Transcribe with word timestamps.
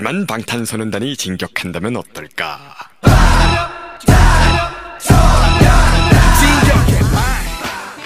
하지만 0.00 0.26
방탄소년단이 0.26 1.16
진격한다면 1.16 1.96
어떨까? 1.96 2.90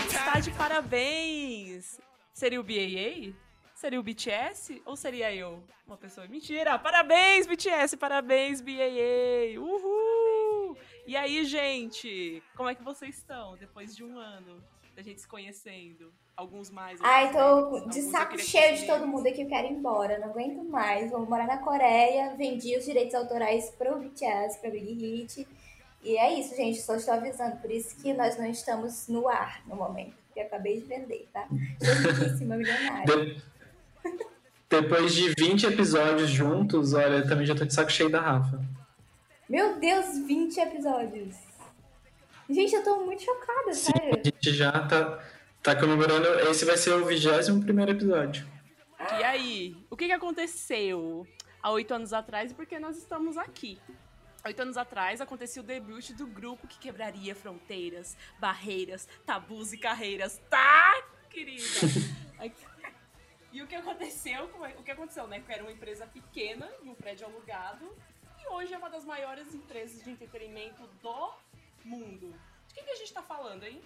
Está 0.09 0.41
de 0.41 0.51
parabéns! 0.53 2.01
Seria 2.33 2.61
o 2.61 2.62
BAA? 2.62 3.33
Seria 3.75 3.99
o 3.99 4.03
BTS? 4.03 4.83
Ou 4.85 4.97
seria 4.97 5.35
eu? 5.35 5.62
Uma 5.87 5.97
pessoa. 5.97 6.27
Mentira! 6.29 6.79
Parabéns, 6.79 7.47
BTS! 7.47 7.97
Parabéns, 7.97 8.61
BAA! 8.61 9.59
Uhul! 9.59 10.77
E 11.07 11.17
aí, 11.17 11.45
gente? 11.45 12.43
Como 12.55 12.69
é 12.69 12.75
que 12.75 12.83
vocês 12.83 13.17
estão 13.17 13.57
depois 13.57 13.97
de 13.97 14.05
um 14.05 14.19
ano 14.19 14.62
da 14.95 15.02
gente 15.02 15.20
se 15.20 15.27
conhecendo? 15.29 16.12
Alguns 16.38 16.70
mais. 16.70 16.99
Ai, 17.02 17.25
outros 17.27 17.41
tô 17.41 17.71
menos. 17.71 17.94
de 17.94 17.99
Alguns 17.99 18.12
saco 18.12 18.39
cheio 18.39 18.77
de 18.77 18.85
todo 18.85 19.07
mundo 19.07 19.27
aqui, 19.27 19.41
eu 19.44 19.48
quero 19.48 19.67
ir 19.67 19.71
embora, 19.71 20.20
não 20.20 20.30
aguento 20.30 20.63
mais. 20.66 21.09
Vou 21.11 21.25
morar 21.25 21.48
na 21.48 21.58
Coreia, 21.59 22.35
vendi 22.38 22.75
os 22.77 22.84
direitos 22.85 23.16
autorais 23.16 23.70
pro 23.77 23.98
BTS, 23.99 24.59
pra 24.59 24.70
Big 24.70 24.94
Hit. 24.94 25.48
E 26.03 26.17
é 26.17 26.38
isso, 26.39 26.55
gente, 26.55 26.81
só 26.81 26.95
estou 26.95 27.13
avisando, 27.16 27.55
por 27.58 27.71
isso 27.71 27.95
que 28.02 28.13
nós 28.13 28.38
não 28.38 28.45
estamos 28.45 29.08
no 29.08 29.27
ar 29.27 29.61
no 29.66 29.75
momento, 29.75 30.13
porque 30.27 30.39
eu 30.41 30.44
acabei 30.45 30.80
de 30.81 30.85
vender, 30.88 31.27
tá? 31.34 31.48
Estou 31.81 32.11
riquíssima, 32.13 32.58
milionária. 32.58 33.05
De- 33.25 33.41
Depois 34.70 35.16
de 35.16 35.33
20 35.39 35.66
episódios 35.66 36.30
juntos, 36.30 36.94
olha, 36.94 37.16
eu 37.20 37.27
também 37.27 37.45
já 37.45 37.55
tô 37.55 37.66
de 37.66 37.73
saco 37.73 37.91
cheio 37.91 38.09
da 38.11 38.20
Rafa. 38.20 38.61
Meu 39.49 39.80
Deus, 39.80 40.17
20 40.27 40.58
episódios. 40.59 41.36
Gente, 42.49 42.75
eu 42.75 42.83
tô 42.83 42.99
muito 43.05 43.23
chocada, 43.23 43.73
Sim, 43.73 43.91
sério. 43.94 44.20
a 44.20 44.23
gente 44.23 44.53
já 44.53 44.72
tá, 44.88 45.23
tá 45.66 45.75
comemorando. 45.75 46.27
Esse 46.47 46.63
vai 46.63 46.77
ser 46.77 46.91
o 46.91 47.03
21 47.05 47.59
primeiro 47.59 47.91
episódio. 47.91 48.47
E 49.19 49.23
aí? 49.23 49.75
O 49.89 49.97
que, 49.97 50.05
que 50.05 50.11
aconteceu 50.11 51.27
há 51.61 51.71
oito 51.71 51.91
anos 51.91 52.13
atrás 52.13 52.52
e 52.52 52.53
por 52.53 52.67
que 52.67 52.77
nós 52.77 52.95
estamos 52.97 53.35
aqui? 53.35 53.80
Oito 54.45 54.61
anos 54.61 54.77
atrás 54.77 55.21
aconteceu 55.21 55.63
o 55.63 55.66
debut 55.66 56.11
do 56.11 56.27
grupo 56.27 56.67
que 56.67 56.77
quebraria 56.77 57.33
fronteiras, 57.33 58.16
barreiras, 58.39 59.08
tabus 59.25 59.73
e 59.73 59.77
carreiras. 59.80 60.39
Tá, 60.52 61.03
querida? 61.31 61.63
e 63.52 63.63
o 63.63 63.66
que 63.66 63.73
aconteceu? 63.73 64.47
É- 64.63 64.75
O 64.80 64.83
que 64.83 64.91
aconteceu, 64.91 65.25
né? 65.25 65.39
Que 65.39 65.52
era 65.52 65.63
uma 65.63 65.71
empresa 65.71 66.05
pequena, 66.05 66.69
em 66.83 66.89
um 66.89 66.93
prédio 66.93 67.25
alugado, 67.25 67.91
e 68.39 68.47
hoje 68.53 68.71
é 68.71 68.77
uma 68.77 68.89
das 68.91 69.03
maiores 69.03 69.52
empresas 69.55 70.03
de 70.03 70.11
entretenimento 70.11 70.88
do 71.02 71.33
mundo. 71.83 72.36
De 72.67 72.75
quem 72.75 72.83
que 72.83 72.91
a 72.91 72.95
gente 72.95 73.11
tá 73.11 73.23
falando, 73.23 73.63
hein? 73.63 73.81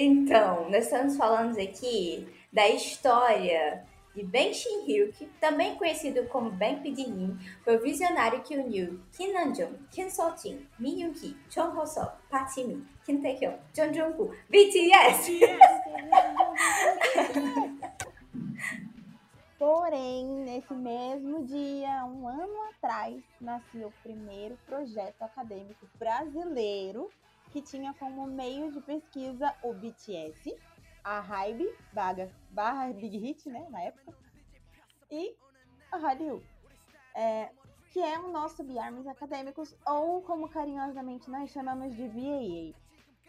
Então, 0.00 0.70
nós 0.70 0.84
estamos 0.84 1.16
falando 1.16 1.58
aqui 1.58 2.24
da 2.52 2.68
história 2.68 3.84
de 4.14 4.22
Ben 4.22 4.54
Shin-hyuk, 4.54 5.26
também 5.40 5.74
conhecido 5.74 6.24
como 6.28 6.52
Ben 6.52 6.80
Pidinin, 6.80 7.36
foi 7.64 7.78
o 7.78 7.82
visionário 7.82 8.40
que 8.42 8.56
uniu 8.56 9.00
Kim 9.10 9.32
Namjoon, 9.32 9.72
Kim 9.90 10.08
So-jin, 10.08 10.64
Min 10.78 11.02
Yoon-hee, 11.02 11.36
Chon 11.50 11.76
Ho-seo, 11.76 12.12
Park 12.30 12.54
Ji-min, 12.54 12.86
Kim 13.04 13.20
Tae-hyun, 13.20 13.54
Jung 13.76 13.92
Jung-kook, 13.92 14.36
BTS. 14.48 15.40
Porém, 19.58 20.26
nesse 20.44 20.72
mesmo 20.74 21.44
dia, 21.44 22.04
um 22.04 22.28
ano 22.28 22.68
atrás, 22.70 23.20
nasceu 23.40 23.88
o 23.88 23.92
primeiro 24.04 24.56
projeto 24.64 25.22
acadêmico 25.22 25.88
brasileiro 25.98 27.10
que 27.50 27.62
tinha 27.62 27.94
como 27.94 28.26
meio 28.26 28.70
de 28.72 28.80
pesquisa 28.80 29.54
o 29.62 29.72
BTS, 29.74 30.54
a 31.04 31.20
Hybe, 31.20 31.66
barra, 31.92 32.30
barra 32.50 32.92
Big 32.92 33.16
Hit, 33.18 33.48
né, 33.48 33.66
na 33.70 33.82
época, 33.82 34.14
e 35.10 35.34
a 35.90 35.96
Hallyu, 35.96 36.42
é, 37.14 37.50
que 37.92 38.00
é 38.00 38.18
o 38.18 38.30
nosso 38.30 38.62
Biarmes 38.62 39.06
Acadêmicos, 39.06 39.74
ou 39.86 40.20
como 40.22 40.48
carinhosamente 40.48 41.30
nós 41.30 41.50
chamamos 41.50 41.94
de 41.96 42.06
BAA. 42.08 42.78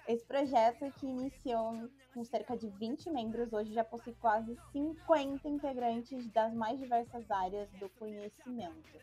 Esse 0.07 0.25
projeto 0.25 0.91
que 0.99 1.05
iniciou 1.05 1.89
com 2.13 2.23
cerca 2.25 2.57
de 2.57 2.67
20 2.71 3.09
membros, 3.11 3.53
hoje 3.53 3.71
já 3.71 3.83
possui 3.83 4.13
quase 4.15 4.57
50 4.71 5.47
integrantes 5.47 6.27
das 6.31 6.53
mais 6.53 6.79
diversas 6.79 7.29
áreas 7.29 7.69
do 7.73 7.87
conhecimento. 7.89 8.99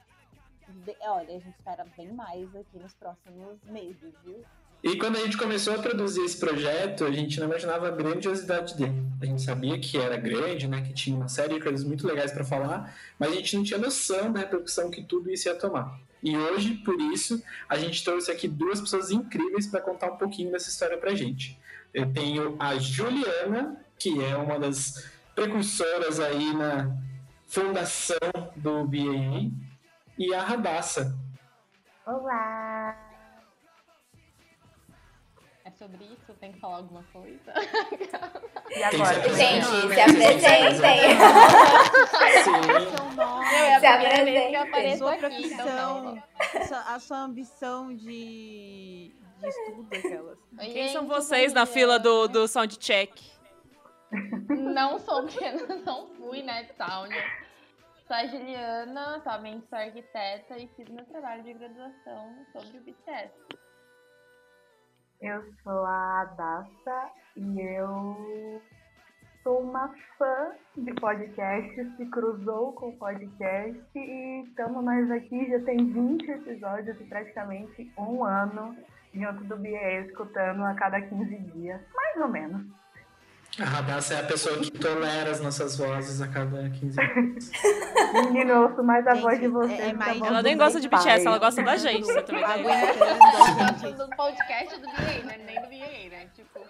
De- 0.84 0.96
olha, 1.02 1.36
a 1.36 1.38
gente 1.38 1.56
espera 1.56 1.84
bem 1.96 2.12
mais 2.12 2.54
aqui 2.54 2.78
nos 2.78 2.94
próximos 2.94 3.62
meses, 3.64 4.12
viu? 4.24 4.44
E 4.82 4.96
quando 4.96 5.16
a 5.16 5.20
gente 5.20 5.36
começou 5.36 5.74
a 5.74 5.78
produzir 5.78 6.24
esse 6.24 6.38
projeto, 6.38 7.04
a 7.04 7.10
gente 7.10 7.40
não 7.40 7.46
imaginava 7.46 7.88
a 7.88 7.90
grandiosidade 7.90 8.76
dele. 8.76 9.02
A 9.20 9.26
gente 9.26 9.42
sabia 9.42 9.78
que 9.78 9.98
era 9.98 10.16
grande, 10.16 10.68
né, 10.68 10.82
que 10.82 10.92
tinha 10.92 11.16
uma 11.16 11.28
série 11.28 11.54
de 11.54 11.60
coisas 11.60 11.82
muito 11.82 12.06
legais 12.06 12.30
para 12.30 12.44
falar, 12.44 12.94
mas 13.18 13.32
a 13.32 13.34
gente 13.34 13.56
não 13.56 13.64
tinha 13.64 13.78
noção 13.78 14.32
da 14.32 14.40
repercussão 14.40 14.90
que 14.90 15.02
tudo 15.02 15.30
isso 15.30 15.48
ia 15.48 15.54
tomar. 15.54 15.98
E 16.22 16.36
hoje, 16.36 16.74
por 16.84 17.00
isso, 17.00 17.42
a 17.68 17.76
gente 17.76 18.04
trouxe 18.04 18.30
aqui 18.30 18.46
duas 18.46 18.80
pessoas 18.80 19.10
incríveis 19.10 19.66
para 19.66 19.80
contar 19.80 20.12
um 20.12 20.16
pouquinho 20.16 20.52
dessa 20.52 20.68
história 20.68 20.96
pra 20.98 21.14
gente. 21.14 21.58
Eu 21.92 22.12
tenho 22.12 22.56
a 22.58 22.76
Juliana, 22.78 23.76
que 23.98 24.22
é 24.22 24.36
uma 24.36 24.58
das 24.58 25.10
precursoras 25.34 26.20
aí 26.20 26.52
na 26.54 26.96
fundação 27.46 28.18
do 28.56 28.84
BAA, 28.84 29.50
e 30.18 30.34
a 30.34 30.42
Radassa. 30.42 31.16
Olá! 32.06 33.15
Sobre 35.78 36.04
isso? 36.06 36.32
Tem 36.40 36.52
que 36.52 36.58
falar 36.60 36.76
alguma 36.78 37.02
coisa? 37.12 37.52
E 38.70 38.82
agora? 38.82 39.20
Tem 39.20 39.34
Gente, 39.34 39.66
se 39.66 40.00
apresentem. 40.00 41.18
Sim. 42.44 43.54
É 43.54 43.80
Se 43.80 43.86
apresentem. 43.86 44.96
sua 44.96 45.14
então 45.16 45.18
profissão, 45.30 46.02
não. 46.14 46.22
sua- 46.66 46.94
a 46.94 46.98
sua 46.98 47.18
ambição 47.18 47.94
de, 47.94 49.14
de 49.38 49.48
estudo, 49.48 49.88
aquelas. 49.94 50.38
Oi, 50.58 50.66
Quem 50.72 50.88
são 50.92 51.02
gente, 51.02 51.14
vocês 51.14 51.52
bom 51.52 51.58
na 51.60 51.64
dia. 51.64 51.74
fila 51.74 51.98
do, 51.98 52.26
do 52.28 52.48
soundcheck? 52.48 53.22
Não 54.48 54.98
sou, 54.98 55.22
porque 55.24 55.50
não 55.84 56.06
fui, 56.14 56.42
né, 56.42 56.66
sound. 56.76 57.14
Sou 58.06 58.16
a 58.16 58.24
Juliana, 58.26 59.16
atualmente 59.16 59.66
sou 59.68 59.78
arquiteta 59.78 60.56
e 60.58 60.68
fiz 60.76 60.88
meu 60.88 61.04
trabalho 61.06 61.42
de 61.42 61.52
graduação 61.54 62.34
sobre 62.52 62.78
o 62.78 62.80
BTS. 62.82 63.32
Eu 65.20 65.42
sou 65.62 65.84
a 65.84 66.20
Adassa 66.20 67.10
e 67.36 67.60
eu 67.60 68.60
sou 69.42 69.60
uma 69.60 69.88
fã 70.18 70.52
de 70.76 70.92
podcast, 70.94 71.96
se 71.96 72.06
cruzou 72.06 72.72
com 72.72 72.90
o 72.90 72.96
podcast 72.98 73.82
e 73.94 74.44
estamos 74.46 74.84
nós 74.84 75.10
aqui, 75.10 75.48
já 75.48 75.58
tem 75.60 75.90
20 75.90 76.30
episódios 76.30 77.00
e 77.00 77.04
praticamente 77.04 77.90
um 77.96 78.24
ano 78.24 78.76
junto 79.14 79.44
do 79.44 79.56
BE, 79.56 79.74
escutando 80.06 80.62
a 80.62 80.74
cada 80.74 81.00
15 81.00 81.34
dias, 81.52 81.80
mais 81.94 82.16
ou 82.20 82.28
menos. 82.28 82.66
A 83.58 83.64
Radassa 83.64 84.14
é 84.14 84.20
a 84.20 84.24
pessoa 84.24 84.58
que 84.58 84.70
tolera 84.70 85.30
as 85.30 85.40
nossas 85.40 85.78
vozes 85.78 86.20
a 86.20 86.28
cada 86.28 86.68
15 86.68 86.96
minutos. 87.14 87.50
Menino, 88.12 88.50
eu 88.50 88.62
ouço 88.64 88.82
mais 88.84 89.06
a 89.06 89.14
Gente, 89.14 89.22
voz 89.22 89.38
de 89.38 89.44
é- 89.46 89.48
vocês. 89.48 89.80
é 89.80 89.90
a 89.90 89.94
mais- 89.94 90.18
voz 90.18 90.30
Ela 90.30 90.42
nem 90.42 90.56
gosta 90.58 90.80
de 90.80 90.88
pai. 90.90 91.00
BTS, 91.00 91.26
ela 91.26 91.38
gosta 91.38 91.62
da 91.62 91.76
gente, 91.76 92.04
você 92.04 92.22
também 92.22 92.44
a 92.44 92.56
gente. 93.78 93.94
do 93.96 94.08
podcast 94.16 94.78
do 94.80 94.86
BA, 94.86 95.24
né? 95.24 95.38
Nem 95.46 95.54
do 95.62 95.68
BA, 95.68 96.10
né? 96.10 96.26
Tipo, 96.34 96.60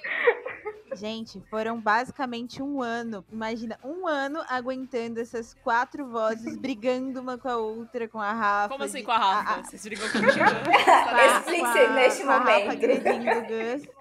Gente, 0.95 1.43
foram 1.51 1.79
basicamente 1.81 2.63
um 2.63 2.81
ano. 2.81 3.25
Imagina, 3.31 3.79
um 3.85 4.07
ano 4.07 4.41
aguentando 4.49 5.21
essas 5.21 5.55
quatro 5.63 6.07
vozes, 6.07 6.57
brigando 6.57 7.21
uma 7.21 7.37
com 7.37 7.49
a 7.49 7.57
outra, 7.57 8.07
com 8.09 8.21
a 8.21 8.33
Rafa. 8.33 8.69
Como 8.71 8.85
assim 8.85 8.99
de- 8.99 9.05
com 9.05 9.11
a 9.13 9.19
Rafa? 9.19 9.61
a- 9.61 9.65
Vocês 9.65 9.83
brigam 9.83 10.09
com 10.09 10.19
a- 10.19 11.39
Explique 11.39 11.61
com 11.61 11.67
a- 11.67 11.89
neste 11.91 12.23
com 12.23 12.31
a 12.31 12.39
Rafa 12.39 12.51
momento. 12.53 12.71
agredindo 12.71 13.31
o 13.31 13.43
Gus. 13.43 13.96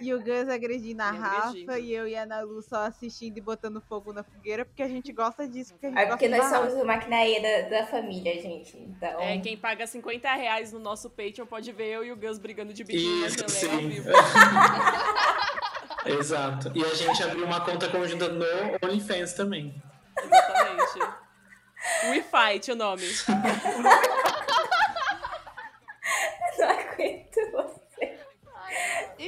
E 0.00 0.14
o 0.14 0.18
Gus 0.22 0.48
agredindo 0.48 1.02
a 1.02 1.12
Me 1.12 1.18
Rafa 1.18 1.48
agredindo. 1.48 1.78
e 1.78 1.92
eu 1.94 2.06
e 2.06 2.14
a 2.16 2.22
Ana 2.22 2.40
Lu 2.42 2.62
só 2.62 2.82
assistindo 2.86 3.36
e 3.36 3.40
botando 3.40 3.80
fogo 3.80 4.12
na 4.12 4.22
fogueira, 4.22 4.64
porque 4.64 4.82
a 4.82 4.88
gente 4.88 5.12
gosta 5.12 5.46
disso, 5.48 5.72
porque 5.72 5.86
a 5.86 5.88
gente 5.90 5.98
É 5.98 6.04
gosta 6.06 6.16
porque 6.18 6.28
nós 6.36 6.48
somos 6.48 6.74
o 6.74 6.84
maquinaria 6.86 7.42
da, 7.42 7.68
da 7.80 7.86
família, 7.86 8.40
gente. 8.40 8.76
Então, 8.76 9.20
É, 9.20 9.38
quem 9.40 9.56
paga 9.56 9.86
50 9.86 10.32
reais 10.34 10.72
no 10.72 10.78
nosso 10.78 11.10
Patreon 11.10 11.46
pode 11.46 11.72
ver 11.72 11.88
eu 11.88 12.04
e 12.04 12.12
o 12.12 12.16
Gus 12.16 12.38
brigando 12.38 12.72
de 12.72 12.84
biquíni 12.84 13.20
na 13.22 13.26
Isso, 13.26 13.42
ao 13.42 13.48
sim. 13.48 13.88
vivo. 13.88 14.08
Exato. 16.06 16.72
E 16.74 16.84
a 16.84 16.94
gente 16.94 17.22
abriu 17.22 17.44
uma 17.44 17.60
conta 17.60 17.88
conjunta 17.88 18.28
no 18.28 18.44
OnlyFans 18.82 19.32
também. 19.34 19.74
Exatamente. 20.22 21.00
We 22.10 22.22
Fight, 22.22 22.70
o 22.70 22.76
nome. 22.76 23.02
não 26.58 26.68
aguento 26.70 27.40
você. 27.52 28.18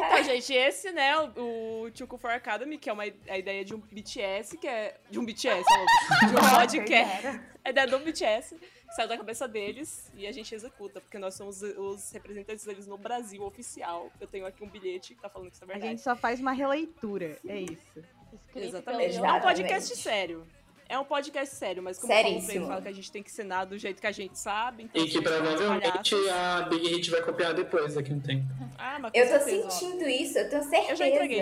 Então, 0.06 0.24
gente, 0.24 0.52
esse, 0.52 0.90
né, 0.92 1.16
o, 1.18 1.84
o 1.86 1.90
Chuku 1.96 2.16
for 2.18 2.30
Academy, 2.30 2.78
que 2.78 2.88
é 2.88 2.92
uma 2.92 3.04
a 3.28 3.38
ideia 3.38 3.64
de 3.64 3.74
um 3.74 3.78
BTS, 3.78 4.56
que 4.56 4.66
é. 4.66 4.96
De 5.10 5.18
um 5.18 5.24
BTS, 5.24 5.64
ó, 5.70 6.26
de 6.26 6.34
um 6.36 6.50
podcast. 6.58 7.40
A 7.64 7.70
ideia 7.70 7.86
do 7.86 7.98
BTS, 7.98 8.56
que 8.56 8.94
saiu 8.94 9.08
da 9.08 9.16
cabeça 9.16 9.46
deles 9.46 10.10
e 10.14 10.26
a 10.26 10.32
gente 10.32 10.54
executa, 10.54 11.00
porque 11.00 11.18
nós 11.18 11.34
somos 11.34 11.62
os 11.62 12.10
representantes 12.12 12.64
deles 12.64 12.86
no 12.86 12.96
Brasil 12.96 13.42
oficial. 13.44 14.10
Eu 14.20 14.26
tenho 14.26 14.46
aqui 14.46 14.64
um 14.64 14.68
bilhete 14.68 15.14
que 15.14 15.20
tá 15.20 15.28
falando 15.28 15.50
que 15.50 15.56
isso 15.56 15.64
é 15.64 15.66
A 15.66 15.68
verdade. 15.68 15.90
gente 15.90 16.02
só 16.02 16.16
faz 16.16 16.40
uma 16.40 16.52
releitura, 16.52 17.38
é 17.46 17.60
isso. 17.60 18.04
escrito 18.32 18.66
Exatamente. 18.68 19.18
É 19.18 19.32
um 19.32 19.40
podcast 19.40 19.96
sério. 19.96 20.46
É 20.90 20.98
um 20.98 21.04
podcast 21.04 21.54
sério, 21.54 21.80
mas 21.80 21.98
como 22.00 22.12
o 22.12 22.22
Paulo 22.22 22.40
Freire 22.42 22.66
fala 22.66 22.82
que 22.82 22.88
a 22.88 22.92
gente 22.92 23.12
tem 23.12 23.22
que 23.22 23.30
ensinar 23.30 23.64
do 23.64 23.78
jeito 23.78 24.00
que 24.00 24.06
a 24.08 24.12
gente 24.12 24.36
sabe. 24.36 24.82
Então 24.82 25.00
E 25.00 25.08
que 25.08 25.18
a 25.18 25.20
gente 25.20 25.28
uns 25.28 25.40
provavelmente 25.40 26.28
a 26.28 26.62
Big 26.62 26.88
Hit 26.88 27.10
vai 27.12 27.22
copiar 27.22 27.54
depois, 27.54 27.94
daqui 27.94 28.12
a 28.12 28.16
um 28.16 28.20
tempo. 28.20 28.44
Ah, 28.76 28.98
mas 28.98 29.12
Eu 29.14 29.28
tô 29.28 29.44
certeza, 29.44 29.66
ó. 29.66 29.70
sentindo 29.70 30.08
isso, 30.08 30.36
eu 30.36 30.50
tenho 30.50 30.64
certeza. 30.64 30.90
Eu 30.90 30.96
já 30.96 31.06
entreguei. 31.08 31.40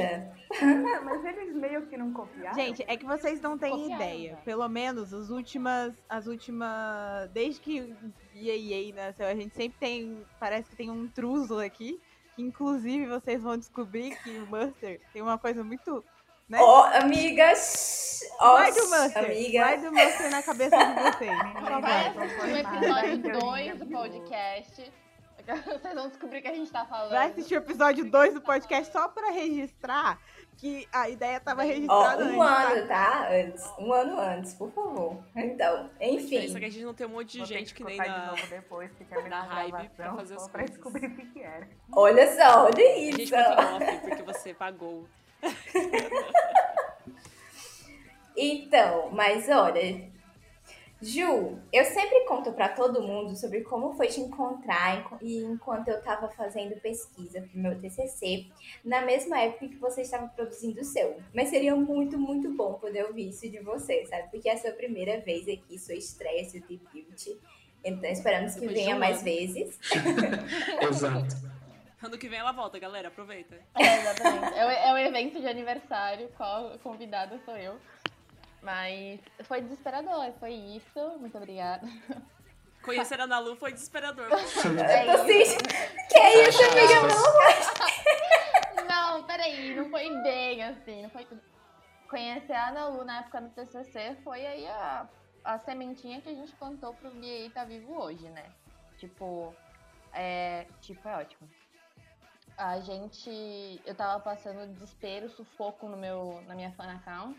Mas 1.04 1.24
eles 1.24 1.54
meio 1.54 1.86
que 1.86 1.96
não 1.96 2.12
copiaram. 2.12 2.54
Gente, 2.54 2.84
é 2.86 2.96
que 2.96 3.06
vocês 3.06 3.40
não 3.40 3.56
têm 3.56 3.70
Copiaram, 3.70 3.94
ideia. 3.94 4.32
né? 4.32 4.38
Pelo 4.44 4.68
menos 4.68 5.14
as 5.14 5.30
últimas. 5.30 5.94
As 6.08 6.26
últimas. 6.26 7.30
Desde 7.32 7.60
que 7.60 7.94
EA 8.34 8.94
nasceu, 8.94 9.26
a 9.26 9.34
gente 9.34 9.54
sempre 9.54 9.78
tem. 9.78 10.24
Parece 10.38 10.68
que 10.70 10.76
tem 10.76 10.90
um 10.90 11.04
intruso 11.04 11.58
aqui. 11.58 11.98
Que 12.34 12.42
inclusive 12.42 13.06
vocês 13.06 13.42
vão 13.42 13.56
descobrir 13.56 14.14
que 14.22 14.30
o 14.38 14.46
Buster 14.46 15.00
tem 15.12 15.22
uma 15.22 15.38
coisa 15.38 15.62
muito. 15.64 16.04
Né? 16.48 16.58
Ó, 16.60 16.84
amigas. 17.02 18.20
Vai 18.40 18.72
do 18.72 18.80
Buster! 18.88 19.24
amiga. 19.24 19.64
Vai 19.64 19.78
do 19.78 20.30
na 20.30 20.42
cabeça 20.42 20.76
de 20.76 20.94
vocês. 21.02 21.30
Vai 21.82 22.08
assistir 22.08 22.52
o 22.52 22.56
episódio 22.56 23.22
vai, 23.22 23.40
2 23.40 23.78
do 23.78 23.86
podcast. 23.86 24.92
Vocês 25.48 25.94
vão 25.94 26.08
descobrir 26.08 26.40
o 26.40 26.42
que 26.42 26.48
a 26.48 26.54
gente 26.54 26.70
tá 26.70 26.84
falando. 26.84 27.10
Vai 27.10 27.30
assistir 27.30 27.54
o 27.54 27.58
episódio 27.58 28.04
2 28.10 28.34
do 28.34 28.40
podcast 28.42 28.92
só 28.92 29.08
pra 29.08 29.30
registrar 29.30 30.18
que 30.58 30.86
a 30.92 31.08
ideia 31.08 31.40
tava 31.40 31.62
Ó, 31.62 31.64
registrada 31.64 32.24
um 32.26 32.42
antes. 32.42 32.46
tá? 32.46 32.70
ano, 32.72 32.88
tá? 32.88 33.28
Antes. 33.30 33.72
Um 33.78 33.92
ano 33.94 34.20
antes, 34.20 34.54
por 34.54 34.70
favor. 34.72 35.16
Então, 35.34 35.88
enfim. 36.02 36.40
isso 36.40 36.58
que 36.58 36.64
a 36.66 36.70
gente 36.70 36.84
não 36.84 36.92
tem 36.92 37.06
um 37.06 37.10
monte 37.10 37.32
de 37.32 37.38
Vou 37.38 37.46
gente 37.46 37.72
que, 37.72 37.82
nem 37.82 37.94
escutar 37.96 38.12
de 38.12 38.20
na. 38.20 38.26
novo 38.30 38.46
depois, 38.46 38.90
que 38.92 39.04
na 39.14 39.22
na 39.28 39.42
hype 39.42 39.88
pra 39.96 40.14
fazer 40.14 40.34
as 40.34 40.42
só 40.42 40.48
pra 40.48 40.58
coisas. 40.60 40.76
descobrir 40.76 41.06
o 41.06 41.16
que 41.16 41.26
que 41.26 41.40
era. 41.42 41.66
Olha 41.92 42.36
só, 42.36 42.64
olha 42.64 42.84
A 42.84 43.00
gente 43.00 43.22
isso. 43.22 43.32
conta 43.34 43.62
em 43.62 43.74
off, 43.74 43.98
porque 44.00 44.22
você 44.22 44.52
pagou. 44.52 45.08
Então, 48.40 49.10
mas 49.10 49.48
olha, 49.48 50.08
Ju, 51.02 51.58
eu 51.72 51.84
sempre 51.84 52.24
conto 52.24 52.52
pra 52.52 52.68
todo 52.68 53.02
mundo 53.02 53.36
sobre 53.36 53.62
como 53.62 53.94
foi 53.94 54.06
te 54.06 54.20
encontrar 54.20 55.18
e 55.20 55.38
enquanto 55.42 55.88
eu 55.88 56.00
tava 56.02 56.28
fazendo 56.28 56.80
pesquisa 56.80 57.40
pro 57.40 57.60
meu 57.60 57.80
TCC, 57.80 58.46
na 58.84 59.02
mesma 59.02 59.40
época 59.40 59.68
que 59.68 59.76
você 59.76 60.02
estava 60.02 60.28
produzindo 60.28 60.80
o 60.80 60.84
seu. 60.84 61.16
Mas 61.34 61.48
seria 61.48 61.74
muito, 61.74 62.16
muito 62.16 62.52
bom 62.52 62.74
poder 62.74 63.06
ouvir 63.06 63.28
isso 63.28 63.48
de 63.48 63.58
você, 63.58 64.06
sabe? 64.06 64.28
Porque 64.30 64.48
é 64.48 64.54
a 64.54 64.58
sua 64.58 64.72
primeira 64.72 65.20
vez 65.20 65.48
aqui, 65.48 65.76
sua 65.76 65.94
estreia, 65.94 66.44
seu 66.44 66.60
debut. 66.60 67.36
Então 67.84 68.10
esperamos 68.10 68.54
que 68.54 68.60
Depois 68.60 68.78
venha 68.78 68.96
mais 68.96 69.22
vezes. 69.22 69.78
Exato. 70.82 71.57
Ano 72.02 72.16
que 72.16 72.28
vem 72.28 72.38
ela 72.38 72.52
volta, 72.52 72.78
galera. 72.78 73.08
Aproveita. 73.08 73.56
É, 73.74 73.96
exatamente. 73.98 74.54
É 74.56 74.66
o, 74.66 74.70
é 74.70 74.92
o 74.92 74.98
evento 74.98 75.40
de 75.40 75.48
aniversário, 75.48 76.28
qual 76.36 76.78
convidada 76.78 77.38
sou 77.44 77.56
eu. 77.56 77.78
Mas 78.62 79.20
foi 79.44 79.60
desesperador, 79.60 80.32
foi 80.38 80.52
isso. 80.52 81.18
Muito 81.18 81.36
obrigada. 81.36 81.86
Conhecer 82.82 83.20
a 83.20 83.24
Ana 83.24 83.38
Lu 83.38 83.56
foi 83.56 83.72
desesperador. 83.72 84.28
É 84.32 85.42
isso. 85.42 85.58
Que 86.08 86.18
é 86.18 86.48
isso, 86.48 86.62
amiga? 86.64 87.06
Aspas. 87.48 88.84
Não, 88.88 89.24
peraí, 89.24 89.74
não 89.74 89.90
foi 89.90 90.08
bem 90.22 90.62
assim, 90.62 91.02
não 91.02 91.10
foi 91.10 91.24
tudo. 91.24 91.40
Conhecer 92.08 92.54
a 92.54 92.68
Ana 92.68 92.88
Lu 92.88 93.04
na 93.04 93.18
época 93.18 93.40
do 93.40 93.50
TCC 93.50 94.16
foi 94.24 94.46
aí 94.46 94.66
a, 94.66 95.06
a 95.44 95.58
sementinha 95.58 96.20
que 96.20 96.30
a 96.30 96.34
gente 96.34 96.54
plantou 96.54 96.94
pro 96.94 97.10
BA 97.10 97.50
tá 97.52 97.64
vivo 97.64 98.00
hoje, 98.00 98.28
né? 98.30 98.44
Tipo, 98.96 99.54
é, 100.12 100.66
tipo, 100.80 101.06
é 101.06 101.16
ótimo. 101.16 101.48
A 102.58 102.80
gente, 102.80 103.80
eu 103.86 103.94
tava 103.94 104.18
passando 104.18 104.72
desespero, 104.72 105.30
sufoco 105.30 105.88
no 105.88 105.96
meu, 105.96 106.42
na 106.48 106.56
minha 106.56 106.72
fan 106.72 106.90
account. 106.90 107.38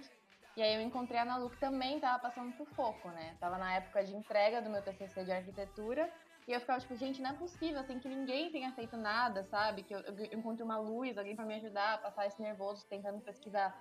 E 0.55 0.61
aí 0.61 0.75
eu 0.75 0.81
encontrei 0.81 1.19
a 1.19 1.23
Ana 1.23 1.35
Lu 1.35 1.49
que 1.49 1.59
também 1.59 1.99
tava 1.99 2.19
passando 2.19 2.55
sufoco, 2.55 3.09
né? 3.09 3.35
Tava 3.37 3.57
na 3.57 3.75
época 3.75 4.01
de 4.01 4.15
entrega 4.15 4.61
do 4.61 4.69
meu 4.69 4.81
TCC 4.81 5.25
de 5.25 5.31
arquitetura. 5.33 6.09
E 6.47 6.53
eu 6.53 6.61
ficava 6.61 6.79
tipo, 6.79 6.95
gente, 6.95 7.21
não 7.21 7.31
é 7.31 7.33
possível, 7.33 7.81
assim, 7.81 7.99
que 7.99 8.07
ninguém 8.07 8.49
tenha 8.49 8.71
feito 8.71 8.95
nada, 8.95 9.43
sabe? 9.43 9.83
Que 9.83 9.93
eu, 9.93 9.99
eu 9.99 10.39
encontre 10.39 10.63
uma 10.63 10.77
luz, 10.77 11.17
alguém 11.17 11.35
pra 11.35 11.43
me 11.45 11.55
ajudar 11.55 11.95
a 11.95 11.97
passar 11.97 12.25
esse 12.25 12.41
nervoso, 12.41 12.85
tentando 12.87 13.19
pesquisar 13.19 13.77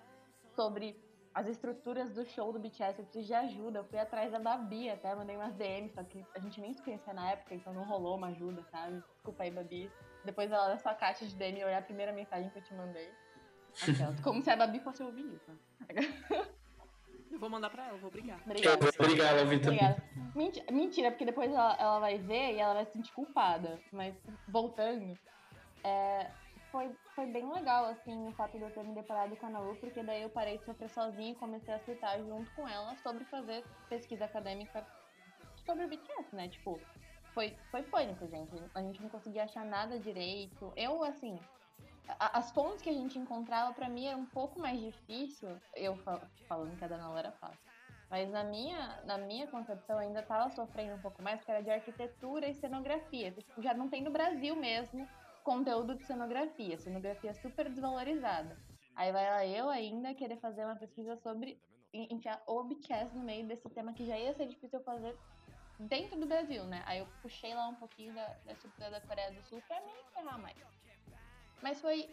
sobre 0.56 1.00
as 1.32 1.46
estruturas 1.46 2.10
do 2.10 2.26
show 2.26 2.52
do 2.52 2.58
BTS. 2.58 2.98
Eu 2.98 3.04
preciso 3.04 3.28
de 3.28 3.34
ajuda. 3.34 3.78
Eu 3.78 3.84
fui 3.84 3.98
atrás 4.00 4.32
da 4.32 4.40
Babi 4.40 4.90
até, 4.90 5.14
mandei 5.14 5.36
umas 5.36 5.54
DMs, 5.54 5.94
só 5.94 6.02
que 6.02 6.26
a 6.34 6.40
gente 6.40 6.60
nem 6.60 6.74
se 6.74 6.82
conhecia 6.82 7.14
na 7.14 7.30
época, 7.30 7.54
então 7.54 7.72
não 7.72 7.84
rolou 7.84 8.16
uma 8.16 8.26
ajuda, 8.26 8.60
sabe? 8.72 9.00
Desculpa 9.14 9.44
aí, 9.44 9.52
Babi. 9.52 9.88
Depois 10.28 10.52
ela 10.52 10.68
na 10.68 10.78
sua 10.78 10.92
caixa 10.94 11.24
de 11.24 11.34
DM 11.34 11.64
olhar 11.64 11.78
a 11.78 11.82
primeira 11.82 12.12
mensagem 12.12 12.50
que 12.50 12.58
eu 12.58 12.62
te 12.62 12.74
mandei. 12.74 13.10
Aquelas, 13.82 14.20
como 14.20 14.42
se 14.42 14.50
a 14.50 14.56
Babi 14.56 14.78
fosse 14.80 15.02
ouvir 15.02 15.24
isso. 15.34 15.50
Eu 17.30 17.38
vou 17.38 17.48
mandar 17.48 17.70
pra 17.70 17.86
ela, 17.86 17.96
vou 17.98 18.10
brigar. 18.10 18.38
Eu 18.38 18.44
Obrigada. 18.46 18.78
vou 18.98 19.06
brigar, 19.06 19.32
ela 19.32 19.40
ouvi 19.42 19.58
também. 19.60 19.78
Obrigada. 19.78 20.02
Menti- 20.34 20.72
Mentira, 20.72 21.10
porque 21.10 21.24
depois 21.24 21.50
ela, 21.50 21.76
ela 21.78 21.98
vai 21.98 22.18
ver 22.18 22.54
e 22.54 22.58
ela 22.58 22.74
vai 22.74 22.84
se 22.86 22.92
sentir 22.92 23.12
culpada. 23.12 23.78
Mas 23.92 24.14
voltando, 24.48 25.16
é, 25.84 26.30
foi, 26.72 26.90
foi 27.14 27.26
bem 27.26 27.50
legal, 27.52 27.84
assim, 27.86 28.28
o 28.28 28.32
fato 28.32 28.56
de 28.58 28.64
eu 28.64 28.70
ter 28.70 28.82
me 28.82 28.94
deparado 28.94 29.34
com 29.36 29.46
a 29.46 29.58
Lu, 29.60 29.76
porque 29.76 30.02
daí 30.02 30.22
eu 30.22 30.30
parei 30.30 30.58
de 30.58 30.64
sofrer 30.64 30.90
sozinha 30.90 31.32
e 31.32 31.34
comecei 31.36 31.72
a 31.72 31.78
surtar 31.80 32.18
junto 32.18 32.50
com 32.52 32.66
ela 32.68 32.96
sobre 32.96 33.24
fazer 33.26 33.62
pesquisa 33.88 34.24
acadêmica 34.24 34.84
sobre 35.64 35.84
o 35.84 35.88
BTS, 35.88 36.34
né? 36.34 36.48
Tipo, 36.48 36.80
foi, 37.38 37.56
foi 37.70 37.82
pânico, 37.84 38.26
gente. 38.26 38.50
A 38.74 38.82
gente 38.82 39.00
não 39.00 39.08
conseguia 39.08 39.44
achar 39.44 39.64
nada 39.64 39.96
direito. 39.96 40.72
Eu, 40.74 41.04
assim, 41.04 41.38
a- 42.18 42.36
as 42.38 42.50
fontes 42.50 42.82
que 42.82 42.90
a 42.90 42.92
gente 42.92 43.16
encontrava, 43.16 43.72
pra 43.72 43.88
mim, 43.88 44.06
era 44.06 44.16
um 44.16 44.26
pouco 44.26 44.58
mais 44.58 44.80
difícil. 44.80 45.48
Eu 45.76 45.96
fal- 45.98 46.20
falando 46.48 46.76
que 46.76 46.84
a 46.84 46.88
da 46.88 46.96
Ana 46.96 47.10
Lu 47.10 47.16
era 47.16 47.30
fácil. 47.30 47.60
Mas 48.10 48.28
na 48.30 48.42
minha, 48.42 49.00
na 49.04 49.18
minha 49.18 49.46
concepção 49.46 49.98
ainda 49.98 50.20
tava 50.20 50.50
sofrendo 50.50 50.96
um 50.96 51.00
pouco 51.00 51.22
mais, 51.22 51.40
que 51.44 51.48
era 51.50 51.62
de 51.62 51.70
arquitetura 51.70 52.48
e 52.48 52.54
cenografia. 52.54 53.30
Tipo, 53.30 53.62
já 53.62 53.72
não 53.72 53.88
tem 53.88 54.02
no 54.02 54.10
Brasil 54.10 54.56
mesmo 54.56 55.08
conteúdo 55.44 55.94
de 55.94 56.04
cenografia. 56.06 56.76
Cenografia 56.78 57.32
super 57.34 57.68
desvalorizada. 57.68 58.56
Aí 58.96 59.12
vai 59.12 59.30
lá 59.30 59.46
eu 59.46 59.68
ainda 59.68 60.12
querer 60.12 60.38
fazer 60.38 60.64
uma 60.64 60.74
pesquisa 60.74 61.16
sobre 61.18 61.62
en- 61.94 62.08
enfiar 62.16 62.42
o 62.48 62.64
BTS 62.64 63.14
no 63.14 63.22
meio 63.22 63.46
desse 63.46 63.68
tema 63.68 63.92
que 63.92 64.04
já 64.04 64.18
ia 64.18 64.34
ser 64.34 64.46
difícil 64.46 64.80
fazer 64.80 65.16
dentro 65.78 66.18
do 66.18 66.26
Brasil, 66.26 66.64
né? 66.64 66.82
Aí 66.86 66.98
eu 66.98 67.08
puxei 67.22 67.54
lá 67.54 67.68
um 67.68 67.74
pouquinho 67.74 68.12
da, 68.14 68.26
da 68.44 68.52
estrutura 68.52 68.90
da 68.90 69.00
Coreia 69.00 69.30
do 69.30 69.42
Sul 69.42 69.62
pra 69.66 69.80
me 69.80 69.92
ferrar 70.12 70.38
mais. 70.38 70.56
Mas 71.62 71.80
foi, 71.80 72.08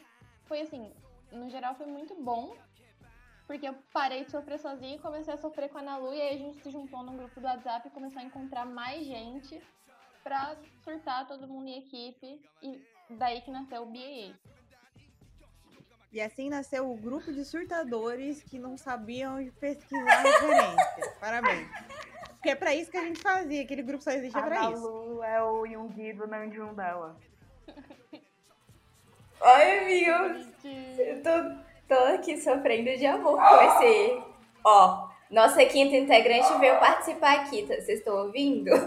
foi 0.45 0.61
assim, 0.61 0.93
no 1.31 1.49
geral 1.49 1.75
foi 1.75 1.85
muito 1.85 2.15
bom, 2.15 2.55
porque 3.47 3.67
eu 3.67 3.75
parei 3.91 4.25
de 4.25 4.31
sofrer 4.31 4.59
sozinha 4.59 4.95
e 4.95 4.99
comecei 4.99 5.33
a 5.33 5.37
sofrer 5.37 5.69
com 5.69 5.77
a 5.77 5.81
Ana 5.81 5.97
Lu, 5.97 6.13
e 6.13 6.21
aí 6.21 6.35
a 6.35 6.37
gente 6.37 6.61
se 6.61 6.71
juntou 6.71 7.03
num 7.03 7.17
grupo 7.17 7.39
do 7.39 7.45
WhatsApp 7.45 7.87
e 7.87 7.91
começou 7.91 8.21
a 8.21 8.25
encontrar 8.25 8.65
mais 8.65 9.05
gente 9.05 9.61
pra 10.23 10.55
surtar 10.83 11.27
todo 11.27 11.47
mundo 11.47 11.67
em 11.67 11.77
equipe, 11.77 12.41
e 12.61 12.83
daí 13.09 13.41
que 13.41 13.51
nasceu 13.51 13.83
o 13.83 13.85
BAA. 13.85 14.33
E 16.11 16.21
assim 16.21 16.49
nasceu 16.49 16.89
o 16.89 16.95
grupo 16.95 17.31
de 17.31 17.43
surtadores 17.43 18.41
que 18.41 18.57
não 18.57 18.77
sabiam 18.77 19.35
pesquisar 19.59 20.21
referência. 20.21 21.15
Parabéns. 21.19 21.69
Porque 22.45 22.53
é 22.53 22.55
pra 22.55 22.75
isso 22.75 22.91
que 22.91 22.97
a 22.97 23.01
gente 23.01 23.19
fazia, 23.19 23.63
aquele 23.63 23.81
grupo 23.81 24.03
só 24.03 24.11
existia 24.11 24.39
A 24.39 24.43
pra 24.43 24.69
isso. 24.69 24.83
Nalu 24.83 25.23
é 25.23 25.41
o 25.41 25.65
Yoongi 25.65 26.13
do 26.13 26.27
Namjoon 26.27 26.75
dela. 26.75 27.17
Ai, 29.41 29.79
amigo, 29.79 30.11
eu 30.99 31.23
tô, 31.23 31.31
tô 31.87 31.95
aqui 32.13 32.39
sofrendo 32.39 32.95
de 32.99 33.07
amor 33.07 33.39
com 33.39 33.61
esse. 33.63 34.21
Ó, 34.63 35.09
nossa 35.31 35.65
quinta 35.65 35.95
integrante 35.95 36.55
veio 36.59 36.79
participar 36.79 37.39
aqui, 37.39 37.65
tá? 37.65 37.73
Vocês 37.73 37.97
estão 37.97 38.15
ouvindo? 38.15 38.69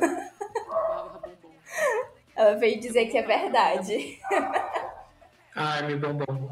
Ela 2.36 2.54
veio 2.54 2.78
dizer 2.78 3.06
que 3.06 3.18
é 3.18 3.22
verdade. 3.22 4.20
Ai, 5.56 5.82
meu 5.82 5.98
bombom. 5.98 6.48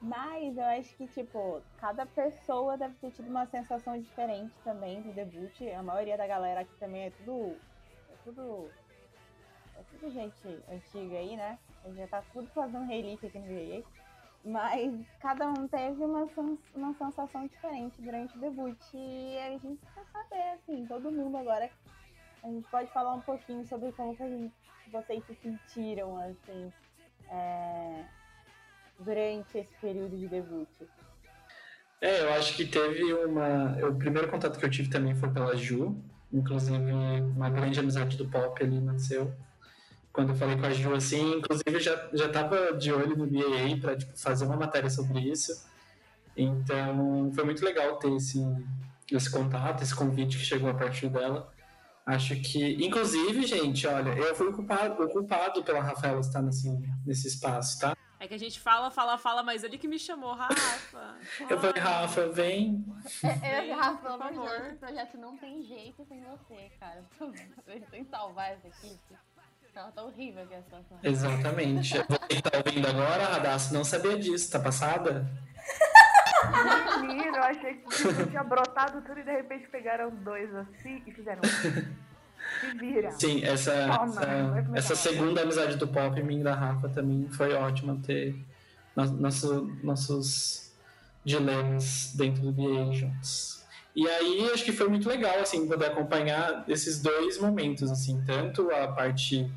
Mas 0.00 0.56
eu 0.56 0.64
acho 0.64 0.94
que, 0.96 1.08
tipo, 1.08 1.60
cada 1.78 2.06
pessoa 2.06 2.78
deve 2.78 2.94
ter 2.96 3.10
tido 3.10 3.28
uma 3.28 3.46
sensação 3.46 3.98
diferente 4.00 4.54
também 4.62 5.02
do 5.02 5.12
debut. 5.12 5.60
A 5.76 5.82
maioria 5.82 6.16
da 6.16 6.26
galera 6.26 6.60
aqui 6.60 6.74
também 6.78 7.06
é 7.06 7.10
tudo. 7.10 7.56
É 8.08 8.14
tudo. 8.22 8.70
É 9.76 9.82
tudo 9.90 10.10
gente 10.10 10.64
antiga 10.70 11.16
aí, 11.16 11.36
né? 11.36 11.58
A 11.84 11.88
gente 11.88 11.98
já 11.98 12.06
tá 12.06 12.22
tudo 12.32 12.48
fazendo 12.50 12.86
relíquia 12.86 13.28
aqui 13.28 13.38
no 13.40 13.46
VA. 13.46 13.84
Mas 14.44 14.94
cada 15.18 15.48
um 15.48 15.66
teve 15.66 16.04
uma, 16.04 16.28
uma 16.74 16.94
sensação 16.94 17.46
diferente 17.48 18.00
durante 18.00 18.36
o 18.36 18.40
debut. 18.40 18.78
E 18.94 19.38
a 19.38 19.50
gente 19.58 19.84
quer 19.94 20.04
saber, 20.12 20.50
assim, 20.50 20.86
todo 20.86 21.10
mundo 21.10 21.36
agora. 21.36 21.68
A 22.44 22.46
gente 22.46 22.68
pode 22.70 22.88
falar 22.92 23.14
um 23.14 23.20
pouquinho 23.20 23.66
sobre 23.66 23.90
como 23.92 24.16
que 24.16 24.22
a 24.22 24.28
gente, 24.28 24.54
vocês 24.92 25.24
se 25.26 25.34
sentiram, 25.34 26.16
assim. 26.18 26.72
é, 27.30 28.04
durante 28.98 29.58
esse 29.58 29.74
período 29.80 30.16
de 30.16 30.28
debut? 30.28 30.68
É, 32.00 32.22
eu 32.22 32.32
acho 32.34 32.54
que 32.54 32.64
teve 32.64 33.12
uma. 33.12 33.76
O 33.88 33.96
primeiro 33.96 34.28
contato 34.28 34.58
que 34.58 34.64
eu 34.64 34.70
tive 34.70 34.88
também 34.88 35.14
foi 35.14 35.30
pela 35.30 35.56
Ju. 35.56 35.96
Inclusive, 36.32 36.76
uma 36.76 37.50
grande 37.50 37.80
amizade 37.80 38.16
do 38.16 38.28
pop 38.28 38.62
ali 38.62 38.80
nasceu. 38.80 39.32
Quando 40.12 40.30
eu 40.30 40.36
falei 40.36 40.56
com 40.56 40.66
a 40.66 40.70
Ju, 40.70 40.94
assim, 40.94 41.36
inclusive 41.36 41.72
eu 41.72 41.80
já, 41.80 42.08
já 42.12 42.28
tava 42.28 42.76
de 42.76 42.92
olho 42.92 43.16
no 43.16 43.26
BAA 43.26 43.80
para 43.80 43.96
tipo, 43.96 44.16
fazer 44.18 44.44
uma 44.44 44.56
matéria 44.56 44.90
sobre 44.90 45.20
isso. 45.20 45.66
Então, 46.36 47.30
foi 47.34 47.44
muito 47.44 47.64
legal 47.64 47.96
ter 47.98 48.12
esse, 48.14 48.40
esse 49.10 49.30
contato, 49.30 49.82
esse 49.82 49.94
convite 49.94 50.38
que 50.38 50.44
chegou 50.44 50.70
a 50.70 50.74
partir 50.74 51.08
dela. 51.08 51.52
Acho 52.06 52.36
que, 52.36 52.84
inclusive, 52.84 53.46
gente, 53.46 53.86
olha, 53.86 54.10
eu 54.10 54.34
fui 54.34 54.48
o 54.48 54.52
culpado, 54.52 55.02
o 55.02 55.08
culpado 55.08 55.62
pela 55.62 55.82
Rafaela 55.82 56.20
estar 56.20 56.40
nesse, 56.40 56.70
nesse 57.04 57.28
espaço, 57.28 57.78
tá? 57.80 57.96
É 58.20 58.26
que 58.26 58.34
a 58.34 58.38
gente 58.38 58.58
fala, 58.58 58.90
fala, 58.90 59.16
fala, 59.16 59.42
mas 59.44 59.62
ele 59.62 59.78
que 59.78 59.86
me 59.86 59.98
chamou, 59.98 60.34
Rafa. 60.34 61.16
Eu 61.48 61.60
falei, 61.60 61.80
Rafa, 61.80 62.28
vem. 62.28 62.84
É, 63.22 63.60
Vem, 63.60 63.70
eu, 63.70 63.76
Rafa, 63.76 63.98
pelo 64.02 64.18
por 64.18 64.26
amor 64.26 64.32
de 64.32 64.38
Deus, 64.38 64.50
favor. 64.50 64.66
esse 64.66 64.76
projeto 64.76 65.18
não 65.18 65.36
tem 65.36 65.62
jeito 65.62 66.04
sem 66.04 66.20
você, 66.24 66.70
cara. 66.80 67.04
A 67.66 67.70
gente 67.70 67.86
tem 67.90 68.04
que 68.04 68.10
salvar 68.10 68.52
essa 68.52 68.66
equipe. 68.66 69.16
Ela 69.74 69.92
tá 69.92 70.02
horrível 70.02 70.42
aqui 70.42 70.54
a 70.54 70.62
situação. 70.62 70.98
Exatamente. 71.04 71.90
Você 71.96 72.42
tá 72.42 72.58
ouvindo 72.66 72.88
agora, 72.88 73.24
Radassa, 73.26 73.72
não 73.72 73.84
sabia 73.84 74.18
disso, 74.18 74.50
tá 74.50 74.58
passada? 74.58 75.24
Menino, 77.00 77.36
eu 77.36 77.42
achei 77.44 77.74
que 77.74 78.26
tinha 78.30 78.42
brotado 78.42 79.00
tudo 79.02 79.20
e 79.20 79.22
de 79.22 79.30
repente 79.30 79.68
pegaram 79.68 80.10
dois 80.10 80.52
assim 80.56 81.00
e 81.06 81.12
fizeram. 81.12 81.42
Se 82.60 82.78
vira. 82.78 83.10
Sim, 83.12 83.44
essa, 83.44 83.72
Toma, 83.88 84.22
essa, 84.22 84.92
essa 84.92 84.96
segunda 84.96 85.42
amizade 85.42 85.76
do 85.76 85.86
Pop, 85.88 86.20
mim 86.22 86.40
e 86.40 86.42
da 86.42 86.54
Rafa, 86.54 86.88
também 86.88 87.28
foi 87.30 87.52
ótima 87.54 87.98
ter 88.04 88.34
no- 88.96 89.12
nosso, 89.12 89.70
nossos 89.82 90.72
dilemas 91.24 92.12
dentro 92.14 92.42
do 92.42 92.52
BA 92.52 92.92
juntos. 92.92 93.62
E 93.94 94.06
aí, 94.08 94.50
acho 94.52 94.64
que 94.64 94.72
foi 94.72 94.88
muito 94.88 95.08
legal, 95.08 95.40
assim, 95.40 95.66
poder 95.66 95.86
acompanhar 95.86 96.64
esses 96.68 97.00
dois 97.02 97.38
momentos, 97.38 97.90
assim, 97.90 98.22
tanto 98.24 98.70
a 98.70 98.88
parte 98.88 99.50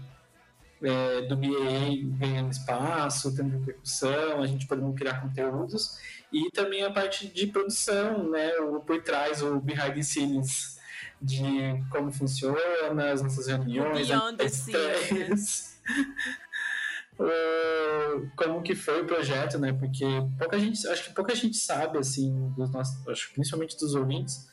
é, 0.81 1.21
do 1.23 1.35
BA 1.37 1.47
ganhando 2.17 2.51
espaço, 2.51 3.35
tendo 3.35 3.51
repercussão, 3.59 4.41
a 4.41 4.47
gente 4.47 4.65
podendo 4.65 4.91
criar 4.93 5.21
conteúdos, 5.21 5.99
e 6.33 6.49
também 6.51 6.83
a 6.83 6.89
parte 6.89 7.27
de 7.27 7.45
produção, 7.47 8.29
né, 8.31 8.51
o 8.57 8.79
por 8.79 9.01
trás, 9.03 9.43
o 9.43 9.59
behind 9.59 9.93
the 9.93 10.01
scenes, 10.01 10.70
de 11.21 11.83
como 11.91 12.11
funciona, 12.11 13.11
as 13.11 13.21
nossas 13.21 13.47
reuniões, 13.47 14.09
as. 14.09 15.79
Uh, 17.19 18.27
como 18.35 18.63
que 18.63 18.73
foi 18.73 19.03
o 19.03 19.05
projeto, 19.05 19.59
né? 19.59 19.71
Porque 19.71 20.05
pouca 20.39 20.57
gente, 20.57 20.87
acho 20.87 21.09
que 21.09 21.13
pouca 21.13 21.35
gente 21.35 21.57
sabe, 21.57 21.99
assim, 21.99 22.49
dos 22.57 22.71
nossos, 22.71 23.07
acho 23.07 23.31
principalmente 23.33 23.77
dos 23.77 23.93
ouvintes, 23.93 24.49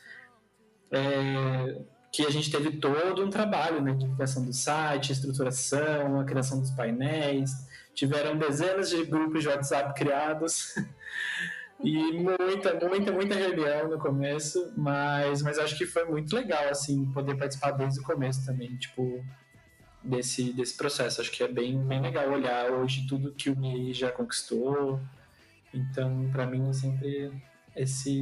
é, 0.90 1.80
que 2.12 2.26
a 2.26 2.30
gente 2.30 2.50
teve 2.50 2.72
todo 2.72 3.24
um 3.24 3.30
trabalho, 3.30 3.80
né? 3.80 3.94
De 3.94 4.06
criação 4.14 4.44
do 4.44 4.52
site, 4.52 5.12
estruturação, 5.12 6.20
a 6.20 6.24
criação 6.24 6.60
dos 6.60 6.70
painéis, 6.70 7.50
tiveram 7.94 8.36
dezenas 8.36 8.90
de 8.90 9.04
grupos 9.04 9.42
de 9.42 9.48
WhatsApp 9.48 9.94
criados. 9.94 10.74
E 11.82 12.12
muita, 12.12 12.88
muita, 12.88 13.12
muita 13.12 13.34
reunião 13.34 13.88
no 13.88 13.98
começo, 13.98 14.72
mas, 14.76 15.42
mas 15.42 15.58
acho 15.58 15.78
que 15.78 15.86
foi 15.86 16.04
muito 16.04 16.34
legal, 16.34 16.68
assim, 16.68 17.04
poder 17.12 17.36
participar 17.36 17.70
desde 17.70 18.00
o 18.00 18.02
começo 18.02 18.44
também, 18.44 18.76
tipo, 18.76 19.24
desse, 20.02 20.52
desse 20.52 20.76
processo. 20.76 21.20
Acho 21.20 21.30
que 21.30 21.42
é 21.42 21.48
bem, 21.48 21.78
bem 21.86 22.00
legal 22.00 22.28
olhar 22.30 22.70
hoje 22.72 23.06
tudo 23.06 23.32
que 23.32 23.48
o 23.48 23.56
MII 23.56 23.92
já 23.92 24.10
conquistou. 24.10 25.00
Então, 25.72 26.28
para 26.32 26.46
mim, 26.46 26.68
é 26.68 26.72
sempre 26.72 27.32
esse 27.76 28.20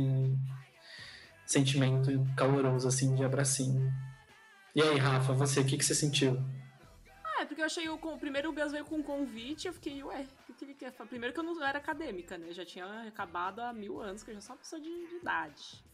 sentimento 1.47 2.27
caloroso, 2.37 2.87
assim, 2.89 3.15
de 3.15 3.25
abracinho. 3.25 3.91
E 4.75 4.83
aí, 4.83 4.99
Rafa, 4.99 5.33
você, 5.33 5.61
o 5.61 5.65
que, 5.65 5.79
que 5.79 5.85
você 5.85 5.95
sentiu? 5.95 6.39
É 7.47 7.49
porque 7.49 7.63
eu 7.63 7.67
achei 7.67 7.89
o. 7.89 7.97
Primeiro 8.19 8.51
o 8.51 8.53
Gus 8.53 8.73
veio 8.73 8.85
com 8.85 8.97
um 8.97 9.03
convite, 9.05 9.69
eu 9.69 9.73
fiquei, 9.73 10.03
ué, 10.03 10.27
o 10.49 10.53
que 10.53 10.65
ele 10.65 10.75
quer? 10.75 10.91
Primeiro 10.91 11.33
que 11.33 11.39
eu 11.39 11.45
não 11.45 11.65
era 11.65 11.79
acadêmica, 11.79 12.37
né? 12.37 12.53
Já 12.53 12.65
tinha 12.65 13.07
acabado 13.07 13.61
há 13.61 13.73
mil 13.73 14.01
anos, 14.01 14.25
que 14.25 14.33
eu 14.33 14.35
já 14.35 14.41
sou 14.41 14.57
uma 14.57 14.59
pessoa 14.59 14.83
de, 14.83 15.07
de 15.07 15.15
idade. 15.15 15.85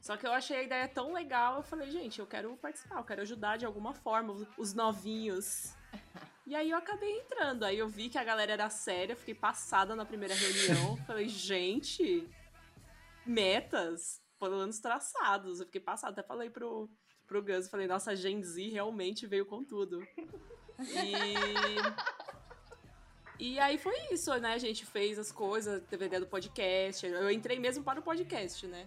Só 0.00 0.16
que 0.16 0.24
eu 0.24 0.32
achei 0.32 0.58
a 0.58 0.62
ideia 0.62 0.86
tão 0.86 1.12
legal, 1.12 1.56
eu 1.56 1.62
falei, 1.64 1.90
gente, 1.90 2.20
eu 2.20 2.26
quero 2.26 2.56
participar, 2.56 2.98
eu 2.98 3.04
quero 3.04 3.22
ajudar 3.22 3.56
de 3.56 3.66
alguma 3.66 3.92
forma, 3.92 4.32
os, 4.32 4.46
os 4.56 4.74
novinhos. 4.74 5.74
E 6.44 6.56
aí 6.56 6.70
eu 6.70 6.76
acabei 6.76 7.20
entrando, 7.20 7.62
aí 7.62 7.78
eu 7.78 7.88
vi 7.88 8.08
que 8.08 8.18
a 8.18 8.24
galera 8.24 8.52
era 8.52 8.68
séria, 8.68 9.14
fiquei 9.14 9.32
passada 9.32 9.94
na 9.94 10.04
primeira 10.04 10.34
reunião, 10.34 10.96
falei, 11.06 11.28
gente, 11.28 12.28
metas, 13.24 14.20
planos 14.40 14.80
traçados. 14.80 15.60
Eu 15.60 15.66
fiquei 15.66 15.80
passada, 15.80 16.10
até 16.10 16.26
falei 16.26 16.50
pro, 16.50 16.90
pro 17.28 17.44
Gus, 17.44 17.68
falei, 17.68 17.86
nossa, 17.86 18.10
a 18.10 18.14
Gen 18.16 18.42
Z 18.42 18.70
realmente 18.70 19.24
veio 19.24 19.46
com 19.46 19.62
tudo. 19.62 20.04
E. 20.78 22.12
E 23.38 23.58
aí 23.58 23.76
foi 23.76 23.94
isso, 24.12 24.32
né? 24.38 24.54
A 24.54 24.58
gente 24.58 24.86
fez 24.86 25.18
as 25.18 25.32
coisas, 25.32 25.82
teve 25.88 26.04
a 26.04 26.06
ideia 26.06 26.20
do 26.20 26.26
podcast. 26.28 27.04
Eu 27.04 27.30
entrei 27.30 27.58
mesmo 27.58 27.82
para 27.82 27.98
o 27.98 28.02
podcast, 28.02 28.66
né? 28.68 28.86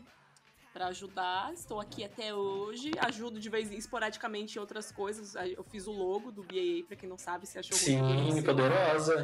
Pra 0.71 0.87
ajudar. 0.87 1.53
Estou 1.53 1.79
aqui 1.81 2.03
até 2.05 2.33
hoje. 2.33 2.91
Ajudo 2.99 3.37
de 3.39 3.49
vez 3.49 3.69
em 3.71 3.75
esporadicamente 3.75 4.57
em 4.57 4.61
outras 4.61 4.91
coisas. 4.91 5.35
Eu 5.35 5.63
fiz 5.65 5.87
o 5.87 5.91
logo 5.91 6.31
do 6.31 6.41
BAA, 6.43 6.85
pra 6.87 6.95
quem 6.95 7.09
não 7.09 7.17
sabe, 7.17 7.45
se 7.45 7.59
achou 7.59 7.77
Sim, 7.77 7.97
ruim. 7.97 8.41
poderosa. 8.43 9.23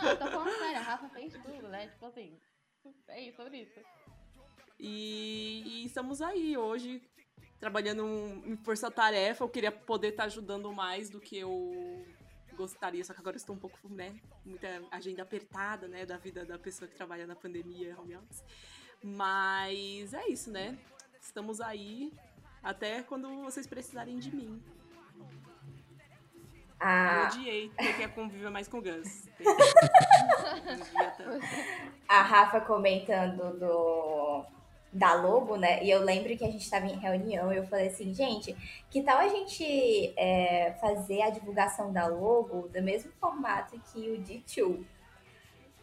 Não, 0.00 0.08
eu 0.10 0.18
tô 0.18 0.26
falando 0.26 0.58
sério, 0.58 0.78
a 0.78 0.82
Rafa 0.82 1.08
fez 1.10 1.32
tudo, 1.32 1.68
né? 1.68 1.86
Tipo 1.88 2.06
assim, 2.06 2.36
é 3.08 3.20
isso, 3.22 3.36
sobre 3.36 3.58
isso. 3.58 3.78
E, 4.80 5.62
e 5.64 5.84
estamos 5.86 6.20
aí 6.20 6.56
hoje, 6.56 7.00
trabalhando 7.62 8.04
em 8.44 8.56
força-tarefa. 8.56 9.44
Eu 9.44 9.48
queria 9.48 9.70
poder 9.70 10.08
estar 10.08 10.24
ajudando 10.24 10.72
mais 10.72 11.08
do 11.08 11.20
que 11.20 11.38
eu 11.38 12.04
gostaria, 12.56 13.04
só 13.04 13.14
que 13.14 13.20
agora 13.20 13.36
eu 13.36 13.38
estou 13.38 13.54
um 13.54 13.58
pouco, 13.58 13.78
né, 13.88 14.16
muita 14.44 14.82
agenda 14.90 15.22
apertada, 15.22 15.86
né, 15.86 16.04
da 16.04 16.18
vida 16.18 16.44
da 16.44 16.58
pessoa 16.58 16.88
que 16.88 16.96
trabalha 16.96 17.24
na 17.24 17.36
pandemia, 17.36 17.96
home 17.96 18.16
office. 18.16 18.42
Mas 19.00 20.12
é 20.12 20.28
isso, 20.28 20.50
né? 20.50 20.76
Estamos 21.20 21.60
aí 21.60 22.12
até 22.64 23.04
quando 23.04 23.28
vocês 23.44 23.64
precisarem 23.64 24.18
de 24.18 24.34
mim. 24.34 24.60
Eu 26.80 26.80
A, 26.80 27.28
odiei 27.28 27.68
ter 27.70 27.96
que 27.96 28.08
conviver 28.08 28.50
mais 28.50 28.66
com 28.66 28.78
o 28.78 28.82
Gus. 28.82 29.28
A 32.08 32.22
Rafa 32.22 32.60
comentando 32.60 33.56
do 33.56 34.44
da 34.92 35.14
logo, 35.14 35.56
né? 35.56 35.82
E 35.82 35.90
eu 35.90 36.02
lembro 36.02 36.36
que 36.36 36.44
a 36.44 36.50
gente 36.50 36.62
estava 36.62 36.86
em 36.86 36.98
reunião 36.98 37.52
e 37.52 37.56
eu 37.56 37.66
falei 37.66 37.88
assim, 37.88 38.12
gente, 38.12 38.54
que 38.90 39.02
tal 39.02 39.18
a 39.18 39.28
gente 39.28 40.12
é, 40.16 40.74
fazer 40.80 41.22
a 41.22 41.30
divulgação 41.30 41.92
da 41.92 42.06
logo 42.06 42.68
do 42.68 42.82
mesmo 42.82 43.10
formato 43.18 43.80
que 43.90 44.10
o 44.10 44.20
D2? 44.20 44.84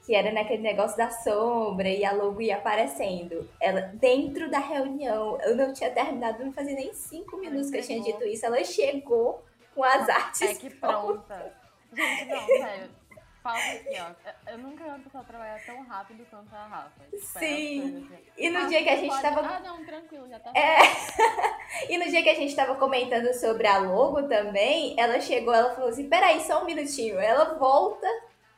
Que 0.05 0.15
era 0.15 0.31
naquele 0.31 0.63
negócio 0.63 0.97
da 0.97 1.09
sombra 1.09 1.89
e 1.89 2.05
a 2.05 2.11
logo 2.11 2.41
ia 2.41 2.57
aparecendo. 2.57 3.47
Ela, 3.59 3.81
dentro 3.81 4.49
da 4.49 4.59
reunião, 4.59 5.39
eu 5.41 5.55
não 5.55 5.73
tinha 5.73 5.91
terminado, 5.91 6.43
não 6.43 6.53
fazia 6.53 6.75
nem 6.75 6.93
cinco 6.93 7.37
minutos 7.37 7.69
que 7.69 7.77
eu 7.77 7.83
tinha 7.83 8.01
dito 8.01 8.23
isso. 8.23 8.45
Ela 8.45 8.63
chegou 8.63 9.43
com 9.75 9.83
as 9.83 10.07
artes. 10.07 10.41
É 10.41 10.53
que 10.55 10.69
pronta. 10.69 11.53
Gente, 11.93 12.25
não, 12.25 12.45
sério. 12.45 12.98
Fala 13.41 13.57
aqui, 13.57 13.95
ó. 13.99 14.51
Eu- 14.51 14.57
nunca 14.57 14.83
vi 14.83 14.89
uma 14.89 14.99
pessoa 14.99 15.23
trabalhar 15.23 15.63
tão 15.65 15.81
rápido 15.83 16.25
quanto 16.29 16.53
a 16.53 16.65
Rafa. 16.67 17.03
Tipo, 17.05 17.15
é 17.15 17.39
Sim. 17.39 17.81
coisa 17.81 17.97
assim. 18.15 18.23
E 18.37 18.49
no 18.49 18.59
Ah, 18.59 18.65
dia 18.65 18.83
que 18.83 18.89
a 18.89 18.95
gente 18.97 19.09
pode- 19.09 19.21
tava 19.21 19.39
Ah, 19.47 19.59
não, 19.61 19.85
tranquilo, 19.85 20.27
já 20.29 20.39
tá. 20.39 20.51
É. 20.53 20.77
E 21.89 21.97
no 21.99 22.05
dia 22.05 22.23
que 22.23 22.29
a 22.29 22.35
gente 22.35 22.55
tava 22.55 22.75
comentando 22.75 23.31
sobre 23.33 23.65
a 23.67 23.77
logo 23.77 24.23
também, 24.23 24.95
ela 24.99 25.21
chegou, 25.21 25.53
ela 25.53 25.73
falou 25.75 25.89
assim: 25.89 26.09
peraí, 26.09 26.41
só 26.41 26.63
um 26.63 26.65
minutinho. 26.65 27.17
Ela 27.19 27.53
volta 27.57 28.07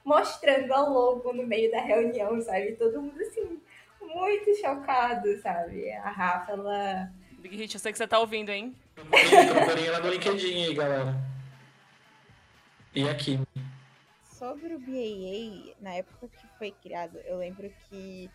mostrando 0.04 0.74
a 0.74 0.80
logo 0.88 1.32
no 1.34 1.46
meio 1.46 1.70
da 1.70 1.80
reunião, 1.82 2.42
sabe? 2.42 2.72
Todo 2.78 3.02
mundo 3.02 3.22
assim, 3.22 3.62
muito 4.02 4.56
chocado, 4.60 5.40
sabe? 5.42 5.92
A 5.92 6.10
Rafa, 6.10 6.54
ela. 6.54 7.12
Big 7.34 7.56
Hit, 7.56 7.76
eu 7.76 7.80
sei 7.82 7.92
que 7.92 7.98
você 7.98 8.08
tá 8.08 8.18
ouvindo, 8.18 8.50
hein? 8.50 8.76
Procurem 8.96 9.86
ela 9.88 10.00
no 10.00 10.10
LinkedIn 10.10 10.64
aí, 10.68 10.74
galera. 10.74 11.14
E 12.96 13.08
aqui. 13.10 13.40
Sobre 14.42 14.74
o 14.74 14.80
BAA, 14.80 15.76
na 15.80 15.94
época 15.94 16.28
que 16.28 16.48
foi 16.58 16.72
criado, 16.72 17.20
eu 17.20 17.38
lembro 17.38 17.72
que 17.88 18.28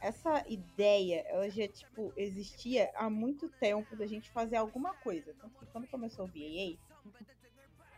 essa 0.00 0.44
ideia, 0.48 1.24
ela 1.28 1.48
já, 1.48 1.68
tipo, 1.68 2.12
existia 2.16 2.90
há 2.96 3.08
muito 3.08 3.48
tempo 3.48 3.94
da 3.94 4.04
gente 4.04 4.28
fazer 4.32 4.56
alguma 4.56 4.94
coisa. 4.94 5.32
Tanto 5.40 5.56
que 5.56 5.66
quando 5.66 5.86
começou 5.86 6.24
o 6.24 6.28
BAA, 6.28 6.76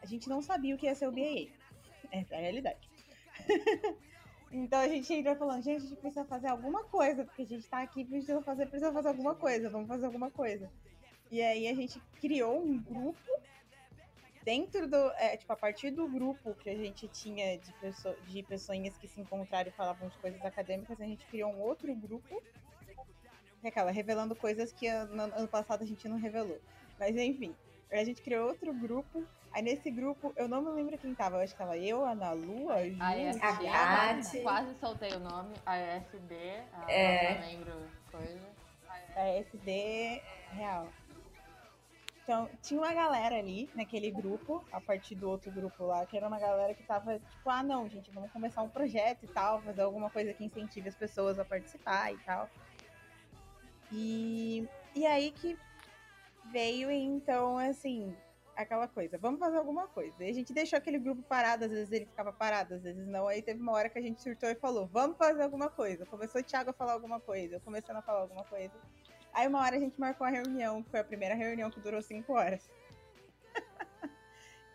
a 0.02 0.04
gente 0.04 0.28
não 0.28 0.42
sabia 0.42 0.74
o 0.74 0.78
que 0.78 0.84
ia 0.84 0.94
ser 0.94 1.08
o 1.08 1.10
BAA. 1.10 1.48
Essa 2.12 2.34
é 2.34 2.36
a 2.36 2.40
realidade. 2.42 2.90
então 4.52 4.78
a 4.78 4.88
gente 4.88 5.10
ainda 5.10 5.34
falando, 5.34 5.62
gente, 5.62 5.78
a 5.78 5.88
gente 5.88 5.96
precisa 5.96 6.26
fazer 6.26 6.48
alguma 6.48 6.84
coisa, 6.84 7.24
porque 7.24 7.40
a 7.40 7.46
gente 7.46 7.66
tá 7.66 7.80
aqui, 7.80 8.04
precisa 8.04 8.42
fazer, 8.42 8.66
precisa 8.66 8.92
fazer 8.92 9.08
alguma 9.08 9.34
coisa, 9.34 9.70
vamos 9.70 9.88
fazer 9.88 10.04
alguma 10.04 10.30
coisa. 10.30 10.70
E 11.30 11.40
aí 11.40 11.68
a 11.68 11.74
gente 11.74 11.98
criou 12.20 12.62
um 12.62 12.78
grupo 12.78 13.45
dentro 14.46 14.86
do. 14.88 14.96
É, 15.18 15.36
tipo, 15.36 15.52
a 15.52 15.56
partir 15.56 15.90
do 15.90 16.08
grupo 16.08 16.54
que 16.54 16.70
a 16.70 16.76
gente 16.76 17.08
tinha 17.08 17.58
de, 17.58 17.72
pesso 17.74 18.14
de 18.28 18.42
pessoinhas 18.44 18.96
que 18.96 19.08
se 19.08 19.20
encontraram 19.20 19.68
e 19.68 19.72
falavam 19.72 20.08
de 20.08 20.16
coisas 20.18 20.42
acadêmicas, 20.44 21.00
a 21.00 21.04
gente 21.04 21.26
criou 21.26 21.52
um 21.52 21.60
outro 21.60 21.92
grupo. 21.94 22.40
Que 23.60 23.66
é 23.66 23.68
aquela, 23.68 23.90
revelando 23.90 24.36
coisas 24.36 24.72
que 24.72 24.86
ano, 24.86 25.22
ano 25.34 25.48
passado 25.48 25.82
a 25.82 25.86
gente 25.86 26.08
não 26.08 26.16
revelou. 26.16 26.60
Mas 26.98 27.16
enfim, 27.16 27.54
a 27.90 28.04
gente 28.04 28.22
criou 28.22 28.48
outro 28.48 28.72
grupo 28.72 29.26
Aí 29.52 29.62
nesse 29.62 29.90
grupo, 29.90 30.34
eu 30.36 30.46
não 30.46 30.60
me 30.60 30.70
lembro 30.70 30.98
quem 30.98 31.14
tava. 31.14 31.36
Eu 31.36 31.40
acho 31.40 31.54
que 31.54 31.58
tava 31.58 31.78
eu, 31.78 32.04
a 32.04 32.10
Ana 32.10 32.32
Lu, 32.32 32.70
a 32.70 32.86
Ju. 32.86 32.98
A 33.00 33.08
A 33.08 34.14
Kate. 34.14 34.40
quase 34.42 34.74
soltei 34.78 35.10
o 35.14 35.18
nome. 35.18 35.54
A 35.64 35.78
ESD, 35.78 36.34
a 36.74 36.92
É. 36.92 37.34
não 37.40 37.48
lembro 37.48 37.90
coisa. 38.12 38.38
a 39.16 39.28
SD 39.28 40.20
real. 40.52 40.88
Então, 42.26 42.50
tinha 42.60 42.80
uma 42.80 42.92
galera 42.92 43.36
ali 43.36 43.70
naquele 43.72 44.10
grupo, 44.10 44.64
a 44.72 44.80
partir 44.80 45.14
do 45.14 45.30
outro 45.30 45.48
grupo 45.52 45.84
lá, 45.84 46.04
que 46.04 46.16
era 46.16 46.26
uma 46.26 46.40
galera 46.40 46.74
que 46.74 46.82
tava 46.82 47.20
tipo, 47.20 47.48
ah, 47.48 47.62
não, 47.62 47.88
gente, 47.88 48.10
vamos 48.10 48.32
começar 48.32 48.62
um 48.62 48.68
projeto 48.68 49.22
e 49.22 49.28
tal, 49.28 49.62
fazer 49.62 49.82
alguma 49.82 50.10
coisa 50.10 50.34
que 50.34 50.44
incentive 50.44 50.88
as 50.88 50.96
pessoas 50.96 51.38
a 51.38 51.44
participar 51.44 52.12
e 52.12 52.18
tal. 52.18 52.50
E, 53.92 54.68
e 54.92 55.06
aí 55.06 55.30
que 55.30 55.56
veio, 56.50 56.90
então, 56.90 57.58
assim, 57.58 58.12
aquela 58.56 58.88
coisa, 58.88 59.16
vamos 59.18 59.38
fazer 59.38 59.58
alguma 59.58 59.86
coisa. 59.86 60.24
E 60.24 60.28
a 60.28 60.34
gente 60.34 60.52
deixou 60.52 60.78
aquele 60.78 60.98
grupo 60.98 61.22
parado, 61.22 61.66
às 61.66 61.70
vezes 61.70 61.92
ele 61.92 62.06
ficava 62.06 62.32
parado, 62.32 62.74
às 62.74 62.82
vezes 62.82 63.06
não. 63.06 63.28
Aí 63.28 63.40
teve 63.40 63.60
uma 63.60 63.70
hora 63.70 63.88
que 63.88 64.00
a 64.00 64.02
gente 64.02 64.20
surtou 64.20 64.48
e 64.48 64.56
falou, 64.56 64.88
vamos 64.88 65.16
fazer 65.16 65.44
alguma 65.44 65.70
coisa. 65.70 66.04
Começou 66.06 66.40
o 66.40 66.44
Thiago 66.44 66.70
a 66.70 66.72
falar 66.72 66.94
alguma 66.94 67.20
coisa, 67.20 67.54
eu 67.54 67.60
começando 67.60 67.98
a 67.98 68.02
falar 68.02 68.22
alguma 68.22 68.42
coisa. 68.42 68.74
Aí 69.36 69.46
uma 69.46 69.60
hora 69.60 69.76
a 69.76 69.78
gente 69.78 70.00
marcou 70.00 70.26
a 70.26 70.30
reunião, 70.30 70.82
que 70.82 70.90
foi 70.90 71.00
a 71.00 71.04
primeira 71.04 71.34
reunião 71.34 71.70
que 71.70 71.78
durou 71.78 72.00
cinco 72.00 72.32
horas. 72.32 72.70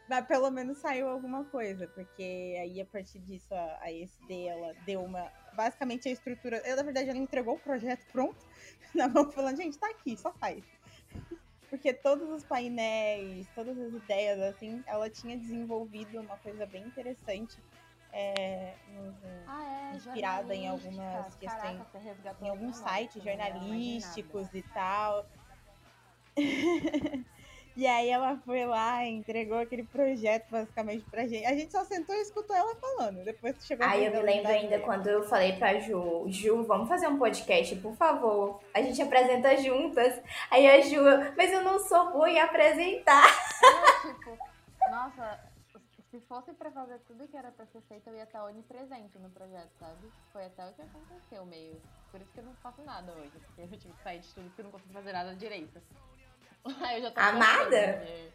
Mas 0.07 0.27
pelo 0.27 0.51
menos 0.51 0.77
saiu 0.77 1.09
alguma 1.09 1.43
coisa, 1.45 1.87
porque 1.87 2.55
aí 2.61 2.79
a 2.79 2.85
partir 2.85 3.17
disso 3.21 3.51
a, 3.55 3.79
a 3.81 3.91
ela 3.91 4.75
deu 4.85 5.03
uma. 5.03 5.31
Basicamente 5.53 6.07
a 6.07 6.11
estrutura. 6.11 6.57
Ela, 6.57 6.75
na 6.75 6.83
verdade, 6.83 7.09
ela 7.09 7.17
entregou 7.17 7.55
o 7.55 7.59
projeto 7.59 8.05
pronto 8.11 8.37
na 8.93 9.07
mão, 9.07 9.31
falando, 9.31 9.57
gente, 9.57 9.79
tá 9.79 9.89
aqui, 9.89 10.15
só 10.15 10.31
faz. 10.33 10.63
Porque 11.67 11.91
todos 11.91 12.29
os 12.29 12.43
painéis, 12.43 13.47
todas 13.55 13.75
as 13.79 13.93
ideias, 13.93 14.39
assim, 14.41 14.83
ela 14.85 15.09
tinha 15.09 15.35
desenvolvido 15.39 16.21
uma 16.21 16.37
coisa 16.37 16.67
bem 16.67 16.85
interessante. 16.85 17.63
É, 18.13 18.73
Ah, 19.47 19.89
é. 19.93 19.95
Inspirada 19.95 20.53
em 20.55 20.67
algumas 20.67 21.35
questões- 21.35 21.61
Caraca, 21.93 22.37
em 22.41 22.49
alguns 22.49 22.77
sites 22.77 23.15
eu 23.17 23.23
jornalísticos 23.23 24.47
e 24.53 24.61
tal. 24.73 25.25
e 27.75 27.87
aí 27.87 28.09
ela 28.09 28.37
foi 28.45 28.65
lá 28.65 29.03
e 29.05 29.09
entregou 29.09 29.57
aquele 29.59 29.83
projeto 29.83 30.49
basicamente 30.49 31.03
pra 31.09 31.27
gente. 31.27 31.45
A 31.45 31.53
gente 31.53 31.71
só 31.71 31.83
sentou 31.85 32.15
e 32.15 32.21
escutou 32.21 32.55
ela 32.55 32.75
falando. 32.75 33.23
Depois 33.23 33.57
que 33.57 33.63
chegou 33.65 33.85
Aí 33.85 34.05
eu 34.05 34.11
me 34.11 34.21
lembro 34.21 34.51
ainda 34.51 34.79
quando 34.79 35.07
eu 35.07 35.23
falei 35.27 35.53
pra 35.57 35.79
Ju, 35.79 36.25
Ju, 36.27 36.63
vamos 36.63 36.87
fazer 36.87 37.07
um 37.07 37.17
podcast, 37.17 37.75
por 37.77 37.95
favor. 37.95 38.61
A 38.73 38.81
gente 38.81 39.01
apresenta 39.01 39.55
juntas. 39.57 40.21
Aí 40.49 40.67
a 40.69 40.79
Ju, 40.81 41.01
mas 41.37 41.51
eu 41.51 41.63
não 41.63 41.79
sou 41.79 42.11
boa 42.11 42.29
em 42.29 42.39
apresentar. 42.39 43.25
É, 43.25 44.07
tipo, 44.07 44.37
nossa, 44.89 45.50
se 46.11 46.19
fosse 46.21 46.53
pra 46.53 46.69
fazer 46.69 46.99
tudo 47.07 47.27
que 47.27 47.37
era 47.37 47.51
pra 47.51 47.65
ser 47.65 47.81
feito, 47.83 48.07
eu 48.07 48.15
ia 48.15 48.23
estar 48.23 48.43
onipresente 48.43 49.17
no 49.17 49.29
projeto, 49.29 49.71
sabe? 49.79 50.11
Foi 50.33 50.45
até 50.45 50.67
o 50.67 50.73
que 50.73 50.81
aconteceu 50.81 51.45
meio. 51.45 51.81
Por 52.11 52.19
isso 52.21 52.31
que 52.33 52.41
eu 52.41 52.43
não 52.43 52.55
faço 52.55 52.81
nada 52.83 53.13
hoje, 53.13 53.31
porque 53.39 53.61
eu 53.61 53.79
tive 53.79 53.93
que 53.93 54.03
sair 54.03 54.19
de 54.19 54.27
tudo 54.33 54.47
porque 54.47 54.61
eu 54.61 54.65
não 54.65 54.71
consigo 54.71 54.93
fazer 54.93 55.13
nada 55.13 55.33
direito. 55.35 55.81
Aí 56.83 56.97
eu 56.97 57.03
já 57.03 57.11
tô 57.11 57.19
Amada? 57.21 57.69
né? 57.69 58.31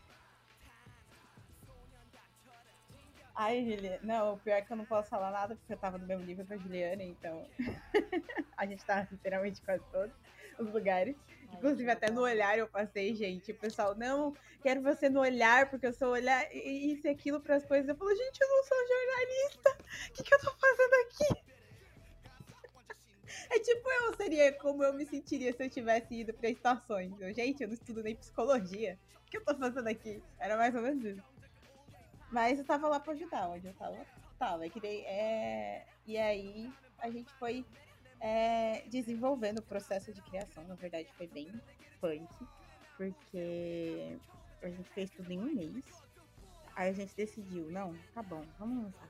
Ai, 3.34 3.62
Juliana. 3.62 4.00
Não, 4.02 4.32
o 4.32 4.38
pior 4.38 4.56
é 4.56 4.62
que 4.62 4.72
eu 4.72 4.76
não 4.78 4.86
posso 4.86 5.10
falar 5.10 5.30
nada 5.30 5.54
porque 5.54 5.74
eu 5.74 5.76
tava 5.76 5.98
no 5.98 6.06
mesmo 6.06 6.24
nível 6.24 6.46
a 6.48 6.56
Juliana, 6.56 7.02
então. 7.02 7.46
a 8.56 8.64
gente 8.64 8.82
tava 8.86 9.06
literalmente 9.10 9.60
quase 9.60 9.84
todos 9.92 10.16
os 10.58 10.72
lugares. 10.72 11.16
Inclusive, 11.54 11.90
até 11.90 12.10
no 12.10 12.22
olhar 12.22 12.58
eu 12.58 12.68
passei, 12.68 13.14
gente. 13.14 13.50
O 13.52 13.54
pessoal, 13.58 13.94
não, 13.94 14.34
quero 14.62 14.82
você 14.82 15.08
no 15.08 15.20
olhar, 15.20 15.70
porque 15.70 15.86
eu 15.86 15.92
sou 15.92 16.10
olhar 16.10 16.46
e- 16.54 16.92
isso 16.92 17.06
e 17.06 17.10
aquilo 17.10 17.40
pras 17.40 17.64
coisas. 17.64 17.88
Eu 17.88 17.96
falo, 17.96 18.14
gente, 18.14 18.40
eu 18.40 18.48
não 18.48 18.62
sou 18.64 18.78
jornalista. 18.86 19.78
O 20.10 20.12
que, 20.12 20.22
que 20.22 20.34
eu 20.34 20.40
tô 20.40 20.50
fazendo 20.52 20.94
aqui? 21.06 21.46
É 23.50 23.58
tipo 23.58 23.88
eu 23.90 24.14
seria 24.14 24.52
como 24.52 24.84
eu 24.84 24.92
me 24.94 25.04
sentiria 25.04 25.52
se 25.52 25.62
eu 25.62 25.68
tivesse 25.68 26.14
ido 26.14 26.32
pra 26.32 26.48
estações. 26.48 27.12
Eu, 27.20 27.32
gente, 27.34 27.60
eu 27.60 27.68
não 27.68 27.74
estudo 27.74 28.02
nem 28.02 28.14
psicologia. 28.14 28.98
O 29.26 29.30
que 29.30 29.36
eu 29.38 29.44
tô 29.44 29.56
fazendo 29.56 29.88
aqui? 29.88 30.22
Era 30.38 30.56
mais 30.56 30.74
ou 30.74 30.80
menos 30.82 31.04
isso. 31.04 31.22
Mas 32.30 32.58
eu 32.58 32.64
tava 32.64 32.88
lá 32.88 33.00
pra 33.00 33.12
ajudar, 33.12 33.48
onde 33.48 33.66
eu 33.66 33.74
tava. 33.74 34.06
Tava, 34.38 34.66
é 34.66 34.68
que 34.70 34.80
daí, 34.80 35.00
é... 35.06 35.86
E 36.06 36.16
aí 36.16 36.72
a 36.98 37.10
gente 37.10 37.32
foi 37.34 37.64
é, 38.20 38.82
desenvolvendo 38.88 39.58
o 39.58 39.62
processo 39.62 40.12
de 40.12 40.20
criação. 40.22 40.64
Na 40.64 40.74
verdade, 40.74 41.08
foi 41.16 41.26
bem 41.26 41.48
punk, 42.00 42.28
porque 42.96 44.18
a 44.62 44.68
gente 44.68 44.88
fez 44.90 45.10
tudo 45.10 45.30
em 45.30 45.38
um 45.38 45.54
mês. 45.54 45.84
Aí 46.74 46.90
a 46.90 46.92
gente 46.92 47.14
decidiu, 47.16 47.70
não, 47.70 47.94
tá 48.14 48.22
bom, 48.22 48.44
vamos 48.58 48.84
lançar. 48.84 49.08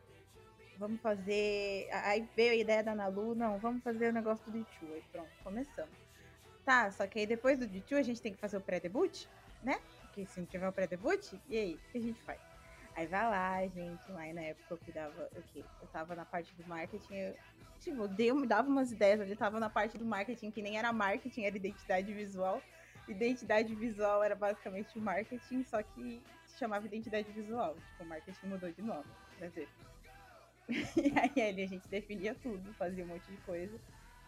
Vamos 0.78 1.00
fazer. 1.00 1.88
Aí 1.90 2.28
veio 2.36 2.52
a 2.52 2.56
ideia 2.56 2.84
da 2.84 2.94
Nalu, 2.94 3.34
não, 3.34 3.58
vamos 3.58 3.82
fazer 3.82 4.10
o 4.10 4.12
negócio 4.12 4.44
do 4.50 4.58
D2. 4.58 4.92
Aí 4.92 5.02
pronto, 5.10 5.30
começamos. 5.42 5.96
Tá, 6.64 6.90
só 6.90 7.06
que 7.06 7.20
aí 7.20 7.26
depois 7.26 7.58
do 7.58 7.66
D2 7.66 7.98
a 7.98 8.02
gente 8.02 8.20
tem 8.20 8.34
que 8.34 8.40
fazer 8.40 8.56
o 8.56 8.60
pré-debut, 8.60 9.26
né? 9.62 9.80
Porque 10.02 10.26
se 10.26 10.40
não 10.40 10.46
tiver 10.46 10.68
o 10.68 10.72
pré-debut, 10.72 11.32
e 11.48 11.56
aí, 11.56 11.74
o 11.74 11.92
que 11.92 11.98
a 11.98 12.00
gente 12.00 12.20
faz? 12.22 12.40
Aí 12.96 13.06
vai 13.06 13.28
lá, 13.28 13.66
gente, 13.68 14.10
lá 14.10 14.32
na 14.32 14.40
época 14.40 14.66
eu 14.70 14.78
cuidava, 14.78 15.28
o 15.36 15.42
quê? 15.52 15.62
Eu 15.82 15.88
tava 15.88 16.16
na 16.16 16.24
parte 16.24 16.54
do 16.54 16.66
marketing, 16.66 17.14
eu, 17.14 17.36
tipo, 17.78 18.08
me 18.34 18.46
dava 18.46 18.66
umas 18.68 18.90
ideias, 18.90 19.20
eu 19.28 19.36
tava 19.36 19.60
na 19.60 19.68
parte 19.68 19.98
do 19.98 20.04
marketing 20.04 20.50
que 20.50 20.62
nem 20.62 20.78
era 20.78 20.90
marketing, 20.94 21.44
era 21.44 21.56
identidade 21.56 22.10
visual. 22.14 22.62
Identidade 23.06 23.74
visual 23.74 24.22
era 24.22 24.34
basicamente 24.34 24.98
o 24.98 25.02
marketing, 25.02 25.62
só 25.64 25.82
que 25.82 26.22
se 26.46 26.58
chamava 26.58 26.86
identidade 26.86 27.30
visual. 27.32 27.74
Tipo, 27.74 28.04
o 28.04 28.06
marketing 28.06 28.46
mudou 28.46 28.72
de 28.72 28.80
nome, 28.80 29.04
ver. 29.38 29.68
E 30.96 31.12
aí 31.18 31.48
ali 31.50 31.62
a 31.62 31.68
gente 31.68 31.86
definia 31.88 32.34
tudo, 32.34 32.72
fazia 32.74 33.04
um 33.04 33.08
monte 33.08 33.30
de 33.30 33.36
coisa. 33.42 33.78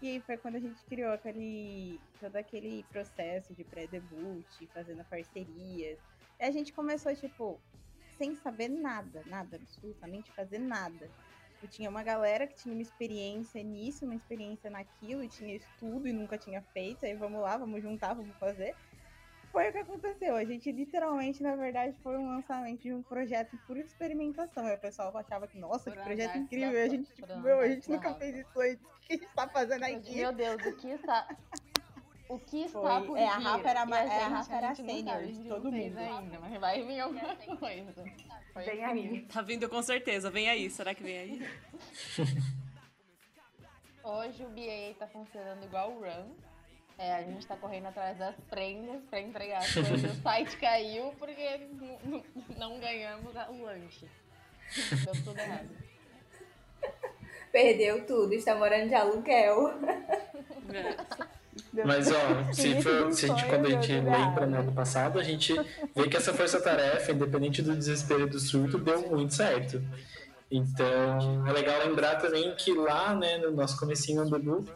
E 0.02 0.08
aí 0.08 0.20
foi 0.20 0.36
quando 0.36 0.56
a 0.56 0.60
gente 0.60 0.84
criou 0.84 1.12
aquele. 1.12 1.98
todo 2.20 2.36
aquele 2.36 2.84
processo 2.92 3.54
de 3.54 3.64
pré-debut, 3.64 4.46
fazendo 4.74 5.02
parcerias. 5.04 5.98
E 6.38 6.44
a 6.44 6.50
gente 6.50 6.72
começou, 6.72 7.16
tipo, 7.16 7.58
sem 8.18 8.34
saber 8.34 8.68
nada, 8.68 9.22
nada, 9.26 9.56
absolutamente 9.56 10.30
fazer 10.32 10.58
nada. 10.58 11.08
Eu 11.62 11.68
tinha 11.68 11.88
uma 11.88 12.02
galera 12.02 12.46
que 12.46 12.54
tinha 12.54 12.74
uma 12.74 12.82
experiência 12.82 13.62
nisso, 13.62 14.04
uma 14.04 14.14
experiência 14.14 14.68
naquilo, 14.68 15.24
e 15.24 15.28
tinha 15.28 15.54
estudo 15.54 16.06
e 16.06 16.12
nunca 16.12 16.36
tinha 16.36 16.60
feito. 16.60 17.04
Aí 17.04 17.14
vamos 17.14 17.40
lá, 17.40 17.56
vamos 17.56 17.82
juntar, 17.82 18.14
vamos 18.14 18.36
fazer. 18.36 18.76
Foi 19.50 19.68
o 19.68 19.72
que 19.72 19.78
aconteceu. 19.78 20.36
A 20.36 20.44
gente 20.44 20.70
literalmente, 20.70 21.42
na 21.42 21.56
verdade, 21.56 21.96
foi 22.02 22.16
um 22.16 22.28
lançamento 22.28 22.82
de 22.82 22.92
um 22.92 23.02
projeto 23.02 23.58
por 23.66 23.76
experimentação. 23.76 24.66
Aí 24.66 24.74
o 24.74 24.78
pessoal 24.78 25.16
achava 25.16 25.48
que, 25.48 25.58
nossa, 25.58 25.90
que 25.90 25.96
Por 25.96 26.04
projeto 26.04 26.30
andar 26.30 26.38
incrível. 26.38 26.78
E 26.78 26.82
a 26.82 26.88
gente, 26.88 27.12
tipo, 27.12 27.40
meu, 27.40 27.60
a 27.60 27.68
gente 27.68 27.90
nunca 27.90 28.14
fez 28.14 28.36
isso 28.36 28.60
antes. 28.60 28.84
O 28.98 29.08
que 29.08 29.14
a 29.14 29.16
gente 29.16 29.34
tá 29.34 29.48
fazendo 29.48 29.84
aqui? 29.84 30.16
Meu 30.16 30.32
Deus, 30.34 30.66
o 30.66 30.76
que 30.76 30.88
está. 30.88 31.26
O 32.28 32.38
que 32.38 32.64
está 32.64 32.80
Foi. 32.80 33.06
por 33.06 33.16
É, 33.18 33.26
a 33.26 33.38
vir? 33.38 33.44
Rafa 33.44 33.68
era 33.70 33.86
ma- 33.86 34.00
é, 34.00 34.24
a 34.24 34.28
Rafa 34.28 34.54
era 34.54 34.68
não 34.68 34.74
sênior 34.74 35.16
a 35.16 35.22
de 35.22 35.48
todo 35.48 35.70
não 35.70 35.78
mundo. 35.78 35.98
ainda, 35.98 36.38
mas 36.40 36.60
vai 36.60 36.82
vir 36.82 37.00
alguma 37.00 37.36
coisa. 37.36 38.04
Foi 38.52 38.64
Vem 38.64 38.84
incrível. 38.84 39.12
aí. 39.14 39.22
Tá 39.22 39.40
vindo 39.42 39.68
com 39.68 39.82
certeza. 39.82 40.30
Vem 40.30 40.48
aí. 40.50 40.68
Será 40.68 40.94
que 40.94 41.02
vem 41.02 41.18
aí? 41.18 41.48
Hoje 44.04 44.44
o 44.44 44.48
BA 44.48 44.94
tá 44.98 45.06
funcionando 45.06 45.64
igual 45.64 45.90
o 45.92 46.00
Run. 46.00 46.34
É, 46.98 47.14
a 47.14 47.22
gente 47.22 47.46
tá 47.46 47.56
correndo 47.56 47.86
atrás 47.86 48.18
das 48.18 48.34
prendas 48.50 49.02
pra 49.04 49.20
entregar 49.20 49.58
as 49.58 49.72
coisas. 49.72 50.02
O 50.18 50.22
site 50.22 50.56
caiu 50.60 51.12
porque 51.18 51.40
n- 51.42 51.98
n- 52.04 52.24
não 52.58 52.78
ganhamos 52.80 53.36
a- 53.36 53.48
o 53.50 53.62
lanche. 53.62 54.06
Deu 55.04 55.12
tudo 55.24 55.38
errado. 55.38 55.68
Perdeu 57.52 58.04
tudo, 58.06 58.34
está 58.34 58.54
morando 58.54 58.88
de 58.88 58.94
aluguel. 58.94 59.68
É. 60.74 61.28
Mas, 61.72 62.10
ó, 62.10 62.52
se, 62.52 62.80
for, 62.82 63.06
do 63.06 63.14
se 63.14 63.26
a 63.26 63.28
gente, 63.28 63.44
quando 63.46 63.66
a 63.66 63.70
gente 63.70 63.92
lembra 63.92 64.46
no 64.46 64.58
ano 64.58 64.72
passado, 64.72 65.18
a 65.18 65.22
gente 65.22 65.54
vê 65.94 66.08
que 66.08 66.16
essa 66.16 66.32
força-tarefa, 66.32 67.12
independente 67.12 67.62
do 67.62 67.74
desespero 67.74 68.26
e 68.26 68.30
do 68.30 68.38
surto, 68.38 68.78
deu 68.78 69.08
muito 69.08 69.34
certo. 69.34 69.82
Então, 70.50 71.46
é 71.46 71.52
legal 71.52 71.86
lembrar 71.86 72.16
também 72.16 72.54
que 72.56 72.72
lá, 72.72 73.14
né, 73.14 73.36
no 73.36 73.50
nosso 73.50 73.78
comecinho 73.78 74.24
no 74.24 74.30
debut, 74.30 74.66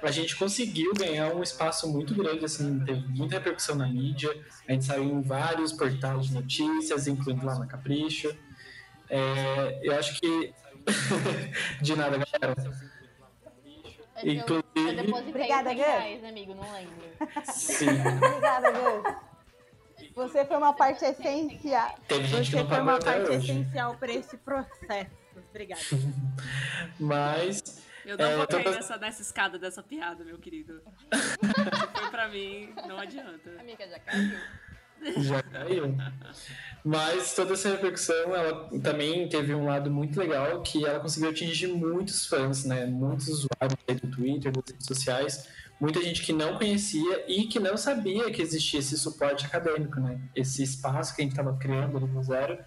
a 0.00 0.10
gente 0.12 0.36
conseguiu 0.36 0.94
ganhar 0.94 1.34
um 1.34 1.42
espaço 1.42 1.90
muito 1.90 2.14
grande, 2.14 2.44
assim, 2.44 2.78
teve 2.84 3.04
muita 3.08 3.34
repercussão 3.34 3.74
na 3.74 3.88
mídia, 3.88 4.30
a 4.68 4.72
gente 4.72 4.84
saiu 4.84 5.02
em 5.02 5.20
vários 5.20 5.72
portais 5.72 6.26
de 6.26 6.34
notícias, 6.34 7.08
incluindo 7.08 7.44
lá 7.44 7.58
na 7.58 7.66
Capricho. 7.66 8.32
É, 9.10 9.80
eu 9.82 9.98
acho 9.98 10.20
que... 10.20 10.54
de 11.82 11.96
nada, 11.96 12.18
galera. 12.18 12.54
Eu, 14.22 14.32
eu 14.32 14.32
Inclusive, 14.40 14.96
depositei 15.02 15.30
Obrigada, 15.30 15.68
100 15.70 15.76
Gus. 15.78 15.86
reais, 15.86 16.24
amigo, 16.24 16.54
não 16.54 16.72
lembro. 16.72 17.04
sim, 17.52 17.86
Obrigada, 18.24 18.70
Gus. 18.72 19.26
Você 20.14 20.44
foi 20.46 20.56
uma 20.56 20.72
parte 20.72 21.04
essencial. 21.04 21.94
teve 22.08 22.24
gente 22.26 22.44
que 22.50 22.56
Você 22.56 22.62
não 22.62 22.68
foi 22.68 22.80
uma 22.80 22.98
parte 22.98 23.30
hoje. 23.30 23.50
essencial 23.52 23.94
para 23.96 24.12
esse 24.12 24.36
processo. 24.38 25.10
Obrigada. 25.50 25.82
Mas 26.98 27.82
Eu 28.04 28.16
não 28.16 28.24
É, 28.24 28.36
vou 28.36 28.46
tô 28.46 28.56
cair 28.56 28.64
faz- 28.64 28.76
nessa, 28.76 28.96
nessa 28.98 29.22
escada 29.22 29.58
dessa 29.58 29.82
piada, 29.82 30.24
meu 30.24 30.38
querido. 30.38 30.80
Se 31.12 31.98
foi 32.00 32.10
pra 32.10 32.28
mim, 32.28 32.72
não 32.86 32.98
adianta. 32.98 33.50
Amiga, 33.60 33.86
já 33.88 33.98
caiu. 33.98 34.38
Já 35.18 35.42
caiu. 35.42 35.94
Mas 36.84 37.34
toda 37.34 37.54
essa 37.54 37.68
repercussão, 37.70 38.34
ela 38.34 38.70
também 38.82 39.28
teve 39.28 39.52
um 39.54 39.64
lado 39.64 39.90
muito 39.90 40.18
legal, 40.18 40.62
que 40.62 40.86
ela 40.86 41.00
conseguiu 41.00 41.30
atingir 41.30 41.66
muitos 41.66 42.26
fãs, 42.26 42.64
né? 42.64 42.86
Muitos 42.86 43.26
usuários 43.26 44.00
do 44.00 44.10
Twitter, 44.10 44.52
das 44.52 44.64
redes 44.70 44.86
sociais, 44.86 45.48
muita 45.80 46.00
gente 46.00 46.22
que 46.22 46.32
não 46.32 46.56
conhecia 46.56 47.24
e 47.26 47.46
que 47.46 47.58
não 47.58 47.76
sabia 47.76 48.30
que 48.30 48.40
existia 48.40 48.78
esse 48.78 48.96
suporte 48.96 49.44
acadêmico, 49.44 49.98
né? 49.98 50.20
Esse 50.34 50.62
espaço 50.62 51.14
que 51.14 51.22
a 51.22 51.24
gente 51.24 51.32
estava 51.32 51.56
criando 51.56 51.96
ali 51.96 52.06
no 52.06 52.22
Zero 52.22 52.58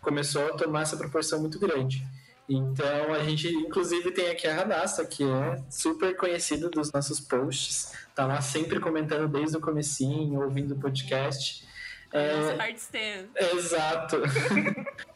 começou 0.00 0.46
a 0.46 0.56
tomar 0.56 0.82
essa 0.82 0.96
proporção 0.96 1.40
muito 1.40 1.58
grande. 1.58 2.02
Então 2.48 3.12
a 3.12 3.22
gente 3.24 3.48
inclusive 3.48 4.10
tem 4.12 4.30
aqui 4.30 4.46
a 4.46 4.54
Radassa, 4.54 5.04
que 5.04 5.24
é 5.24 5.62
super 5.68 6.16
conhecida 6.16 6.70
dos 6.70 6.92
nossos 6.92 7.20
posts, 7.20 7.92
tá 8.14 8.24
lá 8.24 8.40
sempre 8.40 8.78
comentando 8.78 9.28
desde 9.28 9.56
o 9.56 9.60
comecinho, 9.60 10.40
ouvindo 10.40 10.74
o 10.74 10.78
podcast. 10.78 11.66
É, 12.12 12.54
hard 12.54 12.76
stand. 12.76 13.28
exato. 13.52 14.16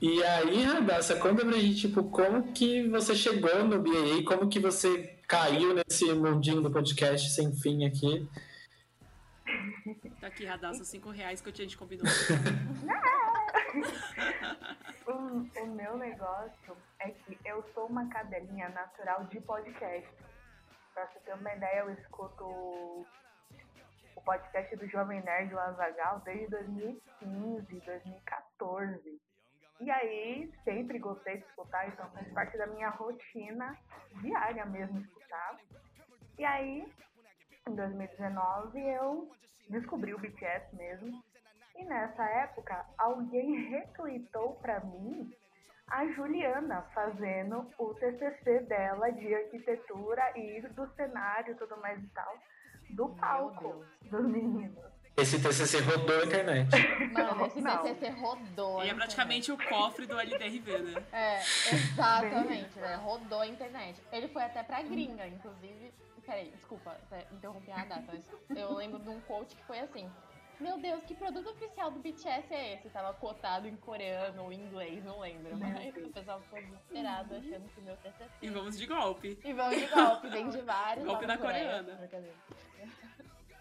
E 0.00 0.22
aí, 0.22 0.64
Radassa, 0.64 1.16
conta 1.16 1.46
pra 1.46 1.56
gente, 1.56 1.80
tipo, 1.80 2.04
como 2.10 2.52
que 2.52 2.86
você 2.88 3.14
chegou 3.14 3.64
no 3.64 3.80
BAA, 3.80 4.22
como 4.26 4.50
que 4.50 4.60
você 4.60 5.16
caiu 5.26 5.72
nesse 5.72 6.12
mundinho 6.12 6.60
do 6.60 6.70
podcast 6.70 7.30
sem 7.30 7.54
fim 7.54 7.86
aqui. 7.86 8.28
Tá 10.20 10.26
aqui, 10.26 10.44
Radassa, 10.44 10.84
5 10.84 11.08
reais 11.10 11.40
que 11.40 11.48
eu 11.48 11.52
tinha 11.54 11.66
te 11.66 11.78
combinou. 11.78 12.04
O, 15.06 15.12
o 15.12 15.66
meu 15.66 15.98
negócio 15.98 16.76
é 17.00 17.10
que 17.10 17.38
eu 17.44 17.62
sou 17.74 17.86
uma 17.86 18.08
cadelinha 18.08 18.68
natural 18.70 19.24
de 19.24 19.40
podcast. 19.40 20.08
Pra 20.94 21.06
você 21.06 21.18
ter 21.20 21.34
uma 21.34 21.52
ideia, 21.52 21.80
eu 21.80 21.92
escuto 21.92 23.06
o 24.16 24.22
podcast 24.22 24.76
do 24.76 24.86
Jovem 24.88 25.22
Nerd 25.22 25.54
o 25.54 25.58
Azagal 25.58 26.20
desde 26.20 26.48
2015, 26.48 27.80
2014. 27.80 29.20
E 29.80 29.90
aí, 29.90 30.52
sempre 30.62 30.98
gostei 30.98 31.38
de 31.38 31.44
escutar, 31.46 31.88
então 31.88 32.08
faz 32.10 32.32
parte 32.32 32.56
da 32.56 32.66
minha 32.66 32.90
rotina 32.90 33.76
diária 34.20 34.64
mesmo 34.66 35.00
escutar. 35.00 35.58
E 36.38 36.44
aí, 36.44 36.86
em 37.68 37.74
2019, 37.74 38.80
eu 38.80 39.30
descobri 39.68 40.14
o 40.14 40.18
BTS 40.18 40.74
mesmo. 40.76 41.22
E 41.76 41.84
nessa 41.84 42.24
época, 42.24 42.86
alguém 42.96 43.68
retweetou 43.68 44.54
pra 44.56 44.80
mim 44.80 45.32
a 45.88 46.06
Juliana 46.12 46.82
fazendo 46.94 47.70
o 47.78 47.94
TCC 47.94 48.60
dela 48.60 49.10
de 49.10 49.34
arquitetura 49.34 50.32
e 50.38 50.60
do 50.68 50.86
cenário 50.94 51.52
e 51.52 51.56
tudo 51.56 51.76
mais 51.78 52.02
e 52.02 52.08
tal, 52.08 52.38
do 52.90 53.08
palco 53.10 53.84
dos 54.02 54.24
meninos. 54.26 54.84
Esse 55.16 55.38
TCC 55.38 55.78
rodou 55.80 56.20
a 56.20 56.24
internet. 56.24 56.70
Mano, 57.12 57.46
esse 57.46 57.60
Não. 57.60 57.82
TCC 57.82 58.10
rodou. 58.10 58.80
a 58.80 58.86
E 58.86 58.90
é 58.90 58.94
praticamente 58.94 59.52
o 59.52 59.56
cofre 59.56 60.06
do 60.06 60.18
LDRV, 60.18 60.78
né? 60.78 61.04
É, 61.12 61.40
exatamente, 61.72 62.78
né? 62.80 62.96
Rodou 62.96 63.40
a 63.40 63.46
internet. 63.46 64.00
Ele 64.10 64.26
foi 64.26 64.42
até 64.42 64.64
pra 64.64 64.82
gringa, 64.82 65.26
inclusive. 65.28 65.92
Peraí, 66.26 66.50
desculpa, 66.50 66.96
interrompi 67.30 67.70
a 67.70 67.84
data, 67.84 68.02
mas 68.48 68.58
eu 68.58 68.74
lembro 68.74 68.98
de 68.98 69.08
um 69.10 69.20
quote 69.20 69.54
que 69.54 69.62
foi 69.64 69.78
assim. 69.78 70.10
Meu 70.60 70.78
Deus, 70.78 71.02
que 71.04 71.14
produto 71.14 71.50
oficial 71.50 71.90
do 71.90 71.98
BTS 72.00 72.52
é 72.54 72.74
esse? 72.74 72.88
Tava 72.90 73.12
cotado 73.14 73.66
em 73.66 73.76
coreano 73.76 74.44
ou 74.44 74.52
em 74.52 74.60
inglês, 74.60 75.04
não 75.04 75.20
lembro. 75.20 75.56
Mas 75.58 75.96
o 75.96 76.10
pessoal 76.12 76.40
ficou 76.42 76.60
desesperado 76.62 77.34
achando 77.34 77.68
que 77.68 77.80
o 77.80 77.82
meu 77.82 77.96
TCC. 77.96 78.30
E 78.40 78.48
vamos 78.50 78.78
de 78.78 78.86
golpe. 78.86 79.38
E 79.44 79.52
vamos 79.52 79.76
de 79.80 79.86
golpe, 79.88 80.28
vem 80.28 80.48
de 80.48 80.60
vários. 80.62 81.04
Golpe 81.06 81.26
na 81.26 81.36
Coreia. 81.36 81.64
coreana. 81.82 81.94
Brincadeira. 81.96 82.36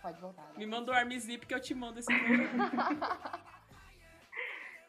Pode 0.02 0.20
voltar. 0.22 0.44
né? 0.44 0.54
Me 0.58 0.66
manda 0.66 0.92
o 0.92 0.96
Armzip 0.96 1.46
que 1.46 1.54
eu 1.54 1.60
te 1.62 1.74
mando 1.74 2.00
esse. 2.00 2.08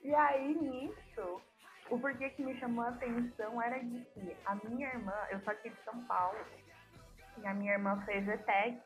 E 0.02 0.14
aí, 0.14 0.54
nisso, 0.54 1.40
o 1.88 1.98
porquê 1.98 2.28
que 2.28 2.42
me 2.42 2.54
chamou 2.58 2.84
a 2.84 2.88
atenção 2.90 3.60
era 3.62 3.78
de 3.82 4.04
que 4.12 4.36
a 4.44 4.54
minha 4.56 4.86
irmã, 4.88 5.14
eu 5.30 5.40
sou 5.40 5.50
aqui 5.52 5.70
de 5.70 5.82
São 5.82 6.04
Paulo, 6.04 6.38
e 7.38 7.46
a 7.46 7.54
minha 7.54 7.72
irmã 7.72 7.98
fez 8.04 8.28
ETEC, 8.28 8.78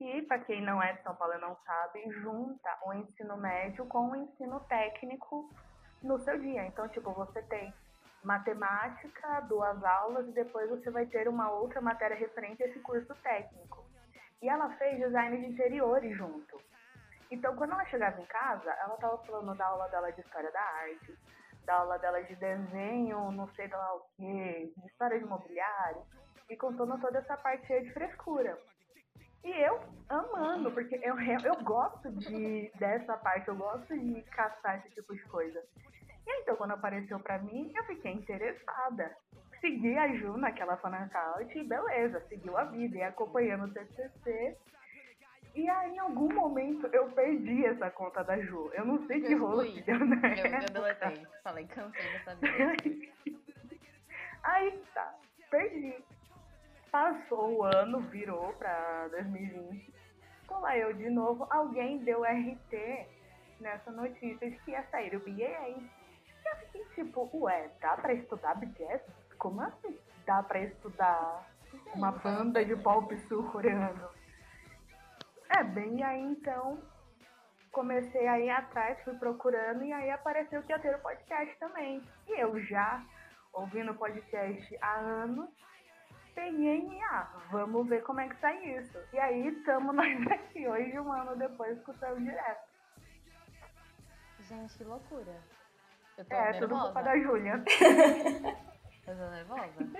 que, 0.00 0.22
para 0.22 0.38
quem 0.38 0.62
não 0.62 0.82
é 0.82 0.94
de 0.94 1.02
São 1.02 1.14
Paulo 1.14 1.34
e 1.34 1.40
não 1.42 1.54
sabe, 1.56 2.10
junta 2.22 2.78
o 2.86 2.94
ensino 2.94 3.36
médio 3.36 3.84
com 3.84 4.08
o 4.08 4.16
ensino 4.16 4.58
técnico 4.60 5.50
no 6.02 6.18
seu 6.20 6.38
dia. 6.38 6.64
Então, 6.64 6.88
tipo, 6.88 7.12
você 7.12 7.42
tem 7.42 7.70
matemática, 8.24 9.40
duas 9.40 9.84
aulas, 9.84 10.26
e 10.26 10.32
depois 10.32 10.70
você 10.70 10.90
vai 10.90 11.04
ter 11.04 11.28
uma 11.28 11.50
outra 11.50 11.82
matéria 11.82 12.16
referente 12.16 12.62
a 12.62 12.66
esse 12.66 12.80
curso 12.80 13.14
técnico. 13.16 13.84
E 14.40 14.48
ela 14.48 14.70
fez 14.78 14.98
design 14.98 15.36
de 15.36 15.52
interiores 15.52 16.16
junto. 16.16 16.58
Então, 17.30 17.54
quando 17.54 17.72
ela 17.72 17.84
chegava 17.84 18.18
em 18.18 18.26
casa, 18.26 18.70
ela 18.70 18.96
tava 18.96 19.18
falando 19.18 19.54
da 19.54 19.66
aula 19.66 19.86
dela 19.88 20.10
de 20.10 20.22
história 20.22 20.50
da 20.50 20.62
arte, 20.62 21.14
da 21.66 21.74
aula 21.74 21.98
dela 21.98 22.22
de 22.22 22.34
desenho, 22.36 23.30
não 23.32 23.46
sei 23.48 23.68
lá 23.68 23.96
o 23.96 24.06
quê, 24.16 24.72
de 24.74 24.86
história 24.86 25.18
de 25.18 25.26
imobiliário, 25.26 26.02
e 26.48 26.56
contando 26.56 26.98
toda 27.02 27.18
essa 27.18 27.36
parte 27.36 27.66
de 27.66 27.92
frescura. 27.92 28.58
E 29.42 29.50
eu 29.50 29.80
amando, 30.08 30.70
porque 30.70 31.00
eu, 31.02 31.18
eu 31.18 31.56
gosto 31.62 32.10
de, 32.12 32.70
dessa 32.78 33.16
parte, 33.16 33.48
eu 33.48 33.56
gosto 33.56 33.98
de 33.98 34.22
caçar 34.22 34.78
esse 34.78 34.94
tipo 34.94 35.14
de 35.14 35.22
coisa. 35.24 35.62
E 36.26 36.42
então, 36.42 36.56
quando 36.56 36.72
apareceu 36.72 37.18
pra 37.20 37.38
mim, 37.38 37.72
eu 37.74 37.84
fiquei 37.84 38.12
interessada. 38.12 39.16
Segui 39.60 39.96
a 39.96 40.08
Ju 40.14 40.36
naquela 40.36 40.76
fanacaute 40.76 41.58
e 41.58 41.64
beleza, 41.64 42.20
seguiu 42.28 42.56
a 42.56 42.64
vida, 42.64 42.98
e 42.98 43.02
acompanhando 43.02 43.64
o 43.64 43.72
TCC. 43.72 44.56
E 45.54 45.68
aí, 45.68 45.94
em 45.94 45.98
algum 45.98 46.32
momento, 46.32 46.86
eu 46.92 47.10
perdi 47.10 47.66
essa 47.66 47.90
conta 47.90 48.22
da 48.22 48.38
Ju. 48.40 48.70
Eu 48.72 48.84
não 48.84 49.06
sei 49.06 49.20
que 49.20 49.34
rolo 49.34 49.64
que 49.64 49.82
deu 49.82 49.98
na 49.98 50.16
Eu, 50.16 50.46
eu 50.46 50.72
deletei. 50.72 51.26
Falei, 51.42 51.66
cansei 51.66 52.12
dessa 52.12 52.34
vida. 52.36 53.40
Aí 54.42 54.82
tá, 54.94 55.14
perdi. 55.50 56.02
Passou 56.90 57.58
o 57.58 57.64
ano, 57.64 58.00
virou 58.00 58.52
pra 58.54 59.08
2020. 59.08 59.92
Tô 60.48 60.58
lá 60.58 60.76
eu 60.76 60.92
de 60.92 61.08
novo. 61.08 61.46
Alguém 61.50 61.98
deu 61.98 62.24
RT 62.24 63.06
nessa 63.60 63.90
notícia 63.92 64.50
de 64.50 64.56
que 64.58 64.72
ia 64.72 64.82
sair 64.90 65.14
o 65.14 65.20
BA. 65.20 65.90
Eu 66.44 66.56
fiquei 66.66 66.84
tipo, 66.94 67.30
ué, 67.32 67.70
dá 67.80 67.96
pra 67.96 68.12
estudar 68.12 68.56
BTS? 68.56 69.04
Como 69.38 69.60
assim? 69.60 69.96
Dá 70.26 70.42
pra 70.42 70.60
estudar 70.60 71.46
uma 71.94 72.10
banda 72.10 72.64
de 72.64 72.74
pop 72.76 73.16
sul-coreano? 73.28 74.08
É, 75.48 75.62
bem 75.62 76.02
aí 76.02 76.20
então 76.20 76.78
comecei 77.72 78.26
a 78.26 78.38
ir 78.38 78.50
atrás, 78.50 79.02
fui 79.04 79.14
procurando 79.14 79.84
e 79.84 79.92
aí 79.92 80.10
apareceu 80.10 80.62
que 80.62 80.72
ia 80.72 80.78
ter 80.78 80.94
o 80.94 80.98
podcast 81.00 81.56
também. 81.58 82.02
E 82.26 82.40
eu 82.40 82.60
já 82.64 83.02
ouvindo 83.52 83.94
podcast 83.94 84.78
há 84.80 84.94
anos, 84.96 85.48
ah, 86.44 87.28
vamos 87.50 87.88
ver 87.88 88.02
como 88.02 88.20
é 88.20 88.28
que 88.28 88.36
sai 88.36 88.56
isso. 88.78 88.98
E 89.12 89.18
aí 89.18 89.48
estamos 89.48 89.94
nós 89.94 90.26
aqui 90.28 90.66
hoje, 90.66 90.98
um 90.98 91.12
ano 91.12 91.36
depois, 91.36 91.76
escutando 91.78 92.18
direto. 92.20 92.68
Gente, 94.48 94.76
que 94.78 94.84
loucura. 94.84 95.36
Eu 96.16 96.24
tô 96.24 96.34
É, 96.34 96.52
tudo 96.54 96.60
nervosa. 96.74 96.84
culpa 96.84 97.02
da 97.02 97.18
Júlia. 97.18 97.64
Eu 99.06 99.16
tô 99.16 99.30
nervosa. 99.30 99.90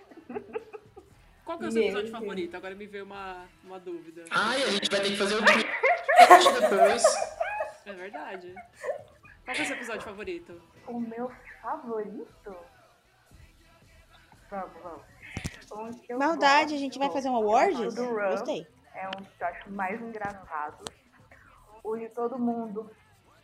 Qual 1.45 1.59
que 1.59 1.65
é 1.65 1.69
o 1.69 1.73
seu 1.73 1.83
episódio 1.83 2.11
favorito? 2.13 2.57
Agora 2.57 2.75
me 2.75 2.87
veio 2.87 3.05
uma, 3.05 3.47
uma 3.65 3.81
dúvida. 3.81 4.25
Ai, 4.31 4.63
a 4.63 4.67
gente 4.71 4.89
vai 4.91 5.01
ter 5.01 5.11
que 5.11 5.17
fazer 5.17 5.35
o 5.37 5.41
depois. 6.61 7.03
É 7.87 7.93
verdade. 7.93 8.55
Qual 9.45 9.55
que 9.55 9.61
é 9.61 9.65
o 9.65 9.67
seu 9.67 9.77
episódio 9.77 10.03
favorito? 10.03 10.63
O 10.87 11.01
meu 11.01 11.31
favorito? 11.61 12.57
Vamos, 14.51 14.83
vamos. 14.83 15.03
Um 15.73 16.19
Maldade, 16.19 16.75
a 16.75 16.79
gente 16.79 16.99
vai 16.99 17.11
fazer 17.11 17.29
um 17.29 17.37
é 17.37 17.39
o 17.39 17.43
awards? 17.43 17.95
Gostei. 17.95 18.67
É 18.95 19.09
um 19.09 19.23
que 19.23 19.43
eu 19.43 19.47
acho 19.47 19.71
mais 19.71 20.01
engraçado. 20.01 20.85
O 21.83 21.97
de 21.97 22.09
todo 22.11 22.39
mundo 22.39 22.91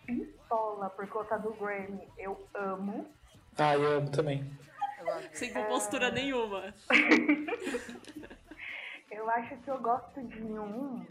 pistola 0.04 0.90
por 0.90 1.08
conta 1.08 1.38
do 1.38 1.52
Grammy, 1.54 2.08
eu 2.18 2.48
amo. 2.54 3.06
Ah, 3.58 3.74
eu 3.74 3.98
amo 3.98 4.10
também. 4.10 4.44
Sem 5.32 5.52
compostura 5.52 6.10
nenhuma. 6.10 6.74
Eu 9.08 9.30
acho 9.30 9.56
que 9.58 9.70
eu 9.70 9.78
gosto 9.78 10.20
de 10.20 10.42
um 10.42 11.06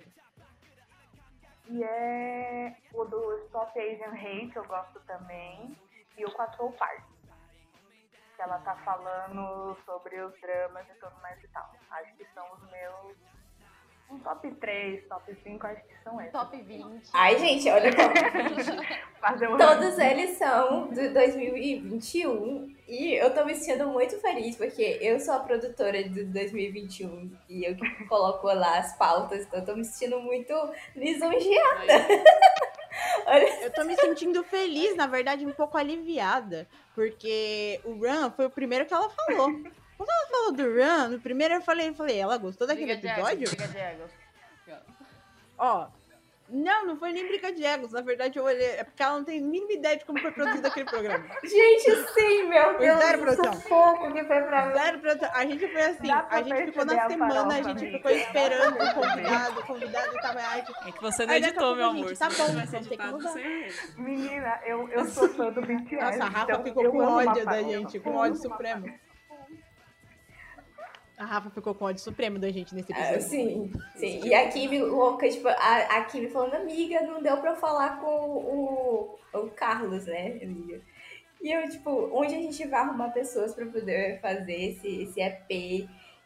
que 1.63 1.83
é 1.83 2.75
o 2.93 3.03
do 3.05 3.37
Stop 3.45 3.79
Asian 3.79 4.13
Hate, 4.13 4.55
eu 4.55 4.65
gosto 4.65 4.99
também. 5.07 5.75
E 6.17 6.25
o 6.25 6.29
Soul 6.29 6.71
Park. 6.73 7.03
Que 8.35 8.41
ela 8.41 8.59
tá 8.59 8.75
falando 8.83 9.77
sobre 9.85 10.19
os 10.21 10.33
dramas 10.41 10.85
e 10.89 10.93
tudo 10.99 11.15
mais 11.21 11.41
e 11.43 11.47
tal. 11.47 11.69
Acho 11.91 12.13
que 12.15 12.25
são 12.33 12.45
os 12.53 12.71
meus 12.71 13.15
Um 14.09 14.19
top 14.19 14.51
3, 14.51 15.07
top 15.07 15.35
5, 15.43 15.67
acho 15.67 15.81
que 15.87 16.03
são 16.03 16.19
esses. 16.21 16.31
Top 16.31 16.55
20. 16.55 17.09
Ai, 17.13 17.39
gente, 17.39 17.69
olha 17.69 17.91
como 17.95 19.57
todos 19.57 19.97
eles 19.97 20.37
são 20.37 20.89
de 20.89 21.09
2021 21.09 22.75
e 22.87 23.15
eu 23.15 23.33
tô 23.33 23.43
me 23.43 23.55
sentindo 23.55 23.87
muito 23.87 24.19
feliz 24.21 24.55
porque 24.55 24.99
eu 25.01 25.19
sou 25.19 25.33
a 25.33 25.39
produtora 25.39 26.07
de 26.07 26.23
2021 26.25 27.35
e 27.49 27.65
eu 27.65 27.75
que 27.75 28.05
coloco 28.05 28.45
lá 28.47 28.77
as 28.77 28.95
pautas, 28.95 29.41
então 29.47 29.59
eu 29.59 29.65
tô 29.65 29.75
me 29.75 29.83
sentindo 29.83 30.19
muito 30.19 30.53
lisonjeada. 30.95 31.93
Olha, 33.25 33.63
Eu 33.63 33.71
tô 33.73 33.83
me 33.83 33.95
sentindo 33.95 34.43
feliz, 34.43 34.95
na 34.95 35.07
verdade, 35.07 35.45
um 35.45 35.51
pouco 35.51 35.77
aliviada. 35.77 36.67
Porque 36.93 37.79
o 37.83 37.93
Run 37.93 38.31
foi 38.31 38.45
o 38.45 38.49
primeiro 38.49 38.85
que 38.85 38.93
ela 38.93 39.09
falou. 39.09 39.51
Quando 39.97 40.09
ela 40.09 40.27
falou 40.27 40.51
do 40.51 40.63
Run, 40.63 41.07
no 41.09 41.19
primeiro 41.19 41.55
eu 41.55 41.61
falei, 41.61 41.89
eu 41.89 41.95
falei, 41.95 42.17
ela 42.17 42.37
gostou 42.37 42.67
daquele 42.67 42.91
episódio? 42.91 43.47
de 43.49 43.77
egos. 43.77 44.11
Ó. 45.57 45.87
Não, 46.47 46.85
não 46.85 46.95
foi 46.95 47.11
nem 47.11 47.27
briga 47.27 47.51
de 47.51 47.65
egos. 47.65 47.91
Na 47.91 48.01
verdade, 48.01 48.37
eu 48.37 48.43
olhei. 48.43 48.67
É 48.77 48.83
porque 48.83 49.01
ela 49.01 49.17
não 49.17 49.23
tem 49.23 49.39
a 49.39 49.41
mínima 49.41 49.71
ideia 49.73 49.97
de 49.97 50.05
como 50.05 50.19
foi 50.19 50.31
produzido 50.31 50.67
aquele 50.67 50.85
programa. 50.85 51.25
gente, 51.43 51.95
sim, 52.13 52.43
meu 52.47 52.75
Foi 52.75 52.85
Deus, 52.85 52.99
zero 52.99 53.19
produção. 53.19 53.53
sufoco 53.53 54.13
que 54.13 54.23
foi 54.25 54.41
pra 54.43 54.65
mim. 54.67 54.73
Zero 54.73 54.99
produção. 54.99 55.29
A 55.33 55.45
gente 55.45 55.67
foi 55.67 55.81
assim, 55.81 56.11
a 56.11 56.41
gente 56.43 56.65
ficou 56.67 56.85
na 56.85 57.07
semana, 57.09 57.47
a 57.47 57.61
gente 57.63 57.69
amiga. 57.71 57.97
ficou 57.97 58.11
esperando 58.11 58.75
o 58.75 58.93
convidado, 58.93 59.59
o 59.59 59.65
convidado 59.65 60.13
tava. 60.21 60.39
Ai, 60.39 60.63
É 60.85 60.91
que 60.91 61.01
você 61.01 61.25
não 61.25 61.33
Aí 61.33 61.43
editou, 61.43 61.61
pouco 61.63 61.75
meu 61.77 61.85
a 61.85 61.89
amor. 61.89 62.07
gente, 62.09 62.19
tá 62.19 62.29
bom, 62.29 62.45
ter 62.55 62.67
que 62.69 62.75
editado, 62.75 63.33
ver. 63.33 63.73
Menina, 63.97 64.59
eu, 64.65 64.89
eu 64.89 65.05
sou 65.05 65.27
fã 65.29 65.51
do 65.51 65.61
BTS. 65.61 65.95
Nossa, 65.95 66.23
a 66.23 66.29
Rafa 66.29 66.51
então 66.51 66.63
ficou 66.63 66.91
com 66.91 66.99
ódio 66.99 67.45
da 67.45 67.63
gente, 67.63 67.99
com 67.99 68.15
ódio 68.15 68.35
supremo. 68.39 68.85
A 71.17 71.25
Rafa 71.25 71.49
ficou 71.49 71.73
com 71.73 71.85
ódio 71.85 72.01
supremo 72.01 72.37
da 72.37 72.51
gente 72.51 72.75
nesse 72.75 72.91
Ah, 72.93 73.13
episódio. 73.13 73.21
sim, 73.29 73.71
sim. 73.95 74.21
E 74.25 74.33
a 74.33 74.49
Kimi 74.49 74.79
louca, 74.81 75.29
tipo, 75.29 75.47
a, 75.47 75.77
a 75.97 76.03
Kimi 76.05 76.29
falando, 76.29 76.55
amiga, 76.55 77.01
não 77.01 77.21
deu 77.23 77.37
pra 77.37 77.51
eu 77.51 77.55
falar 77.55 78.01
com 78.01 78.07
o, 78.07 79.17
o 79.33 79.47
Carlos, 79.51 80.05
né, 80.05 80.39
amiga? 80.41 80.81
E 81.41 81.51
eu, 81.51 81.69
tipo, 81.69 82.09
onde 82.13 82.35
a 82.35 82.41
gente 82.41 82.65
vai 82.67 82.81
arrumar 82.81 83.09
pessoas 83.09 83.53
pra 83.53 83.65
poder 83.65 84.19
fazer 84.19 84.53
esse, 84.71 84.87
esse 85.03 85.21
EP? 85.21 85.49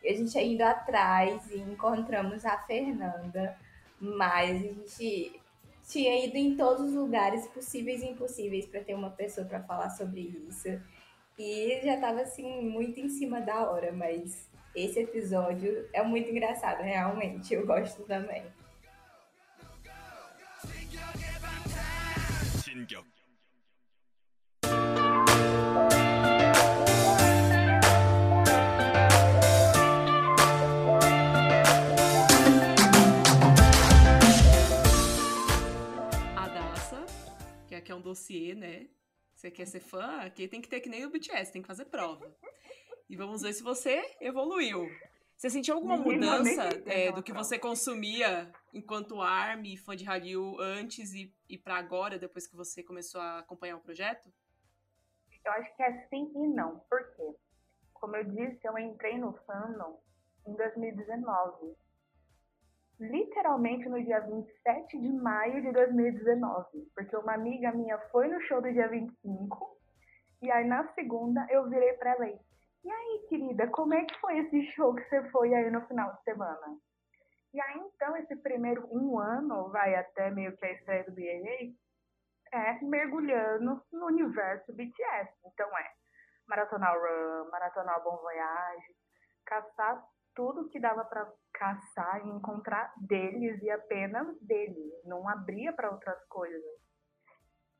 E 0.03 0.07
a 0.07 0.13
gente 0.15 0.37
é 0.37 0.43
indo 0.45 0.61
atrás 0.61 1.49
e 1.51 1.59
encontramos 1.59 2.45
a 2.45 2.57
Fernanda, 2.57 3.57
mas 3.99 4.49
a 4.51 4.59
gente 4.59 5.39
tinha 5.87 6.25
ido 6.25 6.37
em 6.37 6.55
todos 6.55 6.85
os 6.89 6.93
lugares 6.93 7.45
possíveis 7.47 8.01
e 8.01 8.07
impossíveis 8.07 8.65
pra 8.65 8.81
ter 8.81 8.93
uma 8.95 9.09
pessoa 9.11 9.45
pra 9.45 9.61
falar 9.61 9.89
sobre 9.89 10.21
isso. 10.47 10.81
E 11.37 11.79
já 11.83 11.97
tava, 11.97 12.21
assim, 12.21 12.61
muito 12.69 12.99
em 12.99 13.09
cima 13.09 13.39
da 13.41 13.69
hora, 13.69 13.91
mas 13.91 14.48
esse 14.75 14.99
episódio 14.99 15.89
é 15.93 16.01
muito 16.03 16.29
engraçado, 16.29 16.81
realmente. 16.81 17.53
Eu 17.53 17.65
gosto 17.65 18.03
também. 18.03 18.43
진격 22.69 23.05
A 36.35 36.47
Daça, 36.47 37.05
que 37.67 37.75
aqui 37.75 37.91
é 37.91 37.95
um 37.95 38.01
dossiê, 38.01 38.53
né? 38.55 38.87
Você 39.33 39.49
quer 39.49 39.65
ser 39.65 39.79
fã? 39.79 40.21
Aqui 40.21 40.47
tem 40.47 40.61
que 40.61 40.67
ter 40.67 40.79
que 40.79 40.89
nem 40.89 41.05
o 41.05 41.09
BTS, 41.09 41.51
tem 41.51 41.61
que 41.61 41.67
fazer 41.67 41.85
prova. 41.85 42.35
E 43.09 43.15
vamos 43.15 43.41
ver 43.41 43.53
se 43.53 43.63
você 43.63 44.03
evoluiu. 44.21 44.87
Você 45.35 45.49
sentiu 45.49 45.73
alguma 45.73 45.97
mudança 45.97 46.69
é, 46.85 47.11
do 47.11 47.23
que 47.23 47.33
você 47.33 47.57
consumia 47.57 48.51
enquanto 48.71 49.21
ARMY, 49.21 49.77
fã 49.77 49.95
de 49.95 50.03
Hallyu, 50.03 50.59
antes 50.59 51.13
e, 51.13 51.33
e 51.49 51.57
pra 51.57 51.77
agora, 51.77 52.19
depois 52.19 52.45
que 52.45 52.55
você 52.55 52.83
começou 52.83 53.19
a 53.19 53.39
acompanhar 53.39 53.77
o 53.77 53.81
projeto? 53.81 54.29
Eu 55.43 55.51
acho 55.53 55.75
que 55.75 55.81
é 55.81 56.07
sim 56.09 56.31
e 56.35 56.47
não. 56.49 56.79
Por 56.89 56.99
quê? 57.15 57.35
Como 57.93 58.15
eu 58.15 58.25
disse, 58.25 58.59
eu 58.63 58.77
entrei 58.77 59.17
no 59.17 59.33
fandom 59.47 59.99
em 60.45 60.53
2019. 60.55 61.73
Literalmente 62.99 63.87
no 63.87 64.03
dia 64.03 64.19
27 64.19 64.99
de 64.99 65.09
maio 65.09 65.61
de 65.61 65.71
2019. 65.71 66.91
Porque 66.93 67.15
uma 67.15 67.33
amiga 67.33 67.71
minha 67.71 67.97
foi 68.11 68.27
no 68.27 68.39
show 68.41 68.61
do 68.61 68.71
dia 68.71 68.87
25. 68.87 69.79
E 70.41 70.51
aí 70.51 70.67
na 70.67 70.85
segunda 70.93 71.47
eu 71.49 71.69
virei 71.69 71.93
pra 71.93 72.11
ela 72.11 72.27
e 72.83 72.91
aí, 72.91 73.25
querida, 73.27 73.67
como 73.67 73.93
é 73.93 74.05
que 74.05 74.19
foi 74.19 74.37
esse 74.39 74.71
show 74.71 74.95
que 74.95 75.03
você 75.09 75.29
foi 75.29 75.53
aí 75.53 75.69
no 75.69 75.85
final 75.87 76.13
de 76.13 76.23
semana? 76.23 76.77
E 77.53 77.59
aí, 77.61 77.79
então, 77.79 78.15
esse 78.17 78.35
primeiro 78.37 78.87
um 78.91 79.19
ano, 79.19 79.69
vai 79.71 79.95
até 79.95 80.29
meio 80.29 80.55
que 80.55 80.65
a 80.65 80.71
estreia 80.71 81.03
do 81.03 81.15
BAA, 81.15 81.73
é 82.51 82.79
mergulhando 82.83 83.81
no 83.91 84.05
universo 84.07 84.73
BTS. 84.73 85.31
Então 85.45 85.67
é 85.77 85.91
maratonar 86.47 86.95
Run, 86.95 87.49
maratonar 87.51 88.03
Bom 88.03 88.17
Voyage, 88.17 88.95
caçar 89.45 90.03
tudo 90.35 90.69
que 90.69 90.79
dava 90.79 91.03
pra 91.05 91.31
caçar 91.53 92.25
e 92.25 92.29
encontrar 92.29 92.93
deles 92.97 93.61
e 93.61 93.69
apenas 93.69 94.39
deles. 94.41 94.93
Não 95.05 95.27
abria 95.27 95.73
pra 95.73 95.91
outras 95.91 96.23
coisas. 96.27 96.88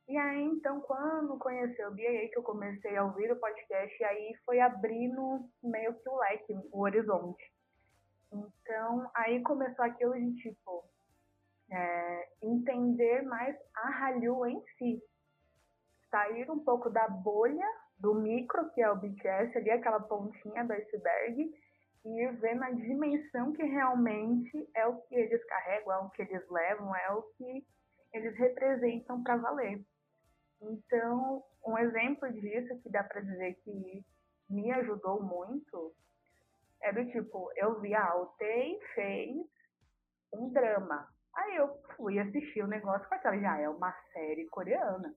E 0.10 0.18
aí, 0.18 0.44
então, 0.44 0.82
quando 0.82 1.38
conheci 1.38 1.80
o 1.84 1.92
BAA, 1.92 2.30
que 2.30 2.38
eu 2.38 2.42
comecei 2.42 2.98
a 2.98 3.06
ouvir 3.06 3.32
o 3.32 3.40
podcast, 3.40 3.96
e 4.02 4.04
aí 4.04 4.36
foi 4.44 4.60
abrindo 4.60 5.48
meio 5.62 5.94
que 5.94 6.10
o 6.10 6.18
leque, 6.18 6.54
o 6.72 6.82
horizonte. 6.82 7.54
Então, 8.34 9.08
aí 9.14 9.40
começou 9.44 9.86
aquilo 9.86 10.16
de, 10.16 10.36
tipo, 10.38 10.84
é, 11.72 12.30
entender 12.42 13.22
mais 13.22 13.56
a 13.76 13.88
Hallyu 13.88 14.48
em 14.48 14.60
si. 14.80 15.00
Sair 16.10 16.50
um 16.50 16.58
pouco 16.58 16.90
da 16.90 17.08
bolha, 17.08 17.68
do 18.00 18.16
micro, 18.16 18.68
que 18.72 18.82
é 18.82 18.90
o 18.90 18.96
BTS, 18.96 19.56
ali 19.60 19.70
aquela 19.70 20.00
pontinha 20.00 20.66
do 20.66 20.74
iceberg, 20.74 21.54
e 22.04 22.28
ver 22.32 22.56
na 22.56 22.72
dimensão 22.72 23.54
que 23.54 23.62
realmente 23.62 24.68
é 24.76 24.88
o 24.88 25.00
que 25.02 25.14
eles 25.14 25.46
carregam, 25.46 25.94
é 25.94 25.98
o 26.00 26.10
que 26.10 26.24
eles 26.24 26.50
levam, 26.50 26.96
é 26.96 27.12
o 27.12 27.22
que 27.38 27.64
eles 28.12 28.36
representam 28.40 29.22
para 29.22 29.38
valer. 29.38 29.86
Então, 30.62 31.44
um 31.66 31.78
exemplo 31.78 32.32
disso 32.34 32.80
que 32.82 32.90
dá 32.90 33.04
para 33.04 33.22
dizer 33.22 33.56
que 33.64 34.06
me 34.50 34.72
ajudou 34.72 35.22
muito 35.22 35.94
é 36.82 36.92
do 36.92 37.06
tipo, 37.12 37.52
eu 37.56 37.80
vi 37.82 37.94
a 37.94 38.12
Altei 38.12 38.80
fez 38.96 39.46
um 40.34 40.50
drama. 40.52 41.08
Aí 41.36 41.56
eu 41.56 41.70
fui 41.96 42.20
assistir 42.20 42.64
o 42.64 42.68
negócio 42.68 43.08
com 43.08 43.16
aquela, 43.16 43.38
já 43.38 43.60
é 43.60 43.70
uma 43.70 43.92
série 44.14 44.46
coreana. 44.48 45.14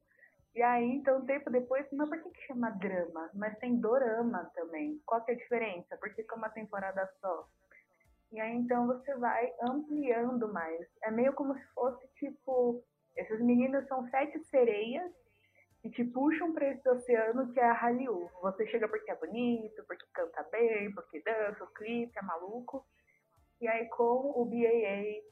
E 0.55 0.63
aí, 0.63 0.85
então, 0.97 1.25
tempo 1.25 1.51
depois, 1.51 1.87
mas 1.93 2.09
por 2.09 2.23
que, 2.23 2.31
que 2.31 2.47
chama 2.47 2.71
drama? 2.73 3.31
Mas 3.35 3.59
tem 3.59 3.81
dorama 3.81 4.51
também. 4.55 5.01
Qual 5.07 5.25
que 5.25 5.31
é 5.31 5.35
a 5.35 5.39
diferença? 5.39 5.97
Por 5.97 6.13
que, 6.15 6.23
que 6.23 6.35
é 6.35 6.37
uma 6.37 6.51
temporada 6.51 7.11
só? 7.21 7.49
E 8.31 8.41
aí, 8.41 8.55
então, 8.55 8.87
você 8.87 9.15
vai 9.17 9.51
ampliando 9.63 10.53
mais. 10.53 10.87
É 11.05 11.11
meio 11.11 11.33
como 11.33 11.55
se 11.55 11.65
fosse, 11.75 12.07
tipo, 12.19 12.85
esses 13.17 13.41
meninos 13.41 13.87
são 13.89 14.07
sete 14.11 14.39
sereias 14.45 15.11
que 15.83 15.91
te 15.91 16.05
puxam 16.05 16.53
para 16.53 16.69
esse 16.69 16.89
oceano 16.89 17.53
que 17.53 17.59
é 17.59 17.65
a 17.65 17.73
Hallyu. 17.73 18.31
Você 18.41 18.67
chega 18.69 18.89
porque 18.89 19.11
é 19.11 19.17
bonito, 19.17 19.85
porque 19.87 20.07
canta 20.15 20.45
bem, 20.45 20.93
porque 20.95 21.21
dança, 21.23 21.65
o 21.65 21.73
clipe 21.75 22.17
é 22.17 22.23
maluco. 22.23 22.87
E 23.61 23.67
aí, 23.67 23.89
com 23.89 24.33
o 24.37 24.45
BAA, 24.45 25.23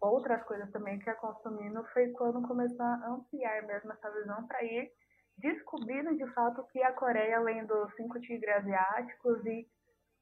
outras 0.00 0.42
coisas 0.44 0.70
também 0.70 0.98
que 0.98 1.08
ia 1.08 1.14
consumindo, 1.14 1.82
foi 1.94 2.10
quando 2.12 2.46
começou 2.46 2.84
a 2.84 3.08
ampliar 3.08 3.62
mesmo 3.66 3.92
essa 3.92 4.10
visão 4.10 4.46
para 4.46 4.62
ir 4.62 4.92
descobrindo 5.38 6.14
de 6.14 6.26
fato 6.34 6.62
que 6.68 6.82
a 6.82 6.92
Coreia, 6.92 7.38
além 7.38 7.64
dos 7.64 7.94
cinco 7.96 8.20
tigres 8.20 8.56
asiáticos 8.56 9.44
e 9.46 9.66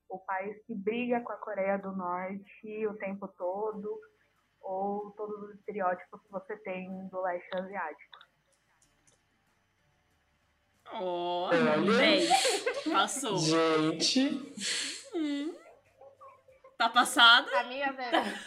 o 0.09 0.19
país 0.21 0.57
que 0.67 0.75
briga 0.75 1.21
com 1.21 1.33
a 1.33 1.37
Coreia 1.37 1.79
do 1.79 1.93
Norte 1.93 2.87
o 2.87 2.95
tempo 2.95 3.27
todo, 3.37 4.01
ou 4.61 5.11
todos 5.13 5.43
os 5.43 5.55
estereótipos 5.57 6.23
que 6.23 6.31
você 6.31 6.57
tem 6.59 7.09
do 7.09 7.21
leste 7.23 7.59
asiático. 7.59 8.28
Ó, 10.95 11.49
Olha. 11.49 11.79
10. 11.99 12.85
Passou. 12.93 13.39
Gente, 13.39 14.53
Hum. 15.15 15.55
Tá 16.77 16.89
passada? 16.89 17.49
Amiga, 17.59 17.93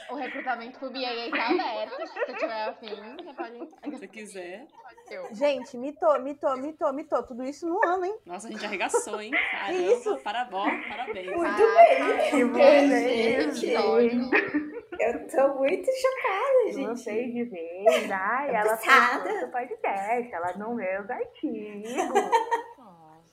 o 0.10 0.16
recrutamento 0.16 0.80
pro 0.80 0.90
BAA 0.90 1.30
tá 1.30 1.50
aberto. 1.50 2.08
Se 2.08 2.14
você 2.20 2.34
tiver 2.34 2.64
afim, 2.64 2.96
você 3.18 3.34
pode. 3.34 3.70
Se 3.84 3.90
você 3.92 4.08
quiser. 4.08 4.68
Eu. 5.10 5.28
Gente, 5.36 5.76
mitou, 5.78 6.18
mitou, 6.22 6.56
mitou, 6.56 6.94
mitou. 6.94 7.24
Tudo 7.24 7.44
isso 7.44 7.68
no 7.68 7.78
ano, 7.86 8.06
hein? 8.06 8.16
Nossa, 8.26 8.48
a 8.48 8.52
gente 8.52 8.66
arregaçou, 8.66 9.20
hein? 9.20 9.32
Caramba, 9.32 9.82
isso? 9.82 10.18
parabéns, 10.20 10.88
parabéns. 10.88 11.36
Muito 11.36 11.58
Caraca, 11.58 12.32
bem. 12.32 12.48
bom, 12.48 13.58
gente. 13.58 14.81
Eu 15.02 15.28
tô 15.28 15.56
muito 15.56 15.90
chocada, 15.92 16.72
gente. 16.72 16.88
Vocês 16.88 17.34
de 17.34 17.44
vez, 17.46 18.12
ai, 18.12 18.56
ela 18.56 18.78
Passada. 18.78 19.24
fez 19.24 19.44
o 19.44 19.48
podcast, 19.52 20.32
ela 20.34 20.54
não 20.58 20.76
lê 20.76 21.00
os 21.00 21.10
artigos. 21.10 21.90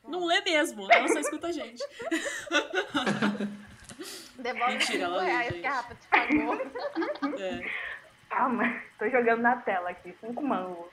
Não 0.09 0.25
lê 0.25 0.41
mesmo, 0.41 0.91
ela 0.91 1.07
só 1.07 1.19
escuta 1.21 1.49
a 1.49 1.53
gente. 1.53 1.85
Devolve 4.39 4.73
Mentira, 4.73 4.87
5 4.87 5.05
ela 5.05 5.17
lê, 5.19 5.27
reais 5.27 5.49
gente. 5.49 5.61
que 5.61 5.67
a 5.67 5.71
Rafa 5.73 5.95
te 5.95 6.09
pagou. 6.09 6.55
É. 7.39 7.71
Calma, 8.31 8.83
tô 8.99 9.07
jogando 9.11 9.43
na 9.43 9.57
tela 9.61 9.91
aqui. 9.91 10.17
Cinco 10.19 10.43
mangos. 10.43 10.91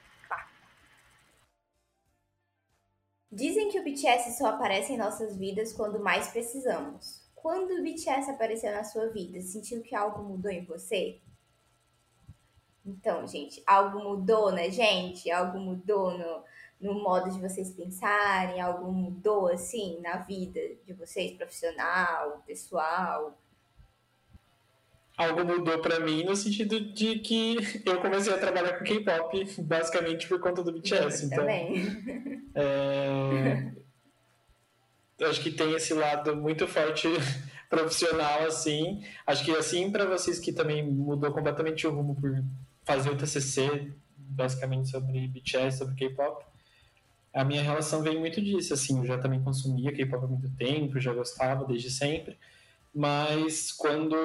Dizem 3.31 3.69
que 3.69 3.79
o 3.79 3.83
BTS 3.85 4.37
só 4.37 4.47
aparece 4.47 4.91
em 4.91 4.97
nossas 4.97 5.37
vidas 5.37 5.71
quando 5.71 5.97
mais 5.99 6.27
precisamos. 6.27 7.24
Quando 7.45 7.75
o 7.75 7.83
BTS 7.83 8.31
apareceu 8.31 8.71
na 8.71 8.83
sua 8.83 9.09
vida, 9.09 9.39
sentiu 9.39 9.83
que 9.83 9.93
algo 9.93 10.23
mudou 10.23 10.49
em 10.49 10.65
você? 10.65 11.19
Então, 12.83 13.27
gente, 13.27 13.61
algo 13.67 13.99
mudou 13.99 14.51
na 14.51 14.67
gente? 14.67 15.29
Algo 15.29 15.59
mudou 15.59 16.17
no, 16.17 16.43
no 16.81 17.03
modo 17.03 17.29
de 17.29 17.39
vocês 17.39 17.69
pensarem? 17.69 18.59
Algo 18.59 18.91
mudou, 18.91 19.47
assim, 19.47 20.01
na 20.01 20.17
vida 20.17 20.59
de 20.87 20.93
vocês, 20.93 21.33
profissional, 21.33 22.43
pessoal? 22.47 23.39
Algo 25.15 25.45
mudou 25.45 25.79
pra 25.83 25.99
mim 25.99 26.23
no 26.23 26.35
sentido 26.35 26.79
de 26.79 27.19
que 27.19 27.57
eu 27.85 28.01
comecei 28.01 28.33
a 28.33 28.39
trabalhar 28.39 28.79
com 28.79 28.85
K-pop 28.85 29.61
basicamente 29.61 30.27
por 30.27 30.39
conta 30.39 30.63
do 30.63 30.73
BTS. 30.73 31.27
Então, 31.27 31.37
Também. 31.37 32.43
É, 32.55 33.71
eu 33.77 33.84
acho 35.21 35.41
que 35.41 35.51
tem 35.51 35.73
esse 35.73 35.93
lado 35.93 36.35
muito 36.35 36.67
forte 36.67 37.07
profissional, 37.69 38.43
assim. 38.45 39.03
Acho 39.25 39.43
que 39.43 39.51
assim 39.51 39.91
para 39.91 40.05
vocês 40.05 40.39
que 40.39 40.51
também 40.51 40.83
mudou 40.83 41.31
completamente 41.31 41.87
o 41.87 41.91
rumo 41.91 42.15
por 42.15 42.43
fazer 42.83 43.09
o 43.09 43.17
TCC, 43.17 43.91
basicamente 44.17 44.89
sobre 44.89 45.27
BTS, 45.27 45.77
sobre 45.77 45.95
K-pop. 45.95 46.45
A 47.33 47.43
minha 47.43 47.61
relação 47.61 48.01
vem 48.01 48.17
muito 48.17 48.41
disso, 48.41 48.73
assim. 48.73 48.97
Eu 48.99 49.05
já 49.05 49.17
também 49.17 49.41
consumia 49.41 49.91
K-pop 49.91 50.23
há 50.23 50.27
muito 50.27 50.49
tempo, 50.55 50.99
já 50.99 51.13
gostava 51.13 51.65
desde 51.65 51.89
sempre. 51.89 52.37
Mas 52.93 53.71
quando 53.71 54.15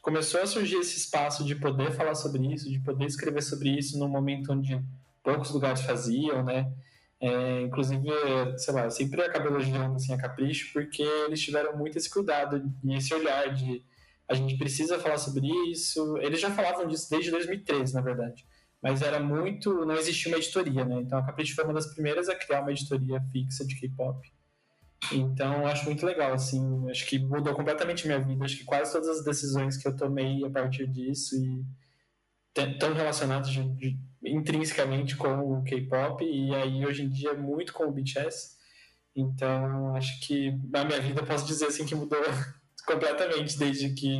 começou 0.00 0.40
a 0.40 0.46
surgir 0.46 0.76
esse 0.76 0.96
espaço 0.96 1.44
de 1.44 1.54
poder 1.54 1.92
falar 1.92 2.14
sobre 2.14 2.46
isso, 2.54 2.70
de 2.70 2.78
poder 2.78 3.04
escrever 3.04 3.42
sobre 3.42 3.70
isso 3.70 3.98
num 3.98 4.08
momento 4.08 4.52
onde 4.52 4.80
poucos 5.22 5.50
lugares 5.50 5.80
faziam, 5.82 6.44
né? 6.44 6.72
É, 7.20 7.62
inclusive, 7.62 8.06
sei 8.58 8.74
lá, 8.74 8.84
eu 8.84 8.90
sempre 8.90 9.22
acabo 9.22 9.48
elogiando 9.48 9.96
assim, 9.96 10.12
a 10.12 10.18
Capricho, 10.18 10.72
porque 10.72 11.02
eles 11.02 11.40
tiveram 11.40 11.76
muito 11.76 11.96
esse 11.96 12.10
cuidado 12.10 12.62
e 12.84 12.94
esse 12.94 13.14
olhar 13.14 13.54
de 13.54 13.82
a 14.28 14.34
gente 14.34 14.56
precisa 14.56 14.98
falar 14.98 15.18
sobre 15.18 15.46
isso. 15.70 16.16
Eles 16.18 16.40
já 16.40 16.50
falavam 16.50 16.86
disso 16.86 17.08
desde 17.08 17.30
2013, 17.30 17.94
na 17.94 18.00
verdade. 18.00 18.44
Mas 18.82 19.02
era 19.02 19.20
muito. 19.20 19.84
Não 19.86 19.94
existia 19.94 20.30
uma 20.30 20.38
editoria, 20.38 20.84
né? 20.84 21.00
Então 21.00 21.18
a 21.18 21.24
Capricho 21.24 21.54
foi 21.54 21.64
uma 21.64 21.74
das 21.74 21.92
primeiras 21.92 22.28
a 22.28 22.34
criar 22.34 22.60
uma 22.60 22.72
editoria 22.72 23.20
fixa 23.32 23.64
de 23.64 23.74
K-pop. 23.76 24.30
Então 25.12 25.66
acho 25.66 25.84
muito 25.84 26.04
legal, 26.04 26.32
assim. 26.32 26.90
Acho 26.90 27.06
que 27.06 27.18
mudou 27.18 27.54
completamente 27.54 28.06
minha 28.06 28.20
vida. 28.20 28.44
Acho 28.44 28.58
que 28.58 28.64
quase 28.64 28.92
todas 28.92 29.08
as 29.08 29.24
decisões 29.24 29.76
que 29.76 29.86
eu 29.86 29.96
tomei 29.96 30.44
a 30.44 30.50
partir 30.50 30.86
disso 30.86 31.36
e 31.36 31.64
estão 32.56 32.94
relacionadas 32.94 33.50
de, 33.50 33.62
de, 33.74 33.98
intrinsecamente 34.24 35.16
com 35.16 35.58
o 35.58 35.62
K-pop 35.64 36.24
e 36.24 36.54
aí 36.54 36.84
hoje 36.84 37.02
em 37.02 37.08
dia 37.08 37.34
muito 37.34 37.72
com 37.72 37.84
o 37.84 37.92
BTS. 37.92 38.56
Então, 39.14 39.94
acho 39.96 40.20
que 40.26 40.52
na 40.70 40.84
minha 40.84 41.00
vida 41.00 41.22
posso 41.22 41.46
dizer 41.46 41.66
assim 41.66 41.86
que 41.86 41.94
mudou 41.94 42.20
completamente 42.86 43.58
desde 43.58 43.94
que 43.94 44.18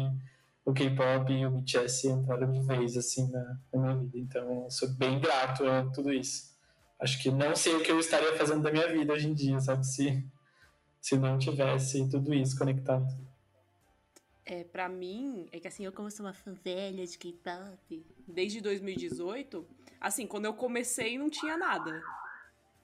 o 0.65 0.73
K-pop 0.73 1.33
e 1.33 1.47
o 1.47 1.51
BTS 1.51 2.09
entraram 2.09 2.51
de 2.51 2.61
vez 2.61 2.97
assim 2.97 3.31
na, 3.31 3.59
na 3.73 3.81
minha 3.81 3.97
vida. 3.97 4.19
Então, 4.19 4.71
sou 4.71 4.89
bem 4.95 5.21
grato 5.21 5.67
a 5.67 5.85
tudo 5.91 6.13
isso. 6.13 6.57
Acho 6.99 7.23
que 7.23 7.31
não 7.31 7.55
sei 7.55 7.75
o 7.75 7.83
que 7.83 7.93
eu 7.93 8.01
estaria 8.01 8.35
fazendo 8.37 8.63
da 8.63 8.73
minha 8.73 8.89
vida 8.89 9.13
hoje 9.13 9.29
em 9.29 9.35
dia, 9.35 9.61
sabe? 9.61 9.87
Se, 9.87 10.25
se 11.01 11.17
não 11.17 11.39
tivesse 11.39 12.09
tudo 12.09 12.33
isso 12.33 12.59
conectado. 12.59 13.07
É, 14.47 14.65
pra 14.65 14.89
mim, 14.89 15.47
é 15.53 15.61
que 15.61 15.69
assim, 15.69 15.85
eu 15.85 15.93
como 15.93 16.11
sou 16.11 16.25
uma 16.25 16.33
fã 16.33 16.55
velha 16.65 17.05
de 17.05 17.19
K-pop, 17.19 18.07
desde 18.27 18.61
2018, 18.61 19.67
assim, 20.01 20.27
quando 20.27 20.45
eu 20.45 20.55
comecei 20.55 21.19
não 21.19 21.29
tinha 21.31 21.57
nada. 21.57 22.03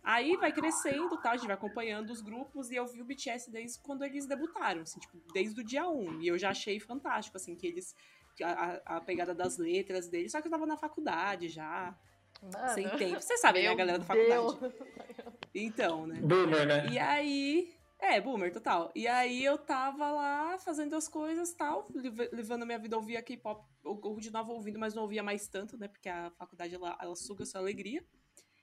Aí 0.04 0.36
vai 0.36 0.52
crescendo, 0.52 1.16
tá? 1.18 1.30
A 1.30 1.36
gente 1.36 1.46
vai 1.46 1.54
acompanhando 1.54 2.10
os 2.10 2.20
grupos 2.20 2.70
e 2.70 2.74
eu 2.74 2.86
vi 2.88 3.00
o 3.00 3.04
BTS 3.04 3.50
desde 3.52 3.78
quando 3.80 4.04
eles 4.04 4.26
debutaram, 4.26 4.82
assim, 4.82 4.98
tipo, 4.98 5.16
desde 5.32 5.60
o 5.60 5.64
dia 5.64 5.88
1. 5.88 6.20
E 6.20 6.26
eu 6.26 6.36
já 6.36 6.50
achei 6.50 6.80
fantástico, 6.80 7.36
assim, 7.36 7.54
que 7.54 7.66
eles. 7.66 7.94
A, 8.42 8.96
a 8.96 9.00
pegada 9.00 9.34
das 9.34 9.58
letras 9.58 10.08
deles, 10.08 10.32
só 10.32 10.40
que 10.40 10.48
eu 10.48 10.50
tava 10.50 10.66
na 10.66 10.76
faculdade 10.76 11.48
já, 11.48 11.94
Mano, 12.42 12.68
sem 12.70 12.88
tempo. 12.96 13.20
Você 13.20 13.36
sabe, 13.36 13.58
né, 13.58 13.64
meu 13.66 13.72
a 13.72 13.76
galera 13.76 13.98
da 13.98 14.04
faculdade? 14.04 14.58
Deus. 14.58 14.72
Então, 15.54 16.06
né? 16.06 16.18
Boomer, 16.20 16.66
né? 16.66 16.86
E 16.90 16.98
aí. 16.98 17.74
É, 18.00 18.20
boomer, 18.20 18.52
total. 18.52 18.90
E 18.96 19.06
aí 19.06 19.44
eu 19.44 19.56
tava 19.56 20.10
lá 20.10 20.58
fazendo 20.58 20.96
as 20.96 21.06
coisas 21.06 21.52
tal, 21.52 21.86
lev- 21.94 22.28
levando 22.32 22.64
a 22.64 22.66
minha 22.66 22.78
vida 22.78 22.96
a 22.96 22.98
ouvir 22.98 23.16
a 23.16 23.22
K-pop. 23.22 23.64
Eu 23.84 23.96
continuava 23.96 24.52
ouvindo, 24.52 24.78
mas 24.78 24.94
não 24.94 25.02
ouvia 25.02 25.22
mais 25.22 25.48
tanto, 25.48 25.76
né? 25.76 25.88
Porque 25.88 26.08
a 26.08 26.30
faculdade 26.30 26.74
ela, 26.74 26.96
ela 27.00 27.16
suga 27.16 27.42
a 27.42 27.46
sua 27.46 27.60
alegria. 27.60 28.04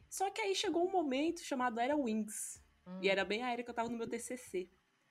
Só 0.10 0.30
que 0.30 0.42
aí 0.42 0.56
chegou 0.56 0.88
um 0.88 0.92
momento 0.92 1.42
chamado 1.42 1.80
Era 1.80 1.96
Wings. 1.96 2.62
Hum. 2.88 3.00
E 3.02 3.10
era 3.10 3.24
bem 3.24 3.44
a 3.44 3.52
era 3.52 3.64
que 3.64 3.70
eu 3.70 3.74
tava 3.74 3.90
no 3.90 3.98
meu 3.98 4.08
TCC. 4.08 4.70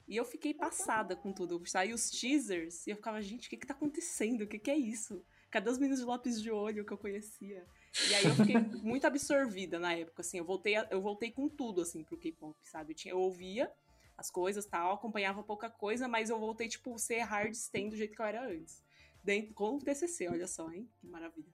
E 0.09 0.17
eu 0.17 0.25
fiquei 0.25 0.55
passada 0.55 1.15
com 1.15 1.33
tudo. 1.33 1.63
Saiu 1.67 1.95
os 1.95 2.11
teasers 2.11 2.87
e 2.87 2.91
eu 2.91 2.97
ficava, 2.97 3.21
gente, 3.21 3.47
o 3.47 3.51
que 3.51 3.59
que 3.59 3.67
tá 3.67 3.75
acontecendo? 3.75 4.43
O 4.43 4.47
que 4.47 4.59
que 4.59 4.71
é 4.71 4.77
isso? 4.77 5.23
Cadê 5.51 5.69
os 5.69 5.79
meninos 5.79 6.01
de 6.01 6.07
lápis 6.07 6.41
de 6.41 6.51
olho 6.51 6.85
que 6.85 6.93
eu 6.93 6.99
conhecia? 6.99 7.65
E 8.09 8.15
aí 8.15 8.25
eu 8.25 8.35
fiquei 8.35 8.57
muito 8.83 9.07
absorvida 9.07 9.79
na 9.79 9.93
época, 9.93 10.23
assim. 10.23 10.39
Eu 10.39 10.45
voltei, 10.45 10.75
eu 10.91 11.01
voltei 11.03 11.31
com 11.31 11.49
tudo, 11.49 11.83
assim, 11.83 12.03
pro 12.03 12.17
K-pop, 12.17 12.57
sabe? 12.63 12.93
Eu, 12.93 12.97
tinha, 12.97 13.13
eu 13.13 13.21
ouvia 13.21 13.71
as 14.17 14.31
coisas 14.31 14.67
tal, 14.67 14.95
acompanhava 14.95 15.43
pouca 15.45 15.71
coisa, 15.71 16.09
mas 16.09 16.29
eu 16.29 16.39
voltei, 16.41 16.69
tipo, 16.69 16.99
ser 16.99 17.21
hard 17.21 17.53
stand 17.53 17.91
do 17.91 17.97
jeito 17.97 18.17
que 18.17 18.21
eu 18.21 18.27
era 18.27 18.47
antes. 18.49 18.83
Dentro, 19.23 19.55
com 19.55 19.77
o 19.77 19.79
TCC, 19.79 20.29
olha 20.29 20.47
só, 20.47 20.71
hein? 20.71 20.89
Que 21.01 21.07
maravilha. 21.07 21.53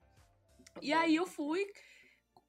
E 0.81 0.93
aí 0.93 1.15
eu 1.15 1.25
fui, 1.25 1.65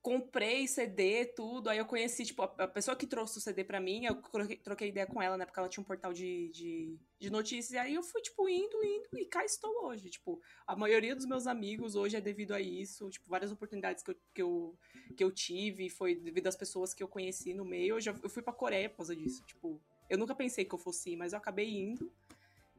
comprei 0.06 0.68
CD, 0.68 1.24
tudo. 1.24 1.68
Aí 1.68 1.78
eu 1.78 1.84
conheci, 1.84 2.24
tipo, 2.24 2.40
a, 2.40 2.68
pessoa 2.68 2.96
que 2.96 3.08
trouxe 3.08 3.38
o 3.38 3.40
CD 3.40 3.64
pra 3.64 3.80
mim, 3.80 4.04
eu 4.04 4.22
troquei, 4.22 4.56
troquei 4.56 4.88
ideia 4.90 5.04
com 5.04 5.20
ela, 5.20 5.36
né? 5.36 5.44
Porque 5.44 5.58
ela 5.58 5.68
tinha 5.68 5.82
um 5.82 5.84
portal 5.84 6.12
de, 6.12 6.48
de, 6.50 6.96
de 7.18 7.28
notícias. 7.28 7.72
E 7.72 7.78
aí 7.78 7.94
eu 7.94 8.04
fui, 8.04 8.22
tipo, 8.22 8.48
indo, 8.48 8.84
indo, 8.84 9.08
e 9.18 9.26
cá 9.26 9.44
estou 9.44 9.84
hoje. 9.84 10.08
Tipo, 10.08 10.40
a 10.64 10.76
maioria 10.76 11.16
dos 11.16 11.26
meus 11.26 11.48
amigos 11.48 11.96
hoje 11.96 12.16
é 12.16 12.20
devido 12.20 12.54
a 12.54 12.60
isso. 12.60 13.10
Tipo, 13.10 13.28
várias 13.28 13.50
oportunidades 13.50 14.04
que 14.04 14.12
eu, 14.12 14.16
que 14.32 14.42
eu, 14.42 14.78
que 15.16 15.24
eu 15.24 15.32
tive 15.32 15.90
foi 15.90 16.14
devido 16.14 16.46
às 16.46 16.56
pessoas 16.56 16.94
que 16.94 17.02
eu 17.02 17.08
conheci 17.08 17.52
no 17.52 17.64
meio. 17.64 17.96
Eu, 17.96 18.00
já, 18.00 18.14
eu 18.22 18.30
fui 18.30 18.44
pra 18.44 18.52
Coreia 18.52 18.88
por 18.88 18.98
causa 18.98 19.16
disso. 19.16 19.44
Tipo, 19.44 19.82
eu 20.08 20.16
nunca 20.16 20.36
pensei 20.36 20.64
que 20.64 20.72
eu 20.72 20.78
fosse 20.78 21.10
ir, 21.10 21.16
mas 21.16 21.32
eu 21.32 21.38
acabei 21.38 21.68
indo. 21.68 22.12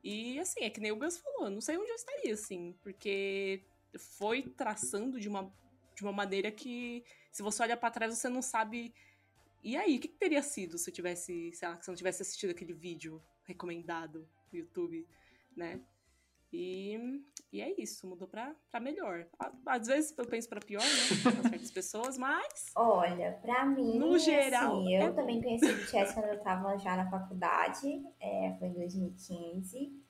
E, 0.10 0.39
assim, 0.39 0.63
é 0.63 0.70
que 0.70 0.80
nem 0.80 0.89
o 0.89 0.96
Gus 0.96 1.17
falou, 1.17 1.48
eu 1.48 1.52
não 1.52 1.60
sei 1.60 1.78
onde 1.78 1.89
eu 1.91 1.96
estaria, 1.96 2.34
assim, 2.34 2.74
porque 2.82 3.62
foi 3.98 4.41
traçando 4.41 5.20
de 5.20 5.28
uma, 5.28 5.54
de 5.93 6.02
uma 6.02 6.13
maneira 6.13 6.50
que, 6.50 7.04
se 7.30 7.43
você 7.43 7.62
olha 7.62 7.76
pra 7.76 7.91
trás, 7.91 8.17
você 8.17 8.30
não 8.30 8.41
sabe. 8.41 8.93
E 9.62 9.76
aí, 9.76 9.98
o 9.98 10.00
que, 10.00 10.08
que 10.08 10.17
teria 10.17 10.41
sido 10.41 10.78
se 10.78 10.89
eu 10.89 10.93
tivesse, 10.93 11.52
sei 11.52 11.67
lá, 11.67 11.76
se 11.82 11.89
eu 11.89 11.91
não 11.91 11.98
tivesse 11.98 12.22
assistido 12.22 12.52
aquele 12.52 12.72
vídeo 12.72 13.22
recomendado 13.43 14.26
no 14.50 14.60
YouTube, 14.60 15.06
né? 15.54 15.82
E, 16.51 16.97
e 17.51 17.62
é 17.62 17.73
isso, 17.81 18.07
mudou 18.07 18.27
pra, 18.27 18.55
pra 18.71 18.79
melhor. 18.79 19.27
Às 19.65 19.88
vezes 19.88 20.17
eu 20.17 20.25
penso 20.25 20.47
pra 20.47 20.60
pior, 20.60 20.81
né? 20.81 21.21
Pra 21.21 21.49
certas 21.49 21.71
pessoas, 21.71 22.17
mas. 22.17 22.71
Olha, 22.75 23.38
pra 23.41 23.65
mim, 23.65 23.99
No 23.99 24.17
geral, 24.17 24.79
assim, 24.79 24.95
eu 24.95 25.07
é 25.07 25.12
também 25.12 25.41
conheci 25.41 25.65
o 25.65 25.75
BTS 25.77 26.13
quando 26.13 26.27
eu 26.27 26.39
tava 26.39 26.77
já 26.77 26.95
na 26.95 27.10
faculdade, 27.10 28.03
é, 28.19 28.55
foi 28.60 28.69
em 28.69 28.73
2015. 28.73 30.07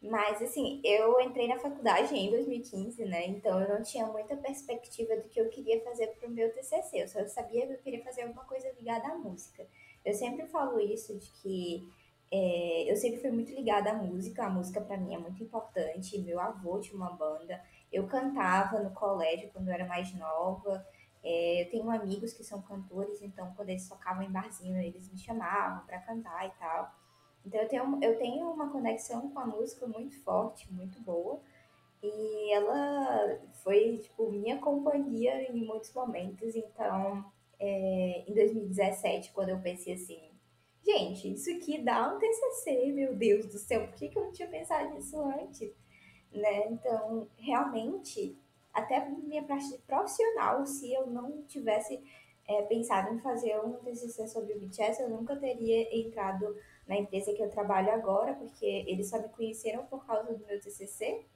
Mas, 0.00 0.40
assim, 0.40 0.80
eu 0.84 1.20
entrei 1.20 1.48
na 1.48 1.58
faculdade 1.58 2.14
em 2.14 2.30
2015, 2.30 3.04
né? 3.04 3.26
Então 3.26 3.60
eu 3.60 3.68
não 3.68 3.82
tinha 3.82 4.06
muita 4.06 4.36
perspectiva 4.36 5.16
do 5.16 5.28
que 5.28 5.40
eu 5.40 5.48
queria 5.48 5.82
fazer 5.82 6.06
pro 6.18 6.30
meu 6.30 6.52
TCC. 6.52 7.02
Eu 7.02 7.08
só 7.08 7.26
sabia 7.26 7.66
que 7.66 7.72
eu 7.72 7.78
queria 7.78 8.04
fazer 8.04 8.22
alguma 8.22 8.44
coisa 8.44 8.70
ligada 8.78 9.08
à 9.08 9.16
música. 9.16 9.66
Eu 10.04 10.14
sempre 10.14 10.46
falo 10.46 10.78
isso, 10.80 11.18
de 11.18 11.28
que 11.42 11.88
é, 12.30 12.90
eu 12.90 12.96
sempre 12.96 13.20
fui 13.20 13.30
muito 13.30 13.52
ligada 13.52 13.90
à 13.90 13.94
música. 13.94 14.44
A 14.44 14.50
música 14.50 14.80
pra 14.80 14.96
mim 14.96 15.14
é 15.14 15.18
muito 15.18 15.42
importante. 15.42 16.18
Meu 16.18 16.40
avô 16.40 16.78
tinha 16.80 16.96
uma 16.96 17.10
banda. 17.10 17.62
Eu 17.92 18.06
cantava 18.06 18.80
no 18.80 18.90
colégio 18.90 19.50
quando 19.52 19.68
eu 19.68 19.74
era 19.74 19.86
mais 19.86 20.12
nova. 20.14 20.86
É, 21.22 21.62
eu 21.62 21.70
tenho 21.70 21.90
amigos 21.90 22.32
que 22.32 22.44
são 22.44 22.62
cantores, 22.62 23.20
então 23.22 23.52
quando 23.56 23.70
eles 23.70 23.88
tocavam 23.88 24.22
em 24.22 24.30
barzinho, 24.30 24.80
eles 24.80 25.10
me 25.10 25.18
chamavam 25.18 25.84
pra 25.84 25.98
cantar 26.00 26.46
e 26.46 26.50
tal. 26.58 26.94
Então 27.44 27.60
eu 27.60 27.68
tenho, 27.68 27.98
eu 28.02 28.18
tenho 28.18 28.50
uma 28.50 28.70
conexão 28.70 29.30
com 29.30 29.38
a 29.38 29.46
música 29.46 29.86
muito 29.86 30.18
forte, 30.22 30.72
muito 30.72 31.00
boa. 31.00 31.40
E 32.02 32.52
ela 32.52 33.40
foi, 33.64 33.98
tipo, 33.98 34.30
minha 34.30 34.58
companhia 34.58 35.50
em 35.50 35.64
muitos 35.64 35.92
momentos. 35.92 36.54
Então, 36.54 37.24
é, 37.58 38.24
em 38.26 38.34
2017, 38.34 39.32
quando 39.32 39.48
eu 39.50 39.58
pensei 39.60 39.94
assim, 39.94 40.27
gente, 40.84 41.32
isso 41.32 41.50
aqui 41.50 41.82
dá 41.82 42.12
um 42.12 42.18
TCC, 42.18 42.92
meu 42.92 43.14
Deus 43.14 43.46
do 43.46 43.58
céu, 43.58 43.86
por 43.86 43.94
que, 43.94 44.08
que 44.08 44.18
eu 44.18 44.24
não 44.24 44.32
tinha 44.32 44.48
pensado 44.48 44.94
nisso 44.94 45.20
antes? 45.20 45.72
Né? 46.32 46.68
Então, 46.70 47.28
realmente, 47.36 48.36
até 48.72 49.08
minha 49.08 49.42
parte 49.42 49.78
profissional, 49.86 50.64
se 50.66 50.92
eu 50.92 51.06
não 51.06 51.42
tivesse 51.42 52.02
é, 52.46 52.62
pensado 52.62 53.14
em 53.14 53.18
fazer 53.20 53.58
um 53.60 53.74
TCC 53.74 54.26
sobre 54.28 54.54
o 54.54 54.60
BTS, 54.60 55.02
eu 55.02 55.10
nunca 55.10 55.36
teria 55.36 55.94
entrado 55.96 56.56
na 56.86 56.96
empresa 56.96 57.32
que 57.34 57.42
eu 57.42 57.50
trabalho 57.50 57.92
agora, 57.92 58.34
porque 58.34 58.64
eles 58.86 59.08
só 59.08 59.20
me 59.20 59.28
conheceram 59.28 59.84
por 59.86 60.06
causa 60.06 60.32
do 60.32 60.46
meu 60.46 60.58
TCC, 60.58 61.26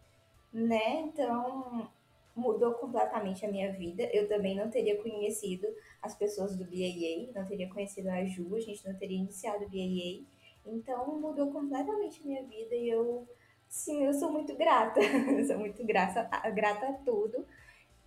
né? 0.53 1.01
Então, 1.01 1.91
mudou 2.35 2.75
completamente 2.75 3.45
a 3.45 3.51
minha 3.51 3.73
vida. 3.73 4.03
Eu 4.13 4.29
também 4.29 4.57
não 4.57 4.71
teria 4.71 5.01
conhecido 5.03 5.67
as 6.01 6.15
pessoas 6.15 6.57
do 6.57 6.65
BAA, 6.65 7.33
não 7.35 7.47
teria 7.47 7.69
conhecido 7.69 8.09
a 8.09 8.25
Ju, 8.25 8.57
a 8.57 8.61
gente 8.61 8.87
não 8.87 8.95
teria 8.97 9.19
iniciado 9.19 9.65
o 9.65 9.69
BAA. 9.69 10.25
Então, 10.65 11.19
mudou 11.21 11.53
completamente 11.53 12.23
a 12.23 12.27
minha 12.27 12.43
vida 12.45 12.75
e 12.75 12.89
eu, 12.89 13.27
sim, 13.69 14.05
eu 14.05 14.15
sou 14.15 14.31
muito 14.31 14.57
grata. 14.57 15.01
sou 15.47 15.59
muito 15.59 15.85
grata, 15.85 16.29
grata 16.51 16.89
a 16.89 16.93
tudo. 16.95 17.45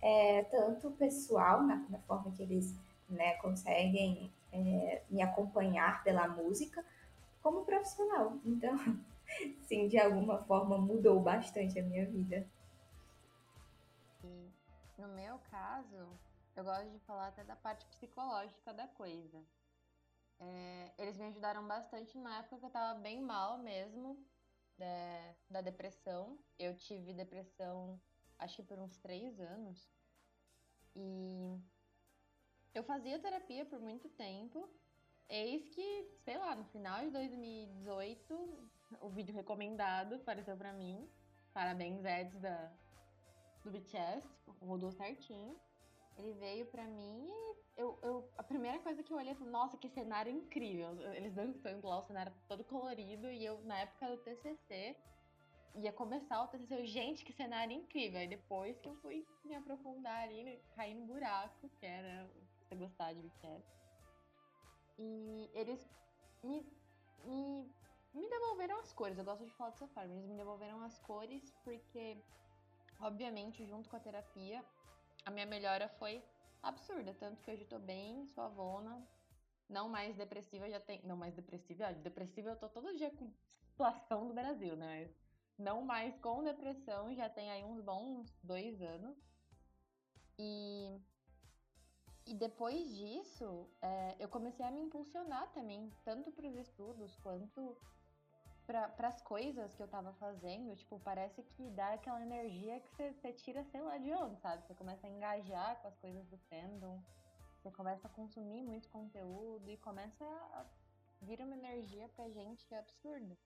É, 0.02 0.42
tanto 0.44 0.90
pessoal, 0.92 1.62
na, 1.62 1.76
na 1.88 1.98
forma 2.00 2.30
que 2.32 2.42
eles 2.42 2.74
né, 3.08 3.34
conseguem 3.34 4.30
é, 4.52 5.02
me 5.10 5.22
acompanhar 5.22 6.02
pela 6.02 6.28
música, 6.28 6.84
como 7.42 7.64
profissional. 7.64 8.36
Então, 8.44 8.76
sim, 9.66 9.88
de 9.88 9.98
alguma 9.98 10.38
forma 10.44 10.78
mudou 10.78 11.20
bastante 11.20 11.78
a 11.78 11.82
minha 11.82 12.04
vida. 12.06 12.46
No 14.96 15.08
meu 15.08 15.38
caso, 15.50 16.18
eu 16.54 16.64
gosto 16.64 16.90
de 16.90 16.98
falar 17.00 17.28
até 17.28 17.44
da 17.44 17.54
parte 17.56 17.84
psicológica 17.86 18.72
da 18.72 18.88
coisa. 18.88 19.44
É, 20.38 20.92
eles 20.98 21.16
me 21.18 21.26
ajudaram 21.26 21.66
bastante 21.66 22.16
na 22.18 22.38
época 22.38 22.58
que 22.58 22.64
eu 22.64 22.70
tava 22.70 22.98
bem 23.00 23.20
mal 23.20 23.58
mesmo, 23.58 24.18
da, 24.78 25.34
da 25.50 25.60
depressão. 25.60 26.38
Eu 26.58 26.74
tive 26.76 27.12
depressão, 27.12 28.00
acho 28.38 28.56
que 28.56 28.62
por 28.62 28.78
uns 28.78 28.96
três 28.98 29.38
anos. 29.38 29.86
E 30.94 31.60
eu 32.74 32.82
fazia 32.82 33.18
terapia 33.18 33.66
por 33.66 33.80
muito 33.80 34.08
tempo. 34.10 34.68
Eis 35.28 35.68
que, 35.68 36.08
sei 36.24 36.38
lá, 36.38 36.54
no 36.54 36.64
final 36.64 37.04
de 37.04 37.10
2018, 37.10 38.70
o 39.00 39.08
vídeo 39.10 39.34
recomendado 39.34 40.14
apareceu 40.14 40.56
para 40.56 40.72
mim. 40.72 41.06
Parabéns, 41.52 42.04
Eds, 42.04 42.38
da, 42.38 42.70
do 43.66 43.72
BTS, 43.72 44.26
rodou 44.60 44.90
certinho. 44.92 45.56
Ele 46.16 46.32
veio 46.34 46.66
pra 46.66 46.84
mim 46.84 47.28
e 47.28 47.56
eu, 47.76 47.98
eu, 48.02 48.30
a 48.38 48.42
primeira 48.42 48.78
coisa 48.78 49.02
que 49.02 49.12
eu 49.12 49.18
olhei 49.18 49.34
foi, 49.34 49.46
nossa, 49.48 49.76
que 49.76 49.88
cenário 49.88 50.32
incrível. 50.32 50.98
Eles 51.12 51.34
dançando 51.34 51.86
lá, 51.86 51.98
o 51.98 52.02
cenário 52.02 52.32
todo 52.48 52.64
colorido. 52.64 53.30
E 53.30 53.44
eu, 53.44 53.60
na 53.64 53.78
época 53.80 54.08
do 54.08 54.16
TCC, 54.18 54.96
ia 55.74 55.92
começar 55.92 56.42
o 56.42 56.48
TCC, 56.48 56.74
eu, 56.74 56.86
gente, 56.86 57.24
que 57.24 57.32
cenário 57.32 57.76
incrível. 57.76 58.18
Aí 58.18 58.28
depois 58.28 58.78
que 58.80 58.88
eu 58.88 58.94
fui 58.96 59.26
me 59.44 59.54
aprofundar 59.54 60.22
ali, 60.22 60.58
cair 60.74 60.94
no 60.94 61.06
buraco, 61.06 61.68
que 61.78 61.84
era 61.84 62.26
você 62.62 62.74
gostar 62.76 63.12
de 63.12 63.20
BTS. 63.20 63.64
E 64.98 65.50
eles 65.52 65.86
me, 66.42 66.66
me, 67.24 67.70
me 68.14 68.28
devolveram 68.30 68.78
as 68.78 68.92
cores. 68.92 69.18
Eu 69.18 69.24
gosto 69.24 69.44
de 69.44 69.52
falar 69.52 69.70
dessa 69.70 69.86
forma. 69.88 70.14
Eles 70.14 70.26
me 70.26 70.36
devolveram 70.36 70.82
as 70.82 70.98
cores 71.00 71.52
porque, 71.62 72.16
obviamente, 73.00 73.66
junto 73.66 73.88
com 73.88 73.96
a 73.96 74.00
terapia, 74.00 74.64
a 75.24 75.30
minha 75.30 75.46
melhora 75.46 75.88
foi 75.98 76.22
absurda. 76.62 77.14
Tanto 77.14 77.42
que 77.42 77.50
hoje 77.50 77.62
eu 77.62 77.68
tô 77.68 77.78
bem, 77.78 78.26
sou 78.26 78.44
avona, 78.44 79.06
não 79.68 79.88
mais 79.88 80.16
depressiva, 80.16 80.68
já 80.68 80.80
tem. 80.80 81.00
Não 81.04 81.16
mais 81.16 81.34
depressiva, 81.34 81.92
depressiva 81.92 82.50
eu 82.50 82.56
tô 82.56 82.68
todo 82.68 82.96
dia 82.96 83.10
com 83.10 83.30
situação 83.68 84.26
do 84.28 84.34
Brasil, 84.34 84.76
né? 84.76 85.10
Não 85.58 85.82
mais 85.82 86.16
com 86.18 86.44
depressão, 86.44 87.14
já 87.14 87.28
tem 87.28 87.50
aí 87.50 87.64
uns 87.64 87.80
bons 87.80 88.38
dois 88.42 88.80
anos. 88.82 89.16
E 90.38 91.00
e 92.26 92.34
depois 92.34 92.92
disso, 92.96 93.68
é, 93.80 94.16
eu 94.18 94.28
comecei 94.28 94.66
a 94.66 94.70
me 94.70 94.80
impulsionar 94.80 95.48
também, 95.52 95.92
tanto 96.04 96.32
para 96.32 96.48
os 96.48 96.56
estudos 96.56 97.14
quanto 97.22 97.76
para 98.66 99.08
as 99.08 99.22
coisas 99.22 99.74
que 99.74 99.82
eu 99.82 99.88
tava 99.88 100.12
fazendo. 100.14 100.74
Tipo, 100.76 100.98
parece 101.00 101.42
que 101.42 101.70
dá 101.70 101.94
aquela 101.94 102.20
energia 102.20 102.80
que 102.80 103.12
você 103.12 103.32
tira, 103.32 103.64
sei 103.64 103.80
lá 103.80 103.96
de 103.98 104.12
onde, 104.12 104.40
sabe? 104.40 104.66
Você 104.66 104.74
começa 104.74 105.06
a 105.06 105.10
engajar 105.10 105.80
com 105.80 105.88
as 105.88 105.96
coisas 105.98 106.26
do 106.26 106.38
fandom, 106.48 107.00
você 107.56 107.70
começa 107.70 108.06
a 108.06 108.10
consumir 108.10 108.62
muito 108.62 108.88
conteúdo 108.88 109.70
e 109.70 109.76
começa 109.78 110.24
a 110.24 110.66
vir 111.22 111.40
uma 111.40 111.56
energia 111.56 112.08
pra 112.10 112.28
gente 112.28 112.66
que 112.66 112.74
é 112.74 112.78
absurda. 112.78 113.36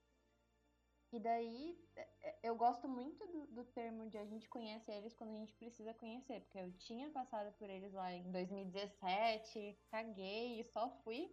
E 1.13 1.19
daí, 1.19 1.77
é, 1.97 2.09
é, 2.23 2.39
eu 2.45 2.55
gosto 2.55 2.89
muito 2.89 3.27
do, 3.27 3.47
do, 3.49 3.65
termo 3.65 4.09
de 4.09 4.17
a 4.17 4.25
gente 4.25 4.49
conhece 4.49 4.91
eles 4.93 5.13
quando 5.13 5.31
a 5.31 5.39
gente 5.39 5.53
precisa 5.55 5.93
conhecer, 5.95 6.41
porque 6.43 6.59
eu 6.59 6.73
tinha 6.79 7.11
passado 7.11 7.53
por 7.59 7.69
eles 7.69 7.93
lá 7.93 8.13
em 8.13 8.31
2017, 8.31 9.77
caguei 9.91 10.61
e 10.61 10.65
só 10.65 10.89
fui 11.03 11.29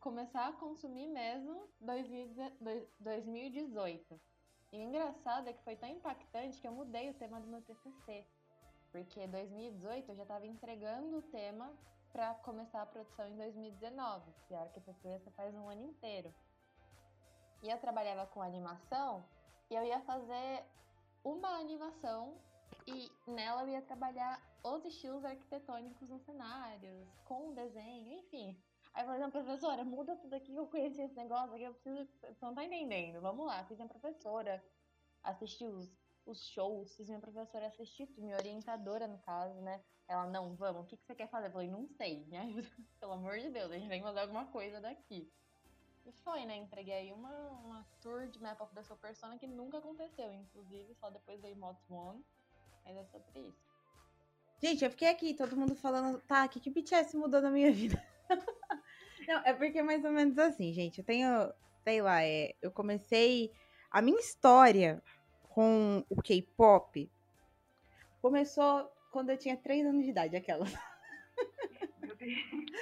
começar 0.00 0.48
a 0.48 0.52
consumir 0.52 1.08
mesmo 1.08 1.68
2018. 1.80 4.20
E 4.72 4.78
o 4.78 4.82
engraçado 4.82 5.48
é 5.48 5.52
que 5.52 5.64
foi 5.64 5.76
tão 5.76 5.88
impactante 5.88 6.60
que 6.60 6.68
eu 6.68 6.72
mudei 6.72 7.10
o 7.10 7.14
tema 7.14 7.40
do 7.40 7.46
meu 7.46 7.62
TCC, 7.62 8.26
porque 8.92 9.26
2018 9.26 10.10
eu 10.10 10.16
já 10.16 10.22
estava 10.22 10.46
entregando 10.46 11.18
o 11.18 11.22
tema 11.22 11.72
para 12.12 12.34
começar 12.34 12.82
a 12.82 12.86
produção 12.86 13.28
em 13.28 13.36
2019, 13.36 14.32
que 14.46 14.54
a 14.54 14.62
arquitetura 14.62 15.20
faz 15.36 15.54
um 15.54 15.68
ano 15.68 15.82
inteiro. 15.82 16.32
E 17.62 17.70
eu 17.70 17.78
trabalhava 17.78 18.26
com 18.26 18.40
animação 18.40 19.24
e 19.70 19.74
eu 19.74 19.84
ia 19.84 20.00
fazer 20.02 20.64
uma 21.24 21.58
animação 21.58 22.36
e 22.86 23.10
nela 23.26 23.62
eu 23.62 23.68
ia 23.68 23.82
trabalhar 23.82 24.40
os 24.62 24.84
estilos 24.84 25.24
arquitetônicos 25.24 26.08
nos 26.08 26.22
cenários, 26.22 27.08
com 27.24 27.48
o 27.48 27.54
desenho, 27.54 28.18
enfim. 28.18 28.56
Aí 28.98 29.04
eu 29.04 29.06
falei, 29.06 29.20
não, 29.20 29.30
professora, 29.30 29.84
muda 29.84 30.16
tudo 30.16 30.34
aqui, 30.34 30.52
eu 30.52 30.66
conheci 30.66 31.00
esse 31.00 31.14
negócio 31.14 31.54
aqui, 31.54 31.62
eu 31.62 31.72
preciso. 31.72 32.04
Você 32.20 32.44
não 32.44 32.52
tá 32.52 32.64
entendendo. 32.64 33.20
Vamos 33.20 33.46
lá, 33.46 33.64
fiz 33.66 33.76
minha 33.76 33.88
professora, 33.88 34.60
assisti 35.22 35.64
os, 35.64 35.96
os 36.26 36.48
shows, 36.48 36.96
fiz 36.96 37.06
minha 37.06 37.20
professora 37.20 37.68
assistir, 37.68 38.12
minha 38.18 38.34
orientadora, 38.34 39.06
no 39.06 39.16
caso, 39.18 39.54
né? 39.60 39.80
Ela, 40.08 40.26
não, 40.26 40.56
vamos, 40.56 40.82
o 40.82 40.86
que, 40.86 40.96
que 40.96 41.06
você 41.06 41.14
quer 41.14 41.28
fazer? 41.28 41.46
Eu 41.46 41.52
falei, 41.52 41.68
não 41.68 41.86
sei, 41.86 42.26
me 42.26 42.38
ajuda, 42.38 42.68
pelo 42.98 43.12
amor 43.12 43.38
de 43.38 43.50
Deus, 43.50 43.70
a 43.70 43.78
gente 43.78 43.88
tem 43.88 44.00
que 44.00 44.04
fazer 44.04 44.18
alguma 44.18 44.46
coisa 44.46 44.80
daqui. 44.80 45.32
E 46.04 46.10
foi, 46.10 46.44
né? 46.44 46.56
Entreguei 46.56 47.12
uma, 47.12 47.30
uma 47.50 47.86
tour 48.00 48.26
de 48.26 48.42
Map 48.42 48.60
of 48.60 48.74
the 48.74 48.82
Soul 48.82 48.98
Persona 48.98 49.38
que 49.38 49.46
nunca 49.46 49.78
aconteceu, 49.78 50.32
inclusive, 50.32 50.92
só 50.96 51.08
depois 51.08 51.40
da 51.40 51.54
Mods 51.54 51.88
One. 51.88 52.20
Mas 52.84 52.96
é 52.96 53.04
sobre 53.04 53.46
isso. 53.46 53.68
Gente, 54.60 54.84
eu 54.84 54.90
fiquei 54.90 55.08
aqui, 55.08 55.34
todo 55.34 55.56
mundo 55.56 55.76
falando, 55.76 56.20
tá, 56.22 56.46
o 56.46 56.48
que, 56.48 56.58
que 56.58 56.68
BTS 56.68 57.16
mudou 57.16 57.40
na 57.40 57.48
minha 57.52 57.70
vida? 57.70 58.04
Não, 59.28 59.42
é 59.44 59.52
porque 59.52 59.78
é 59.78 59.82
mais 59.82 60.02
ou 60.06 60.10
menos 60.10 60.38
assim, 60.38 60.72
gente. 60.72 61.00
Eu 61.00 61.04
tenho, 61.04 61.52
sei 61.84 62.00
lá, 62.00 62.24
é, 62.24 62.54
eu 62.62 62.70
comecei. 62.70 63.52
A 63.90 64.00
minha 64.00 64.18
história 64.18 65.02
com 65.50 66.02
o 66.08 66.22
K-pop 66.22 67.10
começou 68.22 68.90
quando 69.12 69.28
eu 69.28 69.36
tinha 69.36 69.54
3 69.54 69.84
anos 69.84 70.04
de 70.04 70.10
idade, 70.12 70.34
aquela. 70.34 70.64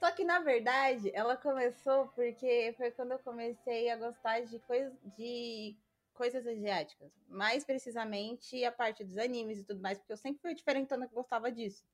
Só 0.00 0.10
que, 0.10 0.24
na 0.24 0.40
verdade, 0.40 1.12
ela 1.14 1.36
começou 1.36 2.08
porque 2.08 2.74
foi 2.76 2.90
quando 2.90 3.12
eu 3.12 3.20
comecei 3.20 3.88
a 3.88 3.96
gostar 3.96 4.40
de, 4.40 4.58
coisa, 4.58 4.92
de 5.16 5.76
coisas 6.14 6.44
asiáticas. 6.48 7.12
Mais 7.28 7.64
precisamente 7.64 8.64
a 8.64 8.72
parte 8.72 9.04
dos 9.04 9.18
animes 9.18 9.60
e 9.60 9.64
tudo 9.64 9.80
mais, 9.80 9.98
porque 9.98 10.12
eu 10.12 10.16
sempre 10.16 10.42
fui 10.42 10.52
diferentona 10.52 11.06
que 11.06 11.14
gostava 11.14 11.52
disso. 11.52 11.84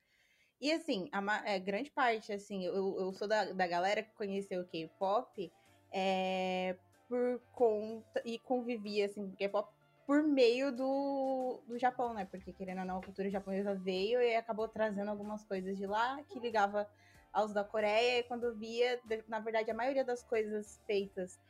E, 0.62 0.70
assim, 0.70 1.08
a, 1.10 1.50
é, 1.50 1.58
grande 1.58 1.90
parte, 1.90 2.32
assim, 2.32 2.64
eu, 2.64 2.96
eu 2.96 3.12
sou 3.12 3.26
da, 3.26 3.52
da 3.52 3.66
galera 3.66 4.00
que 4.00 4.14
conheceu 4.14 4.60
o 4.60 4.64
K-pop 4.64 5.52
é, 5.90 6.76
por 7.08 7.40
conta 7.50 8.22
e 8.24 8.38
convivia, 8.38 9.06
assim, 9.06 9.28
com 9.28 9.34
K-pop 9.34 9.68
por 10.06 10.22
meio 10.22 10.70
do, 10.70 11.60
do 11.66 11.76
Japão, 11.76 12.14
né? 12.14 12.26
Porque, 12.26 12.52
querendo 12.52 12.78
ou 12.78 12.84
não, 12.84 12.98
a 12.98 13.02
cultura 13.02 13.28
japonesa 13.28 13.74
veio 13.74 14.22
e 14.22 14.36
acabou 14.36 14.68
trazendo 14.68 15.10
algumas 15.10 15.44
coisas 15.44 15.76
de 15.76 15.84
lá 15.84 16.22
que 16.28 16.38
ligava 16.38 16.88
aos 17.32 17.52
da 17.52 17.64
Coreia, 17.64 18.20
e 18.20 18.22
quando 18.22 18.54
via, 18.54 19.00
na 19.26 19.40
verdade, 19.40 19.68
a 19.68 19.74
maioria 19.74 20.04
das 20.04 20.22
coisas 20.22 20.80
feitas 20.86 21.40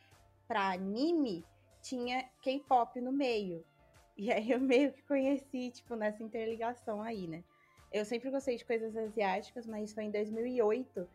para 0.48 0.70
anime 0.70 1.44
tinha 1.82 2.30
K-pop 2.40 2.98
no 2.98 3.12
meio. 3.12 3.62
E 4.16 4.32
aí 4.32 4.50
eu 4.50 4.60
meio 4.60 4.90
que 4.90 5.02
conheci, 5.02 5.70
tipo, 5.70 5.96
nessa 5.96 6.22
interligação 6.22 7.02
aí, 7.02 7.28
né? 7.28 7.44
Eu 7.92 8.04
sempre 8.04 8.30
gostei 8.30 8.56
de 8.56 8.64
coisas 8.64 8.96
asiáticas, 8.96 9.66
mas 9.66 9.92
foi 9.92 10.04
em 10.04 10.10
2008 10.10 11.08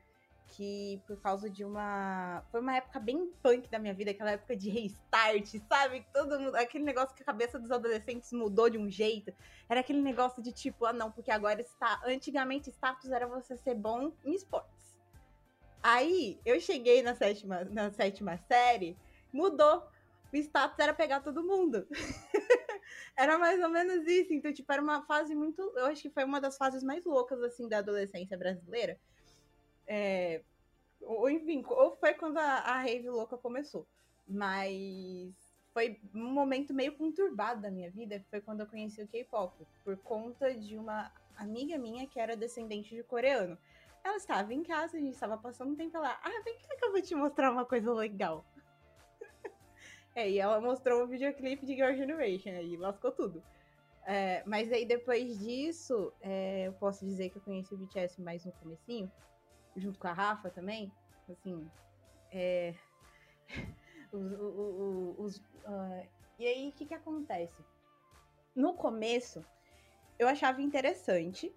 que 0.49 1.01
por 1.05 1.19
causa 1.21 1.49
de 1.49 1.63
uma. 1.65 2.43
Foi 2.51 2.61
uma 2.61 2.75
época 2.75 2.99
bem 2.99 3.31
punk 3.43 3.69
da 3.69 3.79
minha 3.79 3.93
vida, 3.93 4.11
aquela 4.11 4.31
época 4.31 4.55
de 4.55 4.69
restart, 4.69 5.45
sabe? 5.67 6.05
Todo 6.13 6.39
mundo. 6.39 6.55
Aquele 6.55 6.83
negócio 6.83 7.15
que 7.15 7.21
a 7.21 7.25
cabeça 7.25 7.59
dos 7.59 7.71
adolescentes 7.71 8.31
mudou 8.31 8.69
de 8.69 8.77
um 8.77 8.89
jeito. 8.89 9.33
Era 9.67 9.81
aquele 9.81 10.01
negócio 10.01 10.41
de 10.41 10.51
tipo, 10.51 10.85
ah, 10.85 10.93
não, 10.93 11.11
porque 11.11 11.31
agora 11.31 11.61
está. 11.61 12.01
Antigamente, 12.05 12.69
status 12.69 13.11
era 13.11 13.27
você 13.27 13.57
ser 13.57 13.75
bom 13.75 14.11
em 14.23 14.33
esportes. 14.33 14.95
Aí 15.83 16.39
eu 16.45 16.59
cheguei 16.59 17.01
na 17.01 17.15
sétima, 17.15 17.63
na 17.65 17.91
sétima 17.91 18.37
série, 18.47 18.97
mudou. 19.31 19.85
O 20.31 20.35
status 20.35 20.79
era 20.79 20.93
pegar 20.93 21.21
todo 21.21 21.43
mundo. 21.43 21.87
era 23.17 23.37
mais 23.37 23.61
ou 23.61 23.69
menos 23.69 24.05
isso. 24.07 24.33
Então, 24.33 24.53
tipo, 24.53 24.71
era 24.71 24.81
uma 24.81 25.03
fase 25.05 25.35
muito. 25.35 25.61
Eu 25.75 25.85
acho 25.87 26.01
que 26.03 26.09
foi 26.09 26.23
uma 26.23 26.41
das 26.41 26.57
fases 26.57 26.83
mais 26.83 27.03
loucas, 27.05 27.41
assim, 27.43 27.67
da 27.69 27.79
adolescência 27.79 28.37
brasileira 28.37 28.99
É, 29.87 30.43
ou 31.01 31.29
enfim, 31.29 31.63
ou 31.67 31.95
foi 31.97 32.13
quando 32.15 32.37
a, 32.37 32.43
a 32.43 32.81
rave 32.81 33.09
louca 33.09 33.37
começou. 33.37 33.87
Mas 34.27 35.33
foi 35.73 35.99
um 36.13 36.31
momento 36.33 36.73
meio 36.73 36.97
conturbado 36.97 37.61
da 37.61 37.71
minha 37.71 37.91
vida, 37.91 38.23
foi 38.29 38.41
quando 38.41 38.61
eu 38.61 38.67
conheci 38.67 39.01
o 39.01 39.07
K-pop, 39.07 39.67
por 39.83 39.97
conta 39.99 40.53
de 40.55 40.77
uma 40.77 41.11
amiga 41.35 41.77
minha 41.77 42.07
que 42.07 42.19
era 42.19 42.35
descendente 42.37 42.95
de 42.95 43.03
coreano. 43.03 43.57
Ela 44.03 44.17
estava 44.17 44.53
em 44.53 44.63
casa, 44.63 44.97
a 44.97 44.99
gente 44.99 45.13
estava 45.13 45.37
passando 45.37 45.71
um 45.73 45.75
tempo 45.75 45.97
lá. 45.99 46.19
Ah, 46.23 46.41
vem 46.43 46.57
cá 46.59 46.75
que 46.77 46.85
eu 46.85 46.91
vou 46.91 47.01
te 47.01 47.15
mostrar 47.15 47.51
uma 47.51 47.65
coisa 47.65 47.93
legal. 47.93 48.45
É, 50.17 50.27
e 50.27 50.39
ela 50.39 50.59
mostrou 50.59 51.03
o 51.03 51.07
videoclipe 51.07 51.63
de 51.63 51.75
Girl 51.75 51.93
Generation, 51.93 52.49
aí 52.49 52.75
lascou 52.75 53.11
tudo. 53.11 53.43
É, 54.03 54.41
mas 54.47 54.71
aí 54.71 54.83
depois 54.83 55.37
disso, 55.37 56.11
é, 56.21 56.63
eu 56.63 56.73
posso 56.73 57.05
dizer 57.05 57.29
que 57.29 57.37
eu 57.37 57.41
conheci 57.43 57.75
o 57.75 57.77
BTS 57.77 58.19
mais 58.19 58.43
no 58.43 58.51
comecinho, 58.53 59.11
junto 59.75 59.99
com 59.99 60.07
a 60.07 60.13
Rafa 60.13 60.49
também. 60.49 60.91
Assim, 61.29 61.69
é, 62.31 62.73
os, 64.11 64.31
os, 65.19 65.37
uh, 65.37 66.07
e 66.39 66.47
aí, 66.47 66.69
o 66.69 66.71
que 66.71 66.87
que 66.87 66.95
acontece? 66.95 67.63
No 68.55 68.73
começo, 68.73 69.45
eu 70.17 70.27
achava 70.27 70.63
interessante, 70.63 71.53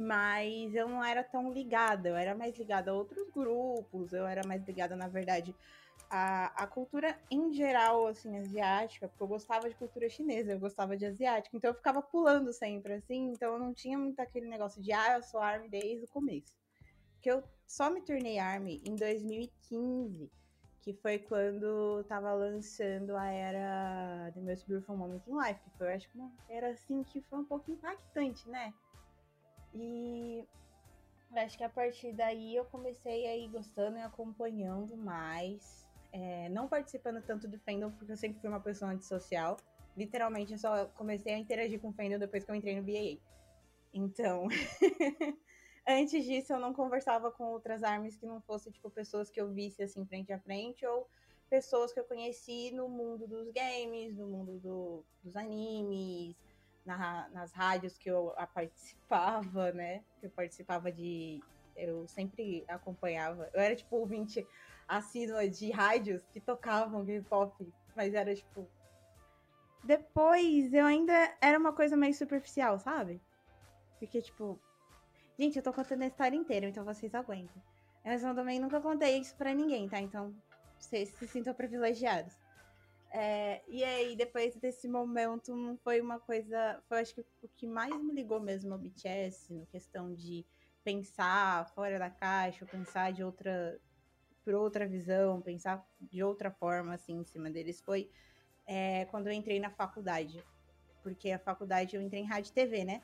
mas 0.00 0.74
eu 0.74 0.88
não 0.88 1.04
era 1.04 1.22
tão 1.22 1.52
ligada. 1.52 2.08
Eu 2.08 2.16
era 2.16 2.34
mais 2.34 2.56
ligada 2.56 2.90
a 2.90 2.94
outros 2.94 3.30
grupos, 3.30 4.12
eu 4.12 4.26
era 4.26 4.46
mais 4.46 4.64
ligada, 4.64 4.96
na 4.96 5.08
verdade, 5.08 5.54
à, 6.08 6.64
à 6.64 6.66
cultura 6.66 7.18
em 7.30 7.52
geral, 7.52 8.06
assim, 8.06 8.36
asiática, 8.38 9.08
porque 9.08 9.22
eu 9.22 9.28
gostava 9.28 9.68
de 9.68 9.74
cultura 9.76 10.08
chinesa, 10.08 10.52
eu 10.52 10.58
gostava 10.58 10.96
de 10.96 11.04
asiática, 11.04 11.56
então 11.56 11.70
eu 11.70 11.74
ficava 11.74 12.00
pulando 12.02 12.52
sempre, 12.52 12.94
assim, 12.94 13.30
então 13.32 13.52
eu 13.54 13.58
não 13.58 13.74
tinha 13.74 13.98
muito 13.98 14.18
aquele 14.20 14.48
negócio 14.48 14.82
de, 14.82 14.92
ah, 14.92 15.16
eu 15.16 15.22
sou 15.22 15.40
ARMY 15.40 15.68
desde 15.68 16.04
o 16.04 16.08
começo. 16.08 16.52
Que 17.20 17.30
eu 17.30 17.44
só 17.66 17.90
me 17.90 18.00
tornei 18.00 18.38
ARMY 18.38 18.82
em 18.86 18.96
2015 18.96 20.30
que 20.82 20.94
foi 20.94 21.18
quando 21.18 22.02
tava 22.04 22.32
lançando 22.32 23.14
a 23.14 23.26
era 23.26 24.30
The 24.32 24.40
Most 24.40 24.66
Beautiful 24.66 24.96
Moment 24.96 25.20
in 25.26 25.36
Life, 25.36 25.60
que 25.60 25.70
foi, 25.76 25.92
acho 25.92 26.08
uma 26.14 26.32
era 26.48 26.70
assim 26.70 27.02
que 27.04 27.20
foi 27.20 27.38
um 27.38 27.44
pouco 27.44 27.70
impactante, 27.70 28.48
né? 28.48 28.72
E 29.74 30.44
acho 31.36 31.56
que 31.56 31.64
a 31.64 31.68
partir 31.68 32.12
daí 32.12 32.56
eu 32.56 32.64
comecei 32.64 33.26
a 33.26 33.36
ir 33.36 33.48
gostando 33.48 33.96
e 33.96 34.00
acompanhando 34.00 34.96
mais. 34.96 35.88
É, 36.12 36.48
não 36.48 36.68
participando 36.68 37.22
tanto 37.22 37.46
do 37.46 37.58
fandom, 37.60 37.90
porque 37.92 38.12
eu 38.12 38.16
sempre 38.16 38.40
fui 38.40 38.48
uma 38.48 38.60
pessoa 38.60 38.90
antissocial. 38.90 39.56
Literalmente, 39.96 40.52
eu 40.52 40.58
só 40.58 40.86
comecei 40.86 41.34
a 41.34 41.38
interagir 41.38 41.80
com 41.80 41.88
o 41.88 41.92
fandom 41.92 42.18
depois 42.18 42.44
que 42.44 42.50
eu 42.50 42.54
entrei 42.54 42.76
no 42.76 42.82
BAA. 42.82 43.18
Então, 43.92 44.48
Antes 45.86 46.24
disso, 46.24 46.52
eu 46.52 46.60
não 46.60 46.72
conversava 46.72 47.30
com 47.30 47.44
outras 47.44 47.82
armas 47.82 48.16
que 48.16 48.26
não 48.26 48.40
fossem, 48.42 48.70
tipo, 48.70 48.90
pessoas 48.90 49.30
que 49.30 49.40
eu 49.40 49.48
visse, 49.48 49.82
assim, 49.82 50.04
frente 50.06 50.32
a 50.32 50.38
frente, 50.38 50.86
ou 50.86 51.08
pessoas 51.48 51.92
que 51.92 51.98
eu 51.98 52.04
conheci 52.04 52.70
no 52.70 52.88
mundo 52.88 53.26
dos 53.26 53.50
games, 53.50 54.16
no 54.16 54.28
mundo 54.28 54.58
do, 54.58 55.04
dos 55.22 55.34
animes, 55.34 56.36
na, 56.84 57.28
nas 57.30 57.52
rádios 57.52 57.96
que 57.98 58.10
eu 58.10 58.32
participava, 58.54 59.72
né? 59.72 60.02
Que 60.20 60.26
eu 60.26 60.30
participava 60.30 60.90
de. 60.90 61.42
Eu 61.76 62.06
sempre 62.08 62.64
acompanhava. 62.68 63.48
Eu 63.54 63.60
era, 63.60 63.74
tipo, 63.74 63.96
ouvinte 63.96 64.46
assídua 64.86 65.48
de 65.48 65.70
rádios 65.70 66.26
que 66.28 66.40
tocavam 66.40 67.04
K-pop, 67.04 67.72
mas 67.94 68.14
era, 68.14 68.34
tipo. 68.34 68.68
Depois 69.82 70.74
eu 70.74 70.84
ainda 70.84 71.34
era 71.40 71.58
uma 71.58 71.72
coisa 71.72 71.96
meio 71.96 72.12
superficial, 72.12 72.78
sabe? 72.78 73.20
Porque, 73.98 74.20
tipo, 74.20 74.60
Gente, 75.40 75.56
eu 75.56 75.62
tô 75.62 75.72
contando 75.72 76.02
a 76.02 76.06
história 76.06 76.36
inteira, 76.36 76.68
então 76.68 76.84
vocês 76.84 77.14
aguentem. 77.14 77.62
Mas 78.04 78.22
eu 78.22 78.34
também 78.34 78.60
nunca 78.60 78.78
contei 78.78 79.16
isso 79.16 79.34
pra 79.36 79.54
ninguém, 79.54 79.88
tá? 79.88 79.98
Então, 79.98 80.34
vocês 80.78 81.08
se 81.08 81.26
sintam 81.26 81.54
privilegiados. 81.54 82.36
É, 83.12 83.62
e 83.66 83.82
aí, 83.82 84.14
depois 84.14 84.54
desse 84.56 84.88
momento, 84.88 85.52
foi 85.82 86.00
uma 86.00 86.20
coisa. 86.20 86.80
Foi 86.88 87.00
acho 87.00 87.14
que 87.14 87.24
o 87.42 87.48
que 87.48 87.66
mais 87.66 87.94
me 88.02 88.12
ligou 88.14 88.40
mesmo 88.40 88.72
ao 88.72 88.78
BTS, 88.78 89.52
no 89.52 89.66
questão 89.66 90.14
de 90.14 90.46
pensar 90.84 91.68
fora 91.74 91.98
da 91.98 92.08
caixa, 92.08 92.64
pensar 92.66 93.12
de 93.12 93.24
outra. 93.24 93.80
por 94.44 94.54
outra 94.54 94.86
visão, 94.86 95.40
pensar 95.42 95.84
de 96.00 96.22
outra 96.22 96.50
forma, 96.50 96.94
assim, 96.94 97.18
em 97.18 97.24
cima 97.24 97.50
deles, 97.50 97.80
foi 97.80 98.10
é, 98.66 99.04
quando 99.06 99.26
eu 99.26 99.32
entrei 99.32 99.58
na 99.58 99.70
faculdade. 99.70 100.44
Porque 101.02 101.30
a 101.32 101.38
faculdade 101.38 101.96
eu 101.96 102.02
entrei 102.02 102.22
em 102.22 102.26
rádio 102.26 102.50
e 102.50 102.54
TV, 102.54 102.84
né? 102.84 103.02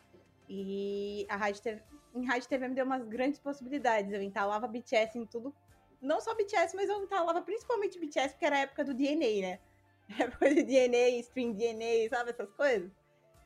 E 0.49 1.27
a 1.29 1.37
rádio 1.37 1.63
TV, 1.63 1.83
em 2.15 2.25
rádio 2.25 2.49
TV 2.49 2.69
me 2.69 2.75
deu 2.75 2.85
umas 2.85 3.07
grandes 3.09 3.41
possibilidades. 3.41 4.13
Eu 4.13 4.23
entalava 4.23 4.69
BTS 4.69 5.19
em 5.19 5.27
tudo. 5.27 5.53
Não 6.01 6.21
só 6.21 6.35
BTS, 6.37 6.77
mas 6.77 6.89
eu 6.89 7.03
entalava 7.03 7.43
principalmente 7.43 7.99
BTS, 7.99 8.35
porque 8.35 8.45
era 8.45 8.57
a 8.57 8.61
época 8.61 8.85
do 8.85 8.95
DNA, 8.95 9.41
né? 9.41 9.61
Época 10.19 10.55
de 10.55 10.63
DNA, 10.63 11.21
Stream 11.21 11.53
DNA, 11.53 12.09
sabe 12.09 12.31
essas 12.31 12.51
coisas? 12.53 12.91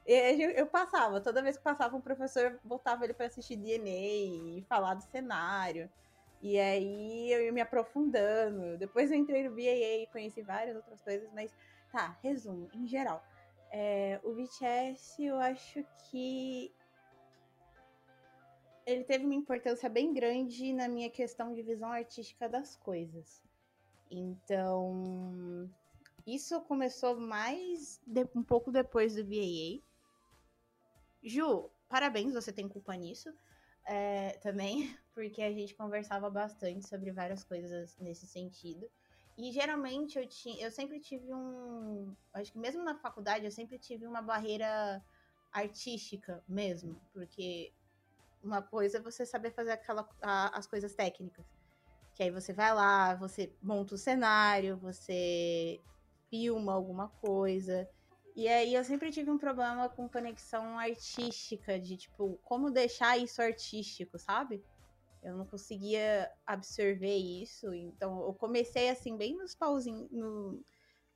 Eu 0.07 0.67
passava, 0.67 1.21
toda 1.21 1.43
vez 1.43 1.57
que 1.57 1.63
passava 1.63 1.97
um 1.97 2.01
professor, 2.01 2.59
botava 2.65 3.05
ele 3.05 3.15
para 3.15 3.27
assistir 3.27 3.57
DNA 3.57 4.59
e 4.59 4.67
falar 4.69 4.95
do 4.95 5.03
cenário. 5.03 5.89
E 6.43 6.59
aí 6.59 7.31
eu 7.31 7.43
ia 7.43 7.53
me 7.53 7.61
aprofundando. 7.61 8.77
Depois 8.79 9.11
eu 9.11 9.17
entrei 9.17 9.45
no 9.45 9.55
BAA 9.55 10.03
e 10.03 10.09
conheci 10.11 10.43
várias 10.43 10.75
outras 10.75 11.01
coisas, 11.03 11.31
mas 11.33 11.55
tá, 11.93 12.19
resumo, 12.23 12.69
em 12.75 12.87
geral. 12.87 13.23
É, 13.71 14.19
o 14.25 14.33
BTS, 14.33 15.23
eu 15.25 15.39
acho 15.39 15.85
que 16.11 16.75
ele 18.85 19.05
teve 19.05 19.25
uma 19.25 19.35
importância 19.35 19.89
bem 19.89 20.13
grande 20.13 20.73
na 20.73 20.89
minha 20.89 21.11
questão 21.11 21.53
de 21.55 21.63
visão 21.63 21.93
artística 21.93 22.49
das 22.49 22.75
coisas. 22.75 23.43
Então, 24.11 25.71
isso 26.35 26.61
começou 26.63 27.19
mais 27.19 28.01
de, 28.07 28.29
um 28.35 28.43
pouco 28.43 28.71
depois 28.71 29.15
do 29.15 29.25
BAA. 29.25 29.83
Ju, 31.23 31.71
parabéns, 31.89 32.33
você 32.33 32.53
tem 32.53 32.69
culpa 32.69 32.95
nisso 32.95 33.33
é, 33.85 34.39
também, 34.43 34.97
porque 35.15 35.43
a 35.43 35.53
gente 35.53 35.75
conversava 35.75 36.31
bastante 36.31 36.87
sobre 36.87 37.13
várias 37.13 37.45
coisas 37.45 37.97
nesse 37.99 38.27
sentido. 38.27 38.89
E 39.37 39.53
geralmente 39.53 40.19
eu, 40.19 40.27
tinha, 40.27 40.63
eu 40.63 40.71
sempre 40.71 41.01
tive 41.01 41.33
um. 41.33 42.15
Acho 42.33 42.53
que 42.53 42.59
mesmo 42.59 42.83
na 42.83 42.95
faculdade 42.95 43.45
eu 43.45 43.51
sempre 43.51 43.79
tive 43.79 44.07
uma 44.07 44.21
barreira 44.21 45.03
artística 45.51 46.45
mesmo, 46.47 47.01
porque 47.13 47.73
uma 48.43 48.63
coisa 48.63 48.99
é 48.99 49.01
você 49.01 49.25
saber 49.25 49.51
fazer 49.51 49.73
aquela, 49.73 50.09
a, 50.21 50.59
as 50.59 50.67
coisas 50.67 50.95
técnicas. 50.95 51.47
Que 52.15 52.25
aí 52.25 52.31
você 52.31 52.53
vai 52.53 52.75
lá, 52.75 53.15
você 53.15 53.53
monta 53.63 53.95
o 53.95 53.99
cenário, 53.99 54.77
você 54.77 55.81
filma 56.31 56.73
alguma 56.73 57.09
coisa. 57.09 57.89
E 58.35 58.49
aí 58.49 58.75
eu 58.75 58.85
sempre 58.85 59.11
tive 59.11 59.31
um 59.31 59.39
problema 59.39 59.89
com 59.89 60.09
conexão 60.09 60.79
artística, 60.79 61.79
de 61.79 61.97
tipo, 61.97 62.39
como 62.45 62.71
deixar 62.71 63.19
isso 63.19 63.43
artístico, 63.43 64.19
sabe? 64.19 64.65
Eu 65.23 65.37
não 65.37 65.45
conseguia 65.45 66.31
absorver 66.47 67.17
isso. 67.17 67.75
Então 67.75 68.23
eu 68.23 68.33
comecei 68.33 68.89
assim, 68.89 69.17
bem 69.17 69.37
nos 69.37 69.55
pauzinhos, 69.55 70.11
no, 70.11 70.65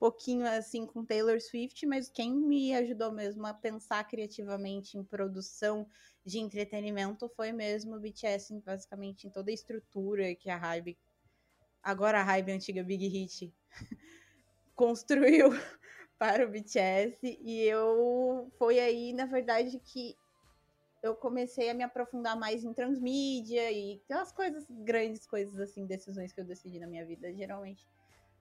pouquinho 0.04 0.46
assim 0.46 0.84
com 0.84 1.02
Taylor 1.02 1.40
Swift, 1.40 1.86
mas 1.86 2.10
quem 2.10 2.30
me 2.34 2.74
ajudou 2.74 3.10
mesmo 3.10 3.46
a 3.46 3.54
pensar 3.54 4.04
criativamente 4.04 4.98
em 4.98 5.02
produção 5.02 5.88
de 6.24 6.38
entretenimento 6.38 7.26
foi 7.30 7.52
mesmo 7.52 7.96
o 7.96 8.00
BTS, 8.00 8.60
basicamente 8.60 9.26
em 9.26 9.30
toda 9.30 9.50
a 9.50 9.54
estrutura 9.54 10.34
que 10.34 10.50
a 10.50 10.58
Hybe, 10.58 10.98
agora 11.82 12.20
a 12.20 12.22
Hybe 12.22 12.52
antiga 12.52 12.82
Big 12.82 13.06
Hit, 13.06 13.54
construiu 14.74 15.50
para 16.18 16.46
o 16.46 16.50
BTS 16.50 17.38
e 17.40 17.62
eu 17.62 18.50
foi 18.58 18.78
aí, 18.78 19.12
na 19.12 19.26
verdade, 19.26 19.78
que 19.80 20.16
eu 21.02 21.14
comecei 21.14 21.68
a 21.68 21.74
me 21.74 21.82
aprofundar 21.82 22.34
mais 22.38 22.64
em 22.64 22.72
transmídia 22.72 23.70
e 23.70 24.00
aquelas 24.04 24.32
coisas, 24.32 24.66
grandes 24.70 25.26
coisas 25.26 25.60
assim, 25.60 25.86
decisões 25.86 26.32
que 26.32 26.40
eu 26.40 26.44
decidi 26.44 26.78
na 26.78 26.86
minha 26.86 27.04
vida, 27.04 27.30
geralmente 27.34 27.86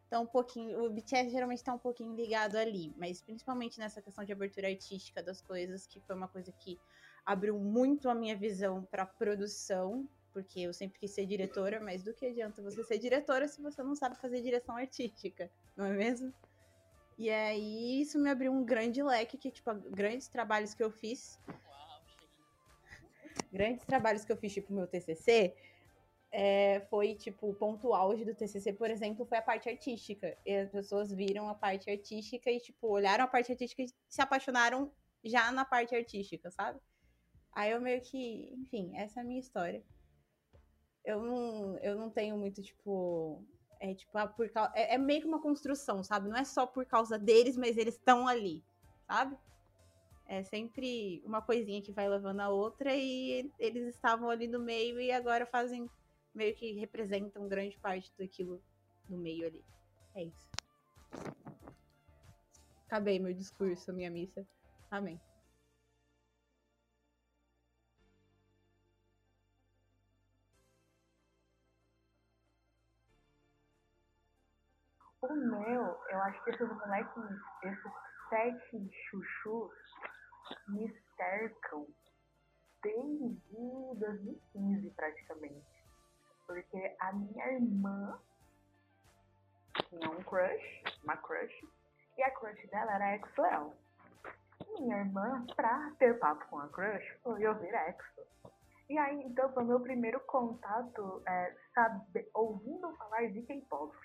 tá 0.10 0.20
um 0.20 0.26
pouquinho. 0.26 0.86
O 0.86 0.90
BTS 0.90 1.30
geralmente 1.30 1.58
está 1.58 1.74
um 1.74 1.80
pouquinho 1.80 2.16
ligado 2.16 2.56
ali, 2.56 2.94
mas 2.98 3.22
principalmente 3.22 3.80
nessa 3.80 4.02
questão 4.02 4.24
de 4.24 4.32
abertura 4.32 4.68
artística 4.68 5.22
das 5.22 5.42
coisas, 5.42 5.86
que 5.86 6.00
foi 6.02 6.16
uma 6.16 6.28
coisa 6.28 6.54
que 6.54 6.80
abriu 7.26 7.60
muito 7.60 8.10
a 8.10 8.16
minha 8.16 8.36
visão 8.36 8.84
para 8.86 9.06
produção, 9.06 10.08
porque 10.32 10.62
eu 10.62 10.74
sempre 10.74 11.00
quis 11.00 11.12
ser 11.12 11.26
diretora, 11.26 11.82
mas 11.82 12.04
do 12.04 12.14
que 12.14 12.26
adianta 12.26 12.62
você 12.62 12.84
ser 12.84 12.98
diretora 12.98 13.48
se 13.48 13.62
você 13.62 13.84
não 13.84 13.96
sabe 13.96 14.16
fazer 14.22 14.42
direção 14.42 14.78
artística, 14.78 15.52
não 15.76 15.86
é 15.86 15.92
mesmo? 15.92 16.34
E 17.18 17.30
aí 17.30 18.02
isso 18.02 18.20
me 18.20 18.30
abriu 18.30 18.52
um 18.52 18.64
grande 18.64 19.02
leque 19.04 19.38
que, 19.38 19.52
tipo, 19.52 19.74
grandes 19.92 20.28
trabalhos 20.28 20.74
que 20.74 20.84
eu 20.84 20.92
fiz. 20.92 21.40
grandes 23.52 23.86
trabalhos 23.86 24.26
que 24.26 24.32
eu 24.32 24.38
fiz, 24.38 24.54
tipo, 24.54 24.74
meu 24.74 24.88
TCC, 24.88 25.56
é, 26.32 26.80
foi, 26.90 27.14
tipo, 27.14 27.50
o 27.50 27.54
ponto 27.54 27.94
auge 27.94 28.26
do 28.26 28.34
TCC, 28.34 28.74
por 28.74 28.90
exemplo, 28.90 29.26
foi 29.26 29.38
a 29.38 29.42
parte 29.42 29.70
artística. 29.70 30.36
E 30.44 30.56
as 30.56 30.72
pessoas 30.72 31.12
viram 31.12 31.48
a 31.48 31.54
parte 31.54 31.90
artística 31.90 32.50
e, 32.50 32.60
tipo, 32.60 32.88
olharam 32.88 33.24
a 33.24 33.28
parte 33.28 33.52
artística 33.52 33.84
e 33.84 33.90
se 34.10 34.22
apaixonaram 34.22 34.92
já 35.24 35.52
na 35.52 35.64
parte 35.64 35.96
artística, 35.96 36.50
sabe? 36.50 36.80
Aí 37.52 37.72
eu 37.72 37.80
meio 37.80 38.02
que, 38.02 38.52
enfim, 38.56 38.98
essa 38.98 39.20
é 39.20 39.24
a 39.24 39.26
minha 39.26 39.40
história. 39.40 39.84
eu 41.06 41.22
não, 41.22 41.78
eu 41.80 41.96
não 41.96 42.10
tenho 42.10 42.38
muito, 42.38 42.62
tipo. 42.64 43.46
É 43.84 43.94
tipo, 43.94 44.18
ah, 44.18 44.26
por 44.26 44.50
causa. 44.50 44.72
É, 44.76 44.96
é 44.96 44.98
meio 44.98 45.20
que 45.20 45.28
uma 45.28 45.42
construção, 45.42 46.02
sabe? 46.02 46.30
Não 46.30 46.38
é 46.38 46.46
só 46.46 46.66
por 46.66 46.86
causa 46.86 47.20
deles, 47.20 47.58
mas 47.58 47.76
eles 47.76 47.96
estão 47.96 48.26
ali, 48.26 48.64
sabe? 49.06 49.38
É 50.26 50.42
sempre 50.42 51.22
uma 51.26 51.42
coisinha 51.42 51.82
que 51.82 51.92
vai 51.92 52.08
levando 52.08 52.40
a 52.40 52.48
outra 52.48 52.96
e 52.96 53.52
eles 53.60 53.94
estavam 53.94 54.30
ali 54.30 54.48
no 54.48 54.58
meio 54.58 55.02
e 55.02 55.12
agora 55.12 55.46
fazem 55.46 55.90
meio 56.34 56.56
que 56.56 56.72
representam 56.80 57.50
grande 57.50 57.78
parte 57.78 58.10
daquilo 58.18 58.64
no 59.10 59.18
meio 59.18 59.48
ali. 59.48 59.62
É 60.16 60.24
isso. 60.24 60.50
Acabei 62.88 63.20
meu 63.20 63.34
discurso, 63.34 63.92
minha 63.92 64.10
missa. 64.10 64.48
Amém. 64.90 65.20
O 75.24 75.34
meu, 75.36 76.04
eu 76.10 76.22
acho 76.24 76.44
que 76.44 76.50
esses 76.50 76.68
moleques, 76.68 77.24
esses 77.64 77.92
sete 78.28 78.92
chuchus, 79.10 79.72
me 80.68 80.94
cercam 81.16 81.88
desde 82.82 83.96
2015 83.96 84.90
praticamente. 84.90 85.66
Porque 86.46 86.98
a 87.00 87.14
minha 87.14 87.54
irmã 87.54 88.20
tinha 89.88 90.10
um 90.10 90.22
crush, 90.24 90.84
uma 91.06 91.16
crush, 91.16 91.68
e 92.18 92.24
a 92.24 92.32
crush 92.32 92.68
dela 92.68 92.96
era 92.96 93.16
Exoel. 93.16 93.74
Minha 94.78 94.98
irmã, 94.98 95.46
pra 95.56 95.90
ter 96.00 96.20
papo 96.20 96.46
com 96.50 96.60
a 96.60 96.68
crush, 96.68 97.18
foi 97.24 97.48
ouvir 97.48 97.74
Exo. 97.74 98.28
E 98.90 98.98
aí, 98.98 99.24
então, 99.24 99.54
foi 99.54 99.64
o 99.64 99.68
meu 99.68 99.80
primeiro 99.80 100.20
contato, 100.26 101.24
é, 101.26 101.56
sabe, 101.74 102.30
ouvindo 102.34 102.94
falar 102.98 103.32
de 103.32 103.42
K-pop. 103.44 103.96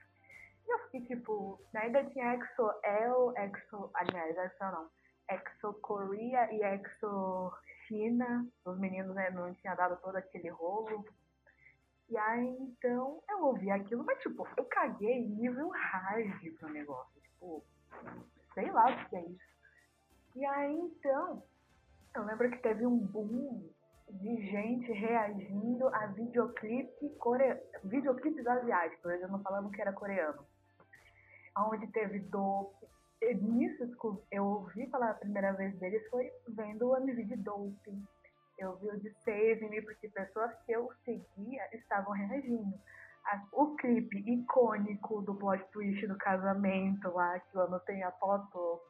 E 0.69 0.71
eu 0.71 0.79
fiquei 0.81 1.17
tipo, 1.17 1.59
né, 1.73 1.81
ainda 1.85 2.05
tinha 2.11 2.35
Exo 2.35 2.71
El, 2.85 3.33
Exo, 3.39 3.91
aliás, 3.95 4.37
Exo 4.37 4.65
não, 4.65 4.91
Exo 5.31 5.73
Korea 5.81 6.53
e 6.53 6.63
Exo 6.63 7.51
China. 7.87 8.47
Os 8.67 8.79
meninos 8.79 9.15
né, 9.15 9.31
não 9.31 9.55
tinham 9.55 9.75
dado 9.75 9.97
todo 10.03 10.17
aquele 10.17 10.51
rolo. 10.51 11.07
E 12.11 12.19
aí, 12.19 12.57
então, 12.61 13.23
eu 13.31 13.45
ouvi 13.45 13.71
aquilo, 13.71 14.05
mas 14.05 14.21
tipo, 14.21 14.47
eu 14.59 14.65
caguei 14.67 15.27
nível 15.27 15.71
hard 15.71 16.59
pro 16.59 16.69
negócio. 16.69 17.19
Tipo, 17.23 17.65
sei 18.53 18.71
lá 18.71 18.91
o 18.91 19.09
que 19.09 19.17
é 19.17 19.23
isso. 19.23 19.49
E 20.37 20.45
aí, 20.45 20.77
então, 20.77 21.43
eu 22.15 22.25
lembro 22.25 22.51
que 22.51 22.59
teve 22.59 22.85
um 22.85 22.99
boom 22.99 23.71
de 24.11 24.51
gente 24.51 24.93
reagindo 24.93 25.89
a 25.89 26.07
videoclipe 26.09 27.09
core... 27.19 27.59
videoclipes 27.85 28.47
asiáticos, 28.47 29.11
eles 29.11 29.31
não 29.31 29.43
falando 29.43 29.71
que 29.71 29.81
era 29.81 29.93
coreano. 29.95 30.47
Onde 31.67 31.87
teve 31.89 32.21
Dope. 32.21 32.87
E 33.21 33.35
Nisso 33.35 33.85
eu 34.31 34.45
ouvi 34.45 34.89
falar 34.91 35.11
a 35.11 35.15
primeira 35.15 35.53
vez 35.53 35.77
deles 35.79 36.09
foi 36.09 36.31
vendo 36.49 36.89
o 36.89 36.97
MV 36.97 37.25
de 37.25 37.37
Dope. 37.37 37.91
Eu 38.57 38.77
vi 38.77 38.89
o 38.89 39.01
de 39.01 39.11
Save 39.25 39.69
Me, 39.69 39.83
porque 39.83 40.09
pessoas 40.09 40.53
que 40.65 40.73
eu 40.73 40.89
seguia 41.05 41.63
estavam 41.73 42.13
reagindo. 42.13 42.75
O 43.53 43.77
clipe 43.77 44.19
icônico 44.19 45.21
do 45.23 45.35
plot 45.35 45.63
twist 45.73 46.07
do 46.07 46.17
casamento 46.17 47.11
lá, 47.11 47.39
que 47.41 47.57
eu 47.57 47.63
anotei 47.63 48.03
a 48.03 48.11
foto 48.13 48.81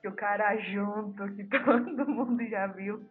que 0.00 0.08
o 0.08 0.14
cara 0.14 0.56
junto, 0.56 1.34
que 1.34 1.44
todo 1.64 2.08
mundo 2.08 2.44
já 2.46 2.66
viu. 2.68 3.08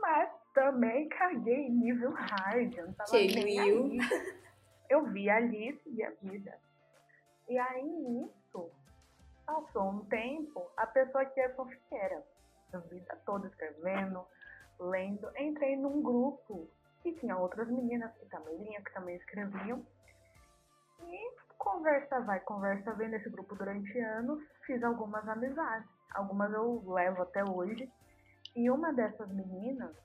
Mas 0.00 0.30
também 0.54 1.08
caguei 1.08 1.66
em 1.66 1.72
nível 1.72 2.12
hard, 2.12 2.74
eu 2.74 2.86
não 2.86 2.94
tava 2.94 3.12
nem 3.12 3.60
aí. 3.60 3.98
Eu 4.88 5.04
vi 5.06 5.28
ali, 5.30 5.78
segui 5.84 6.02
a 6.02 6.10
vida. 6.22 6.58
E 7.50 7.58
aí 7.58 7.84
nisso, 7.84 8.70
passou 9.44 9.90
um 9.90 10.04
tempo, 10.04 10.70
a 10.76 10.86
pessoa 10.86 11.24
que 11.24 11.40
é 11.40 11.48
fanfiqueira, 11.48 12.24
a 12.72 12.78
vida 12.78 13.20
toda 13.26 13.48
escrevendo, 13.48 14.24
lendo, 14.78 15.28
entrei 15.36 15.74
num 15.74 16.00
grupo 16.00 16.70
e 17.04 17.12
tinha 17.14 17.36
outras 17.36 17.66
meninas 17.66 18.14
que 18.18 18.26
também 18.26 18.56
liam, 18.56 18.84
que 18.84 18.92
também 18.92 19.16
escreviam. 19.16 19.84
E 21.02 21.34
conversa 21.58 22.20
vai, 22.20 22.38
conversa 22.38 22.92
vem 22.94 23.08
nesse 23.08 23.28
grupo 23.28 23.56
durante 23.56 23.98
anos, 23.98 24.40
fiz 24.64 24.80
algumas 24.84 25.28
amizades. 25.28 25.90
Algumas 26.14 26.52
eu 26.52 26.84
levo 26.86 27.22
até 27.22 27.42
hoje. 27.42 27.90
E 28.54 28.70
uma 28.70 28.92
dessas 28.92 29.28
meninas, 29.28 29.96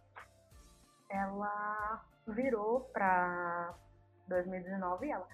ela 1.10 2.04
virou 2.26 2.82
pra 2.92 3.72
2019 4.28 5.06
e 5.06 5.12
ela 5.12 5.28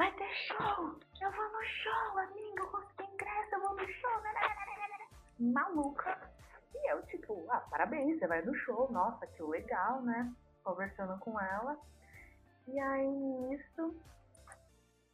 vai 0.00 0.10
ter 0.12 0.34
show! 0.46 0.98
Eu 1.20 1.30
vou 1.30 1.52
no 1.52 1.62
show, 1.62 2.18
amiga, 2.20 2.62
eu 2.62 2.68
consegui 2.68 3.12
ingresso, 3.12 3.54
eu 3.54 3.60
vou 3.60 3.76
no 3.76 3.86
show! 3.86 4.22
nananana." 4.22 4.98
Maluca! 5.38 6.32
E 6.74 6.90
eu, 6.90 7.04
tipo, 7.08 7.44
ah, 7.50 7.60
parabéns, 7.70 8.18
você 8.18 8.26
vai 8.26 8.40
no 8.40 8.54
show, 8.54 8.90
nossa, 8.90 9.26
que 9.26 9.42
legal, 9.42 10.00
né? 10.00 10.32
Conversando 10.64 11.18
com 11.18 11.38
ela. 11.38 11.78
E 12.66 12.80
aí 12.80 13.10
nisso 13.10 13.94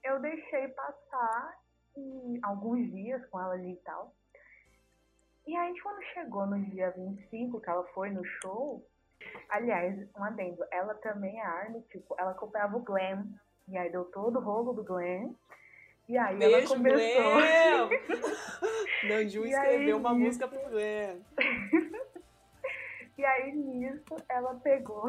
eu 0.04 0.20
deixei 0.20 0.68
passar 0.68 1.58
e 1.96 2.38
alguns 2.44 2.88
dias 2.92 3.26
com 3.26 3.40
ela 3.40 3.54
ali 3.54 3.72
e 3.72 3.82
tal. 3.82 4.14
E 5.48 5.56
aí 5.56 5.80
quando 5.80 6.00
chegou 6.14 6.46
no 6.46 6.64
dia 6.70 6.92
25, 6.92 7.60
que 7.60 7.68
ela 7.68 7.84
foi 7.88 8.10
no 8.10 8.24
show, 8.24 8.86
aliás, 9.48 10.08
um 10.16 10.22
adendo, 10.22 10.64
ela 10.70 10.94
também 10.94 11.40
é 11.40 11.44
Arne, 11.44 11.82
tipo, 11.90 12.14
ela 12.20 12.30
acompanhava 12.30 12.76
o 12.76 12.84
Glam. 12.84 13.26
E 13.68 13.76
aí 13.76 13.90
deu 13.90 14.04
todo 14.06 14.38
o 14.38 14.42
rolo 14.42 14.72
do 14.72 14.84
Glam. 14.84 15.34
E 16.08 16.16
aí 16.16 16.42
ela 16.42 16.58
Beijo, 16.58 16.68
começou. 16.68 17.32
Glenn! 17.34 17.88
Nanju 19.08 19.46
E 19.46 19.54
aí, 19.54 19.70
escreveu 19.70 19.96
uma 19.96 20.14
música 20.14 20.46
pro 20.48 20.70
Glenn. 20.70 21.20
E 23.18 23.24
aí 23.24 23.50
nisso 23.50 24.14
ela 24.28 24.54
pegou 24.56 25.08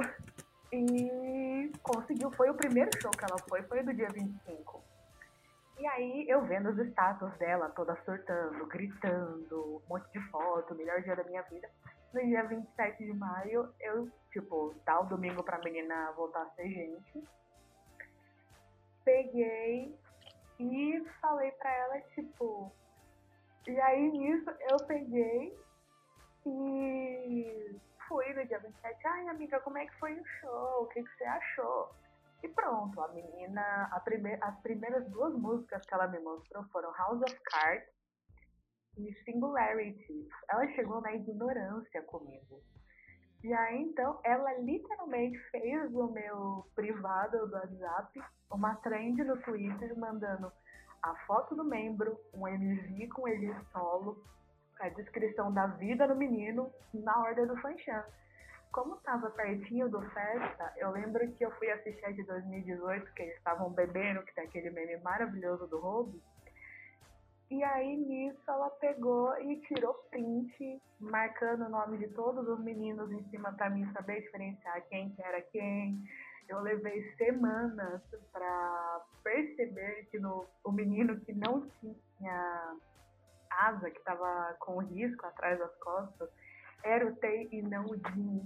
e 0.72 1.72
conseguiu. 1.84 2.32
Foi 2.32 2.50
o 2.50 2.54
primeiro 2.54 2.90
show 3.02 3.12
que 3.12 3.26
ela 3.26 3.38
foi, 3.50 3.62
foi 3.64 3.84
do 3.84 3.94
dia 3.94 4.08
25. 4.08 4.82
E 5.78 5.86
aí 5.86 6.26
eu 6.28 6.42
vendo 6.46 6.70
os 6.70 6.80
status 6.88 7.32
dela, 7.38 7.70
toda 7.70 7.96
surtando, 8.06 8.66
gritando, 8.66 9.82
um 9.86 9.90
monte 9.90 10.10
de 10.12 10.22
foto, 10.30 10.74
melhor 10.74 11.02
dia 11.02 11.16
da 11.16 11.24
minha 11.26 11.42
vida. 11.44 11.70
No 12.14 12.22
dia 12.22 12.44
27 12.44 13.06
de 13.06 13.14
maio, 13.14 13.70
eu, 13.82 14.10
tipo, 14.32 14.74
dá 14.86 15.02
o 15.02 15.06
domingo 15.06 15.44
pra 15.44 15.60
menina 15.60 16.12
voltar 16.16 16.44
a 16.44 16.50
ser 16.52 16.70
gente. 16.70 17.28
Peguei 19.08 19.98
e 20.60 21.06
falei 21.22 21.50
pra 21.54 21.74
ela, 21.74 22.02
tipo. 22.14 22.70
E 23.66 23.80
aí 23.80 24.12
nisso 24.12 24.50
eu 24.70 24.86
peguei 24.86 25.58
e 26.46 27.80
fui 28.06 28.34
no 28.34 28.46
dia 28.46 28.60
27. 28.60 29.08
Ai, 29.08 29.30
amiga, 29.30 29.62
como 29.62 29.78
é 29.78 29.86
que 29.86 29.98
foi 29.98 30.14
o 30.14 30.26
show? 30.26 30.84
O 30.84 30.88
que, 30.88 31.02
que 31.02 31.10
você 31.16 31.24
achou? 31.24 31.96
E 32.44 32.50
pronto, 32.50 33.00
a 33.00 33.08
menina, 33.14 33.88
a 33.94 34.00
prime 34.02 34.38
as 34.42 34.60
primeiras 34.60 35.10
duas 35.10 35.34
músicas 35.36 35.86
que 35.86 35.94
ela 35.94 36.10
me 36.10 36.20
mostrou 36.20 36.66
foram 36.66 36.92
House 36.92 37.22
of 37.22 37.40
Cards 37.46 37.90
e 38.98 39.14
Singularity. 39.24 40.28
Ela 40.50 40.68
chegou 40.74 41.00
na 41.00 41.14
ignorância 41.14 42.02
comigo. 42.02 42.62
E 43.44 43.54
aí, 43.54 43.82
então, 43.82 44.20
ela 44.24 44.54
literalmente 44.60 45.38
fez 45.52 45.94
o 45.94 46.08
meu 46.08 46.66
privado 46.76 47.48
do 47.48 47.54
WhatsApp 47.54 48.20
uma 48.52 48.76
trend 48.78 49.24
no 49.24 49.38
Twitter 49.42 49.98
mandando 49.98 50.52
a 51.04 51.16
foto 51.26 51.56
do 51.56 51.64
membro, 51.64 52.20
um 52.34 52.48
MV 52.48 53.08
com 53.10 53.28
ele 53.28 53.54
solo, 53.72 54.24
a 54.80 54.90
descrição 54.90 55.54
da 55.54 55.68
vida 55.68 56.08
do 56.08 56.16
menino 56.16 56.72
na 56.94 57.20
ordem 57.22 57.46
do 57.46 57.56
Fanchan. 57.58 58.04
Como 58.72 58.96
estava 58.96 59.30
pertinho 59.32 59.90
do 59.90 60.02
festa, 60.10 60.74
eu 60.78 60.92
lembro 60.92 61.32
que 61.34 61.46
eu 61.46 61.52
fui 61.52 61.70
assistir 61.72 62.06
a 62.06 62.12
de 62.12 62.24
2018, 62.24 63.14
que 63.14 63.24
eles 63.24 63.38
estavam 63.38 63.72
bebendo, 63.72 64.24
que 64.24 64.36
tem 64.36 64.44
aquele 64.44 64.70
meme 64.70 64.98
maravilhoso 64.98 65.68
do 65.68 65.80
Robo. 65.80 66.20
E 67.50 67.64
aí 67.64 67.96
nisso 67.96 68.42
ela 68.48 68.70
pegou 68.72 69.40
e 69.40 69.62
tirou 69.62 69.94
print, 70.10 70.82
marcando 71.00 71.66
o 71.66 71.70
nome 71.70 71.98
de 71.98 72.08
todos 72.10 72.46
os 72.48 72.60
meninos 72.60 73.10
em 73.12 73.24
cima 73.30 73.54
para 73.54 73.70
mim 73.70 73.90
saber 73.94 74.22
diferenciar 74.22 74.86
quem 74.90 75.12
que 75.12 75.22
era 75.22 75.42
quem. 75.42 76.04
Eu 76.50 76.60
levei 76.62 77.04
semanas 77.16 78.02
para 78.32 79.02
perceber 79.24 80.08
que 80.12 80.20
no, 80.20 80.46
o 80.64 80.72
menino 80.72 81.20
que 81.22 81.34
não 81.34 81.70
tinha 81.80 82.78
asa, 83.50 83.90
que 83.92 83.98
estava 83.98 84.56
com 84.60 84.80
risco 84.80 85.26
atrás 85.26 85.58
das 85.58 85.76
costas, 85.78 86.30
era 86.84 87.08
o 87.08 87.16
Tei 87.16 87.48
e 87.52 87.62
não 87.62 87.86
o 87.86 87.96
Jin. 87.96 88.42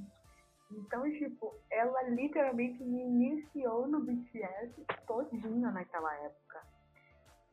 Então, 0.71 1.03
tipo, 1.11 1.53
ela 1.69 2.03
literalmente 2.03 2.83
me 2.83 3.01
iniciou 3.03 3.87
no 3.87 3.99
BTS 3.99 4.85
todinho 5.05 5.71
naquela 5.71 6.13
época. 6.23 6.61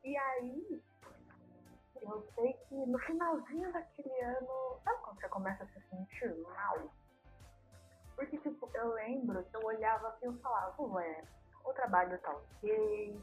E 0.03 0.15
aí, 0.15 0.81
eu 2.05 2.21
sei 2.35 2.53
que 2.53 2.75
no 2.75 2.99
finalzinho 2.99 3.71
daquele 3.71 4.21
ano, 4.21 4.79
sabe 4.83 5.01
quando 5.03 5.19
você 5.19 5.29
começa 5.29 5.63
a 5.63 5.67
se 5.67 5.81
sentir 5.89 6.35
mal? 6.41 6.91
Porque, 8.15 8.37
tipo, 8.37 8.69
eu 8.73 8.93
lembro 8.93 9.43
que 9.43 9.55
eu 9.55 9.65
olhava 9.65 10.09
assim 10.09 10.29
e 10.29 10.41
falava, 10.41 10.81
ué, 10.81 11.23
o 11.63 11.73
trabalho 11.73 12.19
tá 12.19 12.31
ok, 12.31 13.21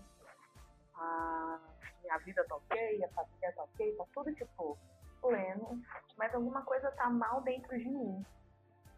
a 0.94 1.60
minha 2.02 2.18
vida 2.18 2.44
tá 2.48 2.56
ok, 2.56 3.04
a 3.04 3.08
família 3.10 3.52
tá 3.52 3.62
ok, 3.64 3.96
tá 3.96 4.04
tudo, 4.14 4.34
tipo, 4.34 4.78
pleno, 5.20 5.82
mas 6.16 6.34
alguma 6.34 6.62
coisa 6.62 6.90
tá 6.92 7.10
mal 7.10 7.42
dentro 7.42 7.76
de 7.76 7.84
mim. 7.84 8.24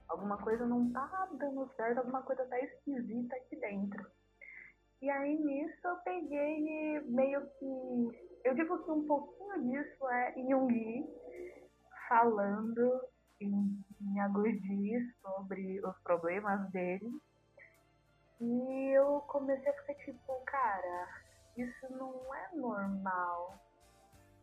Alguma 0.09 0.39
coisa 0.39 0.64
não 0.66 0.91
tá 0.91 1.29
dando 1.33 1.68
certo, 1.74 1.99
alguma 1.99 2.22
coisa 2.22 2.45
tá 2.47 2.59
esquisita 2.61 3.37
aqui 3.37 3.57
dentro. 3.57 4.07
E 5.01 5.11
aí 5.11 5.39
nisso 5.39 5.87
eu 5.87 5.97
peguei 5.99 6.66
e 6.66 7.01
meio 7.01 7.47
que. 7.59 8.28
Eu 8.45 8.55
digo 8.55 8.82
que 8.84 8.91
um 8.91 9.07
pouquinho 9.07 9.62
disso 9.62 10.09
é 10.09 10.34
Jung 10.34 11.07
falando 12.09 13.03
em, 13.41 13.84
em 14.01 14.20
alguns 14.20 14.61
dias 14.62 15.03
sobre 15.20 15.80
os 15.84 15.99
problemas 16.01 16.70
dele. 16.70 17.11
E 18.41 18.97
eu 18.97 19.20
comecei 19.26 19.68
a 19.70 19.74
ficar 19.74 19.95
tipo, 19.97 20.41
cara, 20.47 21.09
isso 21.57 21.93
não 21.93 22.34
é 22.34 22.57
normal. 22.57 23.59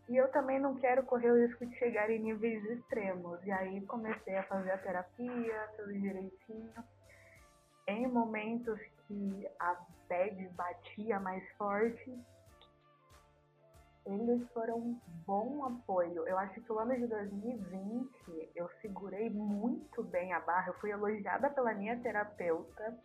E 0.08 0.16
eu 0.18 0.30
também 0.32 0.60
não 0.60 0.76
quero 0.76 1.04
correr 1.04 1.32
o 1.32 1.48
risco 1.48 1.66
de 1.66 1.76
chegar 1.78 2.10
em 2.12 2.20
níveis 2.20 2.64
extremos. 2.66 3.44
E 3.44 3.52
aí 3.52 3.82
comecei 3.86 4.36
a 4.38 4.44
fazer 4.44 4.72
a 4.72 4.78
terapia, 4.78 5.70
tudo 5.78 5.94
direitinho. 5.94 6.74
Em 7.88 8.08
momentos 8.08 8.80
que 9.08 9.48
a 9.60 9.76
bad 10.08 10.48
batia 10.50 11.20
mais 11.20 11.44
forte, 11.54 12.14
eles 14.06 14.48
foram 14.54 14.78
um 14.78 15.00
bom 15.26 15.66
apoio. 15.66 16.28
Eu 16.28 16.38
acho 16.38 16.62
que 16.62 16.72
o 16.72 16.80
ano 16.80 16.96
de 16.96 17.08
2020 17.08 18.52
eu 18.56 18.70
segurei 18.82 19.30
muito 19.30 20.04
bem 20.04 20.34
a 20.34 20.40
barra. 20.40 20.70
Eu 20.70 20.76
fui 20.76 20.92
elogiada 20.92 21.50
pela 21.50 21.74
minha 21.74 22.00
terapeuta, 22.00 22.98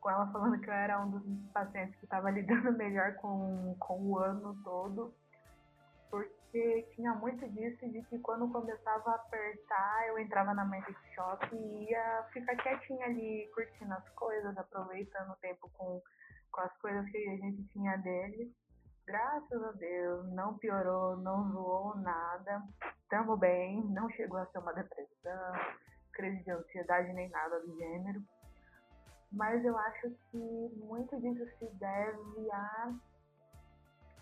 com 0.00 0.10
ela 0.10 0.30
falando 0.32 0.60
que 0.60 0.68
eu 0.68 0.74
era 0.74 1.00
um 1.02 1.10
dos 1.10 1.50
pacientes 1.52 1.96
que 1.96 2.04
estava 2.04 2.30
lidando 2.30 2.72
melhor 2.76 3.14
com, 3.14 3.74
com 3.78 4.00
o 4.02 4.18
ano 4.18 4.56
todo 4.62 5.14
porque 6.54 6.86
tinha 6.94 7.12
muito 7.14 7.44
disso 7.48 7.88
de 7.90 8.00
que 8.02 8.16
quando 8.20 8.48
começava 8.52 9.10
a 9.10 9.14
apertar, 9.16 10.06
eu 10.06 10.18
entrava 10.20 10.54
na 10.54 10.64
mente 10.64 10.94
shop 11.12 11.48
e 11.52 11.90
ia 11.90 12.22
ficar 12.32 12.54
quietinha 12.54 13.06
ali, 13.06 13.50
curtindo 13.52 13.92
as 13.92 14.08
coisas, 14.10 14.56
aproveitando 14.56 15.32
o 15.32 15.36
tempo 15.36 15.68
com, 15.76 16.00
com 16.52 16.60
as 16.60 16.72
coisas 16.78 17.04
que 17.10 17.16
a 17.16 17.36
gente 17.36 17.64
tinha 17.72 17.96
dele. 17.96 18.54
Graças 19.06 19.62
a 19.62 19.72
Deus, 19.72 20.32
não 20.32 20.56
piorou, 20.56 21.16
não 21.18 21.52
zoou 21.52 21.94
nada. 21.96 22.62
Tamo 23.10 23.36
bem, 23.36 23.84
não 23.90 24.08
chegou 24.10 24.38
a 24.38 24.46
ser 24.46 24.58
uma 24.58 24.72
depressão, 24.72 25.52
crise 26.12 26.42
de 26.42 26.50
ansiedade 26.50 27.12
nem 27.12 27.28
nada 27.28 27.60
do 27.60 27.76
gênero. 27.76 28.22
Mas 29.30 29.62
eu 29.62 29.76
acho 29.76 30.10
que 30.30 30.70
muito 30.76 31.20
disso 31.20 31.44
se 31.58 31.66
deve 31.74 32.50
a 32.50 32.92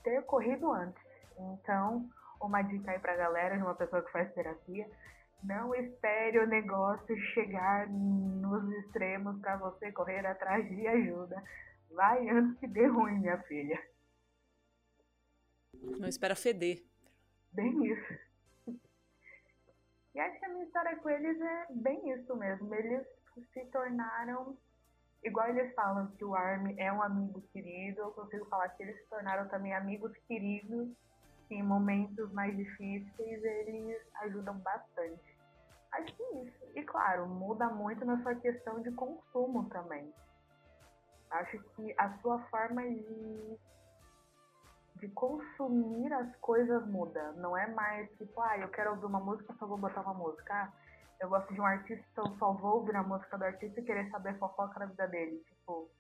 ter 0.03 0.23
corrido 0.23 0.73
antes. 0.73 1.03
Então, 1.39 2.09
uma 2.41 2.63
dica 2.63 2.91
aí 2.91 2.99
pra 2.99 3.17
galera, 3.17 3.57
de 3.57 3.63
uma 3.63 3.77
pessoa 3.77 4.03
que 4.03 4.11
faz 4.11 4.33
terapia, 4.35 4.91
não 5.45 5.73
espere 5.75 6.41
o 6.41 6.47
negócio 6.47 7.17
chegar 7.35 7.89
nos 7.89 8.69
extremos 8.79 9.41
para 9.41 9.57
você 9.59 9.93
correr 9.93 10.27
atrás 10.27 10.69
de 10.69 10.87
ajuda. 10.89 11.41
Vai 11.95 12.29
antes 12.29 12.59
que 12.59 12.67
dê 12.67 12.87
ruim, 12.87 13.21
minha 13.21 13.39
filha. 13.43 13.92
Não 15.83 16.09
espera 16.09 16.35
feder. 16.35 16.83
Bem 17.53 17.87
isso. 17.87 18.19
E 20.15 20.21
acho 20.21 20.39
que 20.39 20.45
a 20.45 20.49
minha 20.49 20.65
história 20.65 20.97
com 20.97 21.09
eles 21.09 21.41
é 21.41 21.67
bem 21.71 22.11
isso 22.13 22.37
mesmo. 22.37 22.75
Eles 22.75 23.07
se 23.53 23.65
tornaram, 23.67 24.57
igual 25.25 25.49
eles 25.49 25.75
falam 25.75 26.11
que 26.13 26.25
o 26.25 26.35
Army 26.35 26.75
é 26.79 26.93
um 26.93 27.03
amigo 27.03 27.41
querido, 27.53 28.01
eu 28.01 28.11
consigo 28.11 28.45
falar 28.47 28.69
que 28.71 28.83
eles 28.83 28.97
se 29.01 29.07
tornaram 29.09 29.49
também 29.49 29.73
amigos 29.75 30.13
queridos 30.29 30.89
em 31.51 31.63
momentos 31.63 32.33
mais 32.33 32.57
difíceis, 32.57 33.45
eles 33.45 34.01
ajudam 34.23 34.59
bastante. 34.59 35.37
Acho 35.93 36.15
que 36.15 36.23
é 36.23 36.43
isso. 36.45 36.65
E 36.75 36.83
claro, 36.83 37.27
muda 37.27 37.69
muito 37.69 38.05
na 38.05 38.23
sua 38.23 38.35
questão 38.35 38.81
de 38.81 38.91
consumo 38.93 39.69
também. 39.69 40.13
Acho 41.31 41.63
que 41.75 41.95
a 41.99 42.19
sua 42.19 42.39
forma 42.49 42.83
de, 42.83 43.59
de 45.03 45.09
consumir 45.09 46.13
as 46.13 46.37
coisas 46.37 46.87
muda. 46.87 47.33
Não 47.33 47.59
é 47.59 47.67
mais 47.67 48.09
tipo, 48.17 48.41
ah, 48.41 48.57
eu 48.57 48.69
quero 48.69 48.93
ouvir 48.93 49.05
uma 49.05 49.19
música, 49.19 49.53
só 49.59 49.67
vou 49.67 49.77
botar 49.77 50.01
uma 50.01 50.15
música. 50.15 50.55
Ah, 50.55 50.73
eu 51.21 51.29
gosto 51.29 51.53
de 51.53 51.61
um 51.61 51.67
artista, 51.67 52.05
então 52.13 52.39
só 52.39 52.53
vou 52.53 52.77
ouvir 52.77 52.95
a 52.95 53.03
música 53.03 53.37
do 53.37 53.45
artista 53.45 53.81
e 53.81 53.85
querer 53.85 54.09
saber 54.11 54.31
a 54.31 54.39
fofoca 54.39 54.79
da 54.79 54.87
vida 54.87 55.09
dele. 55.09 55.43
Tipo, 55.49 55.91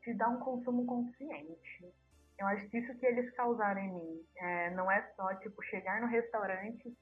te 0.00 0.14
dá 0.14 0.28
um 0.28 0.38
consumo 0.38 0.86
consciente. 0.86 1.92
Eu 2.38 2.46
acho 2.46 2.68
que 2.68 2.78
isso 2.78 2.96
que 2.98 3.06
eles 3.06 3.34
causaram 3.34 3.80
em 3.80 3.92
mim. 3.92 4.26
É, 4.36 4.70
não 4.70 4.88
é 4.88 5.02
só, 5.16 5.34
tipo, 5.34 5.60
chegar 5.64 6.00
no 6.00 6.06
restaurante, 6.06 6.96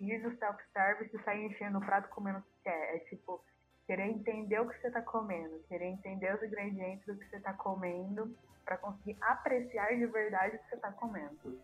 ir 0.00 0.22
do 0.22 0.34
self-service 0.38 1.14
e 1.14 1.24
sair 1.24 1.44
enchendo 1.44 1.76
o 1.76 1.84
prato 1.84 2.08
comendo 2.08 2.38
o 2.38 2.42
que 2.42 2.62
quer. 2.64 2.96
É, 2.96 2.98
tipo, 3.00 3.44
querer 3.86 4.06
entender 4.08 4.60
o 4.60 4.68
que 4.68 4.78
você 4.80 4.88
está 4.88 5.00
comendo, 5.00 5.62
querer 5.68 5.86
entender 5.86 6.34
os 6.34 6.42
ingredientes 6.42 7.06
do 7.06 7.16
que 7.16 7.24
você 7.30 7.36
está 7.36 7.52
comendo 7.52 8.36
para 8.64 8.76
conseguir 8.78 9.16
apreciar 9.22 9.94
de 9.96 10.06
verdade 10.06 10.56
o 10.56 10.58
que 10.58 10.68
você 10.68 10.74
está 10.74 10.90
comendo. 10.92 11.60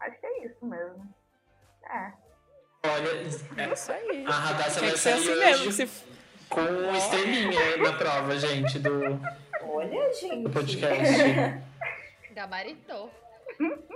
Acho 0.00 0.20
que 0.20 0.26
é 0.26 0.46
isso 0.46 0.66
mesmo. 0.66 1.14
É. 1.90 2.12
Olha, 2.86 3.08
É 3.62 3.72
isso 3.72 3.92
aí. 3.92 4.26
a 4.26 4.30
Radassa 4.30 4.80
vai 4.80 4.90
ser 4.90 4.96
sair 4.98 5.14
assim 5.14 5.38
mesmo. 5.38 5.72
Se... 5.72 5.86
com 6.50 6.60
um 6.60 6.94
estrelinha 6.94 7.76
na 7.78 7.96
prova, 7.96 8.36
gente, 8.36 8.78
do, 8.78 9.00
Olha, 9.62 10.12
gente. 10.12 10.42
do 10.42 10.50
podcast. 10.50 11.64
Gabaritou. 12.32 13.10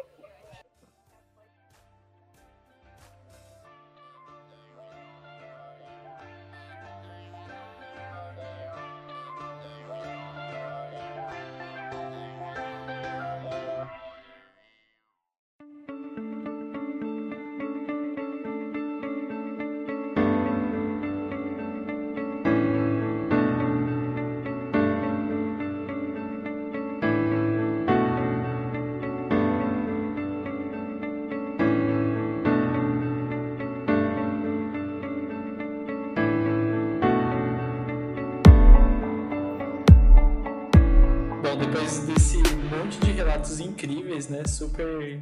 relatos 43.48 43.60
incríveis, 43.60 44.28
né? 44.28 44.44
Super 44.46 45.20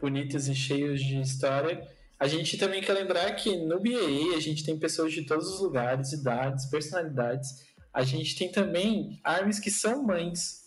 bonitos 0.00 0.46
e 0.48 0.54
cheios 0.54 1.00
de 1.00 1.20
história. 1.20 1.86
A 2.18 2.26
gente 2.26 2.56
também 2.56 2.80
quer 2.80 2.94
lembrar 2.94 3.34
que 3.34 3.56
no 3.56 3.80
BAA 3.80 4.36
a 4.36 4.40
gente 4.40 4.64
tem 4.64 4.78
pessoas 4.78 5.12
de 5.12 5.26
todos 5.26 5.48
os 5.48 5.60
lugares, 5.60 6.12
idades, 6.12 6.66
personalidades. 6.66 7.66
A 7.92 8.04
gente 8.04 8.38
tem 8.38 8.50
também 8.50 9.20
armas 9.22 9.58
que 9.58 9.70
são 9.70 10.02
mães. 10.02 10.64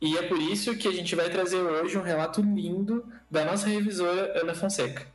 E 0.00 0.16
é 0.16 0.28
por 0.28 0.40
isso 0.40 0.76
que 0.76 0.88
a 0.88 0.92
gente 0.92 1.14
vai 1.14 1.28
trazer 1.28 1.58
hoje 1.58 1.98
um 1.98 2.02
relato 2.02 2.40
lindo 2.40 3.04
da 3.30 3.44
nossa 3.44 3.66
revisora 3.66 4.40
Ana 4.40 4.54
Fonseca. 4.54 5.06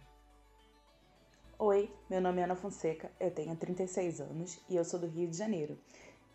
Oi, 1.57 1.89
meu 2.09 2.21
nome 2.21 2.41
é 2.41 2.43
Ana 2.43 2.55
Fonseca, 2.55 3.09
eu 3.19 3.31
tenho 3.31 3.55
36 3.55 4.19
anos 4.19 4.59
e 4.69 4.75
eu 4.75 4.83
sou 4.83 4.99
do 4.99 5.07
Rio 5.07 5.29
de 5.29 5.37
Janeiro. 5.37 5.79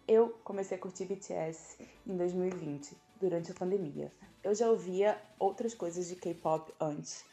Eu 0.07 0.31
comecei 0.43 0.79
a 0.79 0.81
curtir 0.81 1.05
BTS 1.05 1.77
em 2.07 2.17
2020, 2.17 2.97
durante 3.21 3.53
a 3.53 3.55
pandemia. 3.55 4.11
Eu 4.43 4.55
já 4.55 4.71
ouvia 4.71 5.21
outras 5.39 5.75
coisas 5.75 6.09
de 6.09 6.17
K-pop 6.17 6.73
antes, 6.81 7.25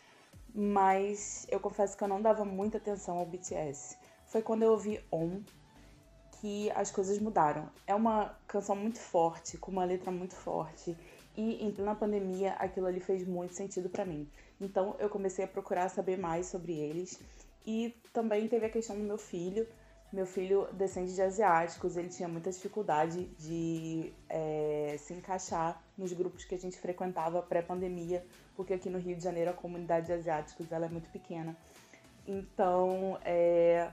mas 0.54 1.46
eu 1.50 1.60
confesso 1.60 1.96
que 1.96 2.04
eu 2.04 2.08
não 2.08 2.22
dava 2.22 2.44
muita 2.44 2.78
atenção 2.78 3.18
ao 3.18 3.26
BTS. 3.26 3.98
Foi 4.26 4.42
quando 4.42 4.64
eu 4.64 4.72
ouvi 4.72 5.00
On 5.12 5.42
que 6.40 6.72
as 6.72 6.92
coisas 6.92 7.20
mudaram. 7.20 7.70
É 7.86 7.94
uma 7.94 8.38
canção 8.48 8.76
muito 8.76 9.00
forte, 9.00 9.58
com 9.58 9.72
uma 9.72 9.86
letra 9.86 10.12
muito 10.12 10.36
forte, 10.36 10.98
e 11.38 11.64
em 11.64 11.72
plena 11.72 11.96
pandemia 11.96 12.54
aquilo 12.54 12.88
ali 12.88 13.00
fez 13.00 13.26
muito 13.28 13.54
sentido 13.54 13.90
pra 13.90 14.06
mim. 14.06 14.30
Então 14.60 14.96
eu 15.00 15.10
comecei 15.10 15.46
a 15.46 15.48
procurar 15.48 15.90
saber 15.90 16.18
mais 16.18 16.48
sobre 16.48 16.74
eles 16.74 17.20
e 17.66 17.96
também 18.14 18.48
teve 18.48 18.66
a 18.66 18.70
questão 18.70 18.96
do 18.96 19.04
meu 19.04 19.18
filho. 19.18 19.68
Meu 20.14 20.26
filho 20.26 20.68
descende 20.74 21.14
de 21.14 21.22
asiáticos, 21.22 21.98
ele 21.98 22.10
tinha 22.10 22.28
muita 22.28 22.52
dificuldade 22.52 23.26
de 23.38 24.14
é, 24.30 24.96
se 25.00 25.14
encaixar 25.14 25.84
nos 25.98 26.14
grupos 26.14 26.46
que 26.46 26.56
a 26.56 26.58
gente 26.58 26.78
frequentava 26.78 27.42
pré-pandemia, 27.42 28.26
porque 28.56 28.74
aqui 28.74 28.90
no 28.90 28.98
Rio 28.98 29.16
de 29.18 29.24
Janeiro 29.24 29.52
a 29.52 29.54
comunidade 29.54 30.06
de 30.06 30.14
asiáticos 30.14 30.72
ela 30.72 30.86
é 30.86 30.90
muito 30.90 31.10
pequena. 31.10 31.58
Então, 32.28 33.20
é, 33.24 33.92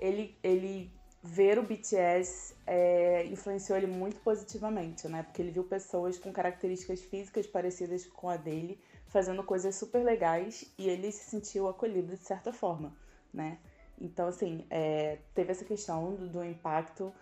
ele, 0.00 0.36
ele 0.42 0.90
ver 1.22 1.58
o 1.58 1.62
BTS 1.62 2.54
é, 2.66 3.24
influenciou 3.26 3.76
ele 3.76 3.86
muito 3.86 4.20
positivamente, 4.20 5.08
né? 5.08 5.22
Porque 5.22 5.42
ele 5.42 5.50
viu 5.50 5.64
pessoas 5.64 6.18
com 6.18 6.32
características 6.32 7.02
físicas 7.02 7.46
parecidas 7.46 8.06
com 8.06 8.28
a 8.28 8.36
dele, 8.36 8.80
fazendo 9.08 9.42
coisas 9.42 9.74
super 9.74 10.04
legais 10.04 10.72
e 10.78 10.88
ele 10.88 11.10
se 11.10 11.30
sentiu 11.30 11.68
acolhido 11.68 12.16
de 12.16 12.24
certa 12.24 12.52
forma, 12.52 12.94
né? 13.32 13.58
Então, 14.00 14.28
assim, 14.28 14.66
é, 14.70 15.18
teve 15.34 15.50
essa 15.50 15.64
questão 15.64 16.14
do, 16.14 16.28
do 16.28 16.44
impacto 16.44 17.12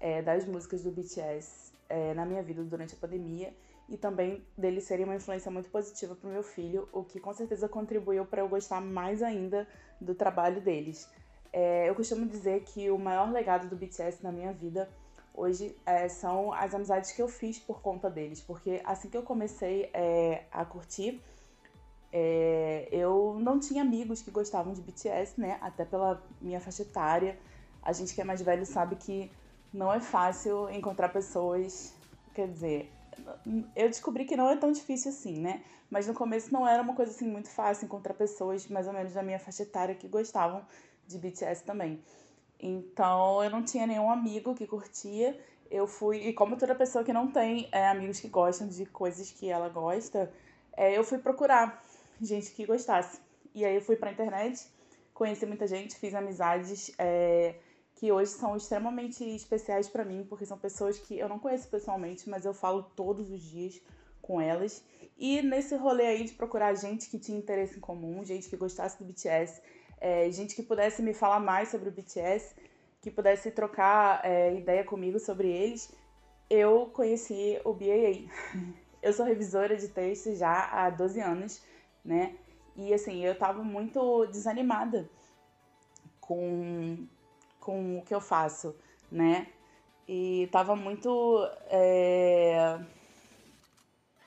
é, 0.00 0.20
das 0.22 0.44
músicas 0.44 0.82
do 0.82 0.90
BTS 0.90 1.72
é, 1.88 2.14
na 2.14 2.26
minha 2.26 2.42
vida 2.42 2.62
durante 2.64 2.94
a 2.94 2.98
pandemia 2.98 3.54
e 3.88 3.96
também 3.96 4.44
dele 4.56 4.80
serem 4.80 5.04
uma 5.04 5.14
influência 5.14 5.50
muito 5.50 5.68
positiva 5.68 6.14
para 6.14 6.28
o 6.28 6.32
meu 6.32 6.42
filho, 6.42 6.88
o 6.92 7.04
que 7.04 7.20
com 7.20 7.32
certeza 7.32 7.68
contribuiu 7.68 8.24
para 8.24 8.40
eu 8.40 8.48
gostar 8.48 8.80
mais 8.80 9.22
ainda 9.22 9.68
do 10.00 10.14
trabalho 10.14 10.60
deles. 10.60 11.08
É, 11.52 11.88
eu 11.88 11.94
costumo 11.94 12.26
dizer 12.26 12.62
que 12.64 12.90
o 12.90 12.98
maior 12.98 13.30
legado 13.30 13.68
do 13.68 13.76
BTS 13.76 14.22
na 14.22 14.32
minha 14.32 14.52
vida 14.52 14.88
hoje 15.34 15.76
é, 15.84 16.08
são 16.08 16.52
as 16.52 16.74
amizades 16.74 17.12
que 17.12 17.20
eu 17.20 17.28
fiz 17.28 17.58
por 17.58 17.80
conta 17.80 18.08
deles, 18.08 18.40
porque 18.40 18.80
assim 18.84 19.10
que 19.10 19.16
eu 19.16 19.22
comecei 19.22 19.90
é, 19.92 20.44
a 20.50 20.64
curtir, 20.64 21.20
é, 22.16 22.86
eu 22.92 23.36
não 23.40 23.58
tinha 23.58 23.82
amigos 23.82 24.22
que 24.22 24.30
gostavam 24.30 24.72
de 24.72 24.80
BTS, 24.80 25.40
né? 25.40 25.58
Até 25.60 25.84
pela 25.84 26.22
minha 26.40 26.60
faixa 26.60 26.82
etária. 26.82 27.36
A 27.82 27.92
gente 27.92 28.14
que 28.14 28.20
é 28.20 28.24
mais 28.24 28.40
velho 28.40 28.64
sabe 28.64 28.94
que 28.94 29.32
não 29.72 29.92
é 29.92 29.98
fácil 29.98 30.70
encontrar 30.70 31.08
pessoas. 31.08 31.92
Quer 32.32 32.46
dizer, 32.46 32.92
eu 33.74 33.88
descobri 33.88 34.26
que 34.26 34.36
não 34.36 34.48
é 34.48 34.56
tão 34.56 34.70
difícil 34.70 35.10
assim, 35.10 35.40
né? 35.40 35.64
Mas 35.90 36.06
no 36.06 36.14
começo 36.14 36.52
não 36.52 36.64
era 36.64 36.80
uma 36.84 36.94
coisa 36.94 37.10
assim 37.10 37.26
muito 37.26 37.48
fácil 37.48 37.86
encontrar 37.86 38.14
pessoas 38.14 38.64
mais 38.68 38.86
ou 38.86 38.92
menos 38.92 39.12
da 39.12 39.22
minha 39.22 39.40
faixa 39.40 39.64
etária 39.64 39.96
que 39.96 40.06
gostavam 40.06 40.64
de 41.08 41.18
BTS 41.18 41.64
também. 41.64 42.00
Então 42.60 43.42
eu 43.42 43.50
não 43.50 43.64
tinha 43.64 43.88
nenhum 43.88 44.08
amigo 44.08 44.54
que 44.54 44.68
curtia. 44.68 45.36
Eu 45.68 45.88
fui, 45.88 46.28
e 46.28 46.32
como 46.32 46.56
toda 46.56 46.76
pessoa 46.76 47.02
que 47.02 47.12
não 47.12 47.26
tem 47.26 47.68
é, 47.72 47.88
amigos 47.88 48.20
que 48.20 48.28
gostam 48.28 48.68
de 48.68 48.86
coisas 48.86 49.32
que 49.32 49.50
ela 49.50 49.68
gosta, 49.68 50.32
é, 50.76 50.96
eu 50.96 51.04
fui 51.04 51.18
procurar 51.18 51.83
gente 52.20 52.50
que 52.52 52.66
gostasse. 52.66 53.20
E 53.54 53.64
aí 53.64 53.76
eu 53.76 53.82
fui 53.82 53.96
pra 53.96 54.12
internet, 54.12 54.66
conheci 55.12 55.46
muita 55.46 55.66
gente, 55.66 55.96
fiz 55.96 56.14
amizades 56.14 56.90
é, 56.98 57.54
que 57.94 58.10
hoje 58.10 58.32
são 58.32 58.56
extremamente 58.56 59.24
especiais 59.24 59.88
para 59.88 60.04
mim, 60.04 60.26
porque 60.28 60.44
são 60.44 60.58
pessoas 60.58 60.98
que 60.98 61.18
eu 61.18 61.28
não 61.28 61.38
conheço 61.38 61.68
pessoalmente, 61.68 62.28
mas 62.28 62.44
eu 62.44 62.52
falo 62.52 62.82
todos 62.96 63.30
os 63.30 63.42
dias 63.42 63.80
com 64.20 64.40
elas. 64.40 64.82
E 65.16 65.40
nesse 65.42 65.76
rolê 65.76 66.06
aí 66.06 66.24
de 66.24 66.32
procurar 66.32 66.74
gente 66.74 67.08
que 67.08 67.18
tinha 67.18 67.38
interesse 67.38 67.76
em 67.76 67.80
comum, 67.80 68.24
gente 68.24 68.48
que 68.48 68.56
gostasse 68.56 68.98
do 68.98 69.04
BTS, 69.04 69.62
é, 70.00 70.28
gente 70.30 70.56
que 70.56 70.62
pudesse 70.62 71.00
me 71.02 71.14
falar 71.14 71.38
mais 71.38 71.68
sobre 71.68 71.88
o 71.88 71.92
BTS, 71.92 72.54
que 73.00 73.10
pudesse 73.10 73.50
trocar 73.50 74.20
é, 74.24 74.54
ideia 74.56 74.82
comigo 74.82 75.20
sobre 75.20 75.48
eles, 75.48 75.92
eu 76.50 76.86
conheci 76.86 77.60
o 77.64 77.72
BAA. 77.72 78.28
Eu 79.02 79.12
sou 79.12 79.26
revisora 79.26 79.76
de 79.76 79.88
textos 79.88 80.38
já 80.38 80.70
há 80.72 80.88
12 80.88 81.20
anos 81.20 81.62
né? 82.04 82.36
E 82.76 82.92
assim, 82.92 83.24
eu 83.24 83.36
tava 83.38 83.62
muito 83.62 84.26
desanimada 84.26 85.08
com, 86.20 87.06
com 87.60 87.98
o 87.98 88.02
que 88.02 88.14
eu 88.14 88.20
faço, 88.20 88.74
né? 89.10 89.46
E 90.08 90.48
tava 90.52 90.76
muito. 90.76 91.48
É... 91.68 92.78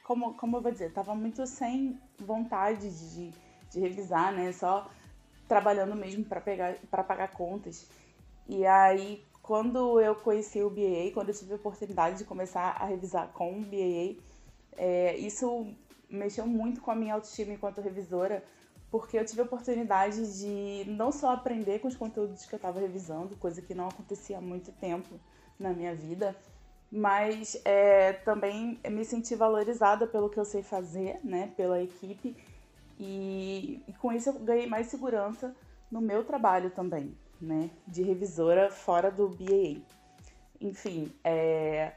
Como, 0.03 0.34
como 0.36 0.57
eu 0.57 0.61
vou 0.61 0.71
dizer? 0.71 0.93
Tava 0.93 1.13
muito 1.13 1.45
sem 1.45 1.99
vontade 2.17 2.89
de, 2.89 3.32
de 3.69 3.80
revisar, 3.80 4.34
né? 4.34 4.51
Só 4.53 4.89
trabalhando 5.47 5.95
mesmo 5.95 6.25
para 6.25 7.03
pagar 7.03 7.32
contas. 7.32 7.88
E 8.47 8.65
aí, 8.65 9.23
quando 9.41 9.99
eu 9.99 10.15
conheci 10.15 10.61
o 10.61 10.69
BAA, 10.69 11.11
quando 11.13 11.30
eu 11.30 11.36
tive 11.36 11.53
a 11.53 11.57
oportunidade 11.57 12.17
de 12.17 12.25
começar 12.25 12.78
a 12.80 12.86
revisar 12.86 13.28
com 13.30 13.59
o 13.59 13.61
BAA, 13.61 14.15
é, 14.78 15.17
isso 15.17 15.67
mexeu 16.10 16.45
muito 16.45 16.82
com 16.82 16.91
a 16.91 16.95
minha 16.95 17.14
autoestima 17.14 17.53
enquanto 17.53 17.82
revisora, 17.82 18.43
porque 18.89 19.18
eu 19.18 19.26
tive 19.26 19.41
a 19.41 19.43
oportunidade 19.43 20.39
de 20.39 20.89
não 20.89 21.12
só 21.12 21.32
aprender 21.32 21.80
com 21.80 21.88
os 21.88 21.95
conteúdos 21.95 22.45
que 22.45 22.53
eu 22.53 22.58
estava 22.58 22.80
revisando, 22.80 23.36
coisa 23.36 23.62
que 23.62 23.74
não 23.74 23.88
acontecia 23.88 24.38
há 24.38 24.41
muito 24.41 24.72
tempo 24.72 25.20
na 25.60 25.74
minha 25.74 25.93
vida, 25.93 26.36
mas 26.91 27.60
é, 27.66 28.14
também 28.14 28.80
me 28.89 29.03
senti 29.03 29.36
valorizada 29.36 30.08
pelo 30.08 30.30
que 30.30 30.39
eu 30.39 30.45
sei 30.45 30.64
fazer, 30.64 31.20
né, 31.24 31.51
pela 31.58 31.82
equipe, 31.82 32.36
e, 32.99 33.84
e 33.88 33.93
com 33.93 34.12
isso 34.12 34.30
eu 34.30 34.39
ganhei 34.39 34.68
mais 34.68 34.88
segurança 34.88 35.53
no 35.91 36.01
meu 36.01 36.24
trabalho 36.24 36.70
também, 36.70 37.16
né, 37.41 37.70
de 37.86 38.03
revisora 38.03 38.72
fora 38.72 39.12
do 39.12 39.28
BAA. 39.28 39.82
Enfim, 40.60 41.12
é, 41.24 41.93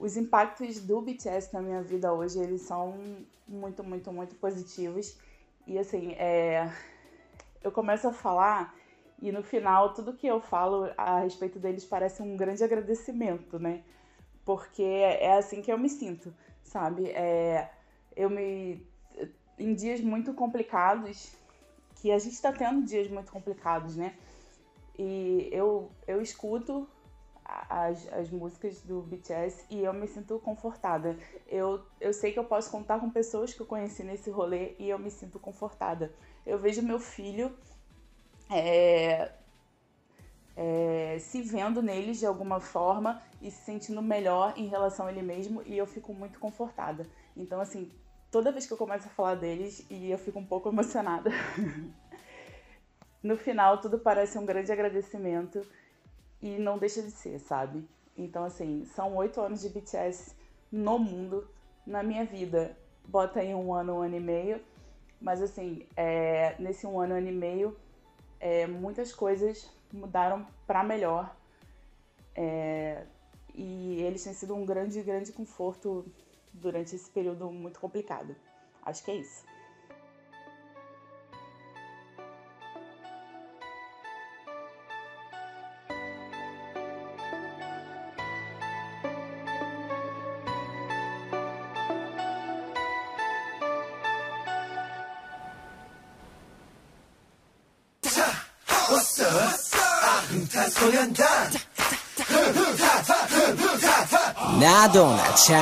os 0.00 0.16
impactos 0.16 0.80
do 0.80 1.02
BTS 1.02 1.52
na 1.52 1.60
minha 1.60 1.82
vida 1.82 2.10
hoje, 2.10 2.38
eles 2.40 2.62
são 2.62 2.98
muito, 3.46 3.84
muito, 3.84 4.10
muito 4.10 4.34
positivos. 4.36 5.18
E 5.66 5.78
assim, 5.78 6.12
é... 6.12 6.72
eu 7.62 7.70
começo 7.70 8.08
a 8.08 8.12
falar 8.12 8.74
e 9.20 9.30
no 9.30 9.42
final 9.42 9.92
tudo 9.92 10.14
que 10.14 10.26
eu 10.26 10.40
falo 10.40 10.90
a 10.96 11.20
respeito 11.20 11.58
deles 11.58 11.84
parece 11.84 12.22
um 12.22 12.34
grande 12.34 12.64
agradecimento, 12.64 13.58
né? 13.58 13.82
Porque 14.42 14.82
é 14.82 15.36
assim 15.36 15.60
que 15.60 15.70
eu 15.70 15.78
me 15.78 15.90
sinto, 15.90 16.34
sabe? 16.62 17.10
É... 17.10 17.70
Eu 18.16 18.30
me. 18.30 18.82
Em 19.58 19.74
dias 19.74 20.00
muito 20.00 20.32
complicados, 20.32 21.36
que 21.96 22.10
a 22.10 22.18
gente 22.18 22.32
está 22.32 22.50
tendo 22.50 22.82
dias 22.86 23.06
muito 23.10 23.30
complicados, 23.30 23.94
né? 23.96 24.16
E 24.98 25.50
eu, 25.52 25.90
eu 26.06 26.22
escuto 26.22 26.88
as, 27.68 28.12
as 28.12 28.30
músicas 28.30 28.80
do 28.82 29.02
BTS 29.02 29.64
e 29.70 29.80
eu 29.80 29.92
me 29.92 30.06
sinto 30.06 30.38
confortada. 30.38 31.16
Eu, 31.48 31.82
eu 32.00 32.12
sei 32.12 32.32
que 32.32 32.38
eu 32.38 32.44
posso 32.44 32.70
contar 32.70 33.00
com 33.00 33.10
pessoas 33.10 33.52
que 33.52 33.60
eu 33.60 33.66
conheci 33.66 34.02
nesse 34.02 34.30
rolê 34.30 34.74
e 34.78 34.88
eu 34.88 34.98
me 34.98 35.10
sinto 35.10 35.38
confortada. 35.38 36.12
Eu 36.46 36.58
vejo 36.58 36.82
meu 36.82 36.98
filho 36.98 37.56
é, 38.50 39.32
é, 40.56 41.18
se 41.20 41.42
vendo 41.42 41.82
neles 41.82 42.18
de 42.18 42.26
alguma 42.26 42.60
forma 42.60 43.22
e 43.40 43.50
se 43.50 43.64
sentindo 43.64 44.02
melhor 44.02 44.54
em 44.56 44.66
relação 44.66 45.06
a 45.06 45.12
ele 45.12 45.22
mesmo 45.22 45.62
e 45.66 45.76
eu 45.76 45.86
fico 45.86 46.12
muito 46.12 46.38
confortada. 46.38 47.06
Então, 47.36 47.60
assim, 47.60 47.90
toda 48.30 48.52
vez 48.52 48.66
que 48.66 48.72
eu 48.72 48.76
começo 48.76 49.06
a 49.06 49.10
falar 49.10 49.34
deles 49.34 49.84
e 49.90 50.10
eu 50.10 50.18
fico 50.18 50.38
um 50.38 50.46
pouco 50.46 50.68
emocionada. 50.70 51.30
no 53.22 53.36
final, 53.36 53.80
tudo 53.80 53.98
parece 53.98 54.38
um 54.38 54.46
grande 54.46 54.70
agradecimento 54.70 55.66
e 56.42 56.58
não 56.58 56.78
deixa 56.78 57.02
de 57.02 57.10
ser, 57.10 57.38
sabe? 57.38 57.86
Então, 58.16 58.44
assim, 58.44 58.84
são 58.84 59.16
oito 59.16 59.40
anos 59.40 59.60
de 59.60 59.68
BTS 59.68 60.34
no 60.70 60.98
mundo, 60.98 61.48
na 61.86 62.02
minha 62.02 62.24
vida. 62.24 62.76
Bota 63.06 63.40
aí 63.40 63.54
um 63.54 63.72
ano, 63.74 63.96
um 63.96 64.02
ano 64.02 64.16
e 64.16 64.20
meio. 64.20 64.60
Mas, 65.20 65.42
assim, 65.42 65.86
é, 65.96 66.54
nesse 66.58 66.86
um 66.86 66.98
ano, 66.98 67.14
um 67.14 67.18
ano 67.18 67.28
e 67.28 67.32
meio, 67.32 67.76
é, 68.38 68.66
muitas 68.66 69.12
coisas 69.12 69.70
mudaram 69.92 70.46
para 70.66 70.82
melhor. 70.82 71.34
É, 72.34 73.04
e 73.54 74.00
eles 74.02 74.22
têm 74.24 74.32
sido 74.32 74.54
um 74.54 74.64
grande, 74.64 75.02
grande 75.02 75.32
conforto 75.32 76.06
durante 76.52 76.94
esse 76.94 77.10
período 77.10 77.50
muito 77.50 77.78
complicado. 77.80 78.34
Acho 78.82 79.04
que 79.04 79.10
é 79.10 79.16
isso. 79.16 79.44
Madonna 104.80 105.22
te 105.34 105.52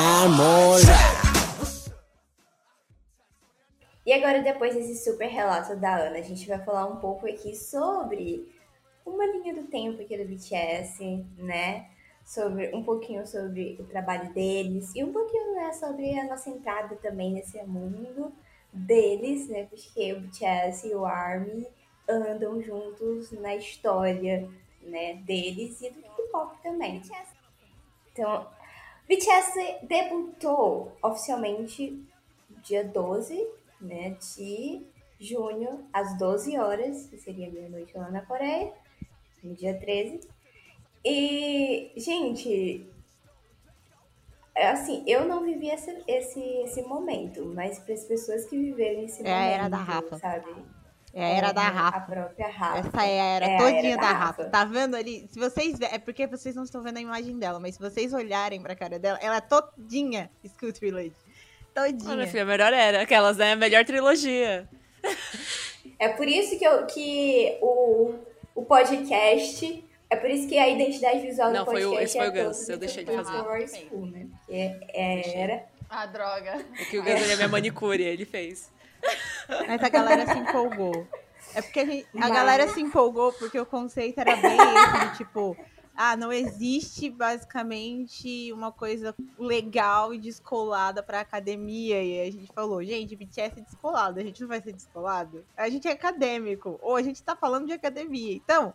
E 4.06 4.12
agora, 4.12 4.42
depois 4.42 4.76
desse 4.76 5.02
super 5.02 5.26
relato 5.26 5.74
da 5.74 5.96
Ana, 5.96 6.18
a 6.18 6.22
gente 6.22 6.46
vai 6.46 6.64
falar 6.64 6.86
um 6.86 7.00
pouco 7.00 7.26
aqui 7.26 7.52
sobre 7.56 8.48
uma 9.04 9.26
linha 9.26 9.52
do 9.56 9.64
tempo 9.64 10.00
aqui 10.00 10.16
do 10.16 10.24
BTS, 10.24 11.26
né? 11.36 11.88
Sobre 12.24 12.72
um 12.72 12.84
pouquinho 12.84 13.26
sobre 13.26 13.76
o 13.80 13.84
trabalho 13.86 14.32
deles 14.32 14.94
e 14.94 15.02
um 15.02 15.12
pouquinho 15.12 15.52
né, 15.56 15.72
sobre 15.72 16.16
a 16.16 16.28
nossa 16.28 16.48
entrada 16.48 16.94
também 16.94 17.32
nesse 17.32 17.60
mundo 17.64 18.32
deles, 18.72 19.48
né? 19.48 19.64
Porque 19.64 20.12
o 20.12 20.20
BTS 20.20 20.86
e 20.86 20.94
o 20.94 21.04
ARMY 21.04 21.66
andam 22.08 22.62
juntos 22.62 23.32
na 23.32 23.56
história, 23.56 24.48
né, 24.80 25.14
deles 25.26 25.80
e 25.80 25.90
do 25.90 26.02
K-pop 26.02 26.62
também. 26.62 27.02
Então, 28.12 28.46
BTS 29.08 29.86
debutou 29.86 30.92
oficialmente 31.02 32.04
dia 32.62 32.84
12 32.84 33.46
né, 33.80 34.10
de 34.20 34.82
junho, 35.20 35.86
às 35.92 36.16
12 36.18 36.58
horas, 36.58 37.06
que 37.06 37.16
seria 37.16 37.50
meia-noite 37.50 37.96
lá 37.96 38.10
na 38.10 38.20
Coreia, 38.22 38.72
no 39.42 39.54
dia 39.54 39.78
13. 39.78 40.20
E, 41.04 41.92
gente, 41.96 42.86
é 44.54 44.68
assim, 44.68 45.02
eu 45.06 45.26
não 45.26 45.42
vivi 45.44 45.68
esse, 45.70 46.02
esse, 46.06 46.40
esse 46.40 46.82
momento, 46.82 47.46
mas 47.54 47.78
para 47.78 47.94
as 47.94 48.04
pessoas 48.04 48.44
que 48.46 48.56
viveram 48.58 49.02
esse 49.04 49.24
É 49.26 49.32
a 49.32 49.36
momento, 49.36 49.54
era 49.54 49.68
da 49.68 49.76
Rafa. 49.76 50.18
sabe? 50.18 50.54
É 51.14 51.24
a 51.24 51.28
era 51.28 51.52
da 51.52 51.62
A 51.62 51.68
Rafa. 51.70 52.00
própria 52.02 52.48
Rafa. 52.48 52.78
Essa 52.88 53.06
era 53.06 53.46
É 53.46 53.54
a 53.56 53.58
todinha 53.58 53.92
era 53.94 53.96
da 53.96 54.02
da 54.02 54.18
Rafa. 54.18 54.42
Rafa. 54.42 54.44
Tá 54.50 54.64
vendo 54.64 54.94
ali? 54.94 55.26
Se 55.30 55.38
vocês 55.38 55.80
é 55.80 55.98
porque 55.98 56.26
vocês 56.26 56.54
não 56.54 56.64
estão 56.64 56.82
vendo 56.82 56.98
a 56.98 57.00
imagem 57.00 57.38
dela, 57.38 57.58
mas 57.58 57.74
se 57.76 57.80
vocês 57.80 58.12
olharem 58.12 58.60
pra 58.60 58.74
cara 58.76 58.98
dela, 58.98 59.18
ela 59.22 59.36
é 59.36 59.40
todinha 59.40 60.30
School 60.58 60.72
Trilogy. 60.72 61.12
Todinha. 61.74 62.26
filha, 62.26 62.44
melhor 62.44 62.72
era. 62.72 63.02
Aquelas, 63.02 63.36
né? 63.36 63.54
Melhor 63.56 63.84
trilogia. 63.84 64.68
É 65.98 66.08
por 66.08 66.28
isso 66.28 66.58
que, 66.58 66.64
eu, 66.64 66.86
que 66.86 67.56
o, 67.62 68.14
o 68.54 68.64
podcast. 68.64 69.84
É 70.10 70.16
por 70.16 70.30
isso 70.30 70.48
que 70.48 70.58
a 70.58 70.68
identidade 70.68 71.20
visual 71.20 71.52
Não, 71.52 71.64
do 71.64 71.70
foi 71.70 71.84
o- 71.84 71.90
podcast 71.90 72.04
esse 72.04 72.18
foi 72.18 72.28
o 72.28 72.40
é 72.42 72.44
Gus, 72.48 72.58
todo 72.60 72.70
eu 72.70 72.78
deixei 72.78 73.04
de 73.04 73.12
fazer. 73.12 73.68
School, 73.68 74.06
né? 74.06 74.26
Porque 74.38 74.52
é- 74.92 75.38
era. 75.40 75.64
Ah, 75.90 76.06
droga. 76.06 76.64
É 76.78 76.84
que 76.86 76.98
o 76.98 77.02
Gus 77.02 77.12
ele 77.12 77.32
é 77.32 77.36
minha 77.36 77.48
manicure, 77.48 78.02
ele 78.02 78.24
fez. 78.24 78.70
Mas 79.66 79.82
a 79.82 79.88
galera 79.88 80.26
se 80.26 80.38
empolgou. 80.38 81.06
É 81.54 81.62
porque 81.62 81.80
a, 81.80 81.84
gente- 81.86 82.06
a 82.20 82.28
galera 82.28 82.68
se 82.68 82.80
empolgou 82.80 83.32
porque 83.32 83.58
o 83.58 83.64
conceito 83.66 84.18
era 84.20 84.36
bem 84.36 84.56
esse 84.58 85.10
de 85.10 85.16
tipo, 85.16 85.56
ah, 85.96 86.16
não 86.16 86.30
existe 86.32 87.08
basicamente 87.10 88.52
uma 88.52 88.70
coisa 88.70 89.14
legal 89.38 90.12
e 90.12 90.18
descolada 90.18 91.02
pra 91.02 91.20
academia. 91.20 92.02
E 92.02 92.28
a 92.28 92.30
gente 92.30 92.52
falou, 92.52 92.84
gente, 92.84 93.16
BTS 93.16 93.58
é 93.58 93.62
descolado, 93.62 94.20
a 94.20 94.22
gente 94.22 94.40
não 94.42 94.48
vai 94.48 94.60
ser 94.60 94.72
descolado. 94.72 95.44
A 95.56 95.68
gente 95.68 95.88
é 95.88 95.92
acadêmico, 95.92 96.78
ou 96.82 96.96
a 96.96 97.02
gente 97.02 97.22
tá 97.22 97.34
falando 97.34 97.66
de 97.66 97.72
academia. 97.72 98.34
Então, 98.34 98.74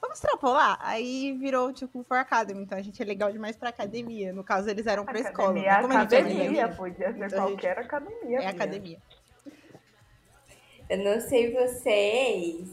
vamos 0.00 0.16
extrapolar. 0.18 0.76
Aí 0.82 1.32
virou 1.32 1.72
tipo 1.72 2.04
for 2.06 2.18
Academy, 2.18 2.62
então 2.62 2.76
a 2.76 2.82
gente 2.82 3.00
é 3.00 3.04
legal 3.04 3.32
demais 3.32 3.56
pra 3.56 3.70
academia. 3.70 4.32
No 4.32 4.44
caso, 4.44 4.68
eles 4.68 4.86
eram 4.86 5.04
pra 5.06 5.18
escola. 5.18 5.48
Academia, 5.58 5.80
como 5.80 5.92
é 5.92 5.96
academia, 5.96 6.34
academia, 6.34 6.68
podia 6.68 7.12
ser 7.14 7.24
Então, 7.26 7.46
qualquer 7.48 7.78
academia. 7.78 8.38
é 8.40 8.46
academia. 8.46 8.98
Eu 10.88 10.98
não 10.98 11.18
sei 11.18 11.50
vocês, 11.50 12.68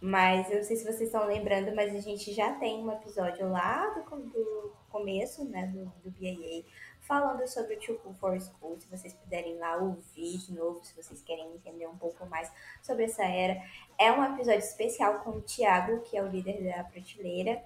mas 0.00 0.48
eu 0.50 0.58
não 0.58 0.62
sei 0.62 0.76
se 0.76 0.84
vocês 0.84 1.02
estão 1.02 1.26
lembrando, 1.26 1.74
mas 1.74 1.92
a 1.92 1.98
gente 1.98 2.32
já 2.32 2.52
tem 2.54 2.78
um 2.78 2.92
episódio 2.92 3.50
lá 3.50 3.88
do, 3.88 4.16
do 4.20 4.72
começo, 4.88 5.44
né, 5.44 5.66
do, 5.66 5.84
do 6.04 6.10
BAA, 6.12 6.62
falando 7.00 7.44
sobre 7.48 7.74
o 7.74 7.98
Cool 7.98 8.14
for 8.14 8.40
School. 8.40 8.78
Se 8.78 8.86
vocês 8.88 9.12
puderem 9.14 9.58
lá 9.58 9.78
ouvir 9.78 10.38
de 10.38 10.52
novo, 10.52 10.84
se 10.84 10.94
vocês 10.94 11.20
querem 11.22 11.54
entender 11.54 11.88
um 11.88 11.96
pouco 11.96 12.24
mais 12.26 12.52
sobre 12.84 13.04
essa 13.04 13.24
era. 13.24 13.60
É 13.98 14.12
um 14.12 14.22
episódio 14.24 14.60
especial 14.60 15.20
com 15.24 15.30
o 15.30 15.42
Thiago, 15.42 16.02
que 16.02 16.16
é 16.16 16.22
o 16.22 16.28
líder 16.28 16.62
da 16.62 16.84
prateleira. 16.84 17.64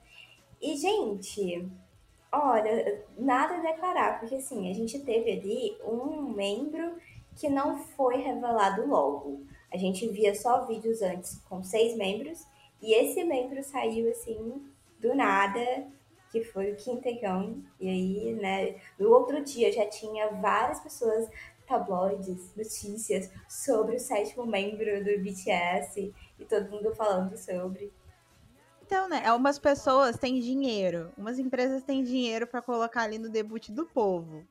E, 0.62 0.78
gente, 0.78 1.68
olha, 2.32 3.04
nada 3.18 3.56
a 3.56 3.60
declarar, 3.60 4.18
porque 4.18 4.36
assim, 4.36 4.70
a 4.70 4.74
gente 4.74 4.98
teve 5.00 5.30
ali 5.30 5.78
um 5.84 6.32
membro 6.32 6.96
que 7.36 7.50
não 7.50 7.78
foi 7.78 8.16
revelado 8.16 8.86
logo. 8.86 9.49
A 9.72 9.76
gente 9.76 10.08
via 10.08 10.34
só 10.34 10.66
vídeos 10.66 11.00
antes 11.02 11.38
com 11.48 11.62
seis 11.62 11.96
membros, 11.96 12.46
e 12.82 12.94
esse 12.94 13.22
membro 13.24 13.62
saiu 13.62 14.10
assim, 14.10 14.62
do 14.98 15.14
nada, 15.14 15.86
que 16.30 16.42
foi 16.42 16.72
o 16.72 16.76
Tae-hyun. 16.76 17.62
E 17.78 17.88
aí, 17.88 18.32
né, 18.34 18.80
no 18.98 19.10
outro 19.10 19.42
dia 19.42 19.72
já 19.72 19.86
tinha 19.86 20.28
várias 20.28 20.80
pessoas, 20.80 21.28
tabloides, 21.66 22.54
notícias 22.56 23.30
sobre 23.48 23.96
o 23.96 24.00
sétimo 24.00 24.44
membro 24.44 25.04
do 25.04 25.22
BTS, 25.22 26.12
e 26.38 26.44
todo 26.44 26.70
mundo 26.70 26.94
falando 26.94 27.36
sobre. 27.36 27.92
Então, 28.84 29.08
né? 29.08 29.24
Algumas 29.24 29.56
pessoas 29.56 30.16
têm 30.16 30.40
dinheiro, 30.40 31.12
umas 31.16 31.38
empresas 31.38 31.84
têm 31.84 32.02
dinheiro 32.02 32.44
pra 32.44 32.60
colocar 32.60 33.02
ali 33.02 33.18
no 33.18 33.28
debut 33.28 33.68
do 33.70 33.86
povo. 33.86 34.44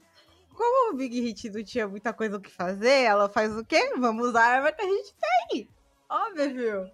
Como 0.60 0.92
o 0.92 0.98
Big 0.98 1.22
Hit 1.22 1.50
não 1.52 1.64
tinha 1.64 1.88
muita 1.88 2.12
coisa 2.12 2.36
o 2.36 2.42
que 2.42 2.52
fazer, 2.52 3.04
ela 3.04 3.30
faz 3.30 3.56
o 3.58 3.64
quê? 3.64 3.94
Vamos 3.98 4.28
usar 4.28 4.42
a 4.42 4.56
arma 4.58 4.74
que 4.74 4.82
a 4.82 4.90
gente 4.90 5.16
tem. 5.50 5.70
Óbvio. 6.10 6.92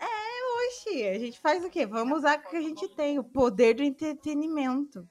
É, 0.00 0.66
oxi, 0.66 1.06
a 1.06 1.16
gente 1.16 1.38
faz 1.38 1.64
o 1.64 1.70
quê? 1.70 1.86
Vamos 1.86 2.18
usar 2.18 2.40
o 2.40 2.50
que 2.50 2.56
a 2.56 2.60
gente 2.60 2.88
tem, 2.96 3.20
o 3.20 3.22
poder 3.22 3.74
do 3.74 3.84
entretenimento. 3.84 5.08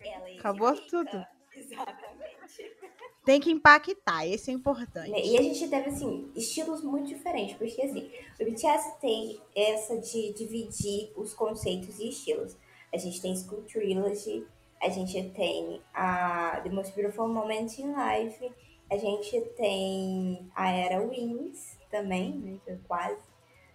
Ela 0.00 0.38
Acabou 0.38 0.72
tudo. 0.86 1.26
Exatamente. 1.52 2.76
Tem 3.24 3.40
que 3.40 3.50
impactar, 3.50 4.24
isso 4.28 4.48
é 4.48 4.54
importante. 4.54 5.10
E 5.10 5.36
a 5.36 5.42
gente 5.42 5.68
teve, 5.68 5.88
assim, 5.88 6.30
estilos 6.36 6.84
muito 6.84 7.08
diferentes, 7.08 7.56
porque, 7.56 7.82
assim, 7.82 8.08
o 8.40 8.44
BTS 8.44 9.00
tem 9.00 9.40
essa 9.56 9.98
de 9.98 10.32
dividir 10.32 11.12
os 11.16 11.34
conceitos 11.34 11.98
e 11.98 12.08
estilos. 12.08 12.56
A 12.94 12.96
gente 12.96 13.20
tem 13.20 13.34
School 13.34 13.62
Trilogy, 13.62 14.46
a 14.82 14.88
gente 14.88 15.22
tem 15.30 15.80
a 15.94 16.60
The 16.62 16.68
Most 16.68 16.94
Beautiful 16.94 17.28
Moment 17.28 17.78
in 17.78 17.94
Life, 17.94 18.52
a 18.90 18.96
gente 18.96 19.40
tem 19.56 20.50
a 20.54 20.70
Era 20.70 21.00
Wings 21.00 21.78
também, 21.90 22.32
né, 22.32 22.58
que 22.64 22.72
eu 22.72 22.80
quase... 22.86 23.16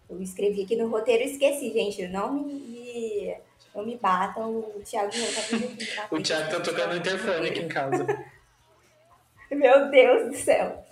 Eu 0.10 0.22
escrevi 0.22 0.64
aqui 0.64 0.76
no 0.76 0.90
roteiro 0.90 1.24
e 1.24 1.32
esqueci, 1.32 1.72
gente, 1.72 2.08
não 2.08 2.34
me... 2.34 3.36
Não 3.74 3.86
me 3.86 3.96
batam, 3.96 4.58
o 4.58 4.82
Thiago 4.84 5.12
já 5.12 5.28
tá 5.28 5.48
pedindo 5.50 5.96
na 5.96 6.08
O 6.12 6.22
Thiago 6.22 6.50
tá 6.50 6.60
tocando 6.62 6.86
o 6.86 6.90
não 6.90 6.98
interfone 6.98 7.48
aqui 7.48 7.60
em 7.60 7.68
casa. 7.68 8.06
meu 9.52 9.92
Deus 9.92 10.30
do 10.30 10.36
céu. 10.36 10.84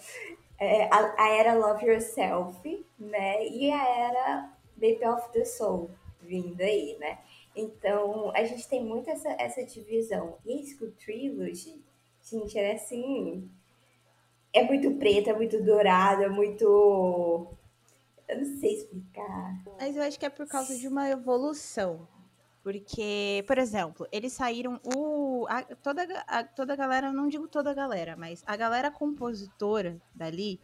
É, 0.60 0.84
a, 0.92 1.16
a 1.18 1.30
era 1.30 1.54
Love 1.56 1.86
Yourself, 1.86 2.86
né? 3.00 3.46
E 3.48 3.72
a 3.72 3.90
era 3.90 4.50
Baby 4.76 5.06
of 5.06 5.32
the 5.34 5.46
Soul 5.46 5.90
vindo 6.22 6.62
aí, 6.62 6.96
né? 7.00 7.18
Então, 7.56 8.32
a 8.36 8.44
gente 8.44 8.68
tem 8.68 8.84
muito 8.84 9.10
essa, 9.10 9.30
essa 9.40 9.64
divisão. 9.64 10.38
E 10.46 10.54
a 10.60 10.66
School 10.66 10.92
Trilogy, 10.92 11.82
gente, 12.22 12.58
era 12.58 12.74
assim... 12.76 13.50
É 14.54 14.64
muito 14.64 14.92
preto, 14.96 15.30
é 15.30 15.34
muito 15.34 15.62
dourado, 15.64 16.24
é 16.24 16.30
muito... 16.30 17.48
Eu 18.28 18.38
não 18.38 18.46
sei 18.60 18.76
explicar. 18.76 19.64
Mas 19.80 19.96
eu 19.96 20.04
acho 20.04 20.20
que 20.20 20.26
é 20.26 20.30
por 20.30 20.48
causa 20.48 20.76
de 20.78 20.88
uma 20.88 21.10
evolução. 21.10 22.08
Porque, 22.64 23.44
por 23.46 23.60
exemplo, 23.60 24.08
eles 24.12 24.34
saíram. 24.34 24.80
O, 24.96 25.46
a- 25.48 25.62
toda, 25.76 26.02
a, 26.26 26.44
toda 26.44 26.74
a 26.74 26.76
galera, 26.76 27.14
não 27.14 27.28
digo 27.28 27.48
toda 27.48 27.70
a 27.70 27.74
galera, 27.76 28.16
mas 28.18 28.44
a 28.48 28.56
galera 28.58 28.90
compositora 28.90 30.02
dali, 30.16 30.60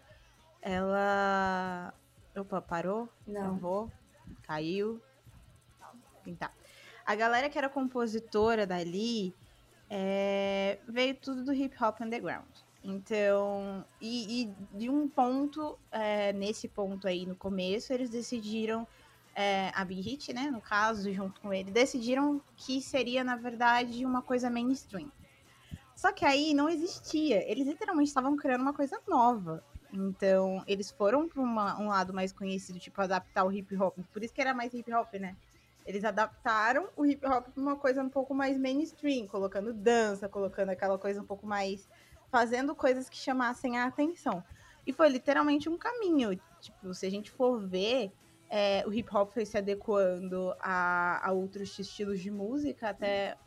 ela. 0.64 1.94
Opa, 2.36 2.60
parou? 2.60 3.08
Não. 3.28 3.42
Travou? 3.42 3.92
Caiu? 4.42 5.00
Tá. 6.40 6.52
A 7.06 7.16
galera 7.16 7.50
que 7.50 7.58
era 7.58 7.70
compositora 7.70 8.66
dali 8.66 9.34
é, 9.90 10.80
veio 10.88 11.16
tudo 11.16 11.44
do 11.44 11.54
hip 11.54 11.76
hop 11.84 12.00
underground. 12.02 12.48
Então, 12.84 13.86
e, 14.00 14.44
e 14.44 14.78
de 14.78 14.90
um 14.90 15.08
ponto, 15.08 15.78
é, 15.92 16.34
nesse 16.34 16.68
ponto 16.68 17.08
aí 17.08 17.26
no 17.26 17.36
começo, 17.36 17.94
eles 17.94 18.10
decidiram, 18.10 18.88
é, 19.36 19.72
a 19.76 19.86
Big 19.86 20.02
Hit, 20.02 20.34
né, 20.34 20.50
no 20.50 20.62
caso, 20.62 21.12
junto 21.14 21.40
com 21.42 21.54
ele, 21.54 21.70
decidiram 21.70 22.42
que 22.56 22.82
seria, 22.82 23.24
na 23.24 23.36
verdade, 23.36 24.04
uma 24.06 24.22
coisa 24.22 24.50
mainstream. 24.50 25.12
Só 25.96 26.12
que 26.12 26.26
aí 26.26 26.54
não 26.54 26.68
existia, 26.68 27.48
eles 27.50 27.68
literalmente 27.68 28.08
estavam 28.08 28.36
criando 28.36 28.62
uma 28.62 28.74
coisa 28.74 29.00
nova. 29.08 29.64
Então, 29.94 30.64
eles 30.66 30.90
foram 30.90 31.28
para 31.28 31.42
um 31.42 31.88
lado 31.88 32.14
mais 32.14 32.32
conhecido, 32.32 32.80
tipo, 32.80 33.00
adaptar 33.02 33.44
o 33.44 33.52
hip 33.52 33.76
hop. 33.76 34.00
Por 34.12 34.24
isso 34.24 34.34
que 34.34 34.42
era 34.42 34.54
mais 34.54 34.74
hip 34.74 34.92
hop, 34.92 35.14
né? 35.16 35.36
Eles 35.86 36.04
adaptaram 36.04 36.90
o 36.96 37.06
hip 37.06 37.26
hop 37.26 37.48
para 37.50 37.62
uma 37.62 37.76
coisa 37.78 38.02
um 38.04 38.10
pouco 38.10 38.34
mais 38.34 38.58
mainstream, 38.58 39.28
colocando 39.28 39.74
dança, 39.74 40.30
colocando 40.30 40.70
aquela 40.70 40.98
coisa 41.00 41.22
um 41.22 41.26
pouco 41.26 41.46
mais. 41.48 41.88
fazendo 42.30 42.74
coisas 42.76 43.10
que 43.10 43.18
chamassem 43.18 43.78
a 43.78 43.86
atenção. 43.88 44.42
E 44.86 44.94
foi 44.94 45.10
literalmente 45.10 45.68
um 45.70 45.78
caminho. 45.78 46.40
Tipo, 46.62 46.94
se 46.94 47.06
a 47.06 47.10
gente 47.10 47.30
for 47.32 47.60
ver, 47.68 48.14
é, 48.50 48.84
o 48.88 48.94
hip 48.94 49.14
hop 49.14 49.34
foi 49.34 49.46
se 49.46 49.58
adequando 49.58 50.54
a, 50.62 51.28
a 51.28 51.32
outros 51.34 51.78
estilos 51.78 52.22
de 52.22 52.32
música, 52.32 52.90
até 52.90 53.38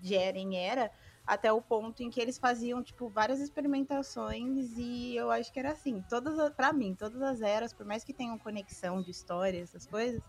de 0.00 0.14
era 0.14 0.38
em 0.38 0.56
era, 0.56 0.90
até 1.26 1.52
o 1.52 1.60
ponto 1.62 2.02
em 2.02 2.10
que 2.10 2.20
eles 2.20 2.38
faziam, 2.38 2.82
tipo, 2.82 3.08
várias 3.08 3.40
experimentações 3.40 4.70
e 4.76 5.14
eu 5.16 5.30
acho 5.30 5.52
que 5.52 5.58
era 5.58 5.72
assim, 5.72 6.02
todas, 6.08 6.38
a- 6.38 6.50
pra 6.50 6.72
mim, 6.72 6.94
todas 6.94 7.20
as 7.22 7.40
eras, 7.40 7.72
por 7.72 7.84
mais 7.86 8.02
que 8.04 8.14
tenham 8.14 8.38
conexão 8.38 9.02
de 9.02 9.10
história, 9.10 9.60
essas 9.60 9.86
coisas, 9.86 10.22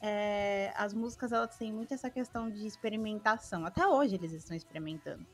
é, 0.00 0.72
as 0.76 0.94
músicas, 0.94 1.32
elas 1.32 1.56
têm 1.56 1.72
muito 1.72 1.92
essa 1.94 2.10
questão 2.10 2.50
de 2.50 2.66
experimentação. 2.66 3.64
Até 3.66 3.86
hoje 3.86 4.14
eles 4.14 4.32
estão 4.32 4.56
experimentando. 4.56 5.26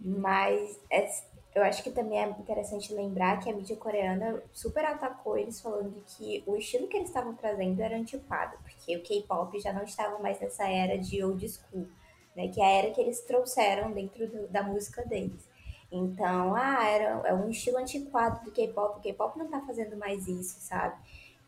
Mas 0.00 0.78
é- 0.90 1.08
eu 1.54 1.62
acho 1.62 1.82
que 1.82 1.90
também 1.90 2.18
é 2.18 2.28
interessante 2.28 2.92
lembrar 2.92 3.40
que 3.40 3.48
a 3.48 3.54
mídia 3.54 3.76
coreana 3.76 4.42
super 4.52 4.84
atacou 4.84 5.38
eles 5.38 5.60
falando 5.60 6.02
que 6.06 6.42
o 6.46 6.56
estilo 6.56 6.88
que 6.88 6.96
eles 6.96 7.08
estavam 7.08 7.34
trazendo 7.34 7.80
era 7.80 7.96
antiquado, 7.96 8.56
porque 8.62 8.96
o 8.96 9.02
K-pop 9.02 9.58
já 9.60 9.72
não 9.72 9.84
estava 9.84 10.18
mais 10.18 10.40
nessa 10.40 10.68
era 10.68 10.98
de 10.98 11.22
old 11.22 11.48
school, 11.48 11.86
né? 12.34 12.48
Que 12.48 12.60
é 12.60 12.64
a 12.64 12.70
era 12.70 12.90
que 12.90 13.00
eles 13.00 13.20
trouxeram 13.20 13.92
dentro 13.92 14.26
do- 14.28 14.48
da 14.48 14.62
música 14.62 15.04
deles. 15.06 15.48
Então, 15.92 16.56
ah, 16.56 16.84
era, 16.84 17.04
é 17.28 17.32
um 17.34 17.48
estilo 17.50 17.78
antiquado 17.78 18.44
do 18.44 18.50
K-pop, 18.50 18.98
o 18.98 19.00
K-pop 19.02 19.38
não 19.38 19.48
tá 19.48 19.60
fazendo 19.60 19.96
mais 19.96 20.26
isso, 20.26 20.56
sabe? 20.60 20.96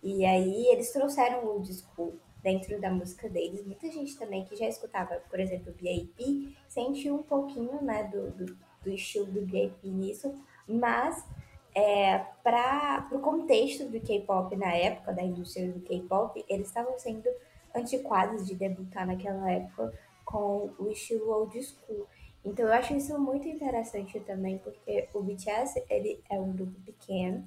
E 0.03 0.25
aí 0.25 0.67
eles 0.69 0.93
trouxeram 0.93 1.45
o 1.45 1.49
old 1.55 1.75
school, 1.75 2.15
dentro 2.47 2.81
da 2.81 2.89
música 2.89 3.29
deles. 3.29 3.67
Muita 3.67 3.91
gente 3.91 4.17
também 4.17 4.45
que 4.45 4.55
já 4.55 4.69
escutava, 4.69 5.17
por 5.29 5.41
exemplo, 5.41 5.75
B.A.P. 5.83 6.55
sente 6.69 7.11
um 7.11 7.21
pouquinho, 7.21 7.83
né, 7.83 8.05
do, 8.05 8.31
do, 8.31 8.57
do 8.85 8.91
estilo 8.91 9.27
do 9.27 9.45
B.A.P. 9.45 9.89
nisso, 9.89 10.33
mas 10.65 11.27
é, 11.75 12.19
para 12.45 13.09
o 13.11 13.19
contexto 13.19 13.89
do 13.89 14.01
K-pop 14.01 14.55
na 14.55 14.73
época, 14.73 15.13
da 15.13 15.25
indústria 15.25 15.73
do 15.73 15.81
K-pop, 15.81 16.45
eles 16.49 16.69
estavam 16.69 16.97
sendo 16.97 17.29
antiquados 17.75 18.47
de 18.47 18.55
debutar 18.55 19.05
naquela 19.05 19.51
época 19.51 19.93
com 20.25 20.71
o 20.79 20.89
estilo 20.89 21.29
old 21.33 21.61
school. 21.61 22.07
Então 22.45 22.65
eu 22.65 22.73
acho 22.75 22.95
isso 22.95 23.19
muito 23.19 23.49
interessante 23.49 24.21
também, 24.21 24.59
porque 24.59 25.09
o 25.13 25.21
BTS 25.21 25.83
ele 25.91 26.23
é 26.31 26.39
um 26.41 26.53
grupo 26.53 26.81
pequeno, 26.83 27.45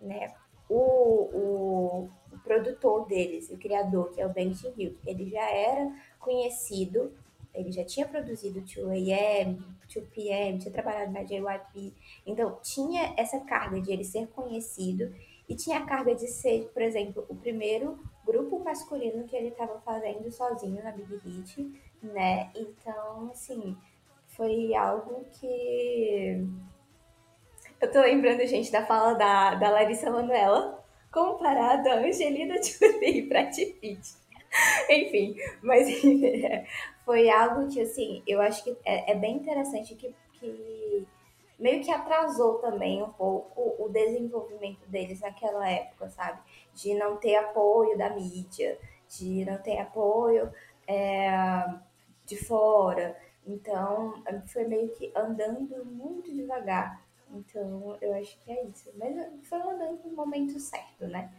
né? 0.00 0.34
O, 0.68 0.76
o 0.76 2.10
produtor 2.50 3.06
deles, 3.06 3.48
o 3.48 3.56
criador, 3.56 4.10
que 4.10 4.20
é 4.20 4.26
o 4.26 4.30
Ben 4.30 4.52
Hill, 4.76 4.98
ele 5.06 5.30
já 5.30 5.48
era 5.48 5.94
conhecido, 6.18 7.12
ele 7.54 7.70
já 7.70 7.84
tinha 7.84 8.08
produzido 8.08 8.60
2AM, 8.60 9.62
2PM, 9.88 10.58
tinha 10.58 10.72
trabalhado 10.72 11.12
na 11.12 11.22
JYP, 11.22 11.94
então 12.26 12.58
tinha 12.60 13.14
essa 13.16 13.38
carga 13.38 13.80
de 13.80 13.92
ele 13.92 14.02
ser 14.02 14.26
conhecido 14.28 15.14
e 15.48 15.54
tinha 15.54 15.78
a 15.78 15.86
carga 15.86 16.12
de 16.12 16.26
ser, 16.26 16.68
por 16.74 16.82
exemplo, 16.82 17.24
o 17.28 17.36
primeiro 17.36 18.00
grupo 18.26 18.58
masculino 18.58 19.22
que 19.28 19.36
ele 19.36 19.48
estava 19.48 19.80
fazendo 19.82 20.28
sozinho 20.32 20.82
na 20.82 20.90
Big 20.90 21.20
Hit, 21.24 21.72
né? 22.02 22.50
Então, 22.56 23.30
assim, 23.30 23.76
foi 24.26 24.74
algo 24.74 25.24
que. 25.38 26.44
Eu 27.80 27.92
tô 27.92 28.00
lembrando, 28.00 28.44
gente, 28.44 28.72
da 28.72 28.84
fala 28.84 29.14
da, 29.14 29.54
da 29.54 29.70
Larissa 29.70 30.10
Manoela, 30.10 30.80
comparado 31.10 31.88
a 31.88 31.94
Angelina 31.94 32.56
Jolie 32.62 33.18
e 33.18 33.22
Brad 33.22 33.54
Pitt. 33.54 34.20
Enfim, 34.88 35.36
mas 35.62 35.88
foi 37.04 37.30
algo 37.30 37.68
que, 37.68 37.80
assim, 37.80 38.22
eu 38.26 38.40
acho 38.40 38.64
que 38.64 38.76
é, 38.84 39.12
é 39.12 39.14
bem 39.14 39.36
interessante 39.36 39.94
que, 39.94 40.14
que 40.32 41.06
meio 41.58 41.82
que 41.82 41.90
atrasou 41.90 42.54
também 42.58 43.02
um 43.02 43.10
pouco 43.10 43.76
o 43.78 43.88
desenvolvimento 43.88 44.88
deles 44.88 45.20
naquela 45.20 45.68
época, 45.68 46.08
sabe? 46.08 46.40
De 46.74 46.94
não 46.94 47.16
ter 47.16 47.36
apoio 47.36 47.96
da 47.96 48.10
mídia, 48.10 48.78
de 49.08 49.44
não 49.44 49.58
ter 49.58 49.78
apoio 49.78 50.50
é, 50.86 51.64
de 52.24 52.36
fora. 52.36 53.16
Então, 53.46 54.14
foi 54.46 54.64
meio 54.64 54.88
que 54.90 55.12
andando 55.14 55.84
muito 55.84 56.34
devagar. 56.34 57.02
Então, 57.32 57.96
eu 58.00 58.14
acho 58.14 58.38
que 58.40 58.50
é 58.50 58.64
isso. 58.64 58.90
Mas 58.96 59.48
foi 59.48 59.60
andando 59.60 60.02
no 60.04 60.16
momento 60.16 60.58
certo, 60.58 61.06
né? 61.06 61.32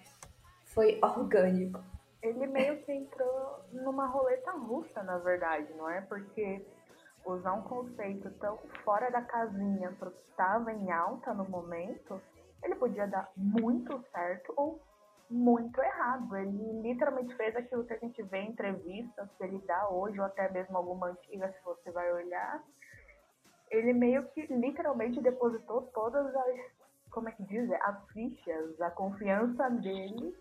Foi 0.66 1.00
orgânico. 1.02 1.84
Ele 2.22 2.46
meio 2.48 2.82
que 2.84 2.92
entrou 2.92 3.60
numa 3.72 4.06
roleta 4.06 4.52
russa, 4.52 5.02
na 5.04 5.18
verdade, 5.18 5.74
não 5.74 5.90
é? 5.90 6.02
Porque 6.02 6.66
usar 7.26 7.54
um 7.54 7.64
conceito 7.64 8.30
tão 8.40 8.58
fora 8.84 9.10
da 9.10 9.22
casinha 9.22 9.92
para 9.94 10.10
o 10.10 10.12
que 10.12 10.30
estava 10.30 10.72
em 10.72 10.92
alta 10.92 11.34
no 11.34 11.48
momento, 11.50 12.22
ele 12.64 12.76
podia 12.76 13.08
dar 13.08 13.32
muito 13.36 14.04
certo 14.12 14.54
ou 14.56 14.82
muito 15.30 15.82
errado. 15.82 16.36
Ele 16.36 16.82
literalmente 16.82 17.36
fez 17.36 17.56
aquilo 17.56 17.86
que 17.86 17.94
a 17.94 17.98
gente 17.98 18.22
vê 18.24 18.40
em 18.40 18.52
entrevistas 18.52 19.30
que 19.38 19.44
ele 19.44 19.60
dá 19.66 19.90
hoje, 19.90 20.20
ou 20.20 20.26
até 20.26 20.50
mesmo 20.52 20.78
alguma 20.78 21.08
antiga, 21.08 21.52
se 21.52 21.64
você 21.64 21.92
vai 21.92 22.12
olhar. 22.14 22.64
Ele 23.72 23.94
meio 23.94 24.28
que 24.30 24.46
literalmente 24.54 25.22
depositou 25.22 25.84
todas 25.94 26.36
as, 26.36 26.60
como 27.10 27.30
é 27.30 27.32
que 27.32 27.44
diz, 27.44 27.72
as 27.72 28.06
fichas, 28.10 28.82
a 28.82 28.92
confiança 28.92 29.70
dele 29.70 30.38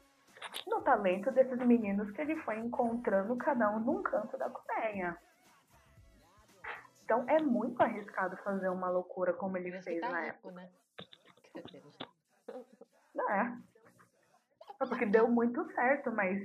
no 0.66 0.80
talento 0.82 1.30
desses 1.30 1.58
meninos 1.58 2.10
que 2.10 2.20
ele 2.20 2.36
foi 2.42 2.58
encontrando 2.58 3.36
cada 3.36 3.70
um 3.70 3.78
num 3.80 4.02
canto 4.02 4.36
da 4.36 4.50
Coreia. 4.50 5.16
Então 7.04 7.24
é 7.28 7.40
muito 7.40 7.80
arriscado 7.82 8.36
fazer 8.38 8.68
uma 8.68 8.88
loucura 8.88 9.32
como 9.32 9.56
ele 9.56 9.70
Mas 9.70 9.84
fez 9.84 10.00
tá 10.00 10.08
na 10.10 10.20
rico, 10.22 10.48
época. 10.48 10.54
né? 10.54 10.68
Não 13.14 13.30
é. 13.30 13.58
É 14.80 14.86
porque 14.86 15.06
deu 15.06 15.28
muito 15.28 15.64
certo, 15.72 16.10
mas 16.10 16.38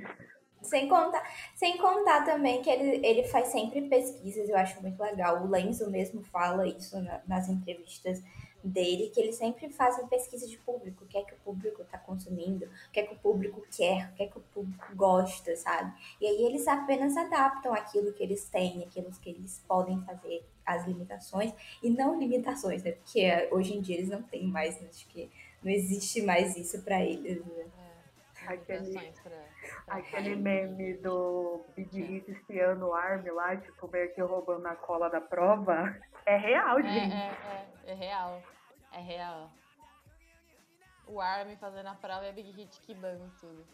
Sem 0.66 0.88
contar, 0.89 1.24
sem 1.53 1.78
contar 1.78 2.24
também 2.26 2.61
que 2.61 2.70
ele, 2.70 3.05
ele 3.05 3.24
faz 3.24 3.49
sempre 3.49 3.82
pesquisas, 3.88 4.49
eu 4.49 4.57
acho 4.57 4.82
muito 4.82 5.01
legal. 5.01 5.43
O 5.43 5.47
Lenzo 5.49 5.89
mesmo 5.89 6.24
fala 6.24 6.68
isso 6.68 6.99
na- 7.01 7.22
nas 7.28 7.47
entrevistas 7.49 8.22
dele, 8.63 9.11
que 9.13 9.20
eles 9.22 9.36
sempre 9.36 9.70
fazem 9.70 10.07
pesquisa 10.07 10.47
de 10.47 10.57
público, 10.57 11.03
o 11.03 11.07
que 11.07 11.18
é 11.18 11.24
que 11.24 11.34
o 11.36 11.38
público 11.38 11.84
está 11.84 11.99
consumindo, 11.99 12.66
o 12.66 12.91
que 12.91 12.99
é 12.99 13.03
que 13.05 13.13
o 13.13 13.18
público 13.18 13.61
quer, 13.76 14.09
o 14.09 14.16
que 14.16 14.24
é 14.24 14.28
que 14.28 14.38
o 14.39 14.41
público 14.41 14.95
gosta, 14.95 15.55
sabe? 15.55 15.93
E 16.20 16.26
aí 16.26 16.43
eles 16.45 16.68
apenas 16.68 17.16
adaptam 17.16 17.74
aquilo 17.74 18.11
que 18.11 18.24
eles 18.24 18.45
têm, 18.49 18.84
aquilo 18.84 19.11
que 19.22 19.30
eles 19.30 19.63
podem 19.68 20.01
fazer, 20.01 20.43
as 20.66 20.88
limitações, 20.88 21.53
e 21.84 21.91
não 21.91 22.18
limitações, 22.20 22.82
né? 22.82 22.93
Porque 22.93 23.20
eh, 23.22 23.47
hoje 23.51 23.76
em 23.78 23.82
dia 23.82 23.97
eles 23.97 24.09
não 24.09 24.24
têm 24.24 24.47
mais, 24.47 24.82
né? 24.82 24.88
acho 24.89 25.07
que 25.09 25.30
não 25.63 25.72
existe 25.72 26.24
mais 26.24 26.57
isso 26.57 26.82
para 26.82 27.03
eles, 27.03 27.45
né? 27.45 27.66
É, 28.48 28.54
Aquele- 28.54 28.93
pra, 28.93 29.32
pra 29.86 29.96
aquele 29.96 30.30
raio. 30.30 30.38
meme 30.39 30.93
do 30.98 31.66
Big 31.76 32.02
Hit 32.02 32.32
espiando 32.32 32.86
o 32.88 32.93
Army 32.93 33.30
lá, 33.32 33.56
tipo, 33.58 33.88
meio 33.91 34.14
que 34.14 34.22
roubando 34.22 34.66
a 34.68 34.76
cola 34.76 35.10
da 35.10 35.20
prova, 35.22 35.96
é 36.26 36.38
real, 36.38 36.80
É, 36.80 36.84
gente. 36.84 37.14
é, 37.14 37.38
é, 37.88 37.91
é 37.91 37.93
real. 37.93 38.43
É 38.93 39.00
real. 39.02 39.52
O 41.08 41.20
Army 41.22 41.56
fazendo 41.58 41.88
a 41.88 41.93
prova 41.96 42.26
e 42.26 42.30
a 42.30 42.32
Big 42.32 42.50
Hit 42.52 42.80
quibando 42.82 43.32
tudo. 43.39 43.66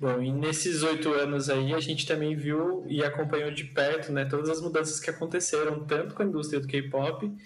Bom, 0.00 0.22
e 0.22 0.32
nesses 0.32 0.82
oito 0.84 1.12
anos 1.12 1.50
aí 1.50 1.74
a 1.74 1.80
gente 1.80 2.06
também 2.06 2.36
viu 2.36 2.84
e 2.86 3.04
acompanhou 3.04 3.50
de 3.50 3.64
perto 3.64 4.12
né, 4.12 4.24
todas 4.24 4.48
as 4.48 4.60
mudanças 4.60 5.00
que 5.00 5.10
aconteceram, 5.10 5.84
tanto 5.86 6.14
com 6.14 6.22
a 6.22 6.26
indústria 6.26 6.60
do 6.60 6.68
K-pop, 6.68 7.36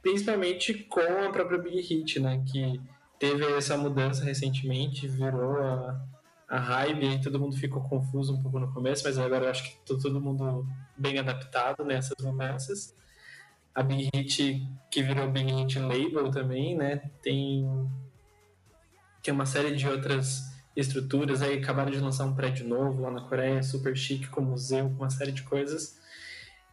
principalmente 0.00 0.72
com 0.84 1.00
a 1.00 1.30
própria 1.32 1.58
Big 1.58 1.80
Hit, 1.80 2.20
né, 2.20 2.42
que 2.50 2.80
teve 3.20 3.44
essa 3.52 3.76
mudança 3.76 4.24
recentemente, 4.24 5.06
virou 5.06 5.62
a, 5.62 6.02
a 6.48 6.58
hype, 6.58 7.04
e 7.04 7.20
todo 7.20 7.38
mundo 7.38 7.54
ficou 7.54 7.82
confuso 7.82 8.34
um 8.34 8.42
pouco 8.42 8.58
no 8.58 8.72
começo, 8.72 9.04
mas 9.04 9.18
agora 9.18 9.44
eu 9.44 9.50
acho 9.50 9.62
que 9.62 9.76
tá 9.86 10.00
todo 10.00 10.20
mundo 10.20 10.66
bem 10.96 11.18
adaptado 11.18 11.84
nessas 11.84 12.16
mudanças. 12.24 12.96
A 13.74 13.82
Big 13.82 14.08
Hit, 14.14 14.66
que 14.90 15.02
virou 15.02 15.30
Big 15.30 15.52
Hit 15.52 15.78
Label 15.78 16.30
também, 16.30 16.74
né, 16.74 16.96
tem, 17.22 17.68
tem 19.22 19.34
uma 19.34 19.46
série 19.46 19.76
de 19.76 19.86
outras 19.86 20.40
estruturas, 20.74 21.42
aí 21.42 21.58
acabaram 21.58 21.90
de 21.90 22.00
lançar 22.00 22.24
um 22.24 22.34
prédio 22.34 22.66
novo 22.66 23.02
lá 23.02 23.10
na 23.10 23.20
Coreia, 23.20 23.62
super 23.62 23.94
chique, 23.94 24.28
com 24.28 24.40
museu, 24.40 24.88
com 24.88 25.04
uma 25.04 25.10
série 25.10 25.32
de 25.32 25.42
coisas. 25.42 26.00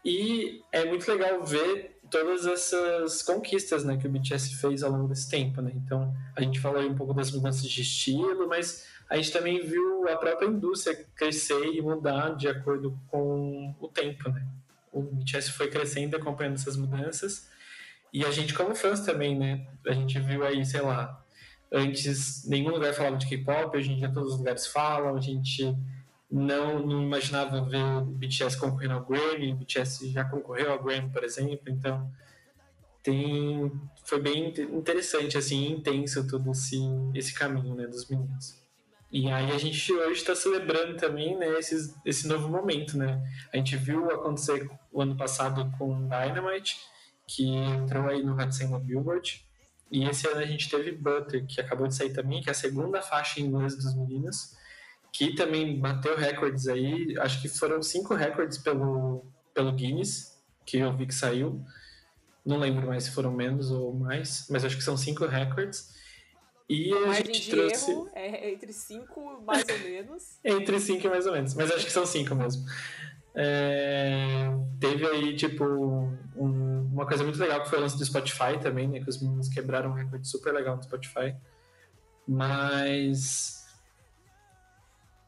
E 0.05 0.61
é 0.71 0.85
muito 0.85 1.05
legal 1.11 1.43
ver 1.43 1.96
todas 2.09 2.45
essas 2.45 3.21
conquistas 3.21 3.83
né, 3.83 3.97
que 3.97 4.07
o 4.07 4.09
BTS 4.09 4.55
fez 4.55 4.83
ao 4.83 4.91
longo 4.91 5.07
desse 5.07 5.29
tempo. 5.29 5.61
Né? 5.61 5.71
Então, 5.75 6.13
a 6.35 6.41
gente 6.41 6.59
falou 6.59 6.81
um 6.81 6.95
pouco 6.95 7.13
das 7.13 7.31
mudanças 7.31 7.63
de 7.63 7.81
estilo, 7.81 8.47
mas 8.47 8.87
a 9.09 9.17
gente 9.17 9.31
também 9.31 9.65
viu 9.65 10.07
a 10.07 10.15
própria 10.17 10.47
indústria 10.47 11.05
crescer 11.15 11.73
e 11.73 11.81
mudar 11.81 12.35
de 12.35 12.47
acordo 12.47 12.97
com 13.07 13.75
o 13.79 13.87
tempo. 13.87 14.29
Né? 14.29 14.45
O 14.91 15.01
BTS 15.01 15.51
foi 15.51 15.69
crescendo 15.69 16.15
acompanhando 16.15 16.55
essas 16.55 16.75
mudanças. 16.75 17.49
E 18.13 18.25
a 18.25 18.31
gente, 18.31 18.53
como 18.53 18.73
fãs 18.73 19.01
também, 19.01 19.37
né? 19.37 19.67
A 19.85 19.91
gente 19.91 20.17
viu 20.19 20.43
aí, 20.43 20.65
sei 20.65 20.81
lá, 20.81 21.21
Antes, 21.71 22.45
nenhum 22.47 22.69
lugar 22.69 22.93
falava 22.93 23.17
de 23.17 23.27
K-pop, 23.27 23.75
hoje 23.75 23.91
em 23.91 23.97
dia 23.97 24.09
todos 24.09 24.33
os 24.33 24.39
lugares 24.39 24.67
falam. 24.67 25.15
A 25.15 25.21
gente 25.21 25.75
não, 26.29 26.85
não 26.85 27.03
imaginava 27.03 27.61
ver 27.61 27.83
o 27.83 28.05
BTS 28.05 28.57
concorrendo 28.59 28.95
ao 28.95 29.05
Grammy. 29.05 29.53
O 29.53 29.55
BTS 29.55 30.11
já 30.11 30.25
concorreu 30.25 30.71
ao 30.71 30.83
Grammy, 30.83 31.09
por 31.09 31.23
exemplo. 31.23 31.69
Então, 31.69 32.11
tem, 33.01 33.71
foi 34.03 34.21
bem 34.21 34.53
interessante, 34.73 35.37
assim, 35.37 35.71
intenso 35.71 36.27
todo 36.27 36.51
esse, 36.51 36.77
esse 37.15 37.33
caminho 37.33 37.73
né, 37.75 37.87
dos 37.87 38.09
meninos. 38.09 38.61
E 39.09 39.31
aí 39.31 39.51
a 39.51 39.57
gente 39.57 39.93
hoje 39.93 40.19
está 40.19 40.35
celebrando 40.35 40.97
também 40.97 41.37
né, 41.37 41.47
esses, 41.57 41.95
esse 42.05 42.27
novo 42.27 42.49
momento, 42.49 42.97
né? 42.97 43.25
A 43.53 43.57
gente 43.57 43.77
viu 43.77 44.11
acontecer 44.11 44.69
o 44.91 45.01
ano 45.01 45.15
passado 45.15 45.71
com 45.77 46.09
Dynamite, 46.09 46.77
que 47.25 47.47
entrou 47.47 48.07
aí 48.07 48.21
no 48.21 48.35
Hot 48.35 48.53
100 48.53 48.67
no 48.67 48.79
Billboard. 48.79 49.45
E 49.89 50.03
esse 50.03 50.27
ano 50.27 50.41
a 50.41 50.45
gente 50.45 50.69
teve 50.69 50.91
Butter, 50.91 51.45
que 51.45 51.61
acabou 51.61 51.87
de 51.87 51.95
sair 51.95 52.11
também, 52.11 52.41
que 52.41 52.49
é 52.49 52.51
a 52.51 52.55
segunda 52.55 53.01
faixa 53.01 53.39
em 53.39 53.45
inglês 53.45 53.77
dos 53.77 53.95
meninos, 53.95 54.56
que 55.11 55.33
também 55.35 55.79
bateu 55.79 56.15
recordes 56.15 56.67
aí. 56.67 57.15
Acho 57.19 57.41
que 57.41 57.47
foram 57.49 57.81
cinco 57.81 58.13
recordes 58.13 58.57
pelo, 58.57 59.25
pelo 59.53 59.71
Guinness, 59.71 60.37
que 60.65 60.77
eu 60.77 60.95
vi 60.95 61.05
que 61.07 61.15
saiu. 61.15 61.63
Não 62.45 62.57
lembro 62.57 62.87
mais 62.87 63.03
se 63.05 63.11
foram 63.11 63.31
menos 63.31 63.71
ou 63.71 63.93
mais, 63.93 64.47
mas 64.49 64.63
acho 64.63 64.77
que 64.77 64.83
são 64.83 64.95
cinco 64.95 65.25
recordes. 65.25 65.95
E 66.69 66.93
a 66.93 66.99
Margem 67.07 67.25
gente 67.33 67.49
trouxe 67.49 67.91
erro 67.91 68.09
é 68.13 68.51
entre 68.51 68.73
5 68.73 69.41
mais 69.45 69.65
ou 69.69 69.79
menos. 69.79 70.23
entre 70.43 70.79
cinco 70.79 71.07
e 71.07 71.09
mais 71.09 71.25
ou 71.25 71.31
menos, 71.33 71.53
mas 71.53 71.71
acho 71.71 71.85
que 71.85 71.91
são 71.91 72.05
cinco 72.05 72.35
mesmo. 72.35 72.65
É, 73.33 74.49
teve 74.79 75.05
aí, 75.07 75.35
tipo, 75.35 75.63
um- 76.35 76.89
uma 76.91 77.05
coisa 77.05 77.23
muito 77.23 77.39
legal 77.39 77.61
que 77.63 77.69
foi 77.69 77.77
o 77.77 77.81
lance 77.81 77.97
do 77.97 78.03
Spotify 78.05 78.59
também, 78.61 78.87
né? 78.87 78.99
Que 78.99 79.09
os 79.09 79.21
meninos 79.21 79.47
quebraram 79.47 79.91
um 79.91 79.93
recorde 79.93 80.27
super 80.27 80.53
legal 80.53 80.75
no 80.75 80.83
Spotify. 80.83 81.35
Mas 82.27 83.66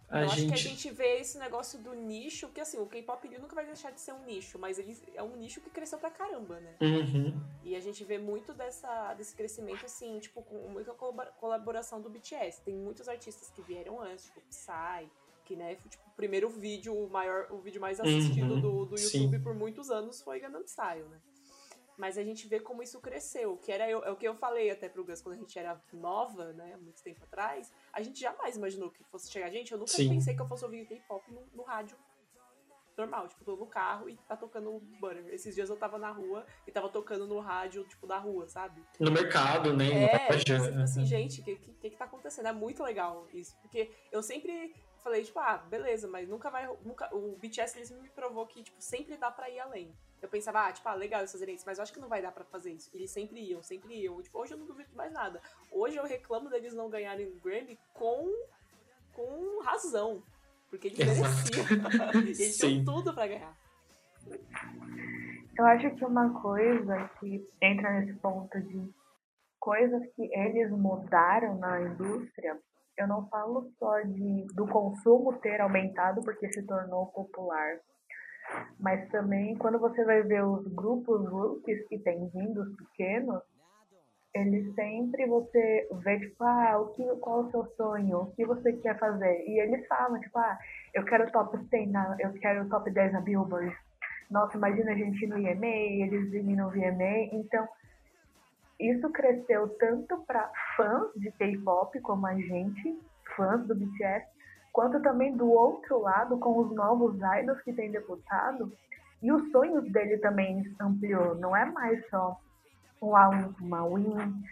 A 0.10 0.22
eu 0.22 0.26
acho 0.26 0.36
que 0.48 0.54
a 0.54 0.56
gente. 0.56 0.70
gente 0.70 0.90
vê 0.92 1.20
esse 1.20 1.38
negócio 1.38 1.78
do 1.80 1.94
nicho, 1.94 2.50
que 2.50 2.60
assim, 2.60 2.80
o 2.80 2.86
K-pop 2.88 3.28
ele 3.28 3.38
nunca 3.38 3.56
vai 3.56 3.66
deixar 3.66 3.92
de 3.92 4.00
ser 4.02 4.12
um 4.14 4.24
nicho, 4.26 4.58
mas 4.58 4.80
ele 4.80 4.98
é 5.14 5.22
um 5.22 5.36
nicho 5.36 5.62
que 5.62 5.70
cresceu 5.70 6.00
pra 6.00 6.10
caramba, 6.10 6.60
né? 6.60 6.76
Uhum. 6.82 7.40
E 7.64 7.76
a 7.76 7.80
gente 7.80 8.04
vê 8.04 8.18
muito 8.18 8.54
dessa, 8.54 9.14
desse 9.14 9.36
crescimento, 9.36 9.86
assim, 9.86 10.18
tipo, 10.20 10.42
com 10.42 10.56
muita 10.70 10.94
colabora- 10.94 11.32
colaboração 11.40 12.02
do 12.02 12.10
BTS. 12.10 12.62
Tem 12.64 12.76
muitos 12.76 13.08
artistas 13.08 13.50
que 13.52 13.62
vieram 13.62 14.02
antes, 14.02 14.26
tipo, 14.26 14.42
Psy, 14.50 15.10
que, 15.46 15.56
né, 15.56 15.76
foi, 15.76 15.90
tipo, 15.90 16.04
o 16.10 16.14
primeiro 16.14 16.50
vídeo, 16.50 16.94
o 16.96 17.10
maior, 17.10 17.48
o 17.52 17.60
vídeo 17.60 17.80
mais 17.82 18.00
assistido 18.00 18.54
Uhum, 18.56 18.62
do, 18.62 18.86
do 18.86 18.98
sim. 18.98 19.24
YouTube 19.24 19.44
por 19.44 19.54
muitos 19.54 19.90
anos 19.92 20.22
foi 20.22 20.40
Gangnam 20.40 20.64
Style, 20.66 21.04
né? 21.08 21.20
Mas 22.00 22.18
a 22.18 22.24
gente 22.24 22.48
vê 22.48 22.62
como 22.62 22.82
isso 22.82 22.98
cresceu, 23.02 23.58
que 23.58 23.74
era 23.74 23.90
eu, 23.90 24.02
é 24.06 24.10
o 24.10 24.16
que 24.16 24.26
eu 24.26 24.34
falei 24.34 24.72
até 24.72 24.88
pro 24.88 25.04
Gus 25.04 25.22
quando 25.22 25.36
a 25.36 25.38
gente 25.38 25.60
era 25.60 25.84
nova, 25.92 26.54
né, 26.54 26.72
há 26.74 26.78
muito 26.78 27.04
tempo 27.04 27.22
atrás. 27.26 27.74
A 27.92 28.02
gente 28.02 28.22
jamais 28.22 28.56
imaginou 28.56 28.90
que 28.90 29.04
fosse 29.04 29.30
chegar. 29.30 29.50
Gente, 29.50 29.74
eu 29.74 29.78
nunca 29.78 29.92
Sim. 29.92 30.08
pensei 30.08 30.34
que 30.34 30.42
eu 30.42 30.48
fosse 30.48 30.64
ouvir 30.64 30.86
K-pop 30.86 31.30
no, 31.30 31.46
no 31.54 31.64
rádio 31.64 31.98
normal. 32.98 33.28
Tipo, 33.28 33.44
tô 33.44 33.58
no 33.58 33.68
carro 33.68 34.10
e 34.10 34.16
tá 34.30 34.38
tocando 34.38 34.80
Butter. 35.02 35.28
Esses 35.28 35.54
dias 35.54 35.70
eu 35.70 35.76
tava 35.76 35.98
na 35.98 36.10
rua 36.10 36.46
e 36.66 36.72
tava 36.72 36.88
tocando 36.88 37.28
no 37.28 37.40
rádio, 37.42 37.84
tipo, 37.84 38.08
da 38.08 38.18
rua, 38.18 38.48
sabe? 38.48 38.82
No 38.98 39.12
mercado, 39.12 39.76
né? 39.76 40.06
É, 40.06 40.38
tipo 40.38 40.82
assim, 40.82 41.06
gente, 41.06 41.42
o 41.42 41.44
que, 41.44 41.56
que, 41.58 41.90
que 41.90 41.98
tá 41.98 42.06
acontecendo? 42.06 42.48
É 42.48 42.54
muito 42.54 42.82
legal 42.82 43.28
isso. 43.34 43.58
Porque 43.62 43.92
eu 44.10 44.24
sempre 44.24 44.74
falei, 45.00 45.24
tipo, 45.24 45.40
ah, 45.40 45.58
beleza, 45.58 46.08
mas 46.08 46.28
nunca 46.28 46.50
vai. 46.50 46.68
Nunca, 46.84 47.14
o 47.16 47.38
BTS 47.38 47.78
eles 47.78 47.92
me 47.92 48.10
provou 48.10 48.46
que, 48.46 48.64
tipo, 48.64 48.82
sempre 48.82 49.18
dá 49.18 49.32
pra 49.32 49.50
ir 49.50 49.60
além. 49.60 49.94
Eu 50.22 50.28
pensava, 50.28 50.68
ah, 50.68 50.72
tipo, 50.72 50.88
ah, 50.88 50.94
legal 50.94 51.22
eles 51.22 51.32
fazerem 51.32 51.56
isso, 51.56 51.66
mas 51.66 51.78
eu 51.78 51.84
acho 51.84 51.94
que 51.94 52.00
não 52.00 52.10
vai 52.10 52.22
dar 52.22 52.32
pra 52.32 52.44
fazer 52.44 52.72
isso. 52.72 52.90
Eles 52.94 53.10
sempre 53.10 53.40
iam, 53.40 53.64
sempre 53.64 53.94
iam. 53.96 54.22
Tipo, 54.22 54.40
hoje 54.40 54.54
eu 54.54 54.58
não 54.58 54.66
duvido 54.66 54.90
de 54.90 54.96
mais 54.96 55.12
nada. 55.12 55.42
Hoje 55.72 55.96
eu 55.96 56.04
reclamo 56.04 56.50
deles 56.50 56.74
não 56.74 56.90
ganharem 56.90 57.28
o 57.28 57.40
Grammy 57.40 57.80
com, 57.94 58.30
com 59.14 59.62
razão. 59.64 60.22
Porque 60.70 60.88
eles 60.88 61.00
mereciam. 61.00 61.66
eles 62.22 62.58
tinham 62.58 62.86
tudo 62.86 63.14
pra 63.14 63.28
ganhar. 63.28 63.58
Eu 65.58 65.66
acho 65.66 65.96
que 65.96 66.06
uma 66.06 66.42
coisa 66.42 67.10
que 67.20 67.46
entra 67.62 68.00
nesse 68.00 68.14
ponto 68.20 68.62
de 68.62 68.94
coisas 69.60 70.02
que 70.16 70.24
eles 70.34 70.72
mudaram 70.72 71.58
na 71.58 71.82
indústria, 71.82 72.58
eu 73.00 73.08
não 73.08 73.28
falo 73.30 73.72
só 73.80 74.02
de 74.02 74.46
do 74.54 74.68
consumo 74.68 75.34
ter 75.40 75.62
aumentado 75.62 76.22
porque 76.22 76.52
se 76.52 76.62
tornou 76.64 77.08
popular, 77.08 77.80
mas 78.80 79.08
também 79.10 79.56
quando 79.58 79.80
você 79.80 80.04
vai 80.04 80.22
ver 80.24 80.44
os 80.44 80.68
grupos 80.74 81.26
rookies 81.30 81.88
que 81.88 81.98
tem 82.00 82.28
vindo, 82.30 82.62
os 82.62 82.76
pequenos, 82.76 83.42
eles 84.34 84.74
sempre 84.76 85.26
você 85.26 85.88
vê, 86.04 86.20
tipo, 86.20 86.44
ah, 86.44 86.80
o 86.80 86.94
que, 86.94 87.04
qual 87.18 87.42
o 87.42 87.52
seu 87.52 87.66
sonho? 87.76 88.20
O 88.20 88.32
que 88.36 88.46
você 88.46 88.74
quer 88.74 88.98
fazer? 89.00 89.44
E 89.48 89.60
eles 89.60 89.88
falam, 89.88 90.20
tipo, 90.20 90.38
ah, 90.38 90.58
eu 90.94 91.04
quero 91.06 91.32
top 91.32 91.58
10 91.58 91.92
na, 91.92 92.16
eu 92.20 92.32
quero 92.34 92.70
top 92.70 92.92
10 92.92 93.14
na 93.14 93.22
Billboard. 93.22 93.76
Nossa, 94.30 94.58
imagina 94.58 94.92
a 94.92 94.96
gente 94.96 95.26
no 95.26 95.38
EMA, 95.40 95.66
eles 95.66 96.32
irem 96.32 96.56
no 96.56 96.70
VMA. 96.70 97.34
Então, 97.34 97.68
isso 98.80 99.10
cresceu 99.10 99.68
tanto 99.78 100.18
para 100.26 100.50
fãs 100.78 101.12
de 101.16 101.32
K-pop 101.32 102.00
como 102.02 102.26
a 102.26 102.36
gente, 102.36 102.98
fãs 103.36 103.66
do 103.68 103.76
BTS, 103.76 104.26
quanto 104.72 105.02
também 105.02 105.36
do 105.36 105.52
outro 105.52 106.00
lado 106.00 106.38
com 106.38 106.58
os 106.60 106.74
novos 106.74 107.16
idols 107.40 107.62
que 107.62 107.74
têm 107.74 107.92
debutado. 107.92 108.72
E 109.22 109.32
os 109.32 109.52
sonhos 109.52 109.92
dele 109.92 110.18
também 110.20 110.64
ampliou. 110.80 111.36
Não 111.36 111.56
é 111.56 111.66
mais 111.66 112.08
só 112.10 112.40
uma, 113.02 113.54
uma 113.60 113.88
win, 113.90 114.44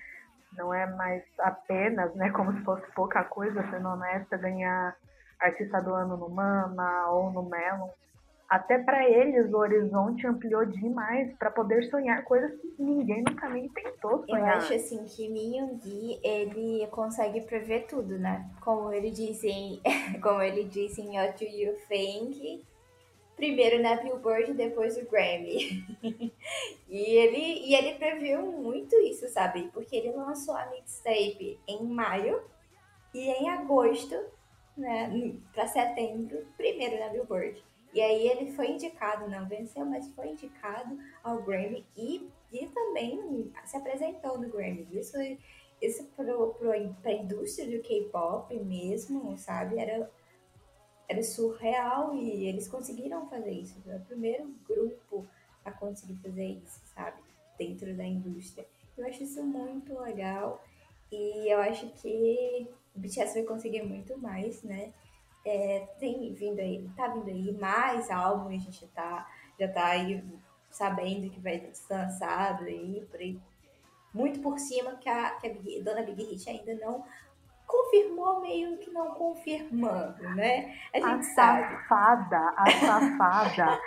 não 0.57 0.73
é 0.73 0.85
mais 0.95 1.23
apenas, 1.39 2.13
né, 2.15 2.29
como 2.31 2.51
se 2.51 2.61
fosse 2.63 2.85
pouca 2.93 3.23
coisa, 3.23 3.63
sendo 3.69 3.87
honesta, 3.87 4.37
ganhar 4.37 4.95
artista 5.39 5.81
do 5.81 5.93
ano 5.93 6.17
no 6.17 6.29
Mama 6.29 7.11
ou 7.11 7.31
no 7.31 7.43
Melon. 7.43 7.89
Até 8.49 8.77
para 8.77 9.07
eles 9.09 9.51
o 9.51 9.57
horizonte 9.57 10.25
ampliou 10.25 10.65
demais 10.65 11.33
para 11.37 11.51
poder 11.51 11.83
sonhar 11.89 12.23
coisas 12.23 12.51
que 12.61 12.75
ninguém 12.79 13.21
nunca 13.27 13.49
nem 13.49 13.67
tentou 13.67 14.11
Eu 14.21 14.25
sonhar. 14.25 14.57
acho 14.57 14.73
assim 14.73 15.03
que 15.05 15.27
Minhyungi, 15.27 16.17
ele 16.23 16.87
consegue 16.87 17.41
prever 17.41 17.87
tudo, 17.87 18.17
né? 18.17 18.49
Como 18.61 18.91
ele 18.93 19.11
diz 19.11 19.43
em, 19.43 19.81
como 20.23 20.41
ele 20.41 20.63
diz 20.63 20.97
em 20.97 21.19
What 21.19 21.43
Do 21.43 21.51
You 21.51 21.75
Think, 21.89 22.65
primeiro 23.35 23.81
na 23.81 23.97
Billboard, 23.97 24.53
depois 24.53 24.97
o 24.97 25.05
Grammy. 25.09 25.85
e 26.87 26.99
ele 26.99 27.67
e 27.67 27.75
ele 27.75 27.95
previu 27.99 28.41
muito 28.43 28.95
isso, 29.01 29.27
sabe? 29.27 29.69
Porque 29.73 29.93
ele 29.93 30.11
lançou 30.11 30.55
a 30.55 30.67
mixtape 30.67 31.59
em 31.67 31.83
maio 31.83 32.41
e 33.13 33.29
em 33.29 33.49
agosto, 33.49 34.15
né, 34.77 35.35
para 35.53 35.67
setembro, 35.67 36.45
primeiro 36.55 36.97
na 36.97 37.09
Billboard. 37.09 37.61
E 37.93 38.01
aí 38.01 38.27
ele 38.27 38.51
foi 38.51 38.71
indicado, 38.71 39.29
não 39.29 39.47
venceu, 39.47 39.85
mas 39.85 40.07
foi 40.13 40.29
indicado 40.29 40.97
ao 41.23 41.41
Grammy 41.41 41.85
e, 41.95 42.29
e 42.51 42.67
também 42.67 43.51
se 43.65 43.77
apresentou 43.77 44.37
no 44.37 44.49
Grammy. 44.49 44.87
Isso, 44.91 45.17
isso 45.81 46.03
pro, 46.15 46.53
pro, 46.53 46.71
pra 47.01 47.13
indústria 47.13 47.77
do 47.77 47.83
K-pop 47.83 48.53
mesmo, 48.59 49.37
sabe? 49.37 49.79
Era, 49.79 50.11
era 51.07 51.23
surreal 51.23 52.13
e 52.15 52.47
eles 52.47 52.67
conseguiram 52.67 53.27
fazer 53.29 53.51
isso. 53.51 53.81
Foi 53.81 53.95
o 53.95 54.01
primeiro 54.01 54.53
grupo 54.67 55.25
a 55.63 55.71
conseguir 55.71 56.15
fazer 56.15 56.45
isso, 56.45 56.81
sabe? 56.93 57.21
Dentro 57.57 57.95
da 57.95 58.05
indústria. 58.05 58.67
Eu 58.97 59.05
acho 59.05 59.23
isso 59.23 59.43
muito 59.43 59.97
legal 59.99 60.63
e 61.11 61.51
eu 61.51 61.59
acho 61.59 61.87
que 61.89 62.67
o 62.95 62.99
BTS 62.99 63.33
vai 63.35 63.43
conseguir 63.43 63.83
muito 63.83 64.17
mais, 64.17 64.63
né? 64.63 64.91
É, 65.49 65.87
tem 65.97 66.33
vindo 66.33 66.59
aí, 66.59 66.89
tá 66.95 67.07
vindo 67.07 67.29
aí 67.29 67.53
mais 67.53 68.11
álbuns, 68.11 68.53
a 68.53 68.57
gente 68.65 68.85
tá, 68.87 69.25
já 69.57 69.67
tá 69.69 69.85
aí 69.85 70.21
sabendo 70.69 71.29
que 71.29 71.39
vai 71.39 71.69
ser 71.73 71.93
lançado 71.93 72.65
aí, 72.65 73.07
por 73.09 73.17
aí, 73.17 73.39
muito 74.13 74.41
por 74.41 74.59
cima 74.59 74.97
que 74.97 75.07
a, 75.07 75.31
que 75.31 75.47
a 75.47 75.53
Big, 75.53 75.81
Dona 75.83 76.03
Big 76.03 76.21
Hit 76.21 76.49
ainda 76.49 76.75
não 76.75 77.05
confirmou, 77.67 78.39
meio 78.41 78.77
que 78.77 78.89
não 78.91 79.11
confirmando, 79.11 80.23
né? 80.35 80.73
A 80.93 80.97
A 80.97 80.99
gente 81.01 81.25
sabe. 81.25 81.63
safada, 81.87 82.53
a 82.55 82.71
safada, 82.71 83.79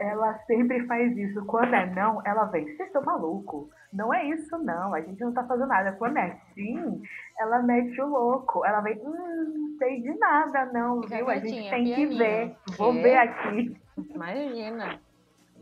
ela 0.00 0.38
sempre 0.46 0.86
faz 0.86 1.16
isso. 1.16 1.44
Quando 1.46 1.74
é 1.74 1.86
não, 1.94 2.20
ela 2.26 2.46
vem, 2.46 2.64
vocês 2.64 2.88
estão 2.88 3.04
maluco. 3.04 3.70
Não 3.92 4.12
é 4.12 4.24
isso 4.26 4.58
não, 4.58 4.92
a 4.94 5.00
gente 5.00 5.20
não 5.20 5.32
tá 5.32 5.44
fazendo 5.44 5.68
nada. 5.68 5.92
Quando 5.92 6.16
é 6.18 6.38
sim, 6.54 7.02
ela 7.38 7.62
mete 7.62 8.00
o 8.00 8.06
louco. 8.06 8.64
Ela 8.64 8.80
vem, 8.80 8.98
hum, 8.98 9.70
não 9.70 9.78
sei 9.78 10.00
de 10.00 10.18
nada 10.18 10.66
não, 10.66 11.02
Fica 11.02 11.16
viu? 11.16 11.30
A 11.30 11.36
gente 11.38 11.70
tem 11.70 11.84
que 11.84 11.94
pianinho. 11.94 12.18
ver. 12.18 12.56
Vou 12.76 12.92
Quê? 12.92 13.02
ver 13.02 13.16
aqui. 13.16 13.76
Imagina. 14.14 15.00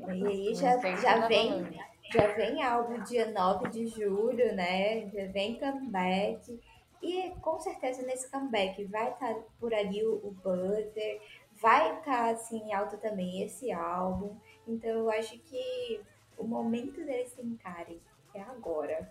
E 0.08 0.26
aí 0.26 0.54
já, 0.54 0.76
que 0.78 0.96
já 0.96 1.26
vem 1.28 1.50
falando. 1.50 1.74
Já 2.12 2.26
vem 2.34 2.62
álbum 2.62 3.02
dia 3.02 3.30
9 3.32 3.68
de 3.70 3.86
julho, 3.86 4.54
né? 4.54 5.06
Já 5.08 5.26
vem 5.32 5.58
comeback. 5.58 6.60
E 7.04 7.30
com 7.40 7.58
certeza 7.60 8.02
nesse 8.02 8.30
comeback 8.30 8.82
vai 8.86 9.10
estar 9.10 9.34
por 9.60 9.74
ali 9.74 10.04
o, 10.04 10.14
o 10.14 10.30
Butter, 10.42 11.20
vai 11.60 11.98
estar 11.98 12.30
assim 12.30 12.58
em 12.58 12.72
alta 12.74 12.96
também 12.96 13.42
esse 13.42 13.70
álbum. 13.70 14.36
Então 14.66 14.90
eu 14.90 15.10
acho 15.10 15.38
que 15.40 16.00
o 16.38 16.44
momento 16.44 17.04
deles 17.04 17.32
tentarem 17.34 18.00
é 18.34 18.40
agora. 18.40 19.10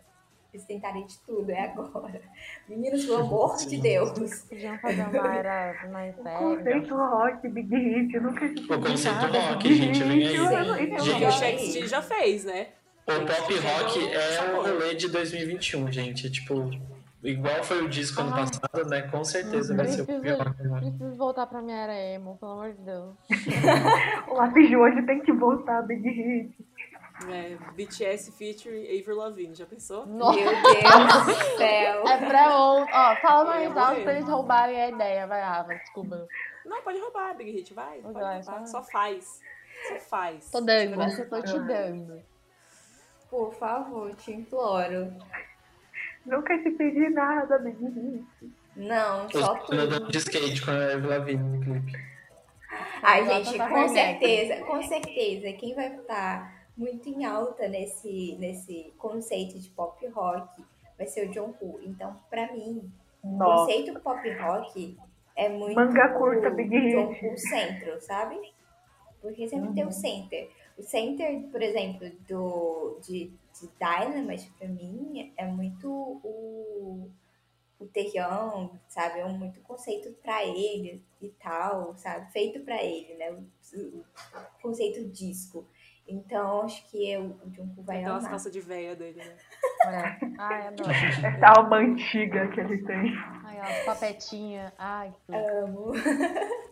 Eles 0.52 0.66
tentarem 0.68 1.04
de 1.08 1.18
tudo, 1.20 1.50
é 1.50 1.62
agora. 1.62 2.22
Meninos, 2.70 3.06
pelo 3.06 3.18
amor 3.18 3.56
de. 3.58 3.78
Deus. 3.78 4.12
Podiam 4.50 4.78
fazer 4.78 5.02
uma 5.02 5.36
era 5.36 5.88
mais 5.90 6.16
O 6.18 6.22
séria. 6.22 6.40
conceito 6.40 6.96
rock, 6.96 7.48
Big 7.50 7.76
Hit, 7.76 8.14
eu 8.16 8.22
nunca 8.22 8.46
assisti 8.46 8.72
O 8.72 8.80
conceito 8.82 9.26
rock, 9.26 9.68
Big 9.68 9.76
gente, 9.76 10.04
vem 10.04 10.28
aí. 10.28 10.40
O 10.40 11.00
Gente. 11.00 11.22
não- 11.24 11.32
Shakespeare 11.32 11.88
já 11.88 12.02
fez, 12.04 12.46
né? 12.46 12.68
O 13.08 13.12
pop 13.26 13.54
rock 13.58 14.14
é 14.14 14.54
o 14.54 14.62
rolê 14.62 14.94
de 14.96 15.10
2021, 15.10 15.92
gente. 15.92 16.30
Tipo, 16.32 16.70
igual 17.24 17.64
foi 17.64 17.84
o 17.84 17.90
disco 17.90 18.22
ano 18.22 18.32
passado, 18.32 18.86
né? 18.90 19.02
Com 19.04 19.24
certeza 19.24 19.76
vai 19.76 19.88
ser 19.88 20.02
o 20.02 20.06
Preciso, 20.06 20.38
rock 20.38 20.62
agora. 20.62 20.82
preciso 20.82 21.16
voltar 21.18 21.46
pra 21.48 21.62
minha 21.62 21.78
era 21.78 21.96
emo, 21.98 22.38
pelo 22.38 22.52
amor 22.52 22.74
de 22.74 22.82
Deus. 22.82 23.16
O 24.28 24.34
lápis 24.36 24.68
de 24.68 24.76
hoje 24.78 25.02
tem 25.06 25.20
que 25.22 25.32
voltar, 25.32 25.82
Big 25.84 26.08
Hit. 26.10 26.56
É, 27.30 27.56
BTS 27.76 28.32
featuring 28.32 28.86
Avril 29.00 29.16
Lavigne, 29.18 29.54
já 29.56 29.66
pensou? 29.66 30.06
Nossa, 30.06 30.40
Meu 30.40 30.50
Deus 30.52 31.26
do 31.26 31.58
céu. 31.58 32.04
é 32.08 32.18
pra 32.28 32.58
ontem. 32.60 32.92
Ó, 32.94 33.16
fala 33.18 33.46
mais 33.46 33.78
alto 33.78 34.02
pra 34.02 34.14
eles 34.14 34.28
roubarem 34.28 34.82
a 34.82 34.90
ideia. 34.90 35.28
Vai, 35.28 35.42
Ava, 35.42 35.76
desculpa. 35.76 36.28
Não, 36.66 36.82
pode 36.82 37.00
roubar, 37.00 37.36
Big 37.38 37.52
Hit, 37.52 37.74
vai. 37.74 38.00
Pode 38.00 38.14
Vai, 38.16 38.42
roubar. 38.42 38.66
só- 38.66 38.82
Só 38.82 38.84
faz. 38.84 39.40
Só 39.90 39.96
faz. 40.10 40.50
Tô 40.50 40.60
dando, 40.62 40.90
Segura- 40.90 41.10
eu 41.20 41.30
tô 41.30 41.42
te 41.44 41.60
dando. 41.60 42.22
Por 43.30 43.54
favor, 43.54 44.14
te 44.16 44.32
imploro. 44.32 45.14
Nunca 46.26 46.58
te 46.58 46.72
pedi 46.72 47.10
nada, 47.10 47.58
Hit. 47.58 48.26
Não, 48.76 49.30
só 49.30 49.60
andando 49.72 50.00
tudo. 50.00 50.12
de 50.12 50.18
skate 50.18 50.66
com 50.66 50.72
a 50.72 50.94
Avril 50.94 51.10
Lavigne 51.10 51.58
no 51.58 51.64
clipe. 51.64 52.14
Ai, 53.04 53.26
gente, 53.26 53.58
pra 53.58 53.70
com 53.70 53.88
certeza, 53.90 54.66
com 54.66 54.82
certeza, 54.82 55.54
quem 55.54 55.76
vai 55.76 55.96
estar 55.96 56.64
muito 56.76 57.08
em 57.08 57.24
alta 57.24 57.68
nesse, 57.68 58.36
nesse 58.40 58.94
conceito 58.98 59.60
de 59.60 59.70
pop 59.70 60.06
rock 60.08 60.64
vai 60.98 61.06
ser 61.08 61.30
o 61.30 61.34
Jungkook. 61.34 61.88
Então, 61.88 62.20
pra 62.30 62.52
mim, 62.52 62.92
o 63.22 63.38
conceito 63.38 64.00
pop 64.00 64.28
rock 64.38 64.98
é 65.36 65.50
muito. 65.50 65.76
Manga 65.76 66.10
curta. 66.10 66.50
O, 66.50 67.34
o 67.34 67.38
centro, 67.38 68.02
sabe? 68.02 68.40
Porque 69.22 69.48
sempre 69.48 69.74
tem 69.74 69.86
o 69.86 69.92
center. 69.92 70.50
O 70.78 70.82
center, 70.84 71.44
por 71.52 71.62
exemplo, 71.62 72.10
do, 72.28 73.00
de, 73.02 73.32
de 73.54 73.70
Dynamite, 73.80 74.52
pra 74.58 74.68
mim, 74.68 75.32
é 75.38 75.46
muito 75.46 75.88
o, 75.92 77.10
o 77.80 77.86
Terrão, 77.88 78.80
sabe? 78.88 79.20
É 79.20 79.26
um 79.26 79.38
muito 79.38 79.62
conceito 79.62 80.12
pra 80.22 80.44
ele 80.44 81.04
e 81.22 81.30
tal, 81.30 81.96
sabe? 81.96 82.32
Feito 82.32 82.60
pra 82.62 82.82
ele, 82.84 83.14
né? 83.16 83.32
O, 83.32 83.44
o 84.00 84.06
conceito 84.62 85.08
disco. 85.10 85.68
Então, 86.08 86.64
acho 86.64 86.86
que 86.90 87.10
eu, 87.10 87.38
o 87.46 87.54
Junko 87.54 87.82
vai 87.84 88.00
Aquelas 88.00 88.20
amar. 88.24 88.32
calças 88.32 88.52
de 88.52 88.60
véia 88.60 88.94
dele, 88.96 89.20
né? 89.24 89.38
É. 89.86 90.18
Ai, 90.38 90.68
adoro. 90.68 90.92
Essa 90.92 91.60
alma 91.60 91.78
antiga 91.78 92.48
que 92.50 92.60
ele 92.60 92.84
tem. 92.84 93.14
Ai, 93.46 93.58
ó, 93.62 93.86
papetinha. 93.86 94.74
Ai, 94.78 95.14
que. 95.26 95.34
Amo. 95.34 95.92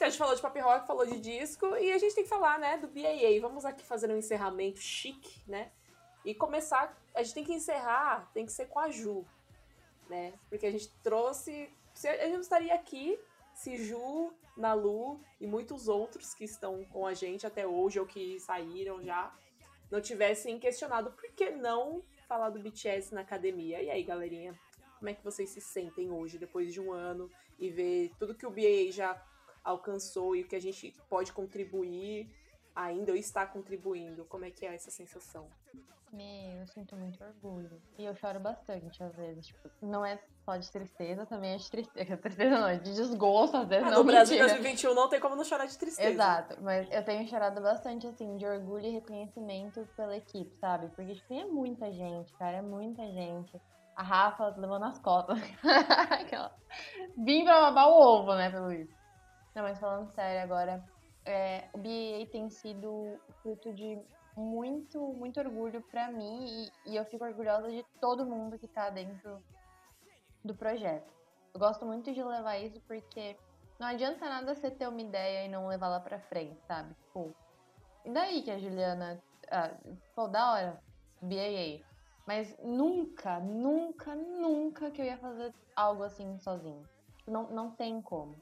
Então, 0.00 0.06
a 0.06 0.10
gente 0.10 0.18
falou 0.18 0.34
de 0.34 0.40
pop 0.40 0.58
rock, 0.60 0.86
falou 0.86 1.04
de 1.04 1.20
disco, 1.20 1.76
e 1.76 1.92
a 1.92 1.98
gente 1.98 2.14
tem 2.14 2.24
que 2.24 2.30
falar, 2.30 2.58
né, 2.58 2.78
do 2.78 2.88
BAA. 2.88 3.38
Vamos 3.38 3.66
aqui 3.66 3.84
fazer 3.84 4.10
um 4.10 4.16
encerramento 4.16 4.80
chique, 4.80 5.42
né? 5.46 5.70
E 6.24 6.34
começar, 6.34 6.98
a 7.14 7.22
gente 7.22 7.34
tem 7.34 7.44
que 7.44 7.52
encerrar, 7.52 8.30
tem 8.32 8.46
que 8.46 8.52
ser 8.52 8.64
com 8.68 8.78
a 8.78 8.90
Ju, 8.90 9.26
né? 10.08 10.32
Porque 10.48 10.64
a 10.64 10.70
gente 10.70 10.90
trouxe, 11.02 11.70
a 12.02 12.24
gente 12.24 12.32
não 12.32 12.40
estaria 12.40 12.74
aqui 12.74 13.20
se 13.52 13.76
Ju, 13.76 14.32
Nalu 14.56 15.20
e 15.38 15.46
muitos 15.46 15.86
outros 15.86 16.32
que 16.32 16.44
estão 16.44 16.82
com 16.86 17.06
a 17.06 17.12
gente 17.12 17.46
até 17.46 17.66
hoje 17.66 18.00
ou 18.00 18.06
que 18.06 18.40
saíram 18.40 19.04
já, 19.04 19.30
não 19.90 20.00
tivessem 20.00 20.58
questionado 20.58 21.10
por 21.10 21.30
que 21.32 21.50
não 21.50 22.02
falar 22.26 22.48
do 22.48 22.58
BTS 22.58 23.14
na 23.14 23.20
academia. 23.20 23.82
E 23.82 23.90
aí, 23.90 24.02
galerinha, 24.02 24.58
como 24.98 25.10
é 25.10 25.12
que 25.12 25.22
vocês 25.22 25.50
se 25.50 25.60
sentem 25.60 26.10
hoje, 26.10 26.38
depois 26.38 26.72
de 26.72 26.80
um 26.80 26.90
ano, 26.90 27.30
e 27.58 27.68
ver 27.68 28.12
tudo 28.18 28.34
que 28.34 28.46
o 28.46 28.50
BAA 28.50 28.90
já 28.90 29.22
alcançou 29.64 30.34
e 30.36 30.42
o 30.42 30.48
que 30.48 30.56
a 30.56 30.60
gente 30.60 30.94
pode 31.08 31.32
contribuir 31.32 32.28
ainda 32.74 33.12
ou 33.12 33.18
está 33.18 33.46
contribuindo? 33.46 34.24
Como 34.24 34.44
é 34.44 34.50
que 34.50 34.64
é 34.66 34.74
essa 34.74 34.90
sensação? 34.90 35.48
Meu, 36.12 36.58
eu 36.60 36.66
sinto 36.66 36.96
muito 36.96 37.22
orgulho. 37.22 37.80
E 37.96 38.04
eu 38.04 38.16
choro 38.16 38.40
bastante, 38.40 39.00
às 39.00 39.14
vezes. 39.14 39.46
Tipo, 39.46 39.70
não 39.80 40.04
é 40.04 40.18
só 40.44 40.56
de 40.56 40.68
tristeza, 40.68 41.24
também 41.24 41.52
é 41.52 41.56
de 41.56 41.70
tristeza. 41.70 42.16
Tristeza 42.18 42.58
não, 42.58 42.66
é 42.66 42.78
de 42.78 42.92
desgosto, 42.94 43.56
às 43.58 43.68
vezes. 43.68 43.86
Ah, 43.86 43.90
não, 43.92 43.98
no 43.98 44.04
Brasil 44.04 44.36
mentira. 44.36 44.48
2021 44.60 44.94
não 44.94 45.08
tem 45.08 45.20
como 45.20 45.36
não 45.36 45.44
chorar 45.44 45.66
de 45.66 45.78
tristeza. 45.78 46.08
Exato, 46.10 46.56
mas 46.62 46.90
eu 46.90 47.04
tenho 47.04 47.28
chorado 47.28 47.60
bastante, 47.60 48.08
assim, 48.08 48.36
de 48.36 48.44
orgulho 48.44 48.86
e 48.86 48.90
reconhecimento 48.90 49.86
pela 49.96 50.16
equipe, 50.16 50.52
sabe? 50.56 50.88
Porque, 50.96 51.14
tipo, 51.14 51.32
é 51.32 51.44
muita 51.44 51.92
gente, 51.92 52.32
cara, 52.34 52.56
é 52.56 52.62
muita 52.62 53.04
gente. 53.12 53.60
A 53.94 54.02
Rafa 54.02 54.48
levando 54.56 54.86
as 54.86 54.98
costas. 54.98 55.38
Aquela- 56.10 56.52
Vim 57.18 57.44
pra 57.44 57.60
babar 57.60 57.88
o 57.88 57.92
ovo, 57.92 58.34
né, 58.34 58.50
pelo 58.50 58.72
isso. 58.72 58.92
Não, 59.54 59.62
mas 59.62 59.78
falando 59.78 60.10
sério 60.10 60.42
agora, 60.42 60.84
é, 61.24 61.68
o 61.72 61.78
BA 61.78 62.30
tem 62.30 62.48
sido 62.50 63.18
fruto 63.42 63.72
de 63.72 63.98
muito, 64.36 65.12
muito 65.14 65.40
orgulho 65.40 65.82
pra 65.90 66.10
mim 66.10 66.46
e, 66.46 66.92
e 66.92 66.96
eu 66.96 67.04
fico 67.04 67.24
orgulhosa 67.24 67.70
de 67.70 67.84
todo 68.00 68.26
mundo 68.26 68.58
que 68.58 68.68
tá 68.68 68.90
dentro 68.90 69.42
do 70.44 70.54
projeto. 70.54 71.12
Eu 71.52 71.60
gosto 71.60 71.84
muito 71.84 72.12
de 72.12 72.22
levar 72.22 72.58
isso 72.58 72.80
porque 72.86 73.36
não 73.78 73.88
adianta 73.88 74.28
nada 74.28 74.54
você 74.54 74.70
ter 74.70 74.86
uma 74.88 75.00
ideia 75.00 75.44
e 75.44 75.48
não 75.48 75.66
levar 75.66 75.88
lá 75.88 76.00
pra 76.00 76.20
frente, 76.20 76.60
sabe? 76.66 76.94
Tipo, 76.94 77.34
e 78.04 78.10
daí 78.10 78.42
que 78.42 78.50
a 78.50 78.58
Juliana. 78.58 79.22
Ah, 79.50 79.74
pô, 80.14 80.28
da 80.28 80.52
hora, 80.52 80.82
BAA. 81.20 81.84
Mas 82.26 82.56
nunca, 82.62 83.40
nunca, 83.40 84.14
nunca 84.14 84.90
que 84.90 85.00
eu 85.00 85.06
ia 85.06 85.18
fazer 85.18 85.52
algo 85.74 86.04
assim 86.04 86.38
sozinho. 86.38 86.88
Não, 87.26 87.50
não 87.50 87.70
tem 87.72 88.00
como. 88.00 88.36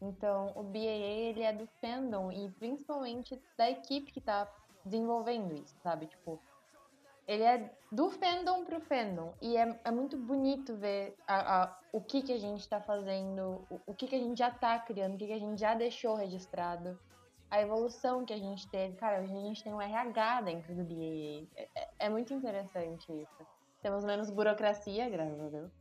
Então, 0.00 0.52
o 0.56 0.62
BAA, 0.62 1.28
ele 1.30 1.42
é 1.42 1.52
do 1.52 1.66
fandom 1.80 2.30
e 2.30 2.50
principalmente 2.52 3.40
da 3.56 3.68
equipe 3.70 4.12
que 4.12 4.20
tá 4.20 4.48
desenvolvendo 4.84 5.54
isso, 5.54 5.76
sabe? 5.82 6.06
Tipo, 6.06 6.40
ele 7.26 7.42
é 7.42 7.70
do 7.92 8.10
fandom 8.10 8.64
pro 8.64 8.80
fandom. 8.80 9.34
E 9.42 9.56
é, 9.56 9.80
é 9.84 9.90
muito 9.90 10.16
bonito 10.16 10.76
ver 10.76 11.16
a, 11.26 11.64
a- 11.64 11.78
o 11.92 12.00
que, 12.02 12.22
que 12.22 12.32
a 12.32 12.38
gente 12.38 12.68
tá 12.68 12.80
fazendo, 12.80 13.66
o, 13.70 13.80
o 13.88 13.94
que, 13.94 14.06
que 14.06 14.14
a 14.14 14.18
gente 14.18 14.38
já 14.38 14.50
tá 14.50 14.78
criando, 14.78 15.14
o 15.14 15.18
que, 15.18 15.26
que 15.26 15.32
a 15.32 15.38
gente 15.38 15.58
já 15.60 15.74
deixou 15.74 16.14
registrado, 16.14 16.98
a 17.50 17.60
evolução 17.60 18.24
que 18.24 18.32
a 18.32 18.38
gente 18.38 18.70
teve. 18.70 18.96
Cara, 18.96 19.22
hoje 19.22 19.32
a 19.34 19.40
gente 19.40 19.64
tem 19.64 19.74
um 19.74 19.80
RH 19.80 20.42
dentro 20.42 20.74
do 20.74 20.84
BAA. 20.84 21.48
É, 21.56 21.68
é- 21.76 21.88
é 22.06 22.08
muito 22.08 22.32
interessante 22.32 23.10
isso. 23.12 23.46
Temos 23.82 24.04
menos 24.04 24.30
burocracia, 24.30 25.08
graças 25.08 25.40
a 25.40 25.48
Deus. 25.48 25.72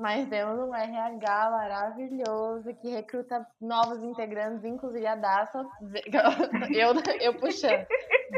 Mas 0.00 0.26
temos 0.30 0.58
um 0.58 0.74
RH 0.74 1.50
maravilhoso 1.50 2.74
que 2.76 2.88
recruta 2.88 3.46
novos 3.60 4.02
integrantes, 4.02 4.64
inclusive 4.64 5.06
a 5.06 5.14
Daça. 5.14 5.62
Eu, 6.74 6.94
eu 7.20 7.34
puxando. 7.34 7.86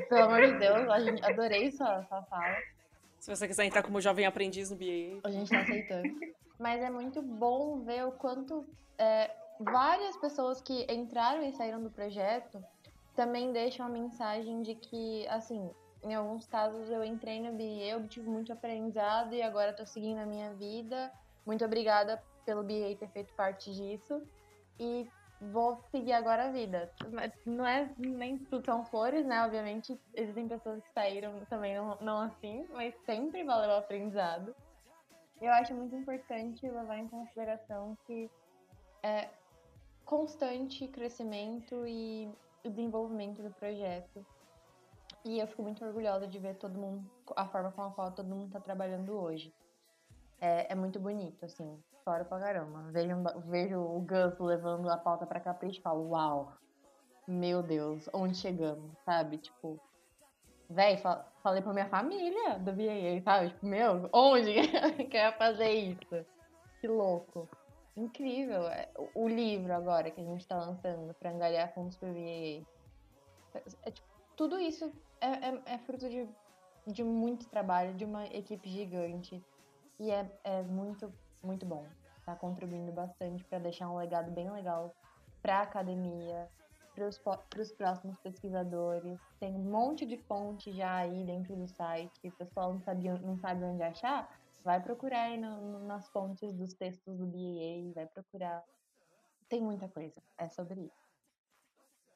Pelo 0.09 0.25
amor 0.25 0.43
de 0.43 0.59
Deus, 0.59 0.89
adorei 1.23 1.71
sua, 1.71 2.03
sua 2.05 2.23
fala. 2.23 2.57
Se 3.21 3.31
você 3.31 3.47
quiser 3.47 3.65
entrar 3.65 3.85
como 3.85 4.01
jovem 4.01 4.27
aprendiz 4.27 4.71
no 4.73 4.77
BAA. 4.77 5.21
A 5.23 5.31
gente 5.31 5.51
tá 5.51 5.61
aceitando. 5.61 6.09
Mas 6.59 6.83
é 6.83 6.91
muito 6.91 7.23
bom 7.23 7.85
ver 7.85 8.07
o 8.07 8.13
quanto 8.13 8.67
é, 8.99 9.31
várias 9.61 10.17
pessoas 10.17 10.61
que 10.61 10.85
entraram 10.93 11.45
e 11.45 11.53
saíram 11.53 11.81
do 11.81 11.91
projeto 11.91 12.61
também 13.15 13.53
deixam 13.53 13.87
a 13.87 13.89
mensagem 13.89 14.63
de 14.63 14.75
que, 14.75 15.29
assim, 15.29 15.71
em 16.03 16.13
alguns 16.13 16.45
casos 16.47 16.91
eu 16.91 17.05
entrei 17.05 17.41
no 17.41 17.53
BA, 17.53 17.85
eu 17.85 17.99
obtive 17.99 18.29
muito 18.29 18.53
aprendizado 18.53 19.33
e 19.33 19.43
agora 19.43 19.73
tô 19.73 19.87
seguindo 19.87 20.19
a 20.19 20.27
minha 20.27 20.53
vida. 20.55 21.13
Muito 21.45 21.65
obrigada 21.65 22.23
pelo 22.45 22.63
BA 22.63 22.97
ter 22.99 23.09
feito 23.09 23.33
parte 23.35 23.73
disso. 23.75 24.23
E 24.79 25.09
vou 25.51 25.83
seguir 25.91 26.13
agora 26.13 26.49
a 26.49 26.53
vida. 26.53 26.93
Não 27.45 27.67
é 27.67 27.91
nem 27.99 28.39
tudo 28.39 28.65
são 28.65 28.85
flores, 28.85 29.27
né? 29.27 29.45
Obviamente, 29.45 29.99
existem 30.15 30.47
pessoas 30.47 30.83
que 30.83 30.93
saíram 30.93 31.41
também 31.47 31.75
não, 31.77 31.97
não 32.01 32.21
assim, 32.21 32.67
mas 32.73 32.95
sempre 33.05 33.43
valeu 33.43 33.71
o 33.71 33.79
aprendizado. 33.79 34.55
Eu 35.41 35.51
acho 35.53 35.75
muito 35.75 35.97
importante 35.97 36.69
levar 36.69 36.99
em 36.99 37.09
consideração 37.09 37.99
que 38.07 38.31
é 39.03 39.29
constante 40.05 40.87
crescimento 40.89 41.85
e 41.87 42.31
desenvolvimento 42.65 43.43
do 43.43 43.51
projeto. 43.51 44.25
E 45.25 45.39
eu 45.39 45.47
fico 45.47 45.63
muito 45.63 45.85
orgulhosa 45.85 46.27
de 46.27 46.39
ver 46.39 46.57
todo 46.57 46.79
mundo, 46.79 47.09
a 47.37 47.47
forma 47.47 47.73
com 47.73 47.83
a 47.83 47.91
qual 47.91 48.13
todo 48.13 48.29
mundo 48.29 48.47
está 48.47 48.61
trabalhando 48.61 49.17
hoje. 49.17 49.53
É, 50.45 50.73
é 50.73 50.75
muito 50.75 50.99
bonito, 50.99 51.45
assim, 51.45 51.81
choro 52.03 52.25
pra 52.25 52.41
caramba. 52.41 52.91
Vejo, 52.91 53.15
vejo 53.47 53.79
o 53.81 54.01
Gus 54.01 54.37
levando 54.41 54.91
a 54.91 54.97
pauta 54.99 55.25
pra 55.25 55.39
capricho 55.39 55.79
e 55.79 55.83
falo, 55.83 56.09
uau, 56.11 56.53
meu 57.29 57.63
Deus, 57.63 58.09
onde 58.13 58.37
chegamos, 58.37 58.91
sabe? 59.05 59.39
Tipo, 59.39 59.81
véi, 60.69 60.97
fa- 60.97 61.25
falei 61.45 61.63
pra 61.63 61.73
minha 61.73 61.89
família 61.89 62.59
do 62.59 62.73
BAA, 62.73 63.23
sabe? 63.23 63.51
Tipo, 63.51 63.67
meu, 63.67 64.09
onde 64.13 64.53
que 65.09 65.17
eu 65.17 65.21
ia 65.21 65.33
fazer 65.33 65.71
isso? 65.71 66.27
Que 66.81 66.89
louco. 66.89 67.49
Incrível. 67.97 68.67
É, 68.69 68.91
o- 68.99 69.25
O 69.25 69.29
livro 69.29 69.73
agora 69.73 70.11
que 70.11 70.21
a 70.21 70.25
gente 70.25 70.45
tá 70.49 70.57
lançando 70.59 71.15
pra 71.15 71.31
angariar 71.31 71.73
fundos 71.73 71.97
pro 71.97 72.09
BAA. 72.13 72.67
É, 73.55 73.63
é, 73.85 73.91
tipo, 73.93 74.09
tudo 74.37 74.59
isso 74.59 74.91
é, 75.21 75.27
é, 75.29 75.63
é 75.75 75.79
fruto 75.79 76.09
de, 76.09 76.29
de 76.89 77.05
muito 77.05 77.49
trabalho, 77.49 77.95
de 77.95 78.05
uma 78.05 78.27
equipe 78.27 78.69
gigante. 78.69 79.41
E 80.03 80.11
é, 80.11 80.29
é 80.43 80.63
muito, 80.65 81.15
muito 81.45 81.65
bom. 81.65 81.87
Tá 82.27 82.35
contribuindo 82.35 82.91
bastante 82.91 83.45
pra 83.45 83.61
deixar 83.61 83.89
um 83.89 83.97
legado 83.97 84.33
bem 84.33 84.51
legal 84.51 84.93
pra 85.41 85.61
academia, 85.63 86.51
para 86.93 87.07
os 87.07 87.73
próximos 87.73 88.19
pesquisadores. 88.19 89.21
Tem 89.39 89.55
um 89.55 89.71
monte 89.71 90.05
de 90.05 90.17
fonte 90.25 90.73
já 90.73 90.97
aí 90.97 91.25
dentro 91.25 91.55
do 91.55 91.69
site. 91.69 92.19
O 92.25 92.33
pessoal 92.33 92.73
não, 92.75 92.81
sabia, 92.81 93.17
não 93.19 93.39
sabe 93.39 93.63
onde 93.63 93.81
achar. 93.85 94.29
Vai 94.65 94.83
procurar 94.83 95.23
aí 95.23 95.39
no- 95.39 95.87
nas 95.87 96.09
fontes 96.09 96.53
dos 96.53 96.75
textos 96.75 97.17
do 97.17 97.25
BAA, 97.25 97.95
vai 97.95 98.07
procurar. 98.09 98.65
Tem 99.49 99.63
muita 99.63 99.89
coisa, 99.89 100.21
é 100.37 100.49
sobre 100.49 100.81
isso. 100.81 101.03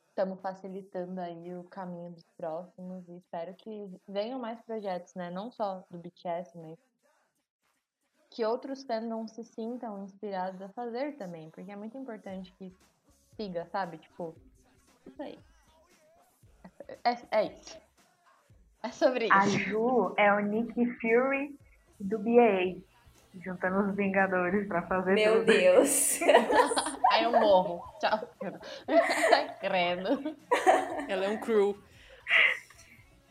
Estamos 0.08 0.40
facilitando 0.40 1.20
aí 1.20 1.54
o 1.54 1.62
caminho 1.64 2.10
dos 2.10 2.24
próximos 2.36 3.08
e 3.08 3.16
espero 3.18 3.54
que 3.54 3.88
venham 4.08 4.40
mais 4.40 4.60
projetos, 4.62 5.14
né? 5.14 5.30
Não 5.30 5.52
só 5.52 5.84
do 5.88 5.98
BTS, 5.98 6.58
mas 6.58 6.78
que 8.36 8.44
outros 8.44 8.82
fandoms 8.82 9.32
se 9.32 9.42
sintam 9.42 10.04
inspirados 10.04 10.60
a 10.60 10.68
fazer 10.68 11.16
também, 11.16 11.48
porque 11.48 11.72
é 11.72 11.76
muito 11.76 11.96
importante 11.96 12.52
que 12.58 12.70
siga, 13.34 13.64
sabe? 13.72 13.96
Tipo, 13.96 14.36
isso 15.06 15.22
aí. 15.22 15.38
É, 17.02 17.16
é 17.30 17.44
isso. 17.46 17.80
É 18.82 18.90
sobre 18.90 19.28
A 19.32 19.46
isso. 19.46 19.58
Ju 19.60 20.14
é 20.18 20.30
o 20.34 20.40
Nick 20.40 20.74
Fury 21.00 21.58
do 21.98 22.18
BA, 22.18 22.78
juntando 23.42 23.88
os 23.88 23.96
Vingadores 23.96 24.68
pra 24.68 24.82
fazer 24.82 25.14
Meu 25.14 25.38
tudo. 25.38 25.46
Deus. 25.46 26.20
Aí 27.12 27.24
eu 27.24 27.32
morro. 27.32 27.82
Tchau. 27.98 28.20
Credo. 29.60 30.36
Ela 31.08 31.24
é 31.24 31.28
um 31.30 31.40
crew. 31.40 31.82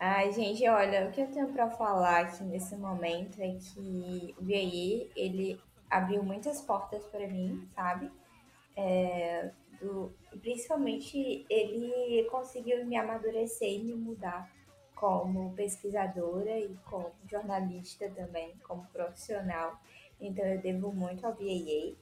Ai, 0.07 0.31
gente, 0.31 0.69
olha, 0.69 1.07
o 1.07 1.11
que 1.11 1.19
eu 1.19 1.31
tenho 1.31 1.51
pra 1.51 1.67
falar 1.67 2.19
aqui 2.19 2.43
nesse 2.43 2.75
momento 2.75 3.41
é 3.41 3.55
que 3.55 4.35
o 4.37 4.43
BAE, 4.43 5.09
ele 5.15 5.59
abriu 5.89 6.21
muitas 6.21 6.61
portas 6.61 7.03
para 7.07 7.27
mim, 7.27 7.67
sabe? 7.73 8.11
É, 8.77 9.49
do, 9.81 10.13
principalmente 10.39 11.43
ele 11.49 12.23
conseguiu 12.29 12.85
me 12.85 12.95
amadurecer 12.95 13.67
e 13.67 13.83
me 13.83 13.95
mudar 13.95 14.47
como 14.93 15.55
pesquisadora 15.55 16.55
e 16.59 16.77
como 16.85 17.11
jornalista 17.27 18.07
também, 18.11 18.53
como 18.59 18.85
profissional. 18.93 19.75
Então 20.21 20.45
eu 20.45 20.61
devo 20.61 20.93
muito 20.93 21.25
ao 21.25 21.33
BAA. 21.33 21.95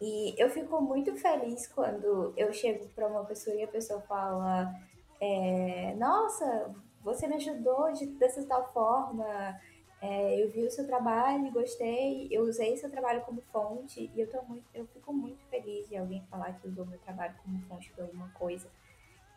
E 0.00 0.34
eu 0.36 0.50
fico 0.50 0.80
muito 0.80 1.14
feliz 1.14 1.68
quando 1.68 2.34
eu 2.36 2.52
chego 2.52 2.88
para 2.88 3.06
uma 3.06 3.24
pessoa 3.24 3.54
e 3.54 3.62
a 3.62 3.68
pessoa 3.68 4.00
fala: 4.00 4.74
é, 5.20 5.94
Nossa, 5.94 6.74
você 7.02 7.26
me 7.26 7.36
ajudou 7.36 7.92
de, 7.92 8.06
dessa 8.06 8.44
tal 8.46 8.72
forma, 8.72 9.58
é, 10.00 10.42
eu 10.42 10.48
vi 10.48 10.64
o 10.64 10.70
seu 10.70 10.86
trabalho, 10.86 11.50
gostei, 11.50 12.28
eu 12.30 12.42
usei 12.42 12.76
seu 12.76 12.90
trabalho 12.90 13.20
como 13.22 13.40
fonte 13.52 14.10
e 14.14 14.20
eu, 14.20 14.30
tô 14.30 14.40
muito, 14.42 14.64
eu 14.72 14.86
fico 14.86 15.12
muito 15.12 15.44
feliz 15.46 15.88
de 15.88 15.96
alguém 15.96 16.24
falar 16.30 16.52
que 16.52 16.68
usou 16.68 16.86
meu 16.86 16.98
trabalho 17.00 17.34
como 17.42 17.60
fonte 17.62 17.90
para 17.92 18.04
alguma 18.04 18.28
coisa. 18.30 18.68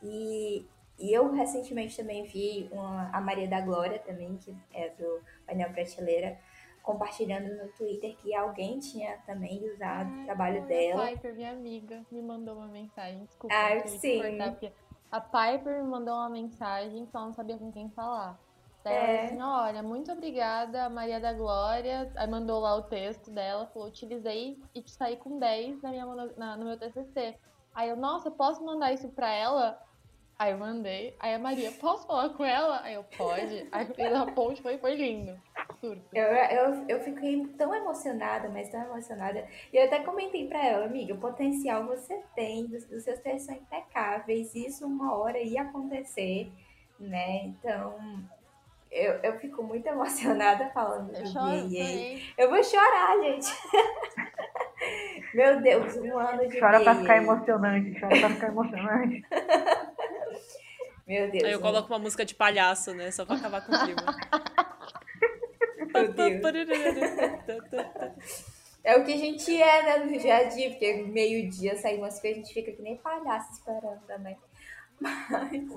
E, 0.04 0.66
e 1.00 1.12
eu 1.12 1.32
recentemente 1.32 1.98
também 1.98 2.24
vi 2.26 2.70
uma, 2.72 3.10
a 3.12 3.20
Maria 3.20 3.48
da 3.48 3.60
Glória 3.62 4.00
também, 4.00 4.38
que 4.38 4.56
é 4.74 4.90
do 4.90 5.22
painel 5.46 5.72
Prateleira, 5.72 6.38
compartilhando 6.84 7.56
no 7.56 7.68
Twitter 7.74 8.16
que 8.18 8.34
alguém 8.36 8.80
tinha 8.80 9.18
também 9.26 9.64
usado 9.72 10.12
o 10.22 10.26
trabalho 10.26 10.66
dela. 10.66 11.08
Piper, 11.08 11.36
minha 11.36 11.52
amiga, 11.52 12.06
me 12.12 12.22
mandou 12.22 12.56
uma 12.56 12.68
mensagem. 12.68 13.24
Desculpa, 13.26 13.56
ah, 13.56 13.88
sim. 13.88 14.20
Cortar, 14.20 14.72
a 15.12 15.20
Piper 15.20 15.84
me 15.84 15.90
mandou 15.90 16.14
uma 16.14 16.30
mensagem 16.30 17.06
que 17.06 17.16
ela 17.16 17.26
não 17.26 17.34
sabia 17.34 17.58
com 17.58 17.72
quem 17.72 17.90
falar. 17.92 18.40
Daí 18.84 18.96
ela 18.96 19.08
É. 19.12 19.26
assim, 19.26 19.42
olha, 19.42 19.84
muito 19.84 20.12
obrigada, 20.12 20.90
Maria 20.90 21.20
da 21.20 21.34
Glória. 21.34 22.12
Aí 22.16 22.28
mandou 22.28 22.60
lá 22.60 22.76
o 22.76 22.84
texto 22.84 23.30
dela, 23.30 23.68
falou, 23.68 23.90
utilizei 23.90 24.58
e 24.74 24.84
saí 24.90 25.18
com 25.18 25.38
10 25.38 25.82
na 25.82 25.90
minha, 25.92 26.06
na- 26.38 26.58
no 26.58 26.66
meu 26.66 26.80
TCC. 26.80 27.38
Aí 27.76 27.90
eu, 27.90 27.96
nossa, 27.96 28.32
posso 28.32 28.64
mandar 28.66 28.92
isso 28.92 29.10
pra 29.10 29.30
ela? 29.32 29.78
Aí 30.40 30.54
eu 30.54 30.58
mandei. 30.58 31.16
Aí 31.20 31.36
a 31.36 31.40
Maria, 31.40 31.72
posso 31.74 32.08
falar 32.08 32.30
com 32.30 32.44
ela? 32.44 32.82
Aí 32.82 32.96
eu, 32.96 33.04
pode. 33.04 33.68
Aí 33.72 33.88
eu 33.88 33.94
fiz 33.94 34.14
a 34.14 34.26
ponte, 34.26 34.62
foi, 34.64 34.80
foi 34.80 34.96
lindo. 34.96 35.40
Surto. 35.82 36.04
Eu, 36.14 36.24
eu, 36.26 36.86
eu 36.88 37.00
fiquei 37.02 37.44
tão 37.58 37.74
emocionada, 37.74 38.48
mas 38.50 38.70
tão 38.70 38.82
emocionada. 38.84 39.46
E 39.74 39.78
eu 39.78 39.86
até 39.86 40.00
comentei 40.00 40.48
pra 40.48 40.64
ela, 40.64 40.86
amiga, 40.86 41.14
o 41.16 41.18
potencial 41.18 41.86
você 41.86 42.22
tem, 42.36 42.66
os, 42.66 42.84
os 42.92 43.04
seus 43.04 43.20
textos 43.20 43.46
são 43.48 43.56
impecáveis, 43.56 44.54
isso 44.54 44.86
uma 44.86 45.16
hora 45.18 45.40
ia 45.40 45.64
acontecer, 45.64 46.52
né? 47.00 47.46
Então, 47.46 47.96
eu, 48.92 49.14
eu 49.24 49.40
fico 49.40 49.64
muito 49.64 49.88
emocionada 49.90 50.70
falando 50.70 51.16
Eu 51.16 51.24
do 51.24 51.28
choro. 51.32 51.68
Eu 52.38 52.50
vou 52.52 52.64
chorar, 52.64 53.20
gente. 53.24 53.48
Meu 55.34 55.62
Deus, 55.62 55.96
um 55.98 56.18
ano 56.18 56.48
de 56.48 56.60
Chora 56.60 56.82
pra 56.82 56.94
BAA. 56.94 57.02
ficar 57.02 57.18
emocionante, 57.18 58.00
chora 58.00 58.20
pra 58.20 58.30
ficar 58.30 58.48
emocionante. 58.50 59.26
Meu 61.08 61.30
Deus. 61.32 61.44
Aí 61.44 61.52
eu 61.52 61.60
um- 61.60 61.62
coloco 61.62 61.92
uma 61.92 62.00
música 62.00 62.24
de 62.26 62.36
palhaço, 62.36 62.94
né? 62.94 63.10
Só 63.12 63.26
pra 63.26 63.36
acabar 63.36 63.66
com 63.66 63.74
o 63.74 63.80
clima. 63.80 64.02
É 68.84 68.98
o 68.98 69.06
que 69.06 69.14
a 69.14 69.18
gente 69.18 69.62
é, 69.62 69.84
né, 69.84 69.98
no 70.06 70.18
dia 70.20 70.38
a 70.38 70.44
dia, 70.46 70.70
porque 70.72 70.94
meio-dia 71.04 71.78
sai 71.78 71.98
umas 71.98 72.20
coisas, 72.20 72.40
a 72.40 72.42
gente 72.42 72.54
fica 72.54 72.72
que 72.72 72.82
nem 72.82 72.98
palhaço 72.98 73.52
esperando 73.54 74.02
também. 74.08 74.36
Mas 75.00 75.70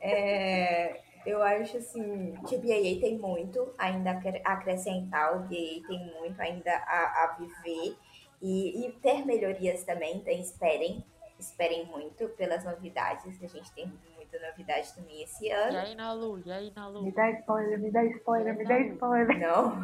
é, 0.00 1.00
eu 1.24 1.40
acho 1.42 1.76
assim 1.76 2.34
que 2.48 2.56
o 2.56 2.60
BAA 2.60 3.00
tem 3.00 3.16
muito 3.18 3.72
ainda 3.78 4.10
a 4.10 4.14
acre- 4.14 4.42
a 4.44 4.52
acrescentar, 4.54 5.36
o 5.36 5.40
BAA 5.40 5.86
tem 5.86 6.12
muito 6.18 6.40
ainda 6.40 6.72
a, 6.72 7.24
a 7.24 7.36
viver 7.38 7.96
e, 8.40 8.86
e 8.86 8.92
ter 8.94 9.24
melhorias 9.24 9.84
também, 9.84 10.16
então 10.16 10.34
esperem, 10.34 11.04
esperem 11.38 11.86
muito 11.86 12.28
pelas 12.30 12.64
novidades, 12.64 13.40
a 13.40 13.46
gente 13.46 13.70
tem 13.72 13.92
muita 14.32 14.46
novidade 14.48 14.94
também 14.94 15.22
esse 15.22 15.46
E 15.46 15.50
ano. 15.50 15.78
aí, 15.78 15.94
Nalu? 15.94 16.42
E 16.44 16.50
aí, 16.52 16.72
Nalu? 16.74 17.02
Me 17.04 17.12
dá 17.12 17.30
spoiler, 17.32 17.78
me 17.78 17.90
dá 17.90 18.04
spoiler, 18.04 18.56
me 18.56 18.64
dá 18.64 18.78
spoiler. 18.80 19.38
Não, 19.38 19.76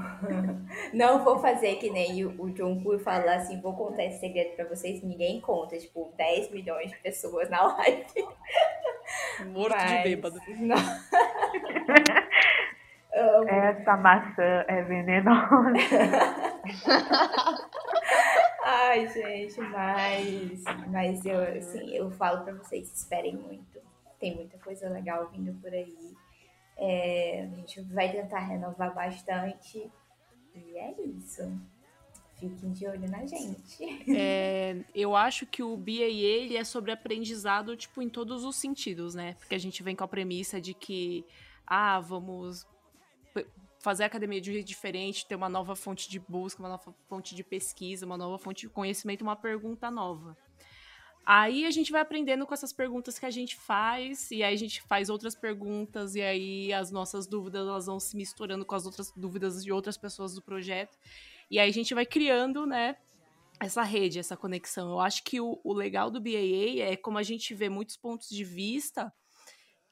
não 0.95 1.25
vou 1.25 1.39
fazer 1.39 1.77
que 1.77 1.91
nem 1.91 2.25
o, 2.25 2.31
o 2.43 2.57
Jungkook 2.57 3.03
falar 3.03 3.37
assim, 3.37 3.61
vou 3.61 3.75
contar 3.77 4.05
esse 4.05 4.20
segredo 4.20 4.57
pra 4.57 4.65
vocês, 4.66 5.03
ninguém 5.03 5.41
conta, 5.41 5.77
tipo, 5.79 6.12
10 6.16 6.51
milhões 6.51 6.91
de 6.91 6.97
pessoas 6.99 7.49
na 7.51 7.62
live. 7.75 8.07
Morto 9.53 9.77
de 9.77 9.85
Mas- 9.85 10.03
bêbado. 10.03 10.39
Não. 10.59 10.77
Essa 13.49 13.97
maçã 13.97 14.65
é 14.69 14.83
venenosa. 14.83 15.73
Ai, 18.65 19.09
gente, 19.09 19.61
mas, 19.61 20.62
mas 20.89 21.25
eu, 21.25 21.41
assim, 21.41 21.97
eu 21.97 22.11
falo 22.12 22.45
pra 22.45 22.53
vocês, 22.55 22.93
esperem 22.93 23.35
muito. 23.37 23.81
Tem 24.19 24.35
muita 24.35 24.59
coisa 24.59 24.89
legal 24.89 25.28
vindo 25.31 25.53
por 25.61 25.73
aí. 25.73 26.16
É, 26.77 27.43
a 27.43 27.57
gente 27.57 27.81
vai 27.82 28.11
tentar 28.11 28.40
renovar 28.40 28.95
bastante. 28.95 29.90
E 30.55 30.78
é 30.78 30.95
isso. 31.03 31.43
Fiquem 32.36 32.73
de 32.73 32.86
olho 32.86 33.11
na 33.11 33.27
gente. 33.27 33.85
É, 34.16 34.85
eu 34.95 35.16
acho 35.16 35.45
que 35.45 35.62
o 35.62 35.77
BAA 35.77 36.09
ele 36.09 36.57
é 36.57 36.62
sobre 36.62 36.93
aprendizado, 36.93 37.77
tipo, 37.77 38.01
em 38.01 38.09
todos 38.09 38.45
os 38.45 38.57
sentidos, 38.57 39.15
né? 39.15 39.35
Porque 39.39 39.55
a 39.55 39.59
gente 39.59 39.82
vem 39.82 39.97
com 39.97 40.05
a 40.05 40.09
premissa 40.09 40.61
de 40.61 40.73
que, 40.73 41.24
ah, 41.66 41.99
vamos 41.99 42.65
fazer 43.81 44.03
a 44.03 44.07
academia 44.07 44.40
de 44.40 44.51
um 44.51 44.53
jeito 44.53 44.66
diferente, 44.66 45.27
ter 45.27 45.35
uma 45.35 45.49
nova 45.49 45.74
fonte 45.77 46.11
de 46.11 46.19
busca, 46.19 46.62
uma 46.62 46.69
nova 46.69 46.95
fonte 47.09 47.35
de 47.35 47.45
pesquisa, 47.45 48.05
uma 48.05 48.16
nova 48.16 48.39
fonte 48.39 48.62
de 48.62 48.69
conhecimento, 48.69 49.23
uma 49.23 49.36
pergunta 49.36 49.90
nova. 49.90 50.36
Aí 51.31 51.67
a 51.67 51.71
gente 51.71 51.93
vai 51.93 52.01
aprendendo 52.01 52.47
com 52.47 52.55
essas 52.55 52.73
perguntas 52.73 53.19
que 53.19 53.27
a 53.27 53.31
gente 53.31 53.55
faz, 53.55 54.31
e 54.31 54.43
aí 54.43 54.55
a 54.55 54.57
gente 54.57 54.81
faz 54.81 55.11
outras 55.11 55.35
perguntas, 55.35 56.15
e 56.15 56.23
aí 56.23 56.73
as 56.73 56.91
nossas 56.91 57.27
dúvidas 57.27 57.69
elas 57.69 57.85
vão 57.85 58.01
se 58.01 58.17
misturando 58.17 58.65
com 58.65 58.75
as 58.75 58.87
outras 58.87 59.13
dúvidas 59.15 59.63
de 59.63 59.71
outras 59.71 59.99
pessoas 59.99 60.35
do 60.35 60.41
projeto. 60.41 60.97
E 61.51 61.59
aí 61.59 61.69
a 61.69 61.73
gente 61.73 61.93
vai 61.93 62.07
criando, 62.07 62.65
né, 62.65 62.97
essa 63.61 63.83
rede, 63.83 64.19
essa 64.19 64.39
conexão. 64.39 64.89
Eu 64.93 65.01
acho 65.01 65.23
que 65.23 65.39
o, 65.39 65.61
o 65.63 65.75
legal 65.75 66.11
do 66.11 66.19
BAA 66.19 66.81
é 66.81 66.97
como 66.97 67.19
a 67.19 67.23
gente 67.23 67.53
vê 67.53 67.69
muitos 67.69 67.99
pontos 67.99 68.31
de 68.31 68.43
vista 68.43 69.13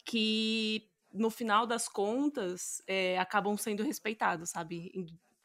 que, 0.07 0.89
no 1.13 1.29
final 1.29 1.67
das 1.67 1.87
contas, 1.87 2.81
é, 2.87 3.19
acabam 3.19 3.59
sendo 3.59 3.83
respeitados, 3.83 4.49
sabe? 4.49 4.91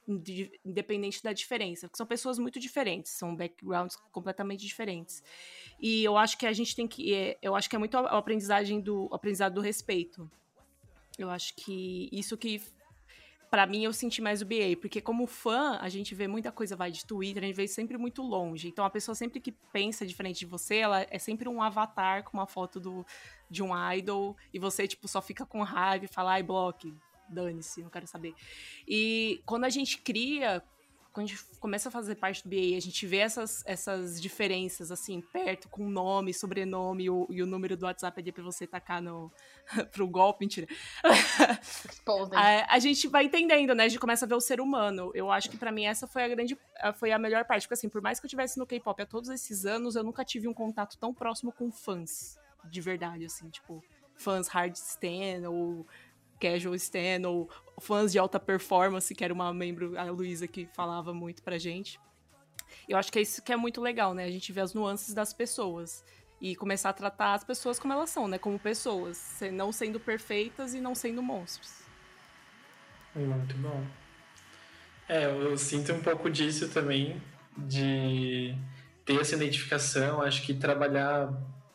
Ind- 0.08 0.28
ind- 0.30 0.52
Independente 0.66 1.24
da 1.24 1.34
diferença. 1.34 1.88
Porque 1.88 1.98
são 1.98 2.06
pessoas 2.06 2.40
muito 2.40 2.60
diferentes, 2.60 3.12
são 3.12 3.36
backgrounds 3.36 3.96
completamente 4.12 4.66
diferentes. 4.66 5.24
E 5.80 6.04
eu 6.04 6.18
acho 6.18 6.38
que 6.38 6.46
a 6.46 6.54
gente 6.54 6.76
tem 6.76 6.88
que. 6.88 7.14
é, 7.14 7.38
eu 7.42 7.56
acho 7.56 7.70
que 7.70 7.76
é 7.76 7.80
muito 7.80 7.96
a 7.98 8.02
a 8.02 8.18
aprendizagem 8.18 8.82
do 8.82 9.08
o 9.12 9.16
aprendizado 9.16 9.54
do 9.54 9.62
respeito. 9.62 10.30
Eu 11.18 11.30
acho 11.30 11.54
que 11.56 12.10
isso 12.12 12.38
que 12.38 12.62
Pra 13.52 13.68
mim, 13.68 13.84
eu 13.84 13.92
senti 13.92 14.22
mais 14.22 14.42
o 14.42 14.46
BA, 14.46 14.78
porque 14.80 15.02
como 15.02 15.28
fã, 15.28 15.78
a 15.82 15.90
gente 15.90 16.16
vê 16.16 16.26
muita 16.26 16.54
coisa, 16.54 16.74
vai, 16.74 16.90
de 16.90 17.06
Twitter, 17.06 17.44
a 17.44 17.48
gente 17.48 17.56
vê 17.58 17.68
sempre 17.68 17.98
muito 17.98 18.22
longe. 18.22 18.70
Então, 18.70 18.86
a 18.86 18.90
pessoa 18.90 19.14
sempre 19.14 19.42
que 19.42 19.52
pensa 19.52 20.06
diferente 20.06 20.40
de 20.40 20.46
você, 20.46 20.78
ela 20.78 21.06
é 21.10 21.20
sempre 21.20 21.50
um 21.50 21.62
avatar 21.62 22.24
com 22.24 22.38
uma 22.38 22.48
foto 22.48 22.80
do, 22.80 23.06
de 23.50 23.62
um 23.62 23.72
idol, 23.92 24.38
e 24.54 24.58
você, 24.58 24.88
tipo, 24.88 25.06
só 25.06 25.22
fica 25.22 25.46
com 25.46 25.62
raiva 25.64 26.06
e 26.06 26.08
fala, 26.08 26.32
ai, 26.32 26.44
bloque, 26.44 26.94
dane-se, 27.32 27.82
não 27.82 27.90
quero 27.90 28.08
saber. 28.08 28.34
E 28.88 29.42
quando 29.46 29.66
a 29.66 29.70
gente 29.70 29.98
cria, 30.00 30.64
quando 31.12 31.26
a 31.26 31.30
gente 31.30 31.44
começa 31.60 31.90
a 31.90 31.92
fazer 31.92 32.16
parte 32.16 32.42
do 32.44 32.50
BA, 32.50 32.78
a 32.78 32.80
gente 32.80 33.06
vê 33.06 33.18
essas, 33.18 33.64
essas 33.66 34.22
diferenças, 34.22 34.92
assim, 34.92 35.22
perto, 35.22 35.68
com 35.68 35.88
nome, 35.90 36.34
sobrenome 36.34 37.04
e 37.04 37.10
o, 37.10 37.28
e 37.30 37.44
o 37.44 37.46
número 37.46 37.76
do 37.76 37.86
WhatsApp 37.86 38.20
ali 38.20 38.32
pra 38.32 38.44
você 38.44 38.66
tacar 38.66 39.02
no, 39.02 39.32
pro 39.92 40.08
golpe, 40.08 40.40
mentira. 40.42 40.68
A, 42.38 42.76
a 42.76 42.80
gente 42.80 43.08
vai 43.10 43.26
entendendo, 43.26 43.76
né? 43.76 43.86
A 43.86 43.88
gente 43.90 44.00
começa 44.00 44.26
a 44.26 44.28
ver 44.28 44.36
o 44.36 44.42
ser 44.42 44.62
humano. 44.62 45.12
Eu 45.14 45.30
acho 45.30 45.50
que 45.50 45.58
pra 45.58 45.72
mim 45.72 45.86
essa 45.86 46.08
foi 46.08 46.24
a 46.24 46.28
grande, 46.30 46.58
foi 46.96 47.12
a 47.12 47.20
melhor 47.20 47.44
parte, 47.44 47.64
porque 47.64 47.74
assim, 47.74 47.90
por 47.90 48.02
mais 48.02 48.20
que 48.20 48.26
eu 48.26 48.30
tivesse 48.30 48.58
no 48.58 48.66
K-pop 48.66 49.02
há 49.02 49.06
todos 49.06 49.30
esses 49.30 49.66
anos, 49.66 49.96
eu 49.96 50.04
nunca 50.04 50.24
tive 50.24 50.48
um 50.48 50.54
contato 50.54 50.98
tão 50.98 51.14
próximo 51.14 51.52
com 51.52 51.72
fãs, 51.72 52.38
de 52.70 52.80
verdade, 52.80 53.26
assim, 53.26 53.50
tipo, 53.50 53.84
fãs 54.16 54.48
hard 54.48 54.76
stan 54.76 55.50
ou 55.50 55.86
casual 56.42 56.76
stan 56.76 57.28
ou 57.28 57.50
fãs 57.80 58.12
de 58.12 58.20
alta 58.20 58.40
performance, 58.40 59.14
que 59.14 59.24
era 59.24 59.34
uma 59.34 59.54
membro, 59.54 59.98
a 59.98 60.04
Luísa 60.06 60.48
que 60.48 60.68
falava 60.74 61.14
muito 61.14 61.44
pra 61.44 61.58
gente. 61.58 62.00
Eu 62.90 62.98
acho 62.98 63.12
que 63.12 63.20
é 63.20 63.22
isso 63.22 63.42
que 63.42 63.54
é 63.54 63.56
muito 63.56 63.80
legal, 63.80 64.14
né? 64.14 64.26
A 64.26 64.32
gente 64.32 64.52
vê 64.52 64.62
as 64.62 64.74
nuances 64.74 65.14
das 65.14 65.32
pessoas 65.34 66.04
e 66.40 66.56
começar 66.56 66.90
a 66.90 66.94
tratar 66.94 67.36
as 67.36 67.44
pessoas 67.44 67.78
como 67.78 67.94
elas 67.94 68.10
são, 68.10 68.28
né? 68.28 68.38
Como 68.38 68.58
pessoas, 68.58 69.40
não 69.54 69.72
sendo 69.72 70.00
perfeitas 70.00 70.74
e 70.74 70.82
não 70.82 70.96
sendo 70.96 71.22
monstros. 71.22 71.82
Muito 73.16 73.56
bom. 73.58 73.86
É, 75.08 75.26
eu 75.26 75.58
sinto 75.58 75.94
um 75.94 76.02
pouco 76.02 76.30
disso 76.30 76.70
também, 76.70 77.22
de 77.58 78.56
ter 79.06 79.20
essa 79.20 79.36
identificação. 79.36 80.22
Acho 80.22 80.42
que 80.44 80.54
trabalhar 80.54 81.32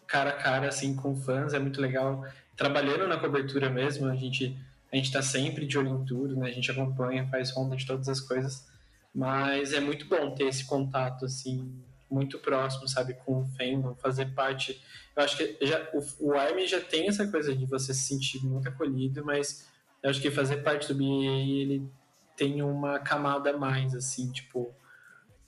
cara 0.07 0.31
a 0.31 0.33
cara, 0.33 0.69
assim, 0.69 0.97
com 0.97 1.15
fãs 1.15 1.53
é 1.53 1.59
muito 1.59 1.81
legal. 1.81 2.25
Trabalhando 2.57 3.07
na 3.07 3.19
cobertura 3.19 3.69
mesmo, 3.69 4.07
a 4.07 4.15
gente, 4.15 4.57
a 4.93 4.97
gente 4.97 5.13
tá 5.13 5.23
sempre 5.23 5.67
de 5.67 5.79
olho 5.79 6.01
em 6.01 6.05
tudo, 6.05 6.37
né? 6.37 6.49
A 6.49 6.53
gente 6.53 6.71
acompanha, 6.71 7.29
faz 7.29 7.51
ronda 7.51 7.77
de 7.77 7.87
todas 7.87 8.09
as 8.09 8.21
coisas. 8.21 8.67
Mas 9.15 9.73
é 9.73 9.81
muito 9.81 10.07
bom 10.07 10.35
ter 10.35 10.45
esse 10.45 10.65
contato, 10.65 11.25
assim, 11.25 11.73
muito 12.11 12.39
próximo, 12.39 12.89
sabe, 12.89 13.15
com 13.15 13.41
o 13.41 13.47
fandom, 13.57 13.95
fazer 13.95 14.27
parte. 14.35 14.81
Eu 15.15 15.23
acho 15.23 15.37
que 15.37 15.57
já, 15.63 15.89
o, 15.93 16.29
o 16.29 16.35
Army 16.35 16.67
já 16.67 16.81
tem 16.81 17.09
essa 17.09 17.27
coisa 17.27 17.55
de 17.55 17.67
você 17.67 17.93
se 17.95 18.07
sentir 18.07 18.45
muito 18.45 18.69
acolhido, 18.69 19.25
mas 19.25 19.69
eu 20.03 20.11
acho 20.11 20.21
que 20.21 20.31
fazer 20.31 20.59
parte 20.59 20.93
do 20.93 20.95
BA 20.95 21.05
ele 21.05 21.89
tem 22.37 22.63
uma 22.63 22.99
camada 22.99 23.51
a 23.51 23.57
mais, 23.57 23.95
assim, 23.95 24.31
tipo, 24.31 24.73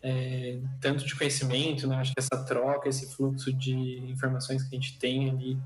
é, 0.02 0.58
tanto 0.80 1.04
de 1.04 1.14
conhecimento, 1.14 1.86
né? 1.86 1.96
Acho 1.96 2.12
que 2.14 2.20
essa 2.20 2.44
troca, 2.44 2.88
esse 2.88 3.14
fluxo 3.14 3.52
de 3.52 3.98
informações 4.10 4.62
que 4.62 4.74
a 4.74 4.80
gente 4.80 4.98
tem 4.98 5.28
ali, 5.30 5.58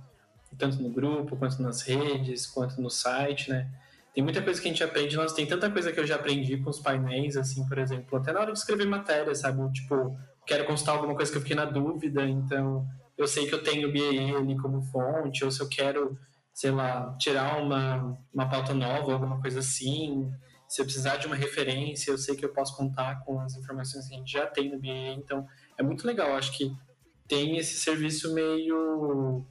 tanto 0.57 0.81
no 0.83 0.91
grupo, 0.91 1.37
quanto 1.37 1.61
nas 1.63 1.83
redes, 1.83 2.47
quanto 2.47 2.81
no 2.81 2.91
site, 2.91 3.51
né? 3.51 3.69
Tem 4.15 4.23
muita 4.23 4.43
coisa 4.43 4.61
que 4.61 4.69
a 4.69 4.71
gente 4.71 4.85
aprende, 4.85 5.17
nossa, 5.17 5.35
tem 5.35 5.47
tanta 5.47 5.71
coisa 5.71 5.91
que 5.91 5.99
eu 5.99 6.07
já 6.07 6.17
aprendi 6.17 6.59
com 6.59 6.69
os 6.69 6.79
painéis, 6.79 7.37
assim, 7.37 7.67
por 7.67 7.79
exemplo, 7.79 8.19
até 8.19 8.33
na 8.33 8.41
hora 8.41 8.53
de 8.53 8.59
escrever 8.59 8.87
matéria, 8.87 9.35
sabe? 9.35 9.73
Tipo, 9.73 10.17
quero 10.47 10.67
constar 10.67 10.95
alguma 10.95 11.15
coisa 11.15 11.31
que 11.31 11.39
eu 11.39 11.43
fiquei 11.43 11.57
na 11.57 11.65
dúvida, 11.65 12.23
então 12.27 12.87
eu 13.17 13.27
sei 13.27 13.47
que 13.47 13.55
eu 13.55 13.63
tenho 13.63 13.89
o 13.89 13.93
BAE 13.93 14.37
ali 14.37 14.59
como 14.59 14.83
fonte, 14.83 15.45
ou 15.45 15.51
se 15.51 15.61
eu 15.61 15.69
quero, 15.69 16.19
sei 16.53 16.71
lá, 16.71 17.17
tirar 17.19 17.63
uma, 17.63 18.19
uma 18.33 18.49
pauta 18.49 18.75
nova, 18.75 19.15
alguma 19.15 19.41
coisa 19.41 19.61
assim, 19.61 20.31
se 20.69 20.81
eu 20.81 20.85
precisar 20.85 21.17
de 21.17 21.27
uma 21.27 21.37
referência, 21.37 22.11
eu 22.11 22.19
sei 22.19 22.37
que 22.37 22.45
eu 22.45 22.53
posso 22.53 22.77
contar 22.77 23.23
com 23.25 23.41
as 23.41 23.55
informações 23.57 24.09
que 24.09 24.15
a 24.15 24.19
gente 24.19 24.33
já 24.33 24.47
tem 24.47 24.71
no 24.71 24.79
BA, 24.79 25.15
então 25.17 25.47
é 25.79 25.83
muito 25.83 26.07
legal. 26.07 26.35
Acho 26.35 26.57
que 26.57 26.71
tem 27.29 27.57
esse 27.57 27.79
serviço 27.79 28.35
meio 28.35 29.45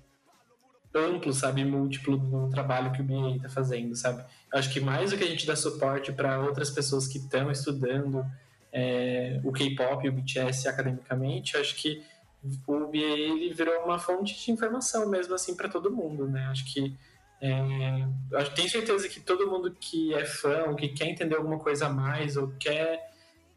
amplo, 0.94 1.34
sabe, 1.34 1.64
múltiplo 1.64 2.18
no 2.18 2.50
trabalho 2.50 2.92
que 2.92 3.02
o 3.02 3.04
BA 3.04 3.36
está 3.38 3.50
fazendo, 3.50 3.96
sabe? 3.96 4.24
Eu 4.52 4.60
acho 4.60 4.72
que 4.72 4.80
mais 4.80 5.12
do 5.12 5.18
que 5.18 5.24
a 5.24 5.28
gente 5.28 5.48
dá 5.48 5.56
suporte 5.56 6.12
para 6.12 6.40
outras 6.40 6.70
pessoas 6.70 7.08
que 7.08 7.18
estão 7.18 7.50
estudando 7.52 8.26
é, 8.72 9.40
o 9.44 9.52
K-pop 9.52 10.06
e 10.06 10.10
o 10.10 10.14
BTS 10.14 10.68
academicamente, 10.68 11.58
acho 11.58 11.76
que 11.76 12.04
o 12.68 12.88
BA 12.88 12.98
ele 12.98 13.54
virou 13.54 13.86
uma 13.86 14.00
fonte 14.00 14.40
de 14.44 14.52
informação 14.52 15.08
mesmo 15.10 15.34
assim 15.36 15.56
para 15.56 15.70
todo 15.70 15.92
mundo, 15.92 16.28
né? 16.28 16.48
Acho 16.48 16.66
que 16.74 16.96
é, 17.42 18.06
eu 18.32 18.54
tenho 18.54 18.70
certeza 18.70 19.08
que 19.10 19.20
todo 19.20 19.50
mundo 19.50 19.76
que 19.80 20.14
é 20.14 20.26
fã, 20.26 20.66
ou 20.68 20.76
que 20.76 20.90
quer 20.90 21.08
entender 21.08 21.36
alguma 21.36 21.60
coisa 21.60 21.88
a 21.88 21.90
mais, 21.90 22.38
ou 22.38 22.50
quer 22.60 23.12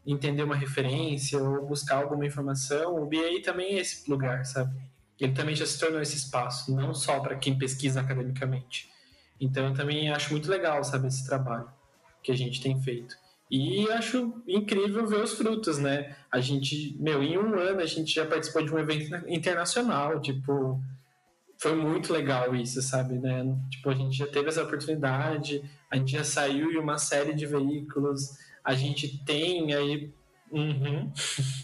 entender 0.05 0.43
uma 0.43 0.55
referência, 0.55 1.41
ou 1.41 1.65
buscar 1.65 1.97
alguma 1.97 2.25
informação, 2.25 3.01
o 3.01 3.05
BA 3.05 3.41
também 3.43 3.75
é 3.75 3.81
esse 3.81 4.09
lugar, 4.09 4.45
sabe? 4.45 4.75
Ele 5.19 5.33
também 5.33 5.55
já 5.55 5.65
se 5.65 5.79
tornou 5.79 6.01
esse 6.01 6.17
espaço, 6.17 6.75
não 6.75 6.93
só 6.93 7.19
para 7.19 7.35
quem 7.35 7.57
pesquisa 7.57 8.01
academicamente. 8.01 8.89
Então 9.39 9.67
eu 9.67 9.73
também 9.73 10.09
acho 10.09 10.31
muito 10.31 10.49
legal, 10.49 10.83
sabe, 10.83 11.07
esse 11.07 11.25
trabalho 11.25 11.69
que 12.21 12.31
a 12.31 12.35
gente 12.35 12.61
tem 12.61 12.81
feito. 12.81 13.15
E 13.49 13.89
acho 13.91 14.41
incrível 14.47 15.05
ver 15.05 15.23
os 15.23 15.33
frutos, 15.33 15.77
né? 15.77 16.15
A 16.31 16.39
gente, 16.39 16.95
meu, 16.99 17.21
em 17.21 17.37
um 17.37 17.57
ano 17.59 17.79
a 17.79 17.85
gente 17.85 18.13
já 18.13 18.25
participou 18.25 18.65
de 18.65 18.73
um 18.73 18.79
evento 18.79 19.29
internacional, 19.29 20.19
tipo, 20.19 20.81
foi 21.57 21.75
muito 21.75 22.11
legal 22.11 22.55
isso, 22.55 22.81
sabe, 22.81 23.19
né? 23.19 23.43
Tipo, 23.69 23.91
a 23.91 23.93
gente 23.93 24.17
já 24.17 24.27
teve 24.27 24.49
essa 24.49 24.63
oportunidade, 24.63 25.63
a 25.89 25.95
gente 25.95 26.11
já 26.11 26.23
saiu 26.23 26.71
em 26.71 26.77
uma 26.77 26.97
série 26.97 27.33
de 27.33 27.45
veículos, 27.45 28.37
a 28.63 28.73
gente 28.73 29.23
tem 29.23 29.73
aí. 29.73 30.11
Uhum. 30.51 31.11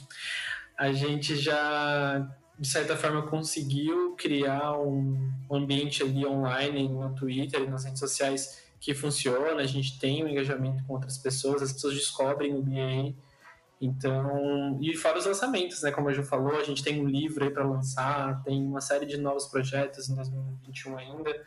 a 0.77 0.91
gente 0.91 1.35
já, 1.35 2.27
de 2.61 2.67
certa 2.67 2.95
forma, 2.95 3.23
conseguiu 3.23 4.15
criar 4.15 4.77
um, 4.77 5.33
ambiente 5.49 6.03
ali 6.03 6.23
online, 6.23 6.87
no 6.87 7.15
Twitter 7.15 7.67
nas 7.67 7.85
redes 7.85 7.99
sociais 7.99 8.61
que 8.79 8.93
funciona, 8.93 9.61
a 9.61 9.65
gente 9.65 9.97
tem 9.97 10.23
um 10.23 10.27
engajamento 10.27 10.83
com 10.85 10.93
outras 10.93 11.17
pessoas, 11.17 11.63
as 11.63 11.73
pessoas 11.73 11.95
descobrem 11.95 12.53
o 12.53 12.61
BA 12.61 13.15
então, 13.81 14.77
e 14.79 14.95
fora 14.95 15.17
os 15.17 15.25
lançamentos, 15.25 15.81
né? 15.81 15.89
Como 15.91 16.07
a 16.07 16.13
Ju 16.13 16.21
falou, 16.21 16.55
a 16.55 16.63
gente 16.63 16.83
tem 16.83 17.01
um 17.01 17.07
livro 17.07 17.43
aí 17.43 17.49
para 17.49 17.67
lançar, 17.67 18.43
tem 18.43 18.63
uma 18.63 18.79
série 18.79 19.07
de 19.07 19.17
novos 19.17 19.47
projetos 19.47 20.07
em 20.07 20.13
2021 20.13 20.97
ainda. 20.99 21.43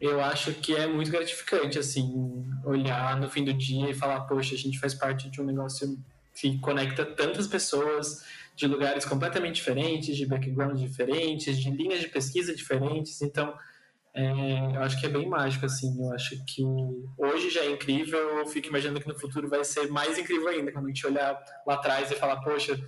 Eu 0.00 0.20
acho 0.20 0.52
que 0.54 0.74
é 0.74 0.88
muito 0.88 1.08
gratificante, 1.08 1.78
assim, 1.78 2.44
olhar 2.64 3.16
no 3.20 3.30
fim 3.30 3.44
do 3.44 3.54
dia 3.54 3.88
e 3.88 3.94
falar, 3.94 4.22
poxa, 4.22 4.56
a 4.56 4.58
gente 4.58 4.80
faz 4.80 4.92
parte 4.92 5.30
de 5.30 5.40
um 5.40 5.44
negócio 5.44 5.96
que 6.34 6.58
conecta 6.58 7.04
tantas 7.04 7.46
pessoas 7.46 8.24
de 8.56 8.66
lugares 8.66 9.04
completamente 9.04 9.56
diferentes, 9.56 10.16
de 10.16 10.26
backgrounds 10.26 10.80
diferentes, 10.80 11.58
de 11.58 11.70
linhas 11.70 12.00
de 12.00 12.08
pesquisa 12.08 12.56
diferentes. 12.56 13.20
Então, 13.20 13.54
é, 14.14 14.30
eu 14.74 14.82
acho 14.82 14.98
que 14.98 15.04
é 15.04 15.10
bem 15.10 15.28
mágico, 15.28 15.66
assim. 15.66 15.94
Eu 16.02 16.12
acho 16.12 16.42
que 16.46 16.62
hoje 17.18 17.50
já 17.50 17.60
é 17.60 17.70
incrível, 17.70 18.18
eu 18.38 18.46
fico 18.46 18.68
imaginando 18.68 18.98
que 18.98 19.06
no 19.06 19.18
futuro 19.18 19.46
vai 19.46 19.62
ser 19.62 19.88
mais 19.88 20.18
incrível 20.18 20.48
ainda, 20.48 20.72
quando 20.72 20.86
a 20.86 20.88
gente 20.88 21.06
olhar 21.06 21.38
lá 21.66 21.74
atrás 21.74 22.10
e 22.10 22.14
falar, 22.14 22.40
poxa, 22.40 22.80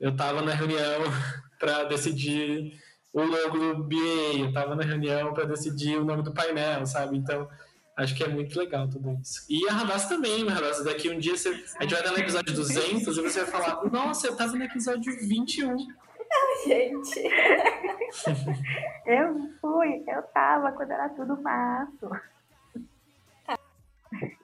eu 0.00 0.10
estava 0.10 0.42
na 0.42 0.52
reunião 0.52 1.02
para 1.60 1.84
decidir 1.84 2.72
o 3.12 3.22
logo 3.22 3.74
do 3.74 3.84
BA, 3.84 4.38
eu 4.40 4.48
estava 4.48 4.74
na 4.74 4.82
reunião 4.82 5.32
para 5.32 5.44
decidir 5.44 5.96
o 5.98 6.04
nome 6.04 6.24
do 6.24 6.34
painel, 6.34 6.84
sabe? 6.84 7.16
Então, 7.16 7.48
acho 7.96 8.14
que 8.14 8.22
é 8.22 8.28
muito 8.28 8.58
legal 8.58 8.88
tudo 8.88 9.18
isso. 9.22 9.44
E 9.48 9.68
a 9.68 9.72
Radassa 9.72 10.08
também, 10.08 10.44
né, 10.44 10.52
Radassa? 10.52 10.84
Daqui 10.84 11.10
um 11.10 11.18
dia 11.18 11.36
você, 11.36 11.48
a 11.48 11.82
gente 11.82 11.94
vai 11.94 12.02
dar 12.02 12.12
no 12.12 12.18
episódio 12.18 12.54
200 12.54 13.16
e 13.16 13.22
você 13.22 13.44
vai 13.44 13.50
falar, 13.50 13.84
nossa, 13.90 14.26
eu 14.26 14.32
estava 14.32 14.52
no 14.52 14.64
episódio 14.64 15.12
21. 15.26 15.74
Não, 15.74 16.64
gente. 16.66 17.22
eu 19.06 19.50
fui, 19.60 20.04
eu 20.06 20.22
tava 20.24 20.72
quando 20.72 20.90
era 20.90 21.08
tudo 21.08 21.40
mato. 21.40 22.10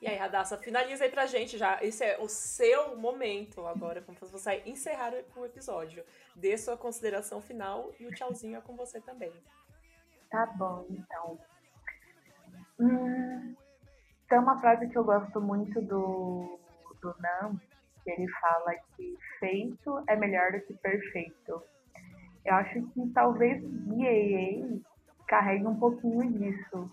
E 0.01 0.07
aí, 0.09 0.17
Radassa, 0.17 0.59
finaliza 0.59 1.05
aí 1.05 1.11
pra 1.11 1.27
gente 1.27 1.57
já. 1.57 1.79
Esse 1.83 2.05
é 2.05 2.19
o 2.19 2.29
seu 2.29 2.97
momento 2.97 3.65
agora, 3.67 4.03
como 4.03 4.19
você 4.19 4.45
vai 4.45 4.63
encerrar 4.67 5.13
o 5.37 5.45
episódio. 5.45 6.05
Dê 6.35 6.57
sua 6.59 6.77
consideração 6.77 7.41
final 7.41 7.93
e 8.01 8.07
o 8.07 8.11
tchauzinho 8.13 8.57
é 8.57 8.61
com 8.61 8.75
você 8.75 9.01
também. 9.01 9.33
Tá 10.31 10.47
bom, 10.47 10.87
então. 10.91 11.39
Hum, 12.83 13.55
tem 14.29 14.39
uma 14.39 14.59
frase 14.59 14.89
que 14.89 14.99
eu 14.99 15.05
gosto 15.05 15.41
muito 15.41 15.81
do, 15.83 16.59
do 17.01 17.15
Nam, 17.21 17.61
que 18.03 18.11
ele 18.11 18.29
fala 18.29 18.75
que 18.97 19.17
feito 19.39 20.03
é 20.09 20.17
melhor 20.17 20.53
do 20.53 20.61
que 20.63 20.75
perfeito. 20.75 21.63
Eu 22.45 22.55
acho 22.55 22.83
que 22.89 23.09
talvez 23.15 23.63
BAA 23.63 24.81
carregue 25.29 25.67
um 25.67 25.79
pouquinho 25.79 26.33
disso. 26.33 26.91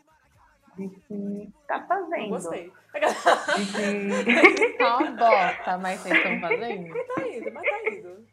De 0.77 0.87
que 0.87 1.51
tá 1.67 1.81
fazendo. 1.87 2.23
Eu 2.23 2.29
gostei. 2.29 2.71
De 2.71 3.65
que... 3.73 4.77
Tá 4.77 4.97
uma 4.97 5.11
bosta, 5.11 5.77
mas 5.77 5.99
vocês 5.99 6.15
estão 6.15 6.39
fazendo? 6.39 6.89
Mas 6.89 7.07
tá 7.07 7.27
indo, 7.27 7.51
mas 7.51 7.69
tá 7.69 7.89
indo. 7.89 8.27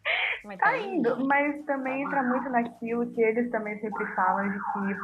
Mas 0.44 0.58
Tá 0.58 0.78
indo, 0.78 1.26
mas 1.26 1.64
também 1.64 2.04
entra 2.04 2.22
muito 2.22 2.48
naquilo 2.50 3.10
que 3.12 3.20
eles 3.20 3.50
também 3.50 3.80
sempre 3.80 4.06
falam 4.14 4.48
de 4.48 4.58
que. 4.58 5.00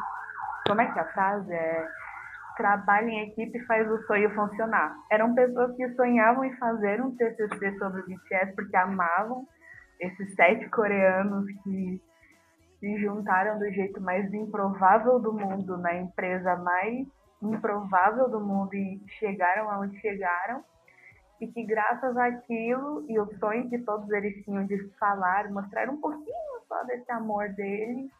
Como 0.68 0.80
é 0.80 0.92
que 0.92 0.98
é 0.98 1.02
a 1.02 1.12
frase 1.12 1.52
é? 1.52 1.88
Trabalho 2.56 3.08
em 3.08 3.28
equipe 3.28 3.58
faz 3.66 3.90
o 3.90 4.02
sonho 4.06 4.34
funcionar. 4.34 4.94
Eram 5.10 5.34
pessoas 5.34 5.74
que 5.76 5.88
sonhavam 5.94 6.44
em 6.44 6.56
fazer 6.56 7.00
um 7.00 7.14
TCC 7.16 7.78
sobre 7.78 8.00
o 8.00 8.06
BTS 8.06 8.54
porque 8.54 8.76
amavam 8.76 9.46
esses 10.00 10.34
sete 10.34 10.68
coreanos 10.68 11.46
que 11.62 12.02
se 12.78 12.98
juntaram 12.98 13.58
do 13.58 13.70
jeito 13.70 14.00
mais 14.00 14.32
improvável 14.34 15.20
do 15.20 15.32
mundo, 15.32 15.78
na 15.78 15.94
empresa 15.94 16.56
mais 16.56 17.06
improvável 17.40 18.28
do 18.28 18.40
mundo 18.40 18.74
e 18.74 19.00
chegaram 19.18 19.70
aonde 19.70 19.98
chegaram. 20.00 20.64
E 21.40 21.46
que 21.46 21.64
graças 21.64 22.16
àquilo 22.16 23.04
e 23.08 23.18
o 23.18 23.26
sonho 23.38 23.68
que 23.68 23.78
todos 23.78 24.08
eles 24.10 24.44
tinham 24.44 24.64
de 24.66 24.78
falar, 24.98 25.50
mostrar 25.50 25.88
um 25.88 26.00
pouquinho 26.00 26.60
só 26.68 26.84
desse 26.84 27.10
amor 27.10 27.48
deles 27.50 28.10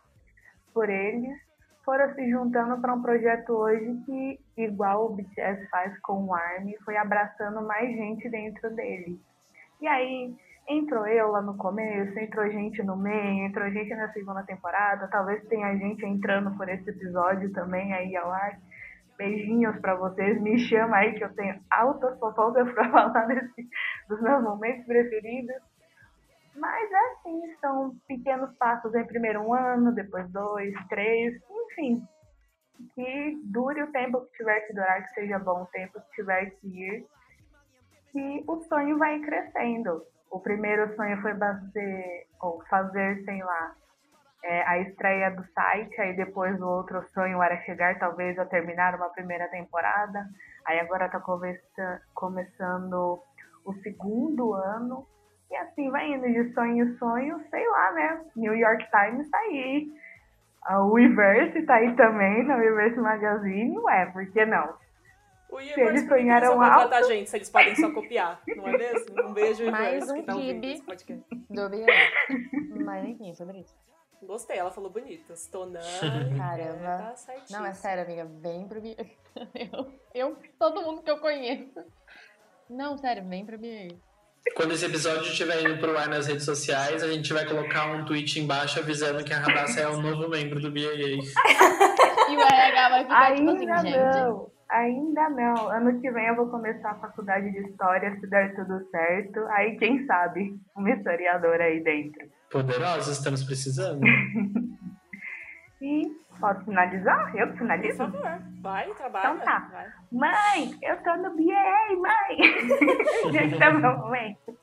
por 0.73 0.89
eles, 0.89 1.39
foram 1.85 2.15
se 2.15 2.31
juntando 2.31 2.81
para 2.81 2.95
um 2.95 3.03
projeto 3.03 3.51
hoje 3.51 4.01
que, 4.07 4.41
igual 4.57 5.07
o 5.07 5.17
BTS 5.17 5.69
faz 5.69 5.99
com 6.01 6.25
o 6.25 6.35
ARMY, 6.35 6.77
foi 6.85 6.97
abraçando 6.97 7.61
mais 7.63 7.91
gente 7.91 8.29
dentro 8.29 8.75
dele. 8.75 9.21
E 9.81 9.87
aí, 9.87 10.35
entrou 10.69 11.07
eu 11.07 11.29
lá 11.29 11.43
no 11.43 11.57
começo, 11.57 12.19
entrou 12.19 12.49
gente 12.51 12.83
no 12.83 12.97
meio, 12.97 13.47
entrou 13.47 13.69
gente 13.71 13.95
na 13.95 14.13
segunda 14.13 14.43
temporada, 14.45 15.09
talvez 15.09 15.45
tenha 15.49 15.77
gente 15.77 16.05
entrando 16.07 16.57
por 16.57 16.69
esse 16.69 16.89
episódio 16.89 17.53
também 17.53 17.93
aí 17.93 18.17
ao 18.17 18.31
ar. 18.31 18.59
Beijinhos 19.19 19.79
para 19.79 19.95
vocês, 19.95 20.41
me 20.41 20.59
chama 20.59 20.97
aí 20.97 21.13
que 21.15 21.23
eu 21.23 21.35
tenho 21.35 21.61
altas 21.71 22.19
fofocas 22.19 22.73
para 22.73 22.91
falar 22.91 23.27
nesse, 23.27 23.69
dos 24.09 24.21
meus 24.23 24.43
momentos 24.43 24.85
preferidos. 24.87 25.72
Mas 26.55 26.91
é 26.91 27.13
assim, 27.13 27.57
são 27.61 27.97
pequenos 28.07 28.55
passos 28.57 28.95
em 28.95 29.05
primeiro 29.07 29.41
um 29.41 29.55
ano, 29.55 29.95
depois 29.95 30.31
dois, 30.31 30.75
três, 30.89 31.41
enfim. 31.51 32.03
Que 32.95 33.41
dure 33.45 33.83
o 33.83 33.93
tempo 33.93 34.21
que 34.27 34.39
tiver 34.39 34.61
que 34.61 34.75
durar, 34.75 35.03
que 35.03 35.15
seja 35.15 35.39
bom 35.39 35.63
o 35.63 35.67
tempo 35.67 36.01
que 36.01 36.11
tiver 36.17 36.51
que 36.51 36.67
ir. 36.67 37.07
Que 38.11 38.45
o 38.47 38.61
sonho 38.65 38.99
vai 38.99 39.21
crescendo. 39.21 40.03
O 40.31 40.41
primeiro 40.41 40.95
sonho 40.97 41.21
foi 41.23 41.35
fazer, 41.37 42.27
ou 42.41 42.63
fazer, 42.69 43.25
sei 43.25 43.43
lá, 43.43 43.75
é, 44.43 44.63
a 44.67 44.79
estreia 44.79 45.31
do 45.31 45.45
site, 45.53 46.01
aí 46.01 46.17
depois 46.17 46.61
o 46.61 46.67
outro 46.67 47.03
sonho 47.15 47.43
era 47.43 47.61
chegar 47.63 47.99
talvez 47.99 48.39
a 48.39 48.45
terminar 48.45 48.95
uma 48.95 49.09
primeira 49.11 49.49
temporada, 49.49 50.27
aí 50.67 50.81
agora 50.81 51.07
está 51.07 51.21
começando 52.15 53.23
o 53.65 53.75
segundo 53.83 54.53
ano. 54.55 55.07
E 55.53 55.57
assim 55.57 55.91
vai 55.91 56.11
indo 56.11 56.27
de 56.27 56.55
sonho 56.55 56.83
em 56.83 56.97
sonho, 56.97 57.45
sei 57.51 57.69
lá, 57.69 57.93
né? 57.93 58.25
New 58.35 58.55
York 58.55 58.87
Times 58.91 59.29
tá 59.29 59.37
aí. 59.37 59.93
A 60.63 60.83
Weverse 60.83 61.63
tá 61.67 61.75
aí 61.75 61.95
também, 61.95 62.43
na 62.45 62.57
Weverse 62.57 62.99
Magazine. 62.99 63.79
Ué, 63.79 64.07
por 64.07 64.27
que 64.33 64.47
não? 64.47 64.75
O 65.51 65.61
eles 65.61 65.77
Universe 65.77 66.07
por 66.07 66.17
que 66.17 66.23
sonharam 66.23 66.47
eles 66.47 66.59
contratar 66.59 66.99
alto. 66.99 67.09
gente 67.09 67.29
se 67.29 67.37
eles 67.37 67.51
podem 67.51 67.77
só 67.77 67.93
copiar, 67.93 68.41
não 68.57 68.67
é 68.67 68.79
mesmo? 68.79 69.29
Um 69.29 69.35
beijo, 69.35 69.71
Mais 69.71 70.09
Universe, 70.09 70.13
um 70.13 70.15
que 70.15 70.23
tá 70.23 70.97
kibe. 70.97 71.25
Do 71.51 71.69
BA. 71.69 72.83
Mas 72.83 73.09
enfim, 73.09 73.35
sobre 73.35 73.59
isso. 73.59 73.77
Gostei, 74.23 74.57
ela 74.57 74.71
falou 74.71 74.89
bonito. 74.89 75.35
Stonani. 75.37 75.85
Caramba. 76.39 77.15
Tá. 77.15 77.35
Não, 77.51 77.67
é 77.67 77.75
sério, 77.75 78.05
amiga, 78.05 78.25
vem 78.25 78.67
pro 78.67 78.81
BA. 78.81 79.05
Eu, 79.55 79.93
eu, 80.15 80.37
todo 80.59 80.83
mundo 80.83 81.03
que 81.03 81.11
eu 81.11 81.19
conheço. 81.19 81.83
Não, 82.69 82.99
sério, 82.99 83.27
vem 83.27 83.47
pro 83.47 83.59
BA. 83.59 83.97
Quando 84.57 84.73
esse 84.73 84.85
episódio 84.85 85.23
estiver 85.23 85.63
indo 85.63 85.79
pro 85.79 85.97
ar 85.97 86.09
nas 86.09 86.27
redes 86.27 86.45
sociais, 86.45 87.03
a 87.03 87.09
gente 87.09 87.33
vai 87.33 87.47
colocar 87.47 87.93
um 87.93 88.05
tweet 88.05 88.41
embaixo 88.41 88.81
avisando 88.81 89.25
que 89.25 89.33
a 89.33 89.39
Radassa 89.39 89.81
é 89.81 89.89
o 89.89 90.03
novo 90.03 90.29
membro 90.29 90.61
do 90.61 90.71
BAA. 90.71 91.23
E 92.29 92.37
o 92.37 92.41
RH 92.41 92.89
vai 92.89 93.03
ficar 93.05 93.35
tipo 93.37 93.51
assim, 93.51 93.61
Ainda 93.61 93.77
gente. 93.79 93.97
não, 93.97 94.51
ainda 94.69 95.31
não. 95.31 95.69
Ano 95.69 96.01
que 96.01 96.11
vem 96.11 96.27
eu 96.27 96.37
vou 96.37 96.49
começar 96.49 96.91
a 96.91 96.99
faculdade 96.99 97.53
de 97.53 97.59
História, 97.69 98.19
se 98.19 98.27
der 98.27 98.55
tudo 98.57 98.85
certo. 98.91 99.41
Aí, 99.51 99.77
quem 99.79 100.05
sabe, 100.07 100.55
uma 100.77 100.91
historiadora 100.91 101.65
aí 101.65 101.83
dentro. 101.83 102.27
Poderosos, 102.51 103.17
estamos 103.17 103.45
precisando. 103.45 104.05
E 105.81 106.03
posso 106.43 106.65
finalizar? 106.65 107.35
Eu 107.37 107.47
que 107.47 107.53
Por 107.53 107.59
finalizo? 107.59 107.99
favor, 107.99 108.39
vai, 108.61 108.91
trabalha. 108.95 109.35
Então 109.35 109.39
tá. 109.47 109.69
vai. 109.73 109.87
Mãe, 110.11 110.77
eu 110.83 110.97
tô 111.03 111.17
no 111.17 111.31
BA, 111.31 111.97
mãe! 112.01 112.37
gente, 113.33 113.59
tá 113.59 113.71
bom, 113.71 113.97
momento. 113.99 114.59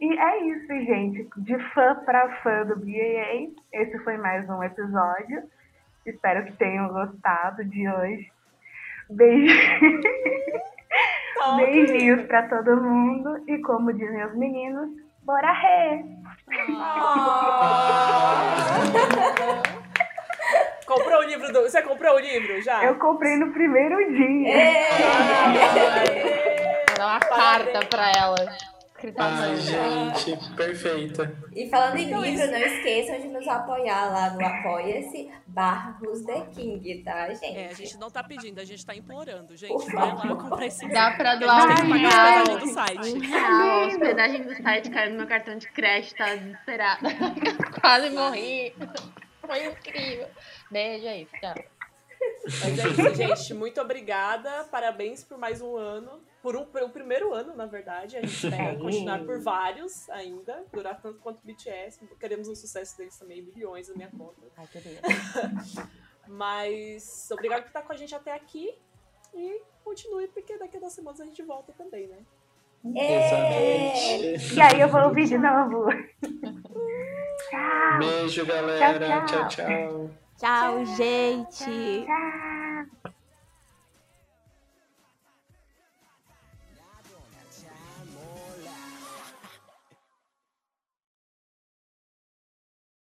E 0.00 0.18
é 0.18 0.44
isso, 0.44 0.68
gente. 0.68 1.28
De 1.38 1.58
fã 1.74 1.96
pra 2.06 2.40
fã 2.42 2.64
do 2.64 2.76
BAA, 2.76 3.50
esse 3.72 3.98
foi 4.04 4.16
mais 4.16 4.48
um 4.48 4.62
episódio. 4.62 5.42
Espero 6.06 6.46
que 6.46 6.52
tenham 6.52 6.88
gostado 6.88 7.64
de 7.64 7.88
hoje. 7.88 8.32
Beijo. 9.10 9.52
Beijinhos 11.56 12.22
pra 12.28 12.48
todo 12.48 12.80
mundo. 12.80 13.42
E 13.48 13.58
como 13.58 13.92
dizem 13.92 14.24
os 14.24 14.34
meninos, 14.36 14.90
bora 15.24 15.52
ré! 15.52 16.04
Comprou 20.90 21.20
o 21.20 21.22
livro 21.24 21.52
do. 21.52 21.62
Você 21.62 21.82
comprou 21.82 22.16
o 22.16 22.18
livro 22.18 22.60
já? 22.62 22.84
Eu 22.84 22.98
comprei 22.98 23.36
no 23.36 23.52
primeiro 23.52 23.96
dia. 24.12 24.54
Vou 26.88 26.96
dar 26.96 27.06
uma 27.06 27.20
carta 27.20 27.86
pra 27.86 28.10
ela. 28.10 28.70
Ai, 29.16 29.56
gente, 29.56 30.54
perfeita. 30.54 31.34
E 31.56 31.70
falando 31.70 31.96
em 31.96 32.02
Então, 32.08 32.20
livro, 32.22 32.42
isso- 32.44 32.52
não 32.52 32.58
esqueçam 32.58 33.18
de 33.18 33.28
nos 33.28 33.48
apoiar 33.48 34.10
lá 34.12 34.30
no 34.34 34.44
Apoia-se 34.44 35.30
barra 35.46 35.96
Who's 36.02 36.22
the 36.26 36.42
King, 36.54 37.02
tá, 37.02 37.28
gente? 37.32 37.56
É, 37.56 37.68
a 37.70 37.72
gente 37.72 37.96
não 37.96 38.10
tá 38.10 38.22
pedindo, 38.22 38.60
a 38.60 38.64
gente 38.64 38.84
tá 38.84 38.94
implorando, 38.94 39.46
Por 39.46 39.56
gente. 39.56 39.86
Vai 39.92 40.06
lá 40.06 40.16
favor. 40.18 40.36
comprar 40.42 40.66
esse 40.66 40.80
livro. 40.84 40.94
Dá 40.94 41.12
pra 41.12 41.34
doar 41.36 41.80
um 41.82 41.92
real. 41.92 42.42
hospedagem 42.42 42.58
do 42.58 42.66
site. 42.74 43.34
A 43.34 43.86
hospedagem 43.86 44.42
do 44.42 44.62
site 44.62 44.90
caiu 44.90 45.10
no 45.12 45.16
meu 45.16 45.26
cartão 45.26 45.56
de 45.56 45.68
crédito, 45.72 46.16
tava 46.18 46.36
desesperada. 46.36 47.08
Quase 47.80 48.10
morri. 48.10 48.74
Foi 49.50 49.66
incrível. 49.66 50.28
Beijo 50.70 51.08
aí, 51.08 51.26
tchau. 51.26 51.54
Mas 52.44 52.78
é 52.78 52.88
isso, 52.88 53.14
gente. 53.16 53.54
Muito 53.54 53.80
obrigada. 53.80 54.62
Parabéns 54.70 55.24
por 55.24 55.36
mais 55.36 55.60
um 55.60 55.76
ano. 55.76 56.22
Por 56.40 56.54
um, 56.54 56.64
pelo 56.66 56.88
primeiro 56.90 57.34
ano, 57.34 57.56
na 57.56 57.66
verdade. 57.66 58.16
A 58.16 58.20
gente 58.20 58.32
espera 58.32 58.78
continuar 58.78 59.24
por 59.24 59.40
vários 59.40 60.08
ainda. 60.10 60.64
Durar 60.72 61.02
tanto 61.02 61.18
quanto 61.18 61.40
o 61.40 61.44
BTS. 61.44 62.06
Queremos 62.20 62.46
um 62.46 62.54
sucesso 62.54 62.96
deles 62.96 63.18
também, 63.18 63.42
milhões 63.42 63.88
na 63.88 63.96
minha 63.96 64.10
conta. 64.10 64.40
Ai. 64.56 64.68
Mas 66.28 67.28
obrigado 67.32 67.62
por 67.62 67.68
estar 67.68 67.82
com 67.82 67.92
a 67.92 67.96
gente 67.96 68.14
até 68.14 68.32
aqui. 68.32 68.72
E 69.34 69.62
continue, 69.82 70.28
porque 70.28 70.56
daqui 70.58 70.76
a 70.76 70.80
duas 70.80 70.92
semanas 70.92 71.20
a 71.20 71.24
gente 71.24 71.42
volta 71.42 71.72
também, 71.72 72.06
né? 72.06 72.24
Exatamente. 72.84 74.54
E 74.54 74.60
aí 74.60 74.80
eu 74.80 74.88
vou 74.88 75.02
ouvir 75.04 75.26
de 75.26 75.38
novo. 75.38 75.88
Tchau, 77.50 77.98
Beijo, 77.98 78.46
galera. 78.46 78.98
Tchau, 78.98 79.26
tchau. 79.26 79.48
tchau. 79.48 79.66
tchau. 79.66 80.10
Tchau, 80.38 80.86
gente. 80.96 82.06
tchau. 82.06 83.10